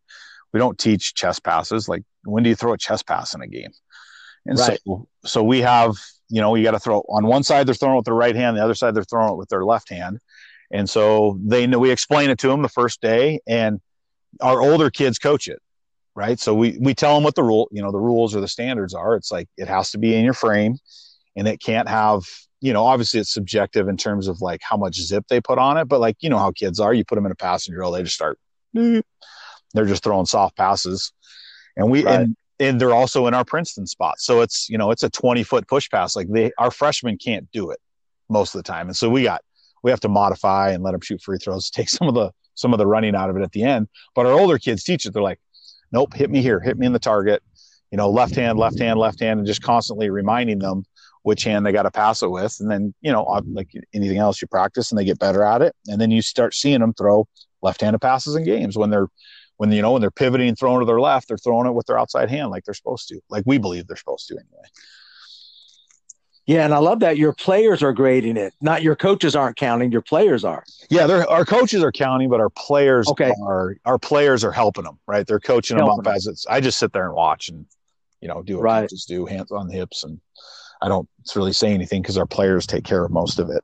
We 0.53 0.59
don't 0.59 0.79
teach 0.79 1.13
chest 1.13 1.43
passes. 1.43 1.89
Like 1.89 2.03
when 2.23 2.43
do 2.43 2.49
you 2.49 2.55
throw 2.55 2.71
a 2.71 2.77
chest 2.77 3.05
pass 3.05 3.35
in 3.35 3.41
a 3.41 3.47
game? 3.47 3.71
And 4.45 4.57
right. 4.57 4.79
so, 4.87 5.09
so 5.25 5.43
we 5.43 5.59
have, 5.59 5.95
you 6.29 6.39
know, 6.39 6.55
you 6.55 6.63
got 6.63 6.71
to 6.71 6.79
throw 6.79 6.99
on 7.09 7.27
one 7.27 7.43
side 7.43 7.67
they're 7.67 7.75
throwing 7.75 7.95
it 7.95 7.97
with 7.97 8.05
their 8.05 8.13
right 8.13 8.35
hand, 8.35 8.55
the 8.55 8.63
other 8.63 8.75
side 8.75 8.95
they're 8.95 9.03
throwing 9.03 9.33
it 9.33 9.37
with 9.37 9.49
their 9.49 9.65
left 9.65 9.89
hand 9.89 10.19
and 10.71 10.89
so 10.89 11.39
they 11.43 11.67
know 11.67 11.79
we 11.79 11.91
explain 11.91 12.29
it 12.29 12.39
to 12.39 12.47
them 12.47 12.61
the 12.61 12.69
first 12.69 13.01
day, 13.01 13.39
and 13.47 13.79
our 14.41 14.61
older 14.61 14.89
kids 14.89 15.19
coach 15.19 15.47
it, 15.47 15.59
right? 16.15 16.39
So 16.39 16.53
we 16.53 16.77
we 16.79 16.93
tell 16.93 17.15
them 17.15 17.23
what 17.23 17.35
the 17.35 17.43
rule, 17.43 17.67
you 17.71 17.81
know, 17.81 17.91
the 17.91 17.99
rules 17.99 18.35
or 18.35 18.41
the 18.41 18.47
standards 18.47 18.93
are. 18.93 19.15
It's 19.15 19.31
like 19.31 19.47
it 19.57 19.67
has 19.67 19.91
to 19.91 19.97
be 19.97 20.15
in 20.15 20.23
your 20.23 20.33
frame, 20.33 20.77
and 21.35 21.47
it 21.47 21.59
can't 21.59 21.89
have, 21.89 22.23
you 22.61 22.73
know, 22.73 22.85
obviously 22.85 23.19
it's 23.19 23.33
subjective 23.33 23.87
in 23.87 23.97
terms 23.97 24.27
of 24.27 24.41
like 24.41 24.61
how 24.63 24.77
much 24.77 24.95
zip 24.95 25.25
they 25.29 25.41
put 25.41 25.59
on 25.59 25.77
it, 25.77 25.85
but 25.85 25.99
like 25.99 26.17
you 26.21 26.29
know 26.29 26.39
how 26.39 26.51
kids 26.51 26.79
are, 26.79 26.93
you 26.93 27.03
put 27.03 27.15
them 27.15 27.25
in 27.25 27.31
a 27.31 27.35
passing 27.35 27.73
drill, 27.73 27.91
they 27.91 28.03
just 28.03 28.15
start, 28.15 28.39
they're 28.73 29.03
just 29.85 30.03
throwing 30.03 30.25
soft 30.25 30.55
passes, 30.55 31.11
and 31.75 31.91
we 31.91 32.05
right. 32.05 32.21
and 32.21 32.35
and 32.61 32.79
they're 32.79 32.93
also 32.93 33.25
in 33.25 33.33
our 33.33 33.43
Princeton 33.43 33.87
spot. 33.87 34.19
So 34.19 34.41
it's, 34.41 34.69
you 34.69 34.77
know, 34.77 34.91
it's 34.91 35.01
a 35.01 35.09
20 35.09 35.41
foot 35.41 35.67
push 35.67 35.89
pass. 35.89 36.15
Like 36.15 36.27
they, 36.29 36.51
our 36.59 36.69
freshmen 36.69 37.17
can't 37.17 37.51
do 37.51 37.71
it 37.71 37.79
most 38.29 38.53
of 38.53 38.59
the 38.59 38.71
time. 38.71 38.85
And 38.85 38.95
so 38.95 39.09
we 39.09 39.23
got 39.23 39.41
we 39.83 39.91
have 39.91 39.99
to 40.01 40.09
modify 40.09 40.71
and 40.71 40.83
let 40.83 40.91
them 40.91 41.01
shoot 41.01 41.21
free 41.21 41.37
throws, 41.37 41.69
take 41.71 41.89
some 41.89 42.07
of 42.07 42.13
the 42.13 42.31
some 42.55 42.73
of 42.73 42.79
the 42.79 42.87
running 42.87 43.15
out 43.15 43.29
of 43.29 43.37
it 43.37 43.43
at 43.43 43.51
the 43.53 43.63
end. 43.63 43.87
But 44.13 44.25
our 44.25 44.33
older 44.33 44.57
kids 44.57 44.83
teach 44.83 45.05
it. 45.05 45.13
They're 45.13 45.21
like, 45.21 45.39
nope, 45.91 46.13
hit 46.13 46.29
me 46.29 46.41
here, 46.41 46.59
hit 46.59 46.77
me 46.77 46.85
in 46.85 46.93
the 46.93 46.99
target. 46.99 47.41
You 47.91 47.97
know, 47.97 48.09
left 48.09 48.35
hand, 48.35 48.57
left 48.57 48.79
hand, 48.79 48.99
left 48.99 49.19
hand, 49.19 49.39
and 49.39 49.47
just 49.47 49.61
constantly 49.61 50.09
reminding 50.09 50.59
them 50.59 50.83
which 51.23 51.43
hand 51.43 51.65
they 51.65 51.71
got 51.71 51.83
to 51.83 51.91
pass 51.91 52.21
it 52.23 52.29
with. 52.29 52.55
And 52.59 52.71
then, 52.71 52.93
you 53.01 53.11
know, 53.11 53.23
like 53.51 53.69
anything 53.93 54.17
else, 54.17 54.41
you 54.41 54.47
practice 54.47 54.91
and 54.91 54.99
they 54.99 55.05
get 55.05 55.19
better 55.19 55.43
at 55.43 55.61
it. 55.61 55.75
And 55.87 55.99
then 55.99 56.09
you 56.09 56.21
start 56.21 56.53
seeing 56.53 56.79
them 56.79 56.93
throw 56.93 57.27
left-handed 57.61 57.99
passes 57.99 58.35
in 58.35 58.43
games 58.43 58.77
when 58.77 58.89
they're 58.89 59.07
when 59.57 59.71
you 59.71 59.81
know 59.83 59.91
when 59.91 60.01
they're 60.01 60.09
pivoting 60.09 60.55
throwing 60.55 60.79
to 60.79 60.85
their 60.85 60.99
left, 60.99 61.27
they're 61.27 61.37
throwing 61.37 61.67
it 61.67 61.73
with 61.73 61.85
their 61.85 61.99
outside 61.99 62.31
hand 62.31 62.49
like 62.49 62.63
they're 62.63 62.73
supposed 62.73 63.07
to, 63.09 63.19
like 63.29 63.43
we 63.45 63.59
believe 63.59 63.85
they're 63.85 63.95
supposed 63.95 64.27
to 64.27 64.33
anyway. 64.33 64.67
Yeah, 66.47 66.65
and 66.65 66.73
I 66.73 66.79
love 66.79 66.99
that 67.01 67.17
your 67.17 67.33
players 67.33 67.83
are 67.83 67.93
grading 67.93 68.35
it. 68.35 68.53
Not 68.61 68.81
your 68.81 68.95
coaches 68.95 69.35
aren't 69.35 69.57
counting, 69.57 69.91
your 69.91 70.01
players 70.01 70.43
are. 70.43 70.63
Yeah, 70.89 71.05
they're, 71.05 71.29
our 71.29 71.45
coaches 71.45 71.83
are 71.83 71.91
counting, 71.91 72.29
but 72.29 72.39
our 72.39 72.49
players 72.49 73.07
okay. 73.09 73.31
are 73.43 73.77
our 73.85 73.99
players 73.99 74.43
are 74.43 74.51
helping 74.51 74.83
them, 74.83 74.99
right? 75.07 75.25
They're 75.25 75.39
coaching 75.39 75.77
helping 75.77 75.97
them 75.97 76.07
up 76.07 76.15
as 76.15 76.25
it's 76.25 76.45
I 76.47 76.59
just 76.59 76.79
sit 76.79 76.93
there 76.93 77.05
and 77.05 77.13
watch 77.13 77.49
and 77.49 77.65
you 78.21 78.27
know, 78.27 78.41
do 78.41 78.57
what 78.57 78.63
right. 78.63 78.81
coaches 78.81 79.05
do, 79.05 79.25
hands 79.25 79.51
on 79.51 79.67
the 79.67 79.73
hips 79.73 80.03
and 80.03 80.19
I 80.81 80.87
don't 80.87 81.07
really 81.35 81.53
say 81.53 81.73
anything 81.73 82.01
because 82.01 82.17
our 82.17 82.25
players 82.25 82.65
take 82.65 82.83
care 82.83 83.05
of 83.05 83.11
most 83.11 83.39
of 83.39 83.49
it. 83.49 83.63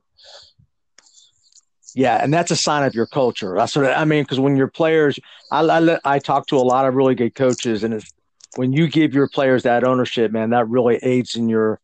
Yeah, 1.96 2.24
and 2.24 2.32
that's 2.32 2.52
a 2.52 2.56
sign 2.56 2.84
of 2.84 2.94
your 2.94 3.08
culture. 3.08 3.56
That's 3.58 3.76
what 3.76 3.92
I 3.92 4.06
mean. 4.06 4.24
Because 4.24 4.40
when 4.40 4.56
your 4.56 4.68
players, 4.68 5.18
I, 5.52 5.62
I, 5.62 6.00
I 6.06 6.20
talk 6.20 6.46
to 6.48 6.58
a 6.58 6.60
lot 6.60 6.86
of 6.86 6.94
really 6.94 7.16
good 7.16 7.34
coaches, 7.34 7.84
and 7.84 7.92
it's 7.96 8.12
when 8.56 8.72
you 8.72 8.88
give 8.88 9.16
your 9.16 9.28
players 9.28 9.64
that 9.64 9.84
ownership, 9.84 10.32
man, 10.32 10.52
that 10.52 10.68
really 10.70 11.00
aids 11.02 11.36
in 11.36 11.50
your 11.50 11.80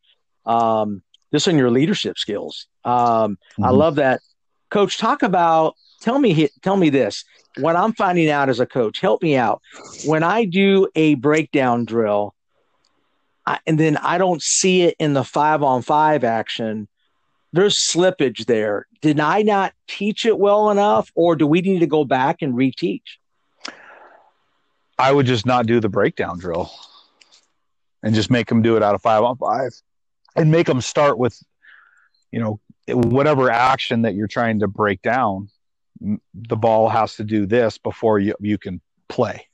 um, 0.46 1.02
just 1.32 1.48
in 1.48 1.58
your 1.58 1.72
leadership 1.72 2.18
skills. 2.18 2.68
Um, 2.84 2.94
mm-hmm. 2.94 3.66
I 3.66 3.70
love 3.70 3.96
that, 3.96 4.22
Coach. 4.70 4.98
Talk 4.98 5.24
about 5.24 5.76
tell 6.02 6.20
me 6.20 6.50
tell 6.62 6.78
me 6.78 6.90
this. 6.90 7.24
What 7.58 7.76
I'm 7.76 7.94
finding 7.94 8.30
out 8.30 8.50
as 8.50 8.60
a 8.60 8.66
coach, 8.66 9.00
help 9.00 9.22
me 9.22 9.36
out. 9.36 9.62
When 10.06 10.24
I 10.24 10.46
do 10.46 10.88
a 10.96 11.16
breakdown 11.16 11.86
drill, 11.86 12.34
I, 13.46 13.60
and 13.68 13.80
then 13.80 13.98
I 13.98 14.18
don't 14.18 14.42
see 14.42 14.82
it 14.84 14.96
in 15.00 15.14
the 15.14 15.24
five 15.24 15.62
on 15.62 15.84
five 15.84 16.24
action, 16.24 16.88
there's 17.52 17.78
slippage 17.78 18.46
there. 18.46 18.88
Did 19.02 19.20
I 19.20 19.44
not 19.44 19.74
teach 19.88 20.26
it 20.26 20.40
well 20.40 20.72
enough, 20.72 21.12
or 21.14 21.36
do 21.36 21.46
we 21.46 21.62
need 21.62 21.80
to 21.80 21.88
go 21.88 22.04
back 22.06 22.42
and 22.42 22.56
reteach? 22.56 23.18
I 24.98 25.12
would 25.12 25.26
just 25.26 25.46
not 25.46 25.68
do 25.68 25.80
the 25.80 25.90
breakdown 25.90 26.40
drill 26.40 26.72
and 28.02 28.16
just 28.16 28.32
make 28.32 28.48
them 28.48 28.62
do 28.62 28.78
it 28.78 28.84
out 28.84 28.96
of 28.96 29.02
five 29.02 29.24
on 29.24 29.38
five 29.38 29.72
and 30.36 30.52
make 30.52 30.68
them 30.68 30.82
start 30.82 31.18
with 31.18 31.42
you 32.32 32.40
know 32.40 32.60
whatever 32.88 33.50
action 33.50 34.02
that 34.02 34.16
you're 34.16 34.28
trying 34.28 34.60
to 34.60 34.68
break 34.68 35.02
down 35.02 35.50
the 36.34 36.56
ball 36.56 36.90
has 36.90 37.16
to 37.16 37.24
do 37.24 37.46
this 37.46 37.78
before 37.78 38.20
you 38.20 38.36
you 38.40 38.58
can 38.58 38.82
play. 39.08 39.48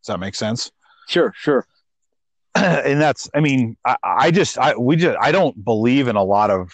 Does 0.00 0.08
that 0.08 0.20
make 0.20 0.34
sense? 0.34 0.72
Sure 1.08 1.32
sure. 1.36 1.66
And 2.54 3.00
that's 3.00 3.30
i 3.34 3.40
mean 3.40 3.76
I, 3.86 3.96
I 4.02 4.30
just 4.30 4.58
i 4.58 4.76
we 4.76 4.96
just 4.96 5.16
i 5.20 5.32
don't 5.32 5.64
believe 5.64 6.08
in 6.08 6.16
a 6.16 6.22
lot 6.22 6.50
of 6.50 6.70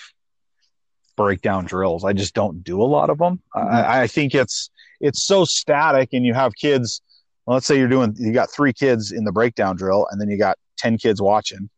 breakdown 1.17 1.65
drills. 1.65 2.05
I 2.05 2.13
just 2.13 2.35
don't 2.35 2.63
do 2.65 2.83
a 2.83 2.85
lot 2.85 3.11
of 3.11 3.19
them 3.19 3.41
mm-hmm. 3.55 3.69
I, 3.69 4.03
I 4.03 4.07
think 4.07 4.35
it's 4.35 4.71
it's 5.01 5.23
so 5.23 5.45
static 5.45 6.11
and 6.13 6.27
you 6.27 6.35
have 6.35 6.55
kids 6.57 7.01
well, 7.47 7.55
let's 7.55 7.67
say 7.67 7.79
you're 7.79 7.89
doing 7.89 8.15
you 8.19 8.33
got 8.33 8.51
three 8.51 8.73
kids 8.73 9.13
in 9.13 9.25
the 9.25 9.33
breakdown 9.33 9.77
drill 9.77 10.07
and 10.11 10.21
then 10.21 10.29
you 10.29 10.37
got 10.37 10.59
10 10.79 10.99
kids 10.99 11.23
watching 11.23 11.71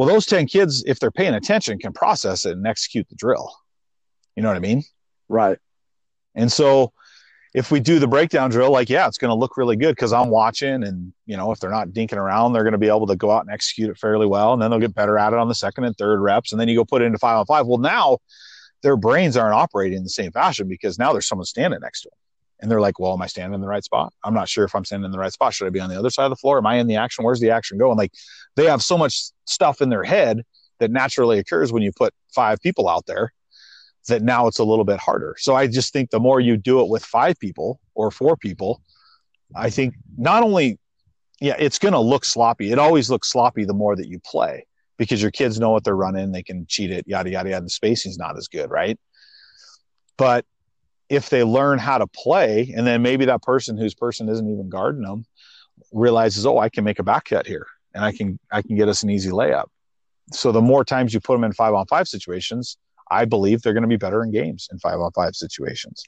well, 0.00 0.08
those 0.08 0.24
10 0.24 0.46
kids, 0.46 0.82
if 0.86 0.98
they're 0.98 1.10
paying 1.10 1.34
attention, 1.34 1.78
can 1.78 1.92
process 1.92 2.46
it 2.46 2.52
and 2.52 2.66
execute 2.66 3.06
the 3.10 3.14
drill. 3.16 3.54
You 4.34 4.42
know 4.42 4.48
what 4.48 4.56
I 4.56 4.60
mean? 4.60 4.82
Right. 5.28 5.58
And 6.34 6.50
so 6.50 6.94
if 7.52 7.70
we 7.70 7.80
do 7.80 7.98
the 7.98 8.06
breakdown 8.06 8.48
drill, 8.48 8.70
like, 8.70 8.88
yeah, 8.88 9.06
it's 9.06 9.18
going 9.18 9.28
to 9.28 9.34
look 9.34 9.58
really 9.58 9.76
good 9.76 9.94
because 9.94 10.14
I'm 10.14 10.30
watching. 10.30 10.84
And, 10.84 11.12
you 11.26 11.36
know, 11.36 11.52
if 11.52 11.60
they're 11.60 11.68
not 11.68 11.88
dinking 11.88 12.16
around, 12.16 12.54
they're 12.54 12.62
going 12.62 12.72
to 12.72 12.78
be 12.78 12.88
able 12.88 13.08
to 13.08 13.16
go 13.16 13.30
out 13.30 13.44
and 13.44 13.50
execute 13.50 13.90
it 13.90 13.98
fairly 13.98 14.26
well. 14.26 14.54
And 14.54 14.62
then 14.62 14.70
they'll 14.70 14.80
get 14.80 14.94
better 14.94 15.18
at 15.18 15.34
it 15.34 15.38
on 15.38 15.48
the 15.48 15.54
second 15.54 15.84
and 15.84 15.94
third 15.94 16.18
reps. 16.22 16.52
And 16.52 16.58
then 16.58 16.68
you 16.68 16.76
go 16.76 16.86
put 16.86 17.02
it 17.02 17.04
into 17.04 17.18
five 17.18 17.36
on 17.36 17.44
five. 17.44 17.66
Well, 17.66 17.76
now 17.76 18.20
their 18.82 18.96
brains 18.96 19.36
aren't 19.36 19.52
operating 19.52 19.98
in 19.98 20.04
the 20.04 20.08
same 20.08 20.32
fashion 20.32 20.66
because 20.66 20.98
now 20.98 21.12
there's 21.12 21.28
someone 21.28 21.44
standing 21.44 21.80
next 21.82 22.00
to 22.04 22.08
them. 22.08 22.16
And 22.60 22.70
they're 22.70 22.80
like, 22.80 22.98
well, 22.98 23.12
am 23.12 23.22
I 23.22 23.26
standing 23.26 23.54
in 23.54 23.60
the 23.60 23.66
right 23.66 23.82
spot? 23.82 24.12
I'm 24.22 24.34
not 24.34 24.48
sure 24.48 24.64
if 24.64 24.74
I'm 24.74 24.84
standing 24.84 25.06
in 25.06 25.12
the 25.12 25.18
right 25.18 25.32
spot. 25.32 25.54
Should 25.54 25.66
I 25.66 25.70
be 25.70 25.80
on 25.80 25.88
the 25.88 25.98
other 25.98 26.10
side 26.10 26.24
of 26.24 26.30
the 26.30 26.36
floor? 26.36 26.58
Am 26.58 26.66
I 26.66 26.76
in 26.76 26.86
the 26.86 26.96
action? 26.96 27.24
Where's 27.24 27.40
the 27.40 27.50
action 27.50 27.78
going? 27.78 27.96
Like 27.96 28.12
they 28.56 28.66
have 28.66 28.82
so 28.82 28.98
much 28.98 29.30
stuff 29.46 29.80
in 29.80 29.88
their 29.88 30.04
head 30.04 30.42
that 30.78 30.90
naturally 30.90 31.38
occurs 31.38 31.72
when 31.72 31.82
you 31.82 31.92
put 31.92 32.12
five 32.34 32.60
people 32.60 32.88
out 32.88 33.06
there 33.06 33.32
that 34.08 34.22
now 34.22 34.46
it's 34.46 34.58
a 34.58 34.64
little 34.64 34.84
bit 34.84 34.98
harder. 34.98 35.36
So 35.38 35.54
I 35.54 35.66
just 35.66 35.92
think 35.92 36.10
the 36.10 36.20
more 36.20 36.40
you 36.40 36.56
do 36.56 36.80
it 36.80 36.88
with 36.88 37.04
five 37.04 37.38
people 37.38 37.80
or 37.94 38.10
four 38.10 38.36
people, 38.36 38.82
I 39.54 39.70
think 39.70 39.94
not 40.16 40.42
only, 40.42 40.78
yeah, 41.40 41.56
it's 41.58 41.78
going 41.78 41.92
to 41.92 42.00
look 42.00 42.24
sloppy. 42.24 42.72
It 42.72 42.78
always 42.78 43.10
looks 43.10 43.30
sloppy 43.30 43.64
the 43.64 43.74
more 43.74 43.96
that 43.96 44.08
you 44.08 44.18
play 44.20 44.66
because 44.96 45.22
your 45.22 45.30
kids 45.30 45.58
know 45.58 45.70
what 45.70 45.84
they're 45.84 45.96
running. 45.96 46.32
They 46.32 46.42
can 46.42 46.66
cheat 46.66 46.90
it, 46.90 47.06
yada, 47.06 47.30
yada, 47.30 47.50
yada. 47.50 47.64
The 47.64 47.70
spacing's 47.70 48.18
not 48.18 48.36
as 48.36 48.48
good, 48.48 48.70
right? 48.70 48.98
But 50.16 50.44
if 51.10 51.28
they 51.28 51.42
learn 51.42 51.78
how 51.78 51.98
to 51.98 52.06
play, 52.06 52.72
and 52.74 52.86
then 52.86 53.02
maybe 53.02 53.26
that 53.26 53.42
person 53.42 53.76
whose 53.76 53.94
person 53.94 54.28
isn't 54.28 54.48
even 54.48 54.68
guarding 54.70 55.02
them 55.02 55.26
realizes, 55.92 56.46
oh, 56.46 56.58
I 56.58 56.68
can 56.68 56.84
make 56.84 57.00
a 57.00 57.02
back 57.02 57.26
cut 57.26 57.46
here 57.46 57.66
and 57.94 58.04
I 58.04 58.12
can, 58.12 58.38
I 58.52 58.62
can 58.62 58.76
get 58.76 58.88
us 58.88 59.02
an 59.02 59.10
easy 59.10 59.30
layup. 59.30 59.66
So 60.32 60.52
the 60.52 60.60
more 60.60 60.84
times 60.84 61.12
you 61.12 61.20
put 61.20 61.34
them 61.34 61.42
in 61.42 61.52
five 61.52 61.74
on 61.74 61.86
five 61.86 62.06
situations, 62.06 62.78
I 63.10 63.24
believe 63.24 63.60
they're 63.60 63.72
going 63.72 63.82
to 63.82 63.88
be 63.88 63.96
better 63.96 64.22
in 64.22 64.30
games 64.30 64.68
in 64.70 64.78
five 64.78 65.00
on 65.00 65.10
five 65.10 65.34
situations. 65.34 66.04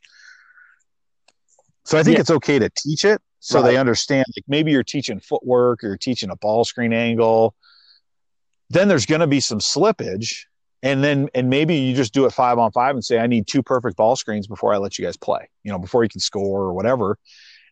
So 1.84 1.98
I 1.98 2.04
think 2.04 2.14
yeah. 2.14 2.20
it's 2.20 2.30
okay 2.30 2.60
to 2.60 2.70
teach 2.76 3.04
it 3.04 3.20
so 3.40 3.60
right. 3.60 3.72
they 3.72 3.76
understand. 3.76 4.24
Like 4.36 4.44
maybe 4.46 4.70
you're 4.70 4.84
teaching 4.84 5.18
footwork 5.18 5.82
or 5.82 5.88
you're 5.88 5.96
teaching 5.96 6.30
a 6.30 6.36
ball 6.36 6.64
screen 6.64 6.92
angle. 6.92 7.56
Then 8.70 8.86
there's 8.86 9.04
going 9.04 9.20
to 9.20 9.26
be 9.26 9.40
some 9.40 9.58
slippage, 9.58 10.44
and 10.82 11.02
then 11.02 11.28
and 11.34 11.48
maybe 11.48 11.76
you 11.76 11.94
just 11.94 12.12
do 12.12 12.24
it 12.26 12.32
five 12.32 12.59
on 12.59 12.72
five 12.72 12.94
and 12.94 13.04
say, 13.04 13.18
I 13.18 13.26
need 13.26 13.46
two 13.46 13.62
perfect 13.62 13.96
ball 13.96 14.16
screens 14.16 14.46
before 14.46 14.74
I 14.74 14.78
let 14.78 14.98
you 14.98 15.04
guys 15.04 15.16
play. 15.16 15.48
You 15.62 15.72
know, 15.72 15.78
before 15.78 16.02
you 16.02 16.09
can 16.09 16.20
score 16.20 16.62
or 16.62 16.72
whatever. 16.72 17.18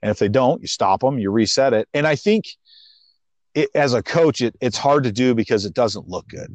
And 0.02 0.10
if 0.10 0.18
they 0.18 0.28
don't, 0.28 0.60
you 0.62 0.68
stop 0.68 1.00
them, 1.00 1.18
you 1.18 1.30
reset 1.30 1.72
it. 1.74 1.88
And 1.92 2.06
I 2.06 2.16
think 2.16 2.46
it, 3.54 3.68
as 3.74 3.92
a 3.94 4.02
coach, 4.02 4.40
it, 4.40 4.56
it's 4.60 4.78
hard 4.78 5.04
to 5.04 5.12
do 5.12 5.34
because 5.34 5.64
it 5.64 5.74
doesn't 5.74 6.08
look 6.08 6.28
good, 6.28 6.48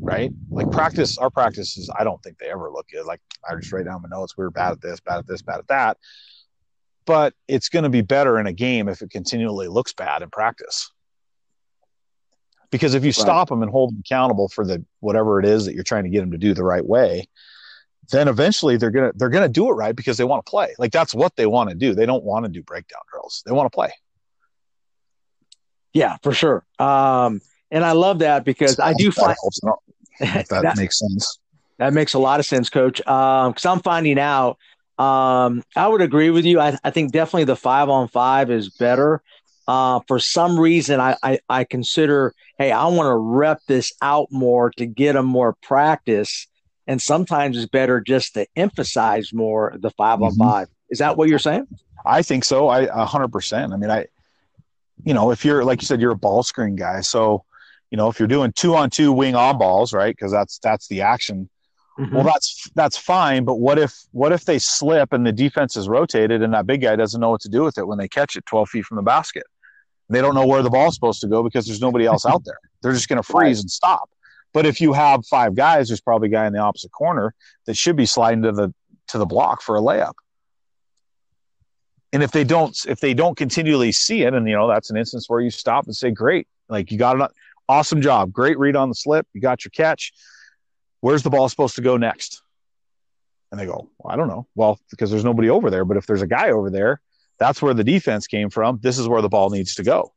right? 0.00 0.32
Like 0.50 0.70
practice, 0.70 1.18
our 1.18 1.30
practices, 1.30 1.90
I 1.96 2.04
don't 2.04 2.20
think 2.22 2.38
they 2.38 2.50
ever 2.50 2.70
look 2.70 2.88
good. 2.88 3.06
Like 3.06 3.20
I 3.48 3.54
just 3.54 3.72
write 3.72 3.84
down 3.84 4.02
my 4.02 4.08
notes. 4.08 4.36
We 4.36 4.44
were 4.44 4.50
bad 4.50 4.72
at 4.72 4.80
this, 4.80 5.00
bad 5.00 5.18
at 5.18 5.26
this, 5.26 5.42
bad 5.42 5.58
at 5.58 5.68
that. 5.68 5.98
But 7.04 7.34
it's 7.46 7.68
going 7.68 7.84
to 7.84 7.88
be 7.88 8.02
better 8.02 8.38
in 8.38 8.46
a 8.46 8.52
game 8.52 8.88
if 8.88 9.00
it 9.00 9.10
continually 9.10 9.68
looks 9.68 9.92
bad 9.92 10.22
in 10.22 10.30
practice. 10.30 10.90
Because 12.70 12.94
if 12.94 13.02
you 13.02 13.08
right. 13.08 13.14
stop 13.14 13.48
them 13.48 13.62
and 13.62 13.70
hold 13.70 13.92
them 13.92 14.00
accountable 14.00 14.48
for 14.48 14.66
the 14.66 14.84
whatever 15.00 15.40
it 15.40 15.46
is 15.46 15.64
that 15.64 15.74
you're 15.74 15.84
trying 15.84 16.04
to 16.04 16.10
get 16.10 16.20
them 16.20 16.32
to 16.32 16.38
do 16.38 16.52
the 16.52 16.64
right 16.64 16.84
way, 16.84 17.26
then 18.10 18.28
eventually 18.28 18.76
they're 18.76 18.90
gonna 18.90 19.12
they're 19.14 19.28
gonna 19.28 19.48
do 19.48 19.68
it 19.70 19.74
right 19.74 19.94
because 19.94 20.16
they 20.16 20.24
want 20.24 20.44
to 20.44 20.50
play. 20.50 20.74
Like 20.78 20.92
that's 20.92 21.14
what 21.14 21.36
they 21.36 21.46
want 21.46 21.70
to 21.70 21.76
do. 21.76 21.94
They 21.94 22.06
don't 22.06 22.24
want 22.24 22.44
to 22.44 22.50
do 22.50 22.62
breakdown 22.62 23.00
drills. 23.10 23.42
They 23.46 23.52
want 23.52 23.70
to 23.70 23.74
play. 23.74 23.92
Yeah, 25.92 26.16
for 26.22 26.32
sure. 26.32 26.64
Um, 26.78 27.40
and 27.70 27.84
I 27.84 27.92
love 27.92 28.20
that 28.20 28.44
because 28.44 28.76
so 28.76 28.82
I 28.82 28.94
do 28.94 29.10
find 29.10 29.36
that, 30.20 30.48
that, 30.48 30.76
makes 30.76 30.98
sense. 30.98 31.38
That 31.78 31.92
makes 31.92 32.14
a 32.14 32.18
lot 32.18 32.40
of 32.40 32.46
sense, 32.46 32.70
Coach. 32.70 32.98
Because 32.98 33.66
um, 33.66 33.72
I'm 33.72 33.80
finding 33.80 34.18
out. 34.18 34.58
Um, 34.98 35.62
I 35.76 35.86
would 35.86 36.00
agree 36.00 36.30
with 36.30 36.44
you. 36.44 36.58
I, 36.58 36.76
I, 36.82 36.90
think 36.90 37.12
definitely 37.12 37.44
the 37.44 37.54
five 37.54 37.88
on 37.88 38.08
five 38.08 38.50
is 38.50 38.68
better. 38.68 39.22
Uh, 39.68 40.00
for 40.08 40.18
some 40.18 40.58
reason, 40.58 40.98
I, 40.98 41.14
I, 41.22 41.40
I 41.46 41.64
consider, 41.64 42.34
hey, 42.56 42.72
I 42.72 42.86
want 42.86 43.08
to 43.08 43.14
rep 43.14 43.60
this 43.68 43.92
out 44.00 44.28
more 44.30 44.70
to 44.78 44.86
get 44.86 45.12
them 45.12 45.26
more 45.26 45.56
practice. 45.62 46.46
And 46.86 47.02
sometimes 47.02 47.58
it's 47.58 47.66
better 47.66 48.00
just 48.00 48.32
to 48.32 48.46
emphasize 48.56 49.30
more 49.34 49.76
the 49.78 49.90
5 49.90 50.22
on 50.22 50.30
mm-hmm. 50.30 50.42
five. 50.42 50.68
Is 50.88 51.00
that 51.00 51.18
what 51.18 51.28
you're 51.28 51.38
saying? 51.38 51.66
I 52.06 52.22
think 52.22 52.44
so. 52.44 52.68
i 52.68 52.86
hundred 53.04 53.28
percent. 53.28 53.74
I 53.74 53.76
mean, 53.76 53.90
I 53.90 54.06
you 55.04 55.12
know, 55.12 55.30
if 55.30 55.44
you're 55.44 55.64
like 55.64 55.82
you 55.82 55.86
said, 55.86 56.00
you're 56.00 56.12
a 56.12 56.16
ball 56.16 56.42
screen 56.42 56.74
guy. 56.74 57.02
So, 57.02 57.44
you 57.90 57.98
know, 57.98 58.08
if 58.08 58.18
you're 58.18 58.28
doing 58.28 58.52
two 58.52 58.74
on 58.74 58.88
two 58.88 59.12
wing 59.12 59.34
on 59.34 59.58
balls, 59.58 59.92
right? 59.92 60.16
Because 60.16 60.32
that's 60.32 60.58
that's 60.60 60.88
the 60.88 61.02
action. 61.02 61.50
Mm-hmm. 61.98 62.14
Well, 62.14 62.24
that's 62.24 62.70
that's 62.74 62.96
fine. 62.96 63.44
But 63.44 63.56
what 63.56 63.78
if 63.78 63.94
what 64.12 64.32
if 64.32 64.44
they 64.44 64.58
slip 64.58 65.12
and 65.12 65.26
the 65.26 65.32
defense 65.32 65.76
is 65.76 65.88
rotated 65.88 66.42
and 66.42 66.54
that 66.54 66.66
big 66.66 66.80
guy 66.80 66.96
doesn't 66.96 67.20
know 67.20 67.30
what 67.30 67.42
to 67.42 67.48
do 67.48 67.64
with 67.64 67.76
it 67.76 67.86
when 67.86 67.98
they 67.98 68.08
catch 68.08 68.36
it 68.36 68.46
12 68.46 68.68
feet 68.70 68.84
from 68.84 68.96
the 68.96 69.02
basket? 69.02 69.44
They 70.10 70.22
don't 70.22 70.34
know 70.34 70.46
where 70.46 70.62
the 70.62 70.70
ball's 70.70 70.94
supposed 70.94 71.20
to 71.20 71.26
go 71.26 71.42
because 71.42 71.66
there's 71.66 71.80
nobody 71.80 72.06
else 72.06 72.24
out 72.24 72.44
there. 72.44 72.58
They're 72.82 72.92
just 72.92 73.08
going 73.08 73.16
to 73.22 73.22
freeze 73.22 73.60
and 73.60 73.70
stop. 73.70 74.08
But 74.52 74.66
if 74.66 74.80
you 74.80 74.92
have 74.92 75.26
five 75.26 75.54
guys, 75.54 75.88
there's 75.88 76.00
probably 76.00 76.28
a 76.28 76.32
guy 76.32 76.46
in 76.46 76.52
the 76.52 76.60
opposite 76.60 76.90
corner 76.92 77.34
that 77.66 77.76
should 77.76 77.96
be 77.96 78.06
sliding 78.06 78.42
to 78.42 78.52
the 78.52 78.74
to 79.08 79.18
the 79.18 79.26
block 79.26 79.62
for 79.62 79.76
a 79.76 79.80
layup. 79.80 80.14
And 82.12 82.22
if 82.22 82.30
they 82.30 82.44
don't 82.44 82.76
if 82.88 83.00
they 83.00 83.12
don't 83.12 83.36
continually 83.36 83.92
see 83.92 84.22
it 84.22 84.32
and 84.32 84.48
you 84.48 84.54
know 84.54 84.68
that's 84.68 84.90
an 84.90 84.96
instance 84.96 85.28
where 85.28 85.40
you 85.40 85.50
stop 85.50 85.84
and 85.84 85.94
say 85.94 86.10
great 86.10 86.48
like 86.68 86.90
you 86.90 86.96
got 86.96 87.20
an 87.20 87.28
awesome 87.68 88.00
job 88.00 88.32
great 88.32 88.58
read 88.58 88.76
on 88.76 88.88
the 88.88 88.94
slip 88.94 89.26
you 89.34 89.40
got 89.40 89.64
your 89.64 89.70
catch. 89.70 90.12
Where's 91.00 91.22
the 91.22 91.30
ball 91.30 91.48
supposed 91.48 91.76
to 91.76 91.82
go 91.82 91.96
next? 91.96 92.42
And 93.52 93.60
they 93.60 93.66
go 93.66 93.90
well, 93.98 94.12
i 94.12 94.16
don't 94.16 94.28
know. 94.28 94.46
Well 94.54 94.80
because 94.90 95.10
there's 95.10 95.24
nobody 95.24 95.50
over 95.50 95.68
there 95.68 95.84
but 95.84 95.98
if 95.98 96.06
there's 96.06 96.22
a 96.22 96.26
guy 96.26 96.50
over 96.50 96.70
there 96.70 97.02
that's 97.38 97.62
where 97.62 97.74
the 97.74 97.84
defense 97.84 98.26
came 98.26 98.50
from 98.50 98.78
this 98.82 98.98
is 98.98 99.08
where 99.08 99.22
the 99.22 99.28
ball 99.28 99.50
needs 99.50 99.74
to 99.74 99.82
go 99.82 100.12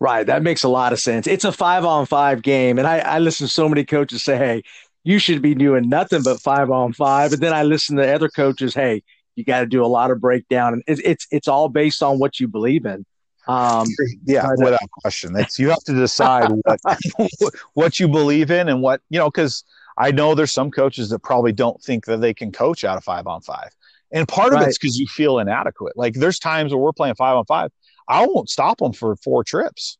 right 0.00 0.26
that 0.26 0.42
makes 0.42 0.62
a 0.62 0.68
lot 0.68 0.92
of 0.92 0.98
sense 0.98 1.26
it's 1.26 1.44
a 1.44 1.52
five 1.52 1.84
on 1.84 2.06
five 2.06 2.42
game 2.42 2.78
and 2.78 2.86
i, 2.86 2.98
I 2.98 3.18
listen 3.18 3.46
to 3.46 3.52
so 3.52 3.68
many 3.68 3.84
coaches 3.84 4.22
say 4.22 4.36
hey 4.36 4.62
you 5.04 5.18
should 5.18 5.42
be 5.42 5.54
doing 5.54 5.88
nothing 5.88 6.22
but 6.22 6.40
five 6.40 6.70
on 6.70 6.92
five 6.92 7.30
but 7.30 7.40
then 7.40 7.52
i 7.52 7.62
listen 7.62 7.96
to 7.96 8.14
other 8.14 8.28
coaches 8.28 8.74
hey 8.74 9.02
you 9.38 9.44
got 9.44 9.60
to 9.60 9.66
do 9.66 9.84
a 9.84 9.86
lot 9.86 10.10
of 10.10 10.20
breakdown, 10.20 10.72
and 10.74 10.82
it's 10.88 11.00
it's 11.04 11.26
it's 11.30 11.48
all 11.48 11.68
based 11.68 12.02
on 12.02 12.18
what 12.18 12.40
you 12.40 12.48
believe 12.48 12.84
in. 12.84 13.06
Um, 13.46 13.86
yeah, 14.26 14.42
but, 14.42 14.60
uh, 14.60 14.64
without 14.64 14.90
question. 15.00 15.36
It's 15.36 15.60
you 15.60 15.70
have 15.70 15.84
to 15.84 15.94
decide 15.94 16.50
what 17.38 17.54
what 17.74 18.00
you 18.00 18.08
believe 18.08 18.50
in 18.50 18.68
and 18.68 18.82
what 18.82 19.00
you 19.10 19.18
know. 19.20 19.30
Because 19.30 19.62
I 19.96 20.10
know 20.10 20.34
there's 20.34 20.50
some 20.50 20.72
coaches 20.72 21.10
that 21.10 21.20
probably 21.20 21.52
don't 21.52 21.80
think 21.80 22.06
that 22.06 22.20
they 22.20 22.34
can 22.34 22.50
coach 22.50 22.82
out 22.82 22.96
of 22.96 23.04
five 23.04 23.28
on 23.28 23.40
five, 23.40 23.70
and 24.12 24.26
part 24.26 24.52
of 24.52 24.60
right. 24.60 24.68
it's 24.68 24.78
because 24.78 24.98
you 24.98 25.06
feel 25.06 25.38
inadequate. 25.38 25.96
Like 25.96 26.14
there's 26.14 26.38
times 26.38 26.72
where 26.72 26.80
we're 26.80 26.92
playing 26.92 27.14
five 27.14 27.36
on 27.36 27.44
five, 27.44 27.70
I 28.08 28.26
won't 28.26 28.48
stop 28.48 28.78
them 28.78 28.92
for 28.92 29.16
four 29.16 29.44
trips. 29.44 29.98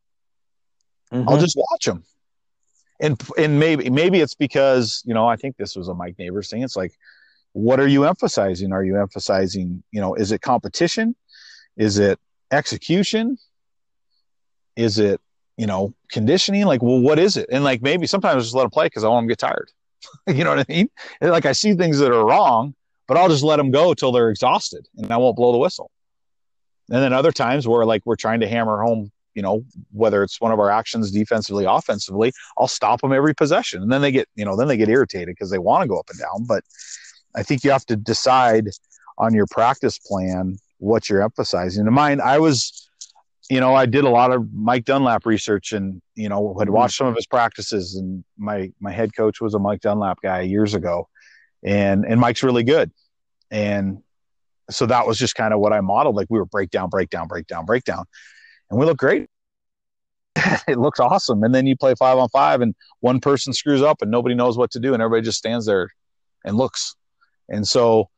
Mm-hmm. 1.13 1.29
I'll 1.29 1.39
just 1.39 1.57
watch 1.57 1.85
them. 1.85 2.05
And 3.01 3.21
and 3.37 3.61
maybe 3.61 3.91
maybe 3.91 4.21
it's 4.21 4.35
because 4.35 5.03
you 5.07 5.15
know 5.15 5.27
I 5.27 5.37
think 5.37 5.57
this 5.57 5.77
was 5.77 5.89
a 5.89 5.95
Mike 5.95 6.19
Neighbors 6.19 6.51
thing. 6.51 6.63
It's 6.63 6.77
like 6.77 6.93
what 7.53 7.81
are 7.81 7.87
you 7.87 8.05
emphasizing? 8.05 8.73
Are 8.73 8.85
you 8.85 9.01
emphasizing, 9.01 9.83
you 9.91 10.01
know, 10.01 10.15
is 10.15 10.33
it 10.33 10.41
competition? 10.41 11.17
Is 11.77 11.99
it 11.99 12.19
execution? 12.51 13.39
Is 14.77 14.99
it, 14.99 15.21
you 15.57 15.67
know, 15.67 15.95
conditioning? 16.11 16.67
Like, 16.67 16.83
well, 16.83 17.01
what 17.01 17.19
is 17.19 17.37
it? 17.37 17.49
And 17.51 17.65
like 17.65 17.83
maybe 17.83 18.07
sometimes 18.07 18.37
I 18.37 18.41
just 18.41 18.55
let 18.55 18.63
them 18.63 18.71
play 18.71 18.87
because 18.87 19.05
I 19.05 19.09
want 19.09 19.25
them 19.25 19.29
to 19.29 19.33
get 19.33 19.39
tired. 19.39 19.71
you 20.29 20.45
know 20.45 20.51
what 20.51 20.61
I 20.61 20.73
mean? 20.73 20.89
And 21.21 21.31
like 21.31 21.47
I 21.47 21.53
see 21.53 21.75
things 21.75 21.99
that 21.99 22.13
are 22.13 22.25
wrong, 22.25 22.75
but 23.09 23.17
I'll 23.17 23.29
just 23.29 23.43
let 23.43 23.57
them 23.57 23.73
go 23.73 23.95
till 23.95 24.13
they're 24.13 24.31
exhausted 24.31 24.87
and 24.97 25.11
I 25.11 25.17
won't 25.17 25.35
blow 25.35 25.51
the 25.51 25.59
whistle. 25.59 25.91
And 26.91 27.03
then 27.03 27.13
other 27.13 27.33
times 27.33 27.67
where 27.67 27.85
like 27.85 28.03
we're 28.05 28.17
trying 28.17 28.41
to 28.41 28.49
hammer 28.49 28.83
home, 28.83 29.11
you 29.35 29.43
know, 29.43 29.65
whether 29.93 30.23
it's 30.23 30.41
one 30.41 30.53
of 30.53 30.61
our 30.61 30.71
actions 30.71 31.11
defensively, 31.11 31.65
offensively, 31.65 32.33
I'll 32.57 32.69
stop 32.69 33.01
them 33.01 33.13
every 33.13 33.35
possession. 33.35 33.83
And 33.83 33.91
then 33.91 34.03
they 34.03 34.13
get, 34.13 34.29
you 34.37 34.45
know, 34.45 34.57
then 34.57 34.69
they 34.69 34.77
get 34.77 34.89
irritated 34.89 35.29
because 35.29 35.51
they 35.51 35.59
want 35.59 35.83
to 35.83 35.89
go 35.89 35.99
up 35.99 36.09
and 36.11 36.19
down. 36.19 36.45
But 36.47 36.65
I 37.35 37.43
think 37.43 37.65
you 37.65 37.71
have 37.71 37.87
to 37.87 37.97
decide 37.97 38.69
on 39.17 39.35
your 39.35 39.47
practice 39.51 39.99
plan 39.99 40.59
what 40.79 41.09
you're 41.09 41.23
emphasizing. 41.23 41.87
In 41.87 41.93
mine, 41.93 42.21
I 42.21 42.39
was, 42.39 42.89
you 43.51 43.61
know, 43.61 43.75
I 43.75 43.87
did 43.87 44.05
a 44.05 44.11
lot 44.11 44.33
of 44.33 44.53
Mike 44.53 44.85
Dunlap 44.85 45.25
research 45.25 45.73
and, 45.73 46.01
you 46.15 46.29
know, 46.29 46.57
had 46.59 46.67
mm-hmm. 46.67 46.75
watched 46.75 46.97
some 46.97 47.07
of 47.07 47.17
his 47.17 47.27
practices 47.27 47.97
and 47.97 48.25
my, 48.37 48.71
my 48.81 48.93
head 48.93 49.15
coach 49.17 49.41
was 49.41 49.55
a 49.55 49.59
Mike 49.59 49.81
Dunlap 49.81 50.21
guy 50.23 50.43
years 50.43 50.75
ago 50.75 51.09
and, 51.63 52.05
and 52.05 52.21
Mike's 52.21 52.43
really 52.43 52.65
good. 52.65 52.91
And 53.51 54.03
so 54.71 54.87
that 54.87 55.07
was 55.07 55.19
just 55.19 55.35
kind 55.35 55.55
of 55.55 55.61
what 55.61 55.73
I 55.73 55.81
modeled. 55.81 56.17
Like 56.17 56.29
we 56.31 56.39
were 56.39 56.45
breakdown, 56.45 56.89
breakdown, 56.89 57.27
breakdown, 57.27 57.65
breakdown, 57.65 58.05
and 58.71 58.79
we 58.79 58.87
look 58.87 58.99
great. 58.99 59.29
it 60.69 60.79
looks 60.79 61.01
awesome. 61.01 61.43
And 61.43 61.55
then 61.55 61.67
you 61.67 61.77
play 61.77 61.95
five 61.95 62.19
on 62.19 62.29
five 62.29 62.61
and 62.61 62.75
one 63.01 63.21
person 63.21 63.53
screws 63.53 63.83
up 63.83 64.03
and 64.03 64.11
nobody 64.11 64.35
knows 64.35 64.57
what 64.57 64.71
to 64.73 64.81
do 64.81 64.95
and 64.95 65.03
everybody 65.03 65.25
just 65.25 65.39
stands 65.39 65.67
there 65.67 65.89
and 66.45 66.57
looks 66.57 66.95
and 67.49 67.67
so, 67.67 68.11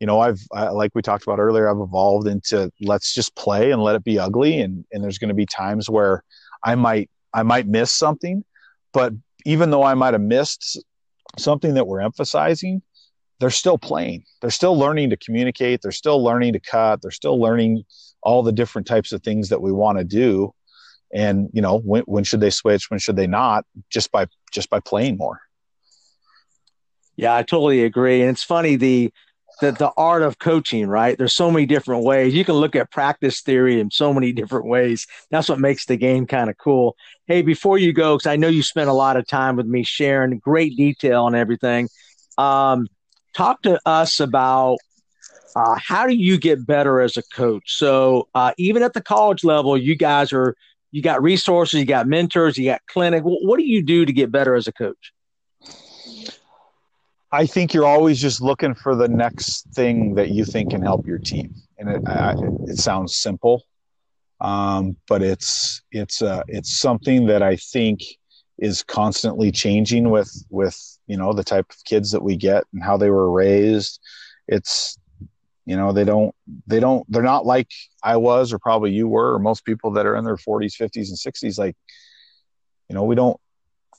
you 0.00 0.06
know, 0.06 0.20
I've 0.20 0.40
I, 0.52 0.68
like 0.68 0.92
we 0.94 1.02
talked 1.02 1.24
about 1.24 1.38
earlier, 1.38 1.68
I've 1.68 1.80
evolved 1.80 2.26
into 2.26 2.70
let's 2.80 3.14
just 3.14 3.34
play 3.34 3.70
and 3.70 3.82
let 3.82 3.96
it 3.96 4.04
be 4.04 4.18
ugly. 4.18 4.60
And 4.60 4.84
and 4.92 5.02
there's 5.02 5.18
going 5.18 5.28
to 5.28 5.34
be 5.34 5.46
times 5.46 5.88
where 5.88 6.22
I 6.62 6.74
might 6.74 7.10
I 7.32 7.42
might 7.42 7.66
miss 7.66 7.90
something, 7.90 8.44
but 8.92 9.12
even 9.44 9.70
though 9.70 9.82
I 9.82 9.94
might 9.94 10.14
have 10.14 10.22
missed 10.22 10.82
something 11.38 11.74
that 11.74 11.86
we're 11.86 12.00
emphasizing, 12.00 12.82
they're 13.38 13.50
still 13.50 13.78
playing. 13.78 14.24
They're 14.40 14.50
still 14.50 14.78
learning 14.78 15.10
to 15.10 15.16
communicate. 15.16 15.80
They're 15.82 15.92
still 15.92 16.22
learning 16.22 16.54
to 16.54 16.60
cut. 16.60 17.02
They're 17.02 17.10
still 17.10 17.40
learning 17.40 17.84
all 18.22 18.42
the 18.42 18.52
different 18.52 18.86
types 18.86 19.12
of 19.12 19.22
things 19.22 19.50
that 19.50 19.60
we 19.60 19.72
want 19.72 19.98
to 19.98 20.04
do. 20.04 20.52
And 21.14 21.48
you 21.52 21.62
know, 21.62 21.78
when, 21.78 22.02
when 22.02 22.24
should 22.24 22.40
they 22.40 22.50
switch? 22.50 22.90
When 22.90 22.98
should 22.98 23.16
they 23.16 23.26
not? 23.26 23.64
Just 23.90 24.10
by 24.10 24.26
just 24.52 24.70
by 24.70 24.80
playing 24.80 25.16
more. 25.18 25.40
Yeah, 27.16 27.34
I 27.34 27.42
totally 27.42 27.84
agree. 27.84 28.20
And 28.20 28.30
it's 28.30 28.42
funny 28.42 28.76
the 28.76 29.12
the 29.60 29.72
the 29.72 29.90
art 29.96 30.22
of 30.22 30.38
coaching, 30.38 30.86
right? 30.86 31.16
There's 31.16 31.34
so 31.34 31.50
many 31.50 31.66
different 31.66 32.04
ways. 32.04 32.34
You 32.34 32.44
can 32.44 32.56
look 32.56 32.76
at 32.76 32.90
practice 32.90 33.40
theory 33.40 33.80
in 33.80 33.90
so 33.90 34.12
many 34.12 34.32
different 34.40 34.66
ways. 34.66 35.06
That's 35.30 35.48
what 35.48 35.60
makes 35.60 35.86
the 35.86 35.96
game 35.96 36.26
kind 36.26 36.50
of 36.50 36.58
cool. 36.58 36.96
Hey, 37.26 37.42
before 37.42 37.78
you 37.78 37.92
go, 37.92 38.16
because 38.16 38.26
I 38.26 38.36
know 38.36 38.48
you 38.48 38.62
spent 38.62 38.88
a 38.88 38.94
lot 38.94 39.16
of 39.16 39.26
time 39.26 39.56
with 39.56 39.66
me 39.66 39.82
sharing 39.82 40.38
great 40.38 40.76
detail 40.76 41.24
on 41.24 41.34
everything. 41.34 41.88
Um, 42.38 42.86
talk 43.34 43.62
to 43.62 43.80
us 43.86 44.20
about 44.20 44.78
uh, 45.56 45.78
how 45.82 46.06
do 46.06 46.14
you 46.14 46.38
get 46.38 46.66
better 46.66 47.00
as 47.00 47.16
a 47.16 47.22
coach? 47.34 47.64
So 47.76 48.28
uh, 48.34 48.52
even 48.58 48.82
at 48.82 48.92
the 48.92 49.02
college 49.02 49.42
level, 49.42 49.76
you 49.76 49.96
guys 49.96 50.32
are 50.32 50.54
you 50.92 51.02
got 51.02 51.22
resources, 51.22 51.80
you 51.80 51.86
got 51.86 52.06
mentors, 52.06 52.56
you 52.56 52.64
got 52.66 52.80
clinic. 52.86 53.22
What 53.24 53.58
do 53.58 53.64
you 53.64 53.82
do 53.82 54.04
to 54.06 54.12
get 54.12 54.30
better 54.30 54.54
as 54.54 54.66
a 54.66 54.72
coach? 54.72 55.12
I 57.36 57.44
think 57.44 57.74
you're 57.74 57.84
always 57.84 58.18
just 58.18 58.40
looking 58.40 58.72
for 58.72 58.96
the 58.96 59.08
next 59.08 59.66
thing 59.74 60.14
that 60.14 60.30
you 60.30 60.46
think 60.46 60.70
can 60.70 60.80
help 60.80 61.06
your 61.06 61.18
team, 61.18 61.54
and 61.76 61.90
it 61.90 62.02
I, 62.08 62.34
it 62.66 62.78
sounds 62.78 63.14
simple, 63.14 63.62
um, 64.40 64.96
but 65.06 65.22
it's 65.22 65.82
it's 65.92 66.22
uh, 66.22 66.44
it's 66.48 66.78
something 66.78 67.26
that 67.26 67.42
I 67.42 67.56
think 67.56 68.00
is 68.56 68.82
constantly 68.82 69.52
changing 69.52 70.08
with 70.08 70.32
with 70.48 70.78
you 71.08 71.18
know 71.18 71.34
the 71.34 71.44
type 71.44 71.66
of 71.68 71.76
kids 71.84 72.10
that 72.12 72.22
we 72.22 72.36
get 72.36 72.64
and 72.72 72.82
how 72.82 72.96
they 72.96 73.10
were 73.10 73.30
raised. 73.30 74.00
It's 74.48 74.96
you 75.66 75.76
know 75.76 75.92
they 75.92 76.04
don't 76.04 76.34
they 76.66 76.80
don't 76.80 77.04
they're 77.12 77.22
not 77.22 77.44
like 77.44 77.68
I 78.02 78.16
was 78.16 78.50
or 78.50 78.58
probably 78.58 78.92
you 78.92 79.08
were 79.08 79.34
or 79.34 79.38
most 79.38 79.66
people 79.66 79.90
that 79.90 80.06
are 80.06 80.16
in 80.16 80.24
their 80.24 80.38
40s, 80.38 80.74
50s, 80.80 81.08
and 81.08 81.18
60s. 81.18 81.58
Like 81.58 81.76
you 82.88 82.94
know 82.94 83.04
we 83.04 83.14
don't. 83.14 83.38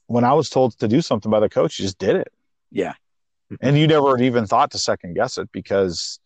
When 0.08 0.24
I 0.24 0.34
was 0.34 0.50
told 0.50 0.76
to 0.80 0.88
do 0.88 1.02
something 1.02 1.30
by 1.30 1.40
the 1.40 1.50
coach, 1.50 1.78
you 1.78 1.86
just 1.86 2.00
did 2.00 2.16
it. 2.16 2.34
Yeah 2.72 2.94
and 3.62 3.78
you 3.78 3.88
never 3.88 4.18
even 4.22 4.46
thought 4.46 4.72
to 4.72 4.78
second 4.78 5.14
guess 5.16 5.38
it 5.38 5.50
because 5.52 6.20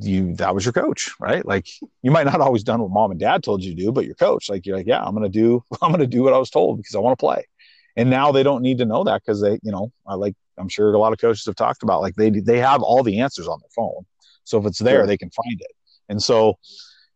you 0.00 0.34
that 0.36 0.54
was 0.54 0.64
your 0.64 0.72
coach 0.72 1.12
right? 1.20 1.44
Like 1.44 1.68
you 2.02 2.10
might 2.10 2.24
not 2.26 2.40
always 2.40 2.64
done 2.64 2.80
what 2.80 2.90
mom 2.90 3.10
and 3.10 3.20
dad 3.20 3.42
told 3.42 3.62
you 3.62 3.74
to 3.74 3.82
do 3.82 3.92
but 3.92 4.06
your 4.06 4.14
coach 4.14 4.48
like 4.48 4.64
you're 4.66 4.76
like 4.76 4.86
yeah 4.86 5.02
i'm 5.02 5.14
gonna 5.14 5.28
do 5.28 5.62
i'm 5.82 5.90
gonna 5.90 6.06
do 6.06 6.22
what 6.22 6.32
i 6.32 6.38
was 6.38 6.50
told 6.50 6.78
because 6.78 6.94
i 6.94 6.98
want 6.98 7.18
to 7.18 7.22
play. 7.22 7.46
And 7.94 8.08
now 8.08 8.32
they 8.32 8.42
don't 8.42 8.62
need 8.62 8.78
to 8.78 8.86
know 8.86 9.04
that 9.04 9.22
because 9.22 9.40
they 9.40 9.58
you 9.62 9.70
know 9.70 9.92
i 10.06 10.14
like 10.14 10.34
i'm 10.58 10.68
sure 10.68 10.92
a 10.92 10.98
lot 10.98 11.12
of 11.12 11.18
coaches 11.18 11.44
have 11.46 11.56
talked 11.56 11.82
about 11.82 12.00
like 12.00 12.14
they 12.14 12.30
they 12.30 12.58
have 12.58 12.82
all 12.82 13.02
the 13.02 13.20
answers 13.20 13.48
on 13.48 13.58
their 13.60 13.70
phone. 13.74 14.04
So 14.44 14.58
if 14.58 14.66
it's 14.66 14.78
there 14.78 15.00
sure. 15.00 15.06
they 15.06 15.16
can 15.16 15.30
find 15.30 15.60
it. 15.60 15.72
And 16.08 16.22
so 16.22 16.58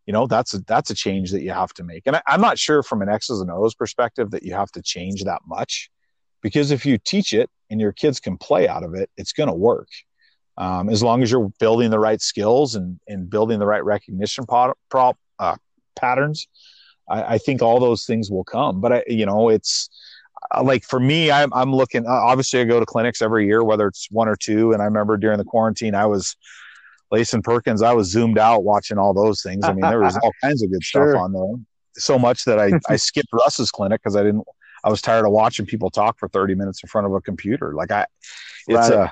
you 0.04 0.12
know 0.12 0.26
that's 0.26 0.54
a 0.54 0.58
that's 0.58 0.90
a 0.90 0.94
change 0.94 1.32
that 1.32 1.42
you 1.42 1.50
have 1.50 1.72
to 1.74 1.84
make. 1.84 2.02
And 2.06 2.16
I, 2.16 2.22
i'm 2.26 2.40
not 2.40 2.58
sure 2.58 2.82
from 2.82 3.02
an 3.02 3.08
x's 3.08 3.40
and 3.40 3.50
o's 3.50 3.74
perspective 3.74 4.30
that 4.32 4.42
you 4.42 4.52
have 4.52 4.70
to 4.72 4.82
change 4.82 5.24
that 5.24 5.40
much 5.46 5.90
because 6.42 6.70
if 6.70 6.86
you 6.86 6.98
teach 6.98 7.32
it 7.32 7.50
and 7.70 7.80
your 7.80 7.92
kids 7.92 8.20
can 8.20 8.36
play 8.36 8.68
out 8.68 8.84
of 8.84 8.94
it, 8.94 9.10
it's 9.16 9.32
going 9.32 9.48
to 9.48 9.54
work. 9.54 9.88
Um, 10.58 10.88
as 10.88 11.02
long 11.02 11.22
as 11.22 11.30
you're 11.30 11.50
building 11.60 11.90
the 11.90 11.98
right 11.98 12.20
skills 12.20 12.74
and, 12.74 12.98
and 13.06 13.28
building 13.28 13.58
the 13.58 13.66
right 13.66 13.84
recognition 13.84 14.46
pot, 14.46 14.76
prop, 14.88 15.16
uh, 15.38 15.56
patterns, 15.96 16.48
I, 17.08 17.34
I, 17.34 17.38
think 17.38 17.60
all 17.60 17.78
those 17.78 18.06
things 18.06 18.30
will 18.30 18.44
come. 18.44 18.80
But 18.80 18.92
I, 18.92 19.04
you 19.06 19.26
know, 19.26 19.50
it's 19.50 19.90
uh, 20.54 20.62
like 20.62 20.84
for 20.84 20.98
me, 20.98 21.30
I'm, 21.30 21.52
I'm 21.52 21.74
looking. 21.74 22.06
Uh, 22.06 22.10
obviously, 22.10 22.60
I 22.60 22.64
go 22.64 22.80
to 22.80 22.86
clinics 22.86 23.20
every 23.20 23.46
year, 23.46 23.62
whether 23.62 23.86
it's 23.86 24.08
one 24.10 24.28
or 24.28 24.36
two. 24.36 24.72
And 24.72 24.80
I 24.80 24.86
remember 24.86 25.18
during 25.18 25.38
the 25.38 25.44
quarantine, 25.44 25.94
I 25.94 26.06
was 26.06 26.36
Lason 27.10 27.42
Perkins. 27.42 27.82
I 27.82 27.92
was 27.92 28.10
zoomed 28.10 28.38
out 28.38 28.64
watching 28.64 28.98
all 28.98 29.12
those 29.12 29.42
things. 29.42 29.64
I 29.64 29.72
mean, 29.72 29.82
there 29.82 30.00
was 30.00 30.16
all 30.22 30.32
kinds 30.42 30.62
of 30.62 30.70
good 30.70 30.82
sure. 30.82 31.10
stuff 31.10 31.20
on 31.20 31.32
there. 31.32 31.54
So 31.96 32.18
much 32.18 32.44
that 32.44 32.58
I, 32.58 32.72
I 32.88 32.96
skipped 32.96 33.28
Russ's 33.32 33.70
clinic 33.70 34.00
because 34.02 34.16
I 34.16 34.22
didn't 34.22 34.44
I 34.86 34.88
was 34.88 35.02
tired 35.02 35.26
of 35.26 35.32
watching 35.32 35.66
people 35.66 35.90
talk 35.90 36.16
for 36.16 36.28
30 36.28 36.54
minutes 36.54 36.80
in 36.80 36.88
front 36.88 37.08
of 37.08 37.12
a 37.12 37.20
computer. 37.20 37.74
Like 37.74 37.90
I, 37.90 38.06
it's 38.68 38.88
right. 38.88 39.10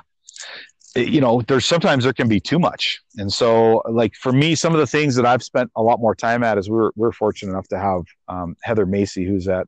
a, 0.95 1.03
you 1.03 1.19
know, 1.19 1.41
there's 1.41 1.65
sometimes 1.65 2.05
there 2.05 2.13
can 2.13 2.29
be 2.29 2.39
too 2.39 2.59
much. 2.59 3.01
And 3.17 3.31
so 3.31 3.83
like 3.89 4.15
for 4.15 4.31
me, 4.31 4.55
some 4.55 4.71
of 4.71 4.79
the 4.79 4.87
things 4.87 5.15
that 5.15 5.25
I've 5.25 5.43
spent 5.43 5.69
a 5.75 5.83
lot 5.83 5.99
more 5.99 6.15
time 6.15 6.43
at 6.43 6.57
is 6.57 6.69
we're, 6.69 6.91
we're 6.95 7.11
fortunate 7.11 7.51
enough 7.51 7.67
to 7.67 7.77
have 7.77 8.03
um, 8.29 8.55
Heather 8.63 8.85
Macy, 8.85 9.25
who's 9.25 9.49
at, 9.49 9.67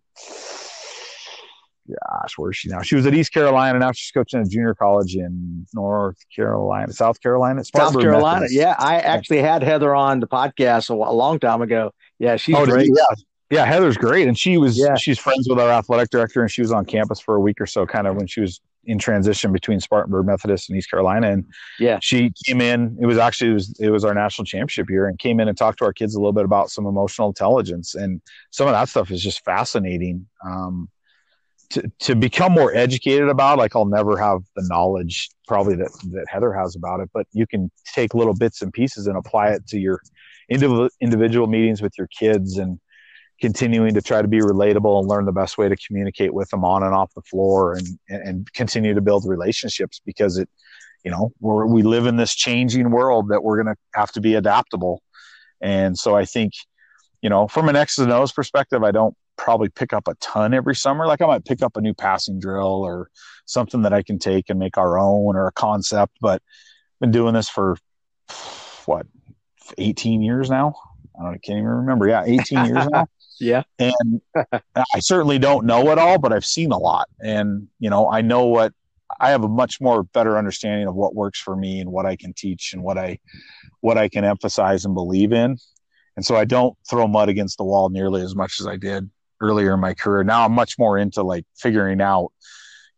gosh, 1.90 2.38
where 2.38 2.52
is 2.52 2.58
she 2.58 2.70
now? 2.70 2.82
She 2.84 2.96
was 2.96 3.06
at 3.06 3.14
East 3.14 3.34
Carolina. 3.34 3.78
Now 3.78 3.92
she's 3.92 4.12
coaching 4.12 4.40
at 4.40 4.50
junior 4.50 4.76
college 4.76 5.14
in 5.14 5.68
North 5.74 6.24
Carolina, 6.34 6.94
South 6.94 7.20
Carolina, 7.20 7.66
South 7.66 8.00
Carolina. 8.00 8.42
Methodist. 8.42 8.56
Yeah, 8.56 8.76
I 8.80 9.00
actually 9.00 9.42
had 9.42 9.62
Heather 9.62 9.94
on 9.94 10.22
the 10.22 10.28
podcast 10.28 10.90
a, 10.90 10.94
a 10.94 11.12
long 11.12 11.38
time 11.38 11.62
ago. 11.62 11.92
Yeah, 12.18 12.38
she's 12.38 12.56
oh, 12.56 12.66
great. 12.66 12.90
Yeah, 12.96 13.16
yeah, 13.50 13.66
Heather's 13.66 13.98
great, 13.98 14.28
and 14.28 14.38
she 14.38 14.58
was 14.58 14.78
yeah. 14.78 14.96
she's 14.96 15.18
friends 15.18 15.48
with 15.50 15.60
our 15.60 15.70
athletic 15.70 16.10
director, 16.10 16.42
and 16.42 16.52
she 16.52 16.62
was 16.62 16.72
on 16.72 16.86
campus 16.86 17.20
for 17.20 17.36
a 17.36 17.40
week 17.40 17.62
or 17.62 17.66
so, 17.66 17.86
kind 17.86 18.06
of 18.06 18.16
when 18.16 18.28
she 18.28 18.42
was 18.42 18.60
in 18.84 19.00
transition 19.00 19.54
between 19.54 19.80
Spartanburg 19.80 20.26
Methodist 20.26 20.70
and 20.70 20.78
East 20.78 20.90
Carolina. 20.90 21.32
And 21.32 21.46
yeah, 21.80 22.00
she 22.02 22.34
came 22.46 22.60
in. 22.60 22.98
It 23.00 23.06
was 23.06 23.18
actually 23.18 23.52
it 23.52 23.54
was 23.54 23.80
it 23.80 23.90
was 23.90 24.04
our 24.04 24.14
national 24.14 24.46
championship 24.46 24.90
year, 24.90 25.08
and 25.08 25.18
came 25.18 25.40
in 25.40 25.48
and 25.48 25.58
talked 25.58 25.80
to 25.80 25.86
our 25.86 25.94
kids 25.94 26.14
a 26.16 26.20
little 26.20 26.34
bit 26.34 26.44
about 26.44 26.70
some 26.70 26.86
emotional 26.86 27.30
intelligence, 27.30 27.96
and 27.96 28.22
some 28.52 28.68
of 28.68 28.74
that 28.74 28.90
stuff 28.90 29.12
is 29.12 29.24
just 29.24 29.44
fascinating. 29.46 30.28
Um, 30.46 30.90
to, 31.70 31.92
to 32.00 32.16
become 32.16 32.54
more 32.54 32.74
educated 32.74 33.28
about 33.28 33.58
like 33.58 33.76
i'll 33.76 33.86
never 33.86 34.18
have 34.18 34.40
the 34.56 34.66
knowledge 34.70 35.30
probably 35.50 35.76
that 35.76 35.92
that 36.14 36.26
heather 36.30 36.54
has 36.54 36.78
about 36.78 37.02
it 37.02 37.10
but 37.14 37.28
you 37.34 37.46
can 37.46 37.70
take 37.94 38.14
little 38.14 38.34
bits 38.34 38.62
and 38.62 38.72
pieces 38.72 39.06
and 39.06 39.18
apply 39.18 39.50
it 39.50 39.68
to 39.68 39.78
your 39.78 40.00
individual 40.50 40.88
individual 41.02 41.46
meetings 41.46 41.82
with 41.82 41.92
your 41.98 42.08
kids 42.08 42.58
and 42.58 42.80
continuing 43.40 43.94
to 43.94 44.02
try 44.02 44.22
to 44.22 44.28
be 44.28 44.40
relatable 44.40 45.00
and 45.00 45.08
learn 45.08 45.26
the 45.26 45.32
best 45.32 45.58
way 45.58 45.70
to 45.70 45.76
communicate 45.76 46.34
with 46.34 46.50
them 46.50 46.64
on 46.64 46.84
and 46.84 46.94
off 46.94 47.14
the 47.14 47.22
floor 47.22 47.74
and 47.74 48.00
and 48.10 48.52
continue 48.54 48.94
to 48.94 49.02
build 49.02 49.28
relationships 49.28 50.02
because 50.06 50.38
it 50.38 50.50
you 51.04 51.12
know 51.12 51.32
we 51.40 51.66
we 51.66 51.84
live 51.84 52.08
in 52.08 52.18
this 52.18 52.34
changing 52.34 52.90
world 52.90 53.30
that 53.30 53.44
we're 53.44 53.62
going 53.62 53.74
to 53.74 53.80
have 53.94 54.12
to 54.12 54.22
be 54.22 54.36
adaptable 54.36 55.02
and 55.62 55.98
so 55.98 56.16
i 56.16 56.26
think 56.26 56.54
you 57.22 57.30
know 57.30 57.48
from 57.48 57.70
an 57.70 57.76
x's 57.76 58.00
and 58.00 58.12
o's 58.12 58.32
perspective 58.32 58.84
i 58.84 58.92
don't 58.92 59.16
probably 59.38 59.70
pick 59.70 59.94
up 59.94 60.08
a 60.08 60.16
ton 60.16 60.54
every 60.54 60.76
summer 60.76 61.06
like 61.06 61.22
i 61.22 61.28
might 61.28 61.46
pick 61.46 61.62
up 61.62 61.78
a 61.78 61.82
new 61.82 61.94
passing 61.94 62.40
drill 62.40 62.84
or 62.84 63.10
something 63.46 63.84
that 63.84 63.94
i 63.94 64.02
can 64.02 64.18
take 64.18 64.50
and 64.50 64.58
make 64.58 64.78
our 64.78 64.98
own 64.98 65.36
or 65.36 65.48
a 65.48 65.52
concept 65.52 66.18
but 66.22 66.42
I've 66.96 67.02
been 67.02 67.12
doing 67.12 67.36
this 67.36 67.48
for 67.48 67.78
what 68.88 69.06
18 69.78 70.24
years 70.24 70.50
now 70.50 70.74
I 71.20 71.24
don't 71.24 71.34
I 71.34 71.38
can't 71.38 71.58
even 71.58 71.66
remember. 71.66 72.08
Yeah, 72.08 72.24
18 72.26 72.66
years 72.66 72.88
now. 72.92 73.08
Yeah. 73.40 73.64
And 73.80 74.22
I 74.36 75.00
certainly 75.00 75.40
don't 75.40 75.66
know 75.66 75.92
it 75.92 76.00
all, 76.00 76.18
but 76.20 76.34
I've 76.34 76.46
seen 76.46 76.72
a 76.72 76.78
lot. 76.78 77.08
And, 77.20 77.68
you 77.80 77.90
know, 77.90 78.10
I 78.10 78.22
know 78.22 78.46
what 78.46 78.74
I 79.20 79.30
have 79.30 79.44
a 79.44 79.48
much 79.48 79.80
more 79.80 80.04
better 80.04 80.38
understanding 80.38 80.88
of 80.88 80.96
what 80.96 81.16
works 81.16 81.40
for 81.40 81.56
me 81.56 81.80
and 81.80 81.92
what 81.92 82.06
I 82.06 82.16
can 82.16 82.34
teach 82.34 82.74
and 82.74 82.84
what 82.84 82.98
I 82.98 83.20
what 83.82 83.98
I 83.98 84.10
can 84.10 84.24
emphasize 84.24 84.86
and 84.86 84.94
believe 84.94 85.32
in. 85.32 85.58
And 86.16 86.26
so 86.26 86.36
I 86.36 86.46
don't 86.46 86.76
throw 86.90 87.08
mud 87.08 87.30
against 87.30 87.58
the 87.58 87.64
wall 87.64 87.90
nearly 87.90 88.22
as 88.22 88.36
much 88.36 88.60
as 88.60 88.68
I 88.68 88.76
did 88.76 89.10
earlier 89.40 89.74
in 89.76 89.80
my 89.80 89.94
career. 89.94 90.24
Now 90.24 90.46
I'm 90.46 90.52
much 90.52 90.78
more 90.80 90.98
into 90.98 91.24
like 91.24 91.46
figuring 91.56 92.02
out, 92.02 92.32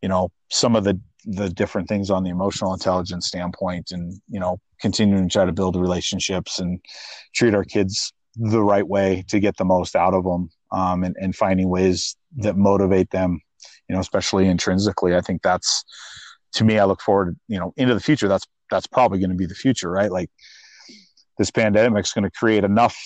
you 0.01 0.09
know, 0.09 0.29
some 0.49 0.75
of 0.75 0.83
the 0.83 0.99
the 1.25 1.49
different 1.49 1.87
things 1.89 2.09
on 2.09 2.23
the 2.23 2.29
emotional 2.29 2.73
intelligence 2.73 3.27
standpoint 3.27 3.91
and, 3.91 4.19
you 4.29 4.39
know, 4.39 4.57
continuing 4.79 5.27
to 5.27 5.33
try 5.33 5.45
to 5.45 5.51
build 5.51 5.75
relationships 5.75 6.59
and 6.59 6.79
treat 7.35 7.53
our 7.53 7.65
kids 7.65 8.13
the 8.39 8.63
right 8.63 8.87
way 8.87 9.23
to 9.27 9.39
get 9.39 9.57
the 9.57 9.65
most 9.65 9.95
out 9.95 10.13
of 10.13 10.23
them 10.23 10.49
um, 10.71 11.03
and, 11.03 11.15
and 11.19 11.35
finding 11.35 11.69
ways 11.69 12.15
that 12.37 12.55
motivate 12.55 13.09
them 13.11 13.41
you 13.87 13.95
know 13.95 13.99
especially 13.99 14.47
intrinsically. 14.47 15.15
I 15.15 15.21
think 15.21 15.41
that's 15.41 15.83
to 16.53 16.63
me 16.63 16.79
i 16.79 16.85
look 16.85 17.01
forward 17.01 17.37
you 17.47 17.59
know 17.59 17.73
into 17.75 17.93
the 17.93 17.99
future. 17.99 18.27
That's 18.27 18.47
that's 18.71 18.87
probably 18.87 19.19
going 19.19 19.31
to 19.31 19.35
be 19.35 19.45
the 19.45 19.55
future 19.55 19.89
right? 19.89 20.11
Like 20.11 20.29
this 21.37 21.51
pandemic 21.51 22.05
is 22.05 22.11
going 22.13 22.23
to 22.23 22.31
create 22.31 22.63
enough 22.63 22.97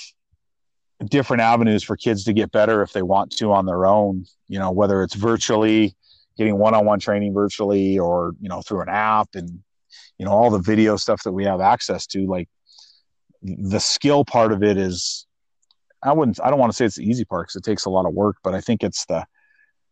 different 1.05 1.41
avenues 1.41 1.84
for 1.84 1.97
kids 1.97 2.23
to 2.26 2.34
get 2.34 2.51
better 2.51 2.81
if 2.81 2.93
they 2.93 3.01
want 3.01 3.31
to 3.31 3.51
on 3.51 3.65
their 3.65 3.85
own 3.85 4.26
you 4.47 4.57
know 4.57 4.72
whether 4.72 5.03
it's 5.03 5.15
virtually 5.15 5.95
getting 6.38 6.57
one-on-one 6.57 6.99
training 6.99 7.34
virtually 7.34 7.99
or 7.99 8.34
you 8.39 8.47
know 8.47 8.61
through 8.61 8.81
an 8.81 8.89
app 8.89 9.27
and 9.34 9.49
you 10.18 10.26
know 10.26 10.31
all 10.31 10.49
the 10.49 10.60
video 10.60 10.95
stuff 10.95 11.22
that 11.23 11.34
we 11.34 11.43
have 11.43 11.60
access 11.60 12.07
to 12.07 12.26
like 12.27 12.47
the 13.44 13.80
skill 13.80 14.24
part 14.26 14.52
of 14.52 14.64
it 14.64 14.78
is 14.78 15.26
I 16.02 16.14
wouldn't 16.14 16.40
I 16.41 16.49
don't 16.49 16.60
want 16.60 16.72
to 16.72 16.76
say 16.76 16.86
it's 16.86 16.95
the 16.95 17.07
easy 17.10 17.26
part 17.26 17.48
because 17.48 17.57
it 17.57 17.64
takes 17.64 17.86
a 17.86 17.90
lot 17.90 18.06
of 18.06 18.14
work, 18.14 18.38
but 18.44 18.53
I 18.53 18.61
think 18.61 18.84
it's 18.84 19.06
the 19.06 19.26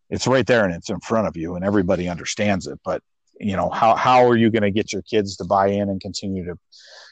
it's 0.09 0.27
right 0.27 0.45
there 0.45 0.65
and 0.65 0.73
it's 0.73 0.89
in 0.89 0.99
front 0.99 1.27
of 1.27 1.37
you 1.37 1.55
and 1.55 1.63
everybody 1.63 2.09
understands 2.09 2.67
it. 2.67 2.79
But 2.83 3.01
you 3.39 3.55
know, 3.55 3.69
how 3.69 3.95
how 3.95 4.25
are 4.27 4.35
you 4.35 4.49
going 4.49 4.63
to 4.63 4.71
get 4.71 4.93
your 4.93 5.01
kids 5.01 5.37
to 5.37 5.45
buy 5.45 5.67
in 5.67 5.89
and 5.89 5.99
continue 5.99 6.45
to 6.45 6.57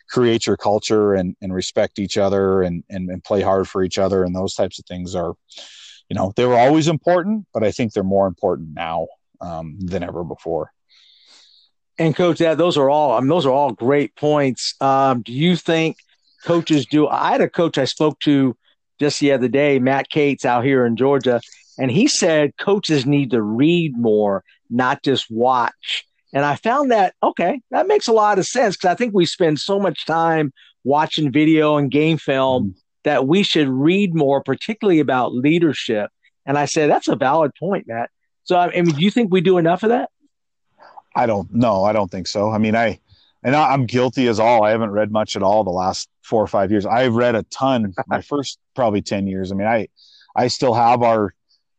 create 0.09 0.47
your 0.47 0.57
culture 0.57 1.13
and, 1.13 1.35
and 1.41 1.53
respect 1.53 1.99
each 1.99 2.17
other 2.17 2.63
and, 2.63 2.83
and, 2.89 3.09
and 3.09 3.23
play 3.23 3.41
hard 3.41 3.67
for 3.67 3.83
each 3.83 3.99
other 3.99 4.23
and 4.23 4.35
those 4.35 4.55
types 4.55 4.79
of 4.79 4.85
things 4.85 5.13
are, 5.13 5.33
you 6.09 6.15
know, 6.15 6.33
they 6.35 6.45
were 6.45 6.57
always 6.57 6.87
important, 6.87 7.45
but 7.53 7.63
I 7.63 7.71
think 7.71 7.93
they're 7.93 8.03
more 8.03 8.25
important 8.25 8.69
now 8.73 9.07
um, 9.39 9.77
than 9.79 10.01
ever 10.01 10.23
before. 10.23 10.71
And 11.99 12.15
coach, 12.15 12.39
that 12.39 12.57
those 12.57 12.77
are 12.77 12.89
all 12.89 13.11
I 13.11 13.19
mean, 13.19 13.29
those 13.29 13.45
are 13.45 13.51
all 13.51 13.71
great 13.71 14.15
points. 14.15 14.73
Um, 14.81 15.21
do 15.21 15.33
you 15.33 15.55
think 15.55 15.97
coaches 16.43 16.85
do? 16.85 17.07
I 17.07 17.31
had 17.31 17.41
a 17.41 17.49
coach 17.49 17.77
I 17.77 17.85
spoke 17.85 18.19
to 18.21 18.55
just 18.99 19.19
the 19.19 19.31
other 19.31 19.47
day, 19.47 19.79
Matt 19.79 20.09
Cates 20.09 20.45
out 20.45 20.63
here 20.65 20.85
in 20.85 20.95
Georgia, 20.95 21.41
and 21.77 21.89
he 21.89 22.07
said 22.07 22.57
coaches 22.57 23.05
need 23.05 23.31
to 23.31 23.41
read 23.41 23.97
more, 23.97 24.43
not 24.69 25.03
just 25.03 25.31
watch. 25.31 26.05
And 26.33 26.45
I 26.45 26.55
found 26.55 26.91
that 26.91 27.15
okay, 27.23 27.61
that 27.71 27.87
makes 27.87 28.07
a 28.07 28.13
lot 28.13 28.39
of 28.39 28.45
sense 28.45 28.75
because 28.75 28.91
I 28.91 28.95
think 28.95 29.13
we 29.13 29.25
spend 29.25 29.59
so 29.59 29.79
much 29.79 30.05
time 30.05 30.53
watching 30.83 31.31
video 31.31 31.77
and 31.77 31.89
game 31.89 32.17
film 32.17 32.63
mm-hmm. 32.63 32.79
that 33.03 33.27
we 33.27 33.43
should 33.43 33.67
read 33.67 34.13
more, 34.13 34.43
particularly 34.43 34.99
about 34.99 35.33
leadership. 35.33 36.11
And 36.45 36.57
I 36.57 36.65
said 36.65 36.89
that's 36.89 37.07
a 37.07 37.15
valid 37.15 37.51
point, 37.59 37.87
Matt. 37.87 38.09
So 38.43 38.57
I 38.57 38.69
mean, 38.69 38.95
do 38.95 39.03
you 39.03 39.11
think 39.11 39.31
we 39.31 39.41
do 39.41 39.57
enough 39.57 39.83
of 39.83 39.89
that? 39.89 40.09
I 41.15 41.25
don't 41.25 41.51
know. 41.53 41.83
I 41.83 41.93
don't 41.93 42.11
think 42.11 42.27
so. 42.27 42.51
I 42.51 42.59
mean, 42.59 42.75
I 42.75 42.99
and 43.43 43.55
I'm 43.55 43.85
guilty 43.85 44.27
as 44.27 44.39
all. 44.39 44.63
I 44.63 44.71
haven't 44.71 44.91
read 44.91 45.11
much 45.11 45.35
at 45.35 45.43
all 45.43 45.63
the 45.63 45.69
last 45.69 46.09
four 46.23 46.43
or 46.43 46.47
five 46.47 46.71
years. 46.71 46.85
I've 46.85 47.15
read 47.15 47.35
a 47.35 47.43
ton 47.43 47.93
my 48.07 48.21
first 48.21 48.59
probably 48.75 49.01
ten 49.01 49.27
years. 49.27 49.51
I 49.51 49.55
mean, 49.55 49.67
I 49.67 49.87
I 50.35 50.47
still 50.47 50.73
have 50.73 51.01
our, 51.01 51.33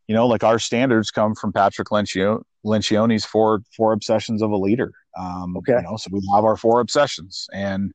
you 0.08 0.14
know, 0.14 0.26
like 0.26 0.44
our 0.44 0.58
standards 0.58 1.10
come 1.10 1.34
from 1.34 1.52
Patrick 1.52 1.88
Lencioni, 1.88 2.42
Lencioni's 2.64 3.24
four 3.24 3.62
four 3.76 3.92
obsessions 3.92 4.42
of 4.42 4.50
a 4.50 4.56
leader. 4.56 4.92
Um, 5.18 5.56
okay. 5.58 5.76
You 5.76 5.82
know, 5.82 5.96
so 5.96 6.08
we 6.12 6.20
have 6.34 6.44
our 6.44 6.56
four 6.56 6.80
obsessions, 6.80 7.46
and 7.52 7.92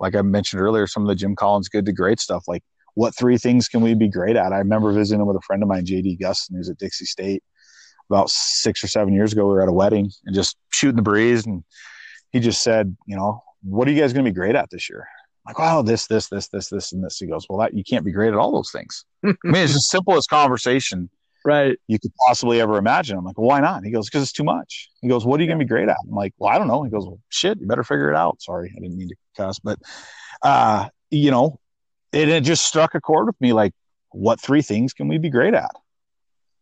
like 0.00 0.14
I 0.14 0.22
mentioned 0.22 0.60
earlier, 0.60 0.86
some 0.86 1.02
of 1.02 1.08
the 1.08 1.14
Jim 1.14 1.36
Collins 1.36 1.68
good 1.68 1.86
to 1.86 1.92
great 1.92 2.20
stuff. 2.20 2.44
Like, 2.48 2.62
what 2.94 3.16
three 3.16 3.38
things 3.38 3.68
can 3.68 3.80
we 3.80 3.94
be 3.94 4.08
great 4.08 4.36
at? 4.36 4.52
I 4.52 4.58
remember 4.58 4.92
visiting 4.92 5.24
with 5.24 5.36
a 5.36 5.42
friend 5.46 5.62
of 5.62 5.68
mine, 5.68 5.86
JD 5.86 6.18
Gustin, 6.20 6.56
who's 6.56 6.68
at 6.68 6.78
Dixie 6.78 7.04
State, 7.04 7.42
about 8.10 8.30
six 8.30 8.82
or 8.82 8.88
seven 8.88 9.14
years 9.14 9.32
ago. 9.32 9.46
We 9.46 9.54
were 9.54 9.62
at 9.62 9.68
a 9.68 9.72
wedding 9.72 10.10
and 10.24 10.34
just 10.34 10.56
shooting 10.70 10.96
the 10.96 11.02
breeze, 11.02 11.46
and 11.46 11.64
he 12.34 12.40
just 12.40 12.64
said, 12.64 12.96
you 13.06 13.14
know, 13.14 13.44
what 13.62 13.86
are 13.86 13.92
you 13.92 14.00
guys 14.00 14.12
going 14.12 14.24
to 14.24 14.30
be 14.30 14.34
great 14.34 14.56
at 14.56 14.68
this 14.68 14.90
year? 14.90 15.06
I'm 15.46 15.50
like, 15.50 15.58
wow, 15.60 15.82
this, 15.82 16.08
this, 16.08 16.26
this, 16.28 16.48
this, 16.48 16.68
this, 16.68 16.92
and 16.92 17.02
this. 17.02 17.20
He 17.20 17.26
goes, 17.26 17.46
well, 17.48 17.60
that 17.60 17.74
you 17.74 17.84
can't 17.84 18.04
be 18.04 18.10
great 18.10 18.32
at 18.32 18.34
all 18.34 18.50
those 18.50 18.72
things. 18.72 19.04
I 19.24 19.28
mean, 19.44 19.62
it's 19.62 19.72
the 19.72 19.78
simplest 19.78 20.28
conversation 20.28 21.08
right 21.44 21.78
you 21.86 21.98
could 22.00 22.10
possibly 22.26 22.60
ever 22.60 22.76
imagine. 22.76 23.16
I'm 23.16 23.24
like, 23.24 23.38
well, 23.38 23.46
why 23.46 23.60
not? 23.60 23.84
He 23.84 23.92
goes, 23.92 24.08
because 24.08 24.24
it's 24.24 24.32
too 24.32 24.42
much. 24.42 24.88
He 25.00 25.08
goes, 25.08 25.24
what 25.24 25.38
are 25.38 25.44
you 25.44 25.46
going 25.46 25.60
to 25.60 25.64
be 25.64 25.68
great 25.68 25.88
at? 25.88 25.96
I'm 26.08 26.14
like, 26.16 26.34
well, 26.38 26.52
I 26.52 26.58
don't 26.58 26.66
know. 26.66 26.82
He 26.82 26.90
goes, 26.90 27.06
well, 27.06 27.20
shit, 27.28 27.60
you 27.60 27.68
better 27.68 27.84
figure 27.84 28.10
it 28.10 28.16
out. 28.16 28.42
Sorry, 28.42 28.74
I 28.76 28.80
didn't 28.80 28.98
mean 28.98 29.10
to 29.10 29.14
cuss, 29.36 29.60
but 29.60 29.78
uh, 30.42 30.88
you 31.10 31.30
know, 31.30 31.60
it, 32.12 32.28
it 32.28 32.42
just 32.42 32.66
struck 32.66 32.96
a 32.96 33.00
chord 33.00 33.26
with 33.26 33.40
me. 33.40 33.52
Like, 33.52 33.74
what 34.10 34.40
three 34.40 34.62
things 34.62 34.92
can 34.92 35.06
we 35.06 35.18
be 35.18 35.30
great 35.30 35.54
at? 35.54 35.70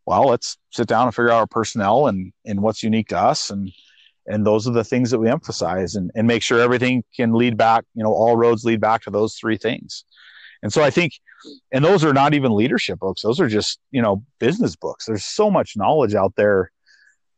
Well, 0.05 0.27
let's 0.27 0.59
sit 0.71 0.87
down 0.87 1.07
and 1.07 1.15
figure 1.15 1.31
out 1.31 1.39
our 1.39 1.47
personnel 1.47 2.09
and 2.09 2.35
and 2.45 2.61
what's 2.61 2.83
unique 2.83 3.09
to 3.09 3.19
us 3.19 3.49
and 3.51 3.73
and 4.27 4.47
those 4.47 4.69
are 4.69 4.73
the 4.73 4.85
things 4.85 5.11
that 5.11 5.19
we 5.19 5.29
emphasize 5.29 5.95
and, 5.97 6.11
and 6.15 6.27
make 6.27 6.43
sure 6.43 6.61
everything 6.61 7.03
can 7.15 7.33
lead 7.33 7.57
back 7.57 7.85
you 7.95 8.03
know 8.03 8.13
all 8.13 8.37
roads 8.37 8.65
lead 8.65 8.81
back 8.81 9.03
to 9.03 9.11
those 9.11 9.35
three 9.35 9.57
things. 9.57 10.05
And 10.63 10.73
so 10.73 10.83
i 10.83 10.91
think 10.91 11.13
and 11.73 11.85
those 11.85 12.05
are 12.05 12.13
not 12.13 12.35
even 12.35 12.55
leadership 12.55 12.99
books. 12.99 13.23
Those 13.23 13.41
are 13.41 13.49
just 13.49 13.79
you 13.91 14.03
know 14.03 14.23
business 14.39 14.77
books. 14.77 15.07
There's 15.07 15.25
so 15.25 15.51
much 15.51 15.77
knowledge 15.77 16.15
out 16.15 16.35
there 16.37 16.71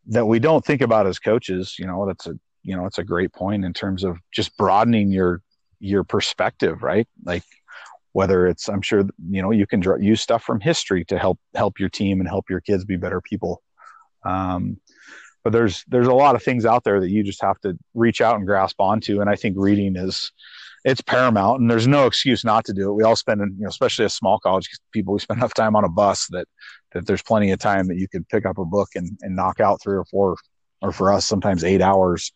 that 0.09 0.27
we 0.27 0.39
don't 0.39 0.65
think 0.65 0.82
about 0.82 1.06
as 1.06 1.19
coaches 1.19 1.77
you 1.78 1.86
know 1.86 2.06
that's 2.06 2.27
a 2.27 2.39
you 2.62 2.77
know 2.77 2.86
it's 2.86 2.98
a 2.98 3.05
great 3.05 3.32
point 3.32 3.65
in 3.65 3.73
terms 3.73 4.05
of 4.05 4.19
just 4.32 4.56
broadening 4.56 5.11
your 5.11 5.40
your 5.81 6.05
perspective 6.05 6.82
right? 6.82 7.09
Like 7.24 7.44
whether 8.12 8.47
it's 8.47 8.69
i'm 8.69 8.81
sure 8.81 9.02
you 9.28 9.43
know 9.43 9.51
you 9.51 9.66
can 9.66 9.81
draw, 9.81 9.97
use 9.97 10.20
stuff 10.20 10.44
from 10.44 10.61
history 10.61 11.05
to 11.05 11.19
help 11.19 11.39
help 11.55 11.81
your 11.81 11.89
team 11.89 12.20
and 12.20 12.28
help 12.28 12.48
your 12.48 12.61
kids 12.61 12.85
be 12.85 12.97
better 12.97 13.20
people. 13.20 13.62
Um, 14.24 14.78
but 15.45 15.53
there's 15.53 15.85
there's 15.89 16.09
a 16.09 16.15
lot 16.15 16.35
of 16.35 16.43
things 16.43 16.65
out 16.65 16.83
there 16.83 16.99
that 16.99 17.11
you 17.11 17.23
just 17.23 17.43
have 17.43 17.61
to 17.61 17.79
reach 17.93 18.21
out 18.21 18.37
and 18.37 18.47
grasp 18.47 18.81
onto. 18.81 19.21
And 19.21 19.31
i 19.31 19.37
think 19.37 19.57
reading 19.59 19.95
is 19.95 20.33
it's 20.85 21.01
paramount 21.01 21.61
and 21.61 21.71
there's 21.71 21.87
no 21.87 22.07
excuse 22.07 22.45
not 22.45 22.65
to 22.66 22.73
do 22.73 22.91
it. 22.91 22.95
We 22.95 23.05
all 23.05 23.16
spend 23.16 23.41
you 23.41 23.62
know 23.62 23.69
especially 23.69 24.07
as 24.07 24.15
small 24.15 24.39
college 24.39 24.69
people 24.91 25.15
we 25.15 25.21
spend 25.21 25.39
enough 25.41 25.55
time 25.55 25.77
on 25.77 25.85
a 25.85 25.89
bus 25.89 26.27
that 26.31 26.49
that 26.93 27.07
there's 27.07 27.23
plenty 27.23 27.51
of 27.53 27.59
time 27.59 27.87
that 27.89 27.99
you 27.99 28.09
could 28.09 28.29
pick 28.29 28.47
up 28.47 28.59
a 28.59 28.65
book 28.65 28.89
and, 28.95 29.16
and 29.21 29.37
knock 29.37 29.61
out 29.61 29.81
three 29.83 29.97
or 29.97 30.05
four 30.07 30.37
or 30.83 30.93
for 30.93 31.12
us 31.12 31.27
sometimes 31.27 31.62
eight 31.62 31.83
hours 31.83 32.33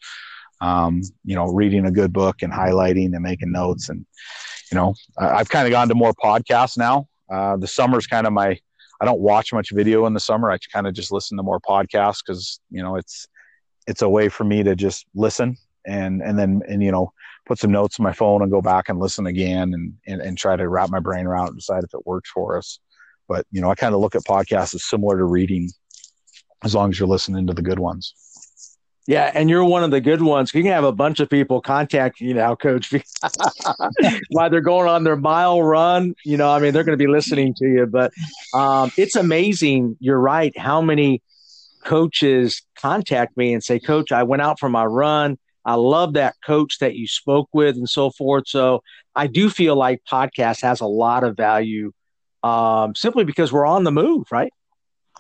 um, 0.60 1.02
you 1.24 1.34
know 1.34 1.46
reading 1.46 1.86
a 1.86 1.90
good 1.90 2.12
book 2.12 2.42
and 2.42 2.52
highlighting 2.52 3.14
and 3.14 3.22
making 3.22 3.52
notes. 3.52 3.88
And 3.88 4.04
you 4.70 4.76
know 4.76 4.94
i've 5.16 5.48
kind 5.48 5.66
of 5.66 5.70
gone 5.70 5.88
to 5.88 5.94
more 5.94 6.12
podcasts 6.12 6.76
now. 6.76 7.08
Uh, 7.30 7.56
the 7.56 7.66
summer's 7.66 8.06
kind 8.06 8.26
of 8.26 8.32
my 8.32 8.58
I 9.00 9.04
don't 9.04 9.20
watch 9.20 9.52
much 9.52 9.70
video 9.70 10.06
in 10.06 10.14
the 10.14 10.20
summer. 10.20 10.50
I 10.50 10.58
kind 10.72 10.86
of 10.86 10.94
just 10.94 11.12
listen 11.12 11.36
to 11.36 11.42
more 11.42 11.60
podcasts 11.60 12.18
because 12.26 12.60
you 12.70 12.82
know 12.82 12.96
it's 12.96 13.26
it's 13.86 14.02
a 14.02 14.08
way 14.08 14.28
for 14.28 14.44
me 14.44 14.62
to 14.62 14.74
just 14.74 15.06
listen 15.14 15.56
and 15.86 16.22
and 16.22 16.38
then 16.38 16.62
and 16.68 16.82
you 16.82 16.92
know 16.92 17.12
put 17.46 17.58
some 17.58 17.72
notes 17.72 17.98
on 17.98 18.04
my 18.04 18.12
phone 18.12 18.42
and 18.42 18.50
go 18.50 18.60
back 18.60 18.88
and 18.88 18.98
listen 18.98 19.26
again 19.26 19.72
and 19.72 19.94
and, 20.06 20.20
and 20.20 20.38
try 20.38 20.56
to 20.56 20.68
wrap 20.68 20.90
my 20.90 21.00
brain 21.00 21.26
around 21.26 21.48
and 21.48 21.56
decide 21.56 21.84
if 21.84 21.94
it 21.94 22.06
works 22.06 22.30
for 22.30 22.58
us. 22.58 22.80
But 23.28 23.46
you 23.50 23.60
know, 23.60 23.70
I 23.70 23.74
kind 23.74 23.94
of 23.94 24.00
look 24.00 24.14
at 24.14 24.22
podcasts 24.22 24.74
as 24.74 24.84
similar 24.84 25.18
to 25.18 25.24
reading, 25.24 25.70
as 26.64 26.74
long 26.74 26.90
as 26.90 26.98
you're 26.98 27.08
listening 27.08 27.46
to 27.46 27.54
the 27.54 27.62
good 27.62 27.78
ones. 27.78 28.14
Yeah, 29.08 29.30
and 29.32 29.48
you're 29.48 29.64
one 29.64 29.82
of 29.84 29.90
the 29.90 30.02
good 30.02 30.20
ones. 30.20 30.52
You 30.52 30.62
can 30.62 30.70
have 30.70 30.84
a 30.84 30.92
bunch 30.92 31.18
of 31.18 31.30
people 31.30 31.62
contact 31.62 32.20
you 32.20 32.34
now, 32.34 32.54
Coach, 32.54 32.92
while 34.28 34.50
they're 34.50 34.60
going 34.60 34.86
on 34.86 35.04
their 35.04 35.16
mile 35.16 35.62
run. 35.62 36.14
You 36.26 36.36
know, 36.36 36.50
I 36.50 36.58
mean, 36.58 36.74
they're 36.74 36.84
going 36.84 36.98
to 36.98 37.02
be 37.02 37.10
listening 37.10 37.54
to 37.54 37.64
you. 37.64 37.86
But 37.86 38.12
um, 38.52 38.92
it's 38.98 39.16
amazing. 39.16 39.96
You're 39.98 40.20
right. 40.20 40.56
How 40.58 40.82
many 40.82 41.22
coaches 41.86 42.60
contact 42.78 43.34
me 43.34 43.54
and 43.54 43.64
say, 43.64 43.78
"Coach, 43.80 44.12
I 44.12 44.24
went 44.24 44.42
out 44.42 44.60
for 44.60 44.68
my 44.68 44.84
run. 44.84 45.38
I 45.64 45.76
love 45.76 46.12
that 46.12 46.34
coach 46.44 46.78
that 46.80 46.94
you 46.94 47.06
spoke 47.06 47.48
with, 47.54 47.76
and 47.76 47.88
so 47.88 48.10
forth." 48.10 48.46
So 48.46 48.82
I 49.16 49.26
do 49.26 49.48
feel 49.48 49.74
like 49.74 50.02
podcast 50.04 50.60
has 50.60 50.82
a 50.82 50.86
lot 50.86 51.24
of 51.24 51.34
value, 51.34 51.92
um, 52.42 52.94
simply 52.94 53.24
because 53.24 53.54
we're 53.54 53.64
on 53.64 53.84
the 53.84 53.90
move, 53.90 54.26
right? 54.30 54.52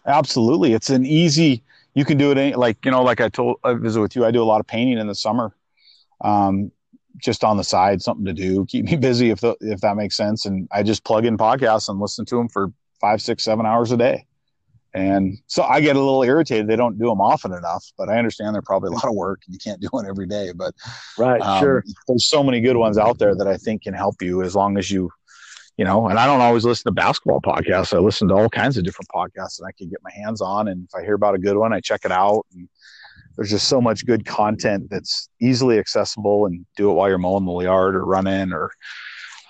Absolutely, 0.04 0.74
it's 0.74 0.90
an 0.90 1.06
easy 1.06 1.62
you 1.98 2.04
can 2.04 2.16
do 2.16 2.30
it 2.30 2.38
any, 2.38 2.54
like 2.54 2.84
you 2.84 2.90
know 2.92 3.02
like 3.02 3.20
i 3.20 3.28
told 3.28 3.56
i 3.64 3.74
visit 3.74 4.00
with 4.00 4.14
you 4.14 4.24
i 4.24 4.30
do 4.30 4.42
a 4.42 4.44
lot 4.44 4.60
of 4.60 4.66
painting 4.66 4.98
in 4.98 5.08
the 5.08 5.14
summer 5.14 5.52
um, 6.20 6.70
just 7.16 7.42
on 7.42 7.56
the 7.56 7.64
side 7.64 8.00
something 8.00 8.24
to 8.24 8.32
do 8.32 8.64
keep 8.66 8.84
me 8.84 8.96
busy 9.08 9.30
if 9.30 9.40
the, 9.40 9.56
if 9.60 9.80
that 9.80 9.96
makes 9.96 10.16
sense. 10.16 10.46
And 10.46 10.68
i 10.72 10.82
just 10.82 11.04
plug 11.04 11.24
in 11.24 11.36
podcasts 11.36 11.88
and 11.88 12.00
listen 12.00 12.24
to 12.26 12.36
them 12.36 12.48
for 12.48 12.72
five 13.00 13.20
six 13.20 13.44
seven 13.44 13.66
hours 13.66 13.92
a 13.92 13.96
day. 13.96 14.24
And 14.94 15.38
so 15.48 15.64
i 15.64 15.80
get 15.80 15.96
a 15.96 15.98
little 15.98 16.22
irritated 16.22 16.66
they 16.66 16.76
don't 16.76 16.98
do 16.98 17.06
them 17.06 17.20
often 17.20 17.52
enough 17.52 17.84
but 17.98 18.08
i 18.08 18.16
understand 18.18 18.54
they're 18.54 18.62
probably 18.62 18.88
a 18.88 18.92
lot 18.92 19.04
of 19.04 19.14
work 19.14 19.42
and 19.46 19.52
you 19.52 19.58
can't 19.58 19.80
do 19.80 19.88
it 19.92 20.06
every 20.08 20.26
day 20.26 20.50
but 20.54 20.74
right 21.18 21.42
um, 21.42 21.60
sure. 21.60 21.84
there's 22.06 22.26
so 22.26 22.42
many 22.42 22.60
good 22.60 22.76
ones 22.76 22.96
out 22.96 23.18
there 23.18 23.34
that 23.34 23.46
i 23.46 23.56
think 23.56 23.82
can 23.82 23.92
help 23.92 24.22
you 24.22 24.42
as 24.42 24.56
long 24.56 24.78
as 24.78 24.90
you 24.90 25.10
you 25.78 25.84
know, 25.84 26.08
and 26.08 26.18
I 26.18 26.26
don't 26.26 26.40
always 26.40 26.64
listen 26.64 26.90
to 26.90 26.92
basketball 26.92 27.40
podcasts. 27.40 27.96
I 27.96 28.00
listen 28.00 28.26
to 28.28 28.34
all 28.34 28.48
kinds 28.48 28.76
of 28.76 28.84
different 28.84 29.08
podcasts 29.14 29.58
that 29.58 29.64
I 29.66 29.72
can 29.78 29.88
get 29.88 30.00
my 30.02 30.10
hands 30.12 30.40
on. 30.40 30.66
And 30.66 30.84
if 30.84 30.94
I 30.94 31.04
hear 31.04 31.14
about 31.14 31.36
a 31.36 31.38
good 31.38 31.56
one, 31.56 31.72
I 31.72 31.80
check 31.80 32.00
it 32.04 32.10
out. 32.10 32.44
And 32.52 32.68
there's 33.36 33.50
just 33.50 33.68
so 33.68 33.80
much 33.80 34.04
good 34.04 34.26
content 34.26 34.90
that's 34.90 35.28
easily 35.40 35.78
accessible 35.78 36.46
and 36.46 36.66
do 36.76 36.90
it 36.90 36.94
while 36.94 37.08
you're 37.08 37.16
mowing 37.16 37.44
the 37.44 37.60
yard 37.60 37.94
or 37.94 38.04
running 38.04 38.52
or, 38.52 38.72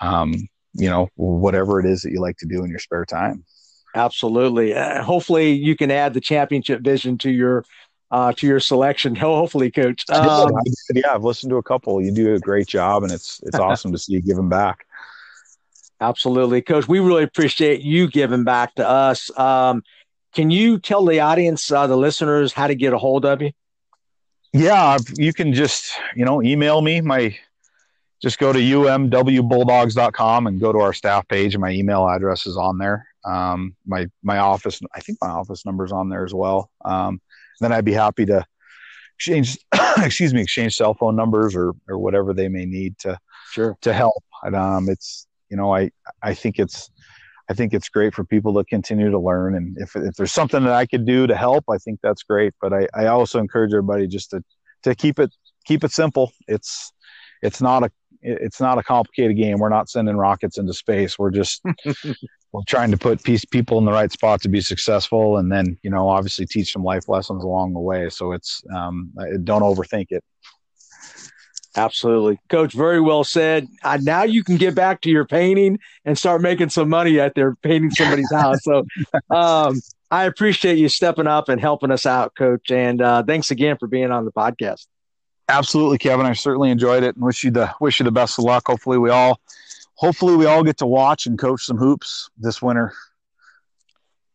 um, 0.01 0.35
you 0.73 0.87
know, 0.87 1.09
whatever 1.15 1.79
it 1.79 1.87
is 1.87 2.03
that 2.03 2.11
you 2.11 2.21
like 2.21 2.37
to 2.37 2.45
do 2.45 2.63
in 2.63 2.69
your 2.69 2.79
spare 2.79 3.05
time. 3.05 3.43
Absolutely. 3.95 4.75
Uh, 4.75 5.01
hopefully 5.01 5.51
you 5.51 5.75
can 5.75 5.89
add 5.89 6.13
the 6.13 6.21
championship 6.21 6.81
vision 6.81 7.17
to 7.17 7.31
your 7.31 7.65
uh, 8.11 8.33
to 8.33 8.45
your 8.45 8.59
selection. 8.59 9.15
Hopefully, 9.15 9.71
coach. 9.71 10.03
Um, 10.09 10.51
yeah, 10.93 11.13
I've 11.13 11.23
listened 11.23 11.49
to 11.51 11.57
a 11.57 11.63
couple. 11.63 12.01
You 12.01 12.11
do 12.11 12.33
a 12.33 12.39
great 12.39 12.67
job, 12.67 13.03
and 13.03 13.11
it's 13.11 13.39
it's 13.43 13.59
awesome 13.59 13.91
to 13.91 13.97
see 13.97 14.13
you 14.13 14.21
give 14.21 14.35
them 14.35 14.49
back. 14.49 14.85
Absolutely, 16.01 16.61
Coach. 16.61 16.87
We 16.87 16.99
really 16.99 17.23
appreciate 17.23 17.81
you 17.81 18.07
giving 18.09 18.43
back 18.43 18.75
to 18.75 18.87
us. 18.87 19.37
Um, 19.37 19.83
can 20.33 20.49
you 20.49 20.79
tell 20.79 21.05
the 21.05 21.19
audience, 21.19 21.71
uh, 21.71 21.87
the 21.87 21.97
listeners, 21.97 22.53
how 22.53 22.67
to 22.67 22.75
get 22.75 22.93
a 22.93 22.97
hold 22.97 23.25
of 23.25 23.41
you? 23.41 23.51
Yeah, 24.53 24.97
you 25.15 25.33
can 25.33 25.53
just 25.53 25.91
you 26.15 26.25
know 26.25 26.41
email 26.41 26.81
me. 26.81 27.01
My 27.01 27.37
just 28.21 28.37
go 28.37 28.51
to 28.51 28.59
umwbulldogs.com 28.59 30.47
and 30.47 30.59
go 30.59 30.71
to 30.71 30.79
our 30.79 30.93
staff 30.93 31.27
page, 31.27 31.55
and 31.55 31.61
my 31.61 31.71
email 31.71 32.07
address 32.07 32.47
is 32.47 32.57
on 32.57 32.77
there. 32.77 33.07
Um, 33.25 33.75
my 33.85 34.07
my 34.23 34.39
office, 34.39 34.79
I 34.95 35.01
think 35.01 35.19
my 35.21 35.29
office 35.29 35.65
number 35.65 35.85
is 35.85 35.91
on 35.91 36.09
there 36.09 36.25
as 36.25 36.33
well. 36.33 36.71
Um, 36.85 37.21
then 37.59 37.71
I'd 37.71 37.85
be 37.85 37.93
happy 37.93 38.25
to 38.25 38.45
exchange, 39.17 39.57
excuse 39.97 40.33
me, 40.33 40.41
exchange 40.41 40.75
cell 40.75 40.93
phone 40.93 41.15
numbers 41.15 41.55
or 41.55 41.73
or 41.87 41.97
whatever 41.97 42.33
they 42.33 42.47
may 42.47 42.65
need 42.65 42.97
to 42.99 43.19
sure 43.51 43.77
to 43.81 43.93
help. 43.93 44.23
And, 44.43 44.55
um, 44.55 44.89
it's 44.89 45.27
you 45.49 45.57
know, 45.57 45.73
I 45.73 45.91
I 46.21 46.33
think 46.33 46.59
it's 46.59 46.89
I 47.49 47.53
think 47.53 47.73
it's 47.73 47.89
great 47.89 48.13
for 48.13 48.23
people 48.23 48.53
to 48.55 48.63
continue 48.63 49.09
to 49.09 49.19
learn. 49.19 49.55
And 49.55 49.77
if 49.79 49.95
if 49.95 50.15
there's 50.15 50.33
something 50.33 50.63
that 50.63 50.73
I 50.73 50.85
could 50.85 51.05
do 51.05 51.27
to 51.27 51.35
help, 51.35 51.65
I 51.69 51.77
think 51.77 51.99
that's 52.01 52.23
great. 52.23 52.53
But 52.61 52.73
I, 52.73 52.87
I 52.93 53.05
also 53.07 53.39
encourage 53.39 53.73
everybody 53.73 54.07
just 54.07 54.31
to 54.31 54.43
to 54.83 54.95
keep 54.95 55.19
it 55.19 55.31
keep 55.65 55.83
it 55.83 55.91
simple. 55.91 56.31
It's 56.47 56.91
it's 57.41 57.61
not 57.61 57.83
a 57.83 57.91
it's 58.21 58.59
not 58.59 58.77
a 58.77 58.83
complicated 58.83 59.37
game. 59.37 59.59
We're 59.59 59.69
not 59.69 59.89
sending 59.89 60.17
rockets 60.17 60.57
into 60.57 60.73
space. 60.73 61.17
We're 61.17 61.31
just 61.31 61.61
we're 62.51 62.63
trying 62.67 62.91
to 62.91 62.97
put 62.97 63.23
piece, 63.23 63.45
people 63.45 63.77
in 63.77 63.85
the 63.85 63.91
right 63.91 64.11
spot 64.11 64.41
to 64.41 64.49
be 64.49 64.61
successful, 64.61 65.37
and 65.37 65.51
then 65.51 65.77
you 65.83 65.89
know 65.89 66.09
obviously 66.09 66.45
teach 66.45 66.71
some 66.71 66.83
life 66.83 67.07
lessons 67.07 67.43
along 67.43 67.73
the 67.73 67.79
way. 67.79 68.09
So 68.09 68.33
it's 68.33 68.61
um, 68.75 69.11
don't 69.43 69.61
overthink 69.61 70.07
it. 70.09 70.23
Absolutely. 71.75 72.39
Coach, 72.49 72.73
very 72.73 72.99
well 72.99 73.23
said. 73.23 73.67
Uh, 73.83 73.99
now 74.01 74.23
you 74.23 74.43
can 74.43 74.57
get 74.57 74.73
back 74.73 75.01
to 75.01 75.09
your 75.09 75.25
painting 75.25 75.79
and 76.03 76.17
start 76.17 76.41
making 76.41 76.69
some 76.69 76.89
money 76.89 77.19
out 77.19 77.35
there 77.35 77.55
painting 77.55 77.91
somebody's 77.91 78.31
house. 78.31 78.63
So 78.63 78.85
um, 79.29 79.79
I 80.11 80.25
appreciate 80.25 80.77
you 80.77 80.89
stepping 80.89 81.27
up 81.27 81.47
and 81.47 81.61
helping 81.61 81.91
us 81.91 82.05
out, 82.05 82.35
Coach. 82.35 82.71
And 82.71 83.01
uh, 83.01 83.23
thanks 83.23 83.51
again 83.51 83.77
for 83.77 83.87
being 83.87 84.11
on 84.11 84.25
the 84.25 84.31
podcast. 84.31 84.87
Absolutely, 85.47 85.97
Kevin. 85.97 86.25
I 86.25 86.33
certainly 86.33 86.69
enjoyed 86.69 87.03
it 87.03 87.15
and 87.15 87.25
wish 87.25 87.43
you 87.43 87.51
the 87.51 87.73
wish 87.79 87.99
you 87.99 88.03
the 88.03 88.11
best 88.11 88.37
of 88.37 88.45
luck. 88.45 88.67
Hopefully 88.67 88.97
we 88.97 89.09
all 89.09 89.39
hopefully 89.95 90.35
we 90.35 90.45
all 90.45 90.63
get 90.63 90.77
to 90.77 90.85
watch 90.85 91.25
and 91.25 91.37
coach 91.37 91.63
some 91.63 91.77
hoops 91.77 92.29
this 92.37 92.61
winter. 92.61 92.93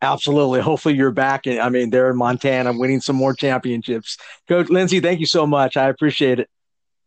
Absolutely. 0.03 0.61
Hopefully 0.61 0.95
you're 0.95 1.13
back. 1.13 1.47
I 1.47 1.69
mean, 1.71 1.91
they're 1.91 2.11
in 2.11 2.17
Montana 2.17 2.73
winning 2.73 3.01
some 3.01 3.17
more 3.17 3.33
championships. 3.33 4.19
Coach 4.49 4.69
Lindsay, 4.69 5.01
thank 5.01 5.19
you 5.19 5.27
so 5.27 5.47
much. 5.47 5.77
I 5.77 5.89
appreciate 5.89 6.41
it. 6.41 6.51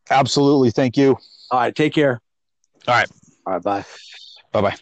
Absolutely. 0.10 0.72
Thank 0.72 0.98
you. 0.98 1.18
All 1.52 1.60
right. 1.60 1.76
Take 1.76 1.94
care. 1.94 2.22
All 2.88 2.96
right. 2.96 3.10
All 3.46 3.54
right. 3.54 3.64
Bye. 3.64 3.86
Bye 4.52 4.62
bye. 4.62 4.76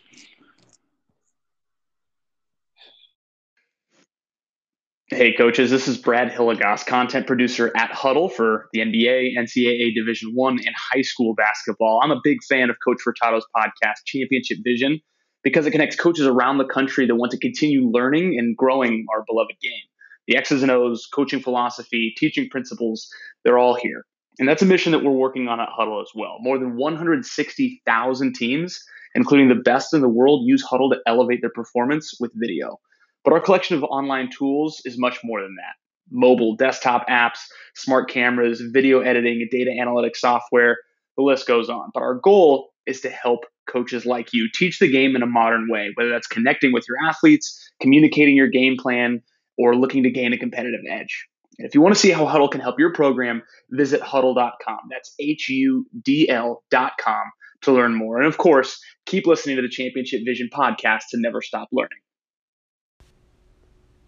Hey, 5.10 5.34
coaches, 5.34 5.70
this 5.70 5.88
is 5.88 5.98
Brad 5.98 6.32
Hilligoss, 6.32 6.86
content 6.86 7.28
producer 7.28 7.72
at 7.78 7.92
Hudl 7.92 8.32
for 8.32 8.70
the 8.74 8.80
NBA, 8.80 9.38
NCAA 9.38 9.94
Division 9.94 10.32
One, 10.34 10.58
and 10.58 10.76
high 10.76 11.04
school 11.04 11.36
basketball. 11.36 12.00
I'm 12.04 12.10
a 12.10 12.20
big 12.24 12.40
fan 12.50 12.72
of 12.72 12.78
Coach 12.84 12.98
Furtado's 13.06 13.46
podcast, 13.56 13.98
Championship 14.06 14.58
Vision, 14.64 15.00
because 15.44 15.68
it 15.68 15.72
connects 15.72 15.96
coaches 15.96 16.26
around 16.26 16.58
the 16.58 16.66
country 16.66 17.06
that 17.06 17.16
want 17.16 17.32
to 17.34 17.38
continue 17.38 17.88
learning 17.88 18.40
and 18.40 18.58
growing 18.58 19.06
our 19.14 19.24
beloved 19.28 19.54
game. 19.62 19.84
The 20.28 20.38
X's 20.38 20.64
and 20.64 20.72
O's, 20.72 21.08
coaching 21.14 21.40
philosophy, 21.40 22.14
teaching 22.18 22.50
principles, 22.50 23.08
they're 23.44 23.60
all 23.60 23.76
here. 23.76 24.06
And 24.40 24.48
that's 24.48 24.62
a 24.62 24.66
mission 24.66 24.92
that 24.92 25.04
we're 25.04 25.12
working 25.12 25.48
on 25.48 25.60
at 25.60 25.70
Hudl 25.70 26.02
as 26.02 26.10
well. 26.14 26.38
More 26.40 26.58
than 26.58 26.76
160,000 26.76 28.34
teams, 28.34 28.84
including 29.14 29.48
the 29.48 29.56
best 29.56 29.94
in 29.94 30.02
the 30.02 30.10
world, 30.10 30.46
use 30.46 30.66
Hudl 30.66 30.92
to 30.92 31.00
elevate 31.08 31.42
their 31.42 31.52
performance 31.52 32.16
with 32.20 32.32
video. 32.36 32.80
But 33.24 33.34
our 33.34 33.40
collection 33.40 33.78
of 33.78 33.84
online 33.84 34.30
tools 34.30 34.82
is 34.86 35.00
much 35.00 35.20
more 35.24 35.42
than 35.42 35.56
that. 35.56 35.76
Mobile, 36.12 36.56
desktop 36.56 37.08
apps, 37.08 37.40
smart 37.76 38.10
cameras, 38.10 38.62
video 38.62 39.00
editing, 39.00 39.48
data 39.50 39.72
analytics 39.72 40.18
software, 40.18 40.78
the 41.18 41.24
list 41.24 41.48
goes 41.48 41.70
on. 41.70 41.90
But 41.94 42.04
our 42.04 42.16
goal 42.16 42.74
is 42.86 43.02
to 43.02 43.10
help 43.10 43.46
coaches 43.68 44.06
like 44.06 44.34
you 44.34 44.48
teach 44.54 44.80
the 44.80 44.92
game 44.92 45.16
in 45.16 45.24
a 45.24 45.28
modern 45.28 45.68
way, 45.70 45.92
whether 45.96 46.10
that's 46.10 46.28
connecting 46.28 46.72
with 46.72 46.86
your 46.88 46.98
athletes, 47.10 47.72
communicating 47.82 48.36
your 48.36 48.50
game 48.50 48.76
plan, 48.78 49.22
or 49.58 49.76
looking 49.76 50.04
to 50.04 50.12
gain 50.12 50.34
a 50.34 50.38
competitive 50.38 50.82
edge. 50.90 51.26
And 51.58 51.68
if 51.68 51.74
you 51.74 51.82
want 51.82 51.96
to 51.96 52.00
see 52.00 52.12
how 52.12 52.26
Hudl 52.26 52.52
can 52.52 52.62
help 52.62 52.80
your 52.80 52.94
program, 52.94 53.42
visit 53.72 54.02
hudl.com. 54.02 54.80
That's 54.90 55.14
H 55.20 55.50
U 55.50 55.86
D 56.04 56.30
L.com 56.30 57.24
to 57.62 57.72
learn 57.72 57.96
more. 57.96 58.18
And 58.18 58.28
of 58.28 58.38
course, 58.38 58.80
keep 59.06 59.26
listening 59.26 59.56
to 59.58 59.62
the 59.62 59.70
Championship 59.70 60.22
Vision 60.26 60.50
podcast 60.54 61.04
to 61.12 61.18
never 61.20 61.42
stop 61.42 61.70
learning. 61.72 62.00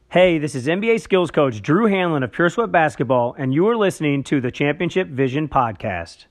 Hey, 0.10 0.38
this 0.38 0.56
is 0.56 0.68
NBA 0.68 1.02
skills 1.02 1.32
coach 1.32 1.62
Drew 1.62 1.90
Hanlen 1.90 2.24
of 2.24 2.32
Pure 2.32 2.52
Sweat 2.52 2.72
Basketball, 2.72 3.36
and 3.38 3.54
you 3.54 3.68
are 3.68 3.76
listening 3.76 4.24
to 4.24 4.40
the 4.40 4.52
Championship 4.52 5.10
Vision 5.10 5.50
podcast. 5.50 6.28